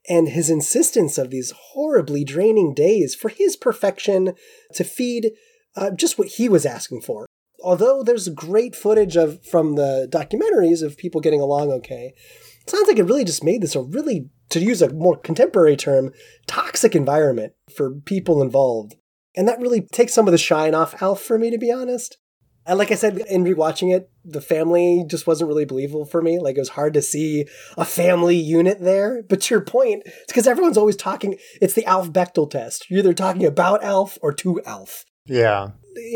and 0.08 0.28
his 0.28 0.48
insistence 0.48 1.18
of 1.18 1.30
these 1.30 1.52
horribly 1.72 2.24
draining 2.24 2.74
days 2.74 3.14
for 3.14 3.28
his 3.28 3.56
perfection 3.56 4.34
to 4.74 4.84
feed 4.84 5.32
uh, 5.76 5.90
just 5.90 6.18
what 6.18 6.28
he 6.28 6.48
was 6.48 6.66
asking 6.66 7.02
for. 7.02 7.26
Although 7.62 8.02
there's 8.02 8.28
great 8.28 8.74
footage 8.74 9.16
of 9.16 9.44
from 9.44 9.74
the 9.74 10.08
documentaries 10.10 10.82
of 10.82 10.96
people 10.96 11.20
getting 11.20 11.40
along 11.40 11.70
okay, 11.70 12.14
it 12.62 12.70
sounds 12.70 12.88
like 12.88 12.98
it 12.98 13.04
really 13.04 13.24
just 13.24 13.44
made 13.44 13.62
this 13.62 13.74
a 13.74 13.82
really, 13.82 14.28
to 14.50 14.60
use 14.60 14.82
a 14.82 14.92
more 14.92 15.16
contemporary 15.16 15.76
term, 15.76 16.12
toxic 16.46 16.94
environment 16.94 17.54
for 17.74 17.92
people 17.92 18.42
involved. 18.42 18.96
And 19.36 19.46
that 19.48 19.60
really 19.60 19.82
takes 19.82 20.12
some 20.12 20.26
of 20.26 20.32
the 20.32 20.38
shine 20.38 20.74
off 20.74 21.00
Alf 21.02 21.22
for 21.22 21.38
me, 21.38 21.50
to 21.50 21.58
be 21.58 21.72
honest. 21.72 22.18
And 22.66 22.78
like 22.78 22.92
I 22.92 22.94
said, 22.94 23.18
in 23.28 23.44
rewatching 23.44 23.94
it, 23.94 24.10
the 24.24 24.40
family 24.40 25.04
just 25.08 25.26
wasn't 25.26 25.48
really 25.48 25.64
believable 25.64 26.04
for 26.04 26.20
me. 26.20 26.38
Like 26.38 26.56
it 26.56 26.60
was 26.60 26.70
hard 26.70 26.94
to 26.94 27.02
see 27.02 27.46
a 27.76 27.84
family 27.84 28.36
unit 28.36 28.80
there. 28.80 29.22
But 29.28 29.40
to 29.42 29.54
your 29.54 29.62
point, 29.62 30.02
it's 30.04 30.26
because 30.26 30.46
everyone's 30.46 30.76
always 30.76 30.96
talking. 30.96 31.36
It's 31.60 31.74
the 31.74 31.86
Alf 31.86 32.12
Bechdel 32.12 32.50
test. 32.50 32.90
You're 32.90 33.00
either 33.00 33.14
talking 33.14 33.46
about 33.46 33.82
Alf 33.82 34.18
or 34.20 34.32
to 34.34 34.60
Alf. 34.64 35.04
Yeah. 35.26 35.70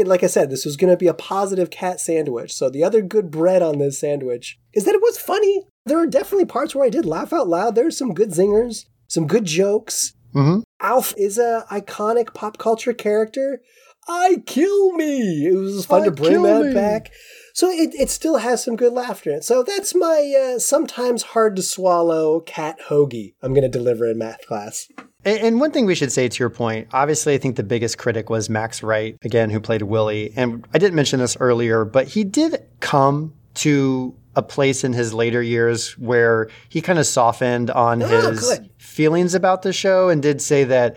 Like 0.05 0.22
I 0.22 0.28
said, 0.28 0.51
this 0.51 0.64
was 0.64 0.76
going 0.76 0.90
to 0.90 0.96
be 0.96 1.06
a 1.06 1.14
positive 1.14 1.70
cat 1.70 2.01
sandwich. 2.01 2.55
So 2.55 2.70
the 2.70 2.84
other 2.84 3.02
good 3.02 3.30
bread 3.30 3.62
on 3.62 3.78
this 3.78 3.98
sandwich 3.98 4.59
is 4.72 4.84
that 4.84 4.94
it 4.94 5.02
was 5.02 5.18
funny. 5.18 5.66
There 5.86 5.98
are 5.98 6.06
definitely 6.06 6.46
parts 6.46 6.74
where 6.74 6.86
I 6.86 6.90
did 6.90 7.05
laugh 7.05 7.32
out 7.32 7.48
loud. 7.48 7.74
There's 7.74 7.96
some 7.96 8.14
good 8.14 8.30
zingers, 8.30 8.86
some 9.09 9.26
good 9.26 9.44
jokes. 9.44 10.14
Mm-hmm. 10.34 10.60
Alf 10.80 11.14
is 11.16 11.38
a 11.38 11.64
iconic 11.70 12.34
pop 12.34 12.59
culture 12.59 12.92
character. 12.92 13.60
I 14.09 14.42
kill 14.46 14.92
me. 14.92 15.46
It 15.46 15.56
was 15.56 15.86
fun 15.86 16.02
I 16.02 16.05
to 16.06 16.10
bring 16.10 16.42
that 16.42 16.66
me. 16.66 16.74
back. 16.74 17.10
So 17.55 17.70
it, 17.70 17.94
it 17.94 18.10
still 18.10 18.39
has 18.39 18.64
some 18.64 18.74
good 18.74 18.93
laughter 18.93 19.31
in 19.31 19.36
it. 19.36 19.44
So 19.44 19.62
that's 19.62 19.94
my 19.94 20.35
uh, 20.56 20.59
sometimes 20.59 21.22
hard 21.22 21.55
to 21.55 21.62
swallow 21.62 22.40
cat 22.40 22.78
hoagie 22.89 23.35
I'm 23.43 23.55
going 23.55 23.62
to 23.62 23.68
deliver 23.68 24.10
in 24.10 24.18
math 24.18 24.44
class. 24.47 24.89
And, 25.24 25.39
and 25.39 25.60
one 25.60 25.70
thing 25.70 25.86
we 25.86 25.94
should 25.94 26.10
say 26.10 26.26
to 26.28 26.39
your 26.40 26.51
point, 26.51 26.89
obviously, 26.93 27.32
I 27.32 27.39
think 27.39 27.55
the 27.55 27.62
biggest 27.62 27.97
critic 27.97 28.28
was 28.28 28.51
Max 28.51 28.82
Wright, 28.82 29.16
again, 29.22 29.51
who 29.51 29.60
played 29.60 29.82
Willie. 29.82 30.32
And 30.35 30.66
I 30.74 30.78
didn't 30.78 30.97
mention 30.97 31.20
this 31.20 31.36
earlier, 31.39 31.85
but 31.85 32.09
he 32.09 32.24
did 32.24 32.60
come 32.81 33.32
to 33.55 34.16
a 34.35 34.43
place 34.43 34.82
in 34.82 34.93
his 34.93 35.14
later 35.14 35.40
years 35.40 35.97
where 35.97 36.51
he 36.68 36.81
kind 36.81 36.98
of 36.98 37.06
softened 37.06 37.70
on 37.70 38.02
Oh, 38.02 38.31
his 38.32 38.40
good. 38.40 38.68
feelings 38.78 39.32
about 39.32 39.62
the 39.62 39.72
show 39.72 40.09
and 40.09 40.20
did 40.20 40.43
say 40.43 40.64
that 40.64 40.97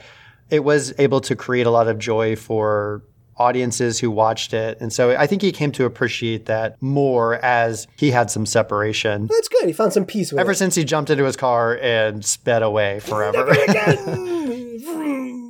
it 0.50 0.64
was 0.64 0.92
able 0.98 1.22
to 1.22 1.36
create 1.36 1.68
a 1.68 1.72
lot 1.72 1.88
of 1.88 2.00
joy 2.00 2.36
for 2.36 3.04
audiences 3.40 4.00
who 4.00 4.10
watched 4.12 4.54
it. 4.54 4.78
And 4.82 4.92
so 4.92 5.16
I 5.18 5.28
think 5.28 5.42
he 5.42 5.52
came 5.52 5.72
to 5.74 5.86
appreciate 5.86 6.46
that 6.48 6.82
more 6.82 7.36
as 7.44 7.88
he 7.98 8.12
had 8.12 8.30
some 8.32 8.46
separation. 8.46 9.28
That's 9.28 9.48
good. 9.48 9.66
He 9.66 9.74
found 9.74 9.94
some 9.94 10.06
peace 10.06 10.32
with 10.32 10.40
it. 10.40 10.42
Ever 10.42 10.52
it. 10.52 10.56
since 10.56 10.76
he 10.76 10.84
jumped 10.84 11.10
into 11.10 11.24
his 11.26 11.36
car 11.36 11.78
and 11.82 12.24
sped 12.26 12.64
away 12.64 13.00
forever. 13.04 13.54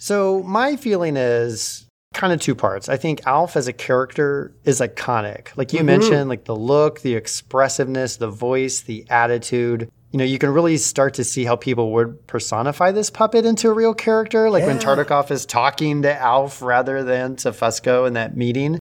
So 0.00 0.42
my 0.44 0.76
feeling 0.76 1.16
is 1.16 1.84
kind 2.14 2.32
of 2.32 2.40
two 2.40 2.54
parts. 2.54 2.88
I 2.88 2.96
think 2.96 3.26
Alf 3.26 3.56
as 3.56 3.66
a 3.66 3.72
character 3.72 4.54
is 4.64 4.80
iconic. 4.80 5.48
Like 5.56 5.72
you 5.72 5.80
Mhm. 5.80 5.84
mentioned, 5.86 6.28
like 6.28 6.44
the 6.44 6.54
look, 6.56 7.00
the 7.00 7.16
expressiveness, 7.16 8.16
the 8.16 8.30
voice, 8.30 8.80
the 8.80 9.04
attitude. 9.10 9.90
You 10.10 10.18
know, 10.18 10.24
you 10.24 10.38
can 10.38 10.50
really 10.50 10.78
start 10.78 11.14
to 11.14 11.24
see 11.24 11.44
how 11.44 11.56
people 11.56 11.92
would 11.92 12.26
personify 12.26 12.92
this 12.92 13.10
puppet 13.10 13.44
into 13.44 13.68
a 13.68 13.74
real 13.74 13.92
character. 13.92 14.48
Like 14.48 14.64
when 14.64 14.76
Yeah. 14.76 14.82
Tartikoff 14.82 15.30
is 15.30 15.44
talking 15.44 16.02
to 16.02 16.18
Alf 16.18 16.62
rather 16.62 17.04
than 17.04 17.36
to 17.36 17.50
Fusco 17.52 18.06
in 18.06 18.14
that 18.14 18.36
meeting. 18.36 18.78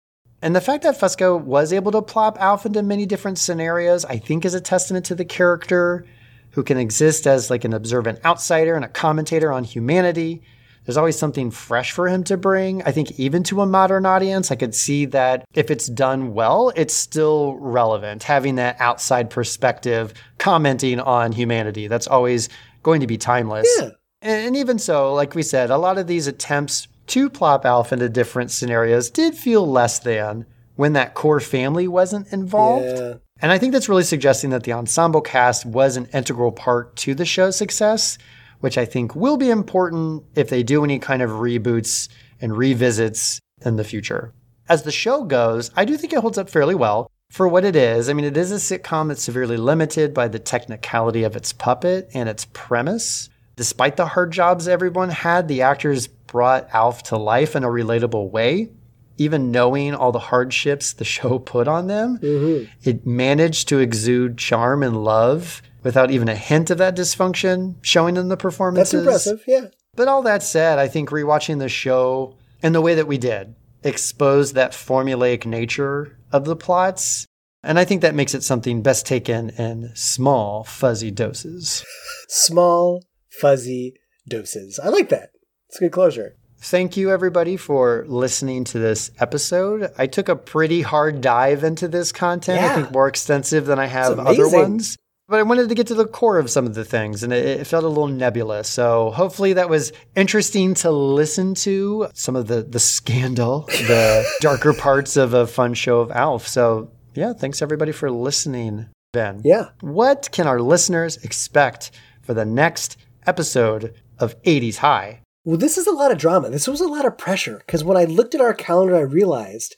And 0.41 0.57
the 0.57 0.63
fact 0.63 0.83
that 0.85 0.99
Fusco 0.99 1.39
was 1.39 1.73
able 1.73 1.93
to 1.93 2.01
plop 2.01 2.41
Alf 2.41 2.65
into 2.65 2.83
many 2.83 3.05
different 3.05 3.39
scenarios, 3.39 4.07
I 4.07 4.17
think 4.17 4.47
is 4.47 4.55
a 4.55 4.61
testament 4.61 5.05
to 5.07 5.15
the 5.15 5.27
character 5.27 6.07
who 6.53 6.63
can 6.63 6.79
exist 6.79 7.27
as 7.27 7.51
like 7.51 7.65
an 7.65 7.75
observant 7.75 8.25
outsider 8.25 8.75
and 8.75 8.85
a 8.85 8.89
commentator 8.89 9.53
on 9.53 9.65
humanity. 9.65 10.43
There's 10.85 10.97
always 10.97 11.19
something 11.19 11.51
fresh 11.51 11.93
for 11.93 12.09
him 12.09 12.25
to 12.25 12.37
bring. 12.37 12.83
I 12.83 12.93
think 12.93 13.19
even 13.19 13.43
to 13.45 13.61
a 13.61 13.67
modern 13.67 14.07
audience, 14.07 14.51
I 14.51 14.57
could 14.57 14.75
see 14.75 15.05
that 15.07 15.45
if 15.55 15.71
it's 15.71 15.87
done 15.87 16.35
well, 16.35 16.73
it's 16.75 16.95
still 16.95 17.55
relevant. 17.57 18.23
Having 18.25 18.57
that 18.57 18.77
outside 18.81 19.31
perspective, 19.31 20.15
commenting 20.39 20.99
on 20.99 21.33
humanity, 21.33 21.87
that's 21.87 22.07
always 22.07 22.49
going 22.83 23.01
to 23.03 23.07
be 23.07 23.19
timeless. 23.19 23.69
Yeah. 23.79 23.91
And 24.23 24.57
even 24.57 24.79
so, 24.79 25.15
like 25.15 25.35
we 25.35 25.43
said, 25.43 25.71
a 25.71 25.79
lot 25.79 25.99
of 25.99 26.07
these 26.07 26.27
attempts 26.27 26.89
to 27.09 27.31
plop 27.31 27.65
Alf 27.65 27.93
into 27.93 28.09
different 28.09 28.51
scenarios 28.51 29.11
did 29.11 29.35
feel 29.35 29.67
less 29.67 29.99
than 29.99 30.47
when 30.77 30.93
that 30.95 31.15
core 31.15 31.41
family 31.41 31.89
wasn't 31.89 32.33
involved. 32.33 32.99
Yeah. 32.99 33.15
And 33.43 33.51
I 33.51 33.59
think 33.59 33.73
that's 33.73 33.89
really 33.89 34.05
suggesting 34.05 34.51
that 34.51 34.65
the 34.65 34.73
ensemble 34.73 35.21
cast 35.21 35.65
was 35.65 35.97
an 35.97 36.07
integral 36.13 36.53
part 36.53 36.97
to 36.97 37.15
the 37.15 37.25
show's 37.25 37.57
success, 37.57 38.19
which 38.61 38.79
I 38.79 38.85
think 38.85 39.15
will 39.15 39.37
be 39.37 39.51
important 39.51 40.25
if 40.35 40.49
they 40.49 40.63
do 40.63 40.85
any 40.85 40.99
kind 40.99 41.23
of 41.23 41.31
reboots 41.31 42.09
and 42.41 42.57
revisits 42.57 43.41
in 43.65 43.77
the 43.77 43.85
future. 43.85 44.33
As 44.69 44.85
the 44.85 44.93
show 44.93 45.25
goes, 45.25 45.71
I 45.77 45.85
do 45.85 45.97
think 45.97 46.13
it 46.13 46.21
holds 46.21 46.39
up 46.39 46.49
fairly 46.49 46.75
well. 46.75 47.11
for 47.31 47.47
what 47.47 47.65
it 47.65 47.77
is. 47.77 48.09
I 48.09 48.13
mean, 48.13 48.25
it 48.25 48.37
is 48.37 48.51
a 48.51 48.57
sitcom 48.57 49.07
that's 49.09 49.23
severely 49.23 49.57
limited 49.57 50.13
by 50.13 50.27
the 50.27 50.41
technicality 50.41 51.23
of 51.23 51.37
its 51.37 51.53
puppet 51.53 52.11
and 52.13 52.29
its 52.29 52.45
premise. 52.53 53.29
Despite 53.55 53.97
the 53.97 54.07
hard 54.07 54.33
jobs 54.33 54.67
everyone 54.67 55.11
had, 55.11 55.47
the 55.47 55.63
actors 55.63 56.09
brought 56.09 56.69
Alf 56.75 57.05
to 57.05 57.17
life 57.17 57.55
in 57.55 57.63
a 57.63 57.69
relatable 57.69 58.31
way. 58.31 58.71
Even 59.17 59.53
knowing 59.53 59.95
all 59.95 60.11
the 60.11 60.19
hardships 60.19 60.93
the 60.93 61.05
show 61.17 61.39
put 61.39 61.69
on 61.69 61.87
them, 61.87 62.19
mm-hmm. 62.19 62.65
it 62.83 63.07
managed 63.07 63.69
to 63.69 63.79
exude 63.79 64.37
charm 64.37 64.83
and 64.83 65.05
love 65.05 65.63
without 65.83 66.11
even 66.11 66.29
a 66.29 66.35
hint 66.35 66.71
of 66.71 66.79
that 66.79 66.97
dysfunction 66.97 67.77
showing 67.83 68.17
in 68.17 68.29
the 68.29 68.37
performances. 68.37 69.05
That's 69.05 69.27
impressive. 69.27 69.45
Yeah. 69.47 69.67
But 69.97 70.09
all 70.09 70.23
that 70.23 70.43
said, 70.43 70.79
I 70.79 70.89
think 70.89 71.11
rewatching 71.11 71.59
the 71.59 71.69
show 71.69 72.37
and 72.63 72.75
the 72.75 72.81
way 72.81 72.95
that 72.95 73.07
we 73.07 73.19
did 73.19 73.55
exposed 73.83 74.55
that 74.55 74.73
formulaic 74.73 75.47
nature 75.47 76.19
of 76.33 76.45
the 76.45 76.57
plots. 76.57 77.27
And 77.63 77.79
I 77.79 77.85
think 77.85 78.03
that 78.03 78.15
makes 78.15 78.35
it 78.35 78.43
something 78.43 78.83
best 78.83 79.07
taken 79.07 79.51
in 79.51 79.91
small, 79.95 80.65
fuzzy 80.65 81.11
doses. 81.11 81.85
Small, 82.29 83.05
fuzzy 83.31 83.95
doses. 84.29 84.79
I 84.83 84.89
like 84.89 85.09
that. 85.11 85.31
It's 85.69 85.79
a 85.79 85.85
good 85.85 85.93
closure. 85.93 86.37
Thank 86.63 86.97
you, 86.97 87.11
everybody, 87.11 87.57
for 87.57 88.05
listening 88.07 88.65
to 88.65 88.79
this 88.79 89.11
episode. 89.19 89.91
I 89.97 90.07
took 90.07 90.29
a 90.29 90.37
pretty 90.37 90.83
hard 90.83 91.23
dive 91.23 91.65
into 91.65 91.89
this 91.89 92.13
content, 92.13 92.61
Yeah. 92.61 92.73
I 92.73 92.75
think 92.75 92.93
more 92.93 93.09
extensive 93.09 93.65
than 93.65 93.79
I 93.79 93.87
have 93.87 94.19
other 94.19 94.49
ones. 94.49 94.97
But 95.31 95.39
I 95.39 95.45
wanted 95.45 95.69
to 95.69 95.77
get 95.77 95.87
to 95.87 95.95
the 95.95 96.09
core 96.09 96.41
of 96.41 96.51
some 96.51 96.67
of 96.67 96.75
the 96.75 96.85
things, 96.85 97.23
and 97.23 97.33
it, 97.33 97.61
it 97.61 97.67
felt 97.69 97.85
a 97.85 97.89
little 97.89 98.09
nebulous. 98.09 98.69
So 98.69 99.13
hopefully 99.13 99.53
that 99.53 99.69
was 99.69 99.93
interesting 100.17 100.75
to 100.75 100.91
listen 100.91 101.55
to. 101.55 102.09
Some 102.15 102.35
of 102.35 102.49
the 102.49 102.63
the 102.63 102.81
scandal, 102.81 103.61
the 103.69 104.27
darker 104.41 104.75
parts 104.75 105.17
of 105.17 105.33
a 105.33 105.47
fun 105.47 105.75
show 105.75 106.01
of 106.01 106.11
Alf. 106.11 106.49
So 106.49 106.91
yeah, 107.15 107.33
thanks 107.33 107.63
everybody 107.63 107.93
for 107.93 108.11
listening, 108.11 108.89
Ben. 109.13 109.41
Yeah. 109.45 109.69
What 109.83 110.31
can 110.33 110.49
our 110.49 110.61
listeners 110.61 111.17
expect 111.19 111.93
for 112.23 112.35
the 112.35 112.45
next 112.45 112.97
episode 113.25 113.95
of 114.19 114.35
80s 114.43 114.79
High? 114.79 115.21
Well, 115.45 115.59
this 115.59 115.79
is 115.79 115.87
a 115.87 115.93
lot 115.93 116.11
of 116.11 116.19
drama. 116.19 116.51
This 116.51 116.67
was 116.67 116.81
a 116.81 116.89
lot 116.89 117.07
of 117.07 117.17
pressure 117.17 117.63
because 117.65 117.85
when 117.85 117.97
I 117.97 118.05
looked 118.05 118.35
at 118.35 118.41
our 118.41 118.53
calendar, 118.53 118.97
I 118.97 119.03
realized 119.03 119.77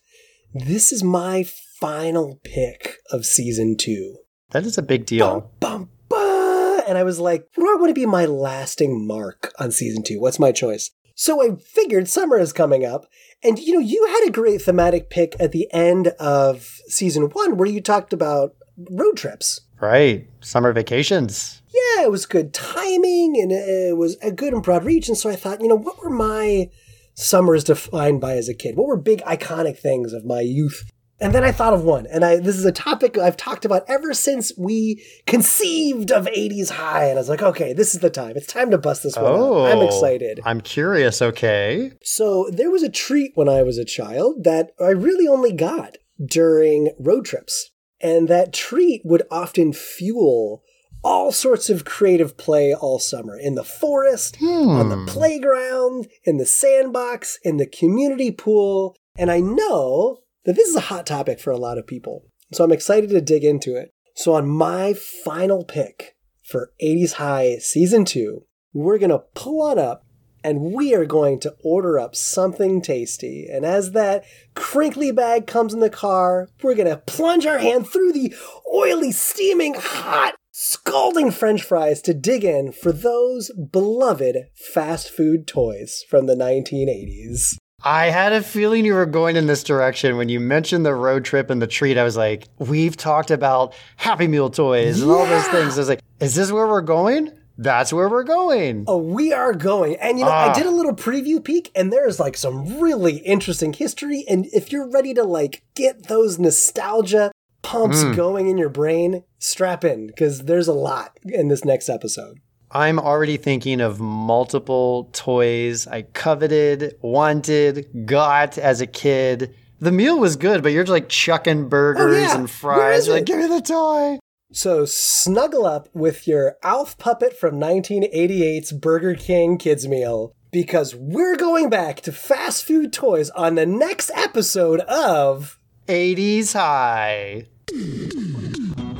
this 0.54 0.92
is 0.92 1.04
my 1.04 1.44
final 1.78 2.40
pick 2.42 2.96
of 3.10 3.26
season 3.26 3.76
two. 3.76 4.16
That 4.52 4.64
is 4.64 4.78
a 4.78 4.82
big 4.82 5.06
deal. 5.06 5.50
Bum, 5.60 5.88
bah! 6.08 6.80
And 6.86 6.98
I 6.98 7.02
was 7.04 7.18
like, 7.18 7.48
what 7.54 7.64
do 7.64 7.72
I 7.72 7.80
want 7.80 7.90
to 7.90 7.94
be 7.94 8.06
my 8.06 8.26
lasting 8.26 9.06
mark 9.06 9.52
on 9.58 9.70
season 9.72 10.02
two? 10.02 10.20
What's 10.20 10.38
my 10.38 10.52
choice? 10.52 10.90
So 11.14 11.42
I 11.42 11.56
figured 11.56 12.08
summer 12.08 12.38
is 12.38 12.52
coming 12.52 12.84
up. 12.84 13.06
And 13.42 13.58
you 13.58 13.72
know, 13.74 13.80
you 13.80 14.06
had 14.08 14.28
a 14.28 14.32
great 14.32 14.62
thematic 14.62 15.10
pick 15.10 15.34
at 15.40 15.52
the 15.52 15.72
end 15.72 16.08
of 16.20 16.80
season 16.86 17.24
one 17.30 17.56
where 17.56 17.68
you 17.68 17.80
talked 17.80 18.12
about 18.12 18.54
road 18.90 19.16
trips. 19.16 19.60
Right. 19.80 20.28
Summer 20.40 20.72
vacations. 20.72 21.62
yeah, 21.72 22.04
it 22.04 22.10
was 22.10 22.26
good 22.26 22.52
timing 22.54 23.40
and 23.40 23.50
it 23.52 23.96
was 23.96 24.16
a 24.22 24.30
good 24.30 24.52
and 24.52 24.62
broad 24.62 24.84
reach. 24.84 25.08
And 25.08 25.16
so 25.18 25.28
I 25.28 25.36
thought, 25.36 25.60
you 25.60 25.68
know, 25.68 25.78
what 25.78 26.02
were 26.02 26.10
my 26.10 26.70
summers 27.14 27.64
defined 27.64 28.20
by 28.20 28.36
as 28.36 28.48
a 28.48 28.54
kid? 28.54 28.76
What 28.76 28.86
were 28.86 28.96
big 28.96 29.22
iconic 29.22 29.78
things 29.78 30.12
of 30.12 30.24
my 30.24 30.40
youth? 30.40 30.84
And 31.22 31.32
then 31.32 31.44
I 31.44 31.52
thought 31.52 31.72
of 31.72 31.84
one, 31.84 32.06
and 32.06 32.24
I 32.24 32.36
this 32.36 32.56
is 32.56 32.64
a 32.64 32.72
topic 32.72 33.16
I've 33.16 33.36
talked 33.36 33.64
about 33.64 33.84
ever 33.86 34.12
since 34.12 34.52
we 34.58 35.04
conceived 35.24 36.10
of 36.10 36.26
80s 36.26 36.70
high. 36.70 37.04
And 37.04 37.16
I 37.16 37.20
was 37.20 37.28
like, 37.28 37.42
okay, 37.42 37.72
this 37.72 37.94
is 37.94 38.00
the 38.00 38.10
time. 38.10 38.32
It's 38.36 38.52
time 38.52 38.72
to 38.72 38.78
bust 38.78 39.04
this 39.04 39.16
one 39.16 39.26
Oh, 39.26 39.64
out. 39.64 39.72
I'm 39.72 39.78
oh, 39.78 39.86
excited. 39.86 40.40
I'm 40.44 40.60
curious. 40.60 41.22
Okay. 41.22 41.92
So 42.02 42.50
there 42.52 42.72
was 42.72 42.82
a 42.82 42.90
treat 42.90 43.32
when 43.36 43.48
I 43.48 43.62
was 43.62 43.78
a 43.78 43.84
child 43.84 44.42
that 44.42 44.72
I 44.80 44.88
really 44.88 45.28
only 45.28 45.52
got 45.52 45.96
during 46.24 46.90
road 46.98 47.24
trips. 47.24 47.70
And 48.00 48.26
that 48.26 48.52
treat 48.52 49.02
would 49.04 49.22
often 49.30 49.72
fuel 49.72 50.64
all 51.04 51.30
sorts 51.30 51.70
of 51.70 51.84
creative 51.84 52.36
play 52.36 52.74
all 52.74 52.98
summer 52.98 53.38
in 53.38 53.54
the 53.54 53.64
forest, 53.64 54.38
on 54.42 54.88
the 54.88 54.96
hmm. 54.96 55.06
playground, 55.06 56.08
in 56.24 56.38
the 56.38 56.46
sandbox, 56.46 57.38
in 57.44 57.58
the 57.58 57.66
community 57.66 58.32
pool. 58.32 58.96
And 59.16 59.30
I 59.30 59.38
know 59.38 60.18
that 60.44 60.56
this 60.56 60.68
is 60.68 60.76
a 60.76 60.80
hot 60.80 61.06
topic 61.06 61.40
for 61.40 61.50
a 61.50 61.58
lot 61.58 61.78
of 61.78 61.86
people. 61.86 62.24
So 62.52 62.64
I'm 62.64 62.72
excited 62.72 63.10
to 63.10 63.20
dig 63.20 63.44
into 63.44 63.76
it. 63.76 63.92
So 64.14 64.34
on 64.34 64.48
my 64.48 64.94
final 64.94 65.64
pick 65.64 66.16
for 66.42 66.72
80s 66.82 67.14
High 67.14 67.56
Season 67.58 68.04
2, 68.04 68.44
we're 68.74 68.98
going 68.98 69.10
to 69.10 69.24
pull 69.34 69.62
on 69.62 69.78
up 69.78 70.04
and 70.44 70.72
we 70.72 70.94
are 70.94 71.04
going 71.04 71.38
to 71.40 71.54
order 71.62 71.98
up 71.98 72.14
something 72.14 72.82
tasty. 72.82 73.46
And 73.50 73.64
as 73.64 73.92
that 73.92 74.24
crinkly 74.54 75.12
bag 75.12 75.46
comes 75.46 75.72
in 75.72 75.80
the 75.80 75.90
car, 75.90 76.48
we're 76.62 76.74
going 76.74 76.88
to 76.88 76.96
plunge 76.96 77.46
our 77.46 77.58
hand 77.58 77.86
through 77.86 78.12
the 78.12 78.34
oily, 78.74 79.12
steaming, 79.12 79.74
hot, 79.74 80.34
scalding 80.50 81.30
french 81.30 81.62
fries 81.62 82.02
to 82.02 82.14
dig 82.14 82.44
in 82.44 82.72
for 82.72 82.92
those 82.92 83.50
beloved 83.52 84.36
fast 84.54 85.10
food 85.10 85.46
toys 85.46 86.04
from 86.08 86.26
the 86.26 86.34
1980s. 86.34 87.56
I 87.84 88.06
had 88.10 88.32
a 88.32 88.42
feeling 88.42 88.84
you 88.84 88.94
were 88.94 89.06
going 89.06 89.36
in 89.36 89.46
this 89.46 89.64
direction 89.64 90.16
when 90.16 90.28
you 90.28 90.38
mentioned 90.38 90.86
the 90.86 90.94
road 90.94 91.24
trip 91.24 91.50
and 91.50 91.60
the 91.60 91.66
treat. 91.66 91.98
I 91.98 92.04
was 92.04 92.16
like, 92.16 92.46
we've 92.58 92.96
talked 92.96 93.30
about 93.30 93.74
Happy 93.96 94.28
Meal 94.28 94.50
toys 94.50 95.02
and 95.02 95.10
all 95.10 95.26
those 95.26 95.46
things. 95.48 95.76
I 95.76 95.80
was 95.80 95.88
like, 95.88 96.00
is 96.20 96.34
this 96.34 96.52
where 96.52 96.66
we're 96.68 96.80
going? 96.80 97.32
That's 97.58 97.92
where 97.92 98.08
we're 98.08 98.22
going. 98.24 98.84
Oh, 98.88 98.96
we 98.98 99.32
are 99.32 99.52
going. 99.52 99.96
And 99.96 100.18
you 100.18 100.24
know, 100.24 100.30
I 100.30 100.48
Ah. 100.48 100.54
did 100.54 100.64
a 100.66 100.70
little 100.70 100.94
preview 100.94 101.42
peek 101.42 101.70
and 101.74 101.92
there's 101.92 102.18
like 102.20 102.36
some 102.36 102.80
really 102.80 103.16
interesting 103.18 103.72
history. 103.72 104.24
And 104.28 104.46
if 104.52 104.72
you're 104.72 104.88
ready 104.88 105.12
to 105.14 105.22
like 105.24 105.62
get 105.74 106.06
those 106.06 106.38
nostalgia 106.38 107.30
pumps 107.62 108.02
Mm. 108.04 108.16
going 108.16 108.48
in 108.48 108.58
your 108.58 108.68
brain, 108.70 109.24
strap 109.38 109.84
in 109.84 110.06
because 110.06 110.44
there's 110.44 110.68
a 110.68 110.72
lot 110.72 111.18
in 111.24 111.48
this 111.48 111.64
next 111.64 111.88
episode. 111.88 112.38
I'm 112.74 112.98
already 112.98 113.36
thinking 113.36 113.80
of 113.80 114.00
multiple 114.00 115.10
toys 115.12 115.86
I 115.86 116.02
coveted, 116.02 116.94
wanted, 117.02 118.06
got 118.06 118.56
as 118.58 118.80
a 118.80 118.86
kid. 118.86 119.54
The 119.80 119.92
meal 119.92 120.18
was 120.18 120.36
good, 120.36 120.62
but 120.62 120.72
you're 120.72 120.84
just 120.84 120.92
like 120.92 121.08
chucking 121.08 121.68
burgers 121.68 122.16
Oh, 122.16 122.20
yeah. 122.20 122.38
and 122.38 122.50
fries. 122.50 123.06
You're 123.06 123.16
like, 123.16 123.26
give 123.26 123.38
me 123.38 123.46
the 123.48 123.60
toy. 123.60 124.18
So 124.52 124.84
snuggle 124.84 125.66
up 125.66 125.88
with 125.92 126.26
your 126.28 126.56
Alf 126.62 126.96
puppet 126.98 127.36
from 127.38 127.58
1988's 127.60 128.72
Burger 128.72 129.14
King 129.14 129.58
Kids 129.58 129.86
Meal 129.88 130.34
because 130.50 130.94
we're 130.94 131.36
going 131.36 131.68
back 131.70 132.00
to 132.02 132.12
fast 132.12 132.64
food 132.64 132.92
toys 132.92 133.30
on 133.30 133.54
the 133.54 133.66
next 133.66 134.10
episode 134.14 134.80
of 134.80 135.58
80s 135.88 136.52
High. 136.52 137.46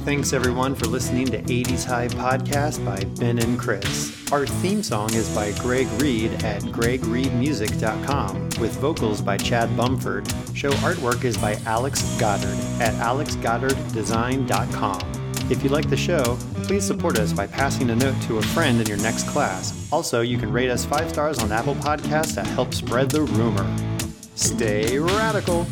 Thanks 0.04 0.32
everyone 0.32 0.74
for 0.74 0.86
listening 0.86 1.26
to 1.26 1.40
80s 1.42 1.84
High 1.84 2.08
podcast 2.08 2.84
by 2.84 3.04
Ben 3.20 3.38
and 3.38 3.56
Chris. 3.56 4.32
Our 4.32 4.48
theme 4.48 4.82
song 4.82 5.14
is 5.14 5.28
by 5.28 5.52
Greg 5.60 5.86
Reed 6.00 6.32
at 6.42 6.60
gregreedmusic.com 6.62 8.48
with 8.60 8.76
vocals 8.80 9.20
by 9.20 9.36
Chad 9.36 9.68
Bumford. 9.76 10.26
Show 10.56 10.72
artwork 10.72 11.22
is 11.24 11.38
by 11.38 11.54
Alex 11.66 12.02
Goddard 12.18 12.58
at 12.80 12.94
alexgoddarddesign.com. 12.94 15.12
If 15.48 15.62
you 15.62 15.70
like 15.70 15.88
the 15.88 15.96
show, 15.96 16.36
please 16.64 16.84
support 16.84 17.20
us 17.20 17.32
by 17.32 17.46
passing 17.46 17.88
a 17.90 17.94
note 17.94 18.20
to 18.22 18.38
a 18.38 18.42
friend 18.42 18.80
in 18.80 18.88
your 18.88 18.98
next 18.98 19.28
class. 19.28 19.88
Also, 19.92 20.22
you 20.22 20.36
can 20.36 20.50
rate 20.50 20.70
us 20.70 20.84
5 20.84 21.10
stars 21.10 21.38
on 21.38 21.52
Apple 21.52 21.76
Podcasts 21.76 22.34
to 22.34 22.42
help 22.42 22.74
spread 22.74 23.08
the 23.08 23.22
rumor. 23.22 23.64
Stay 24.34 24.98
radical. 24.98 25.64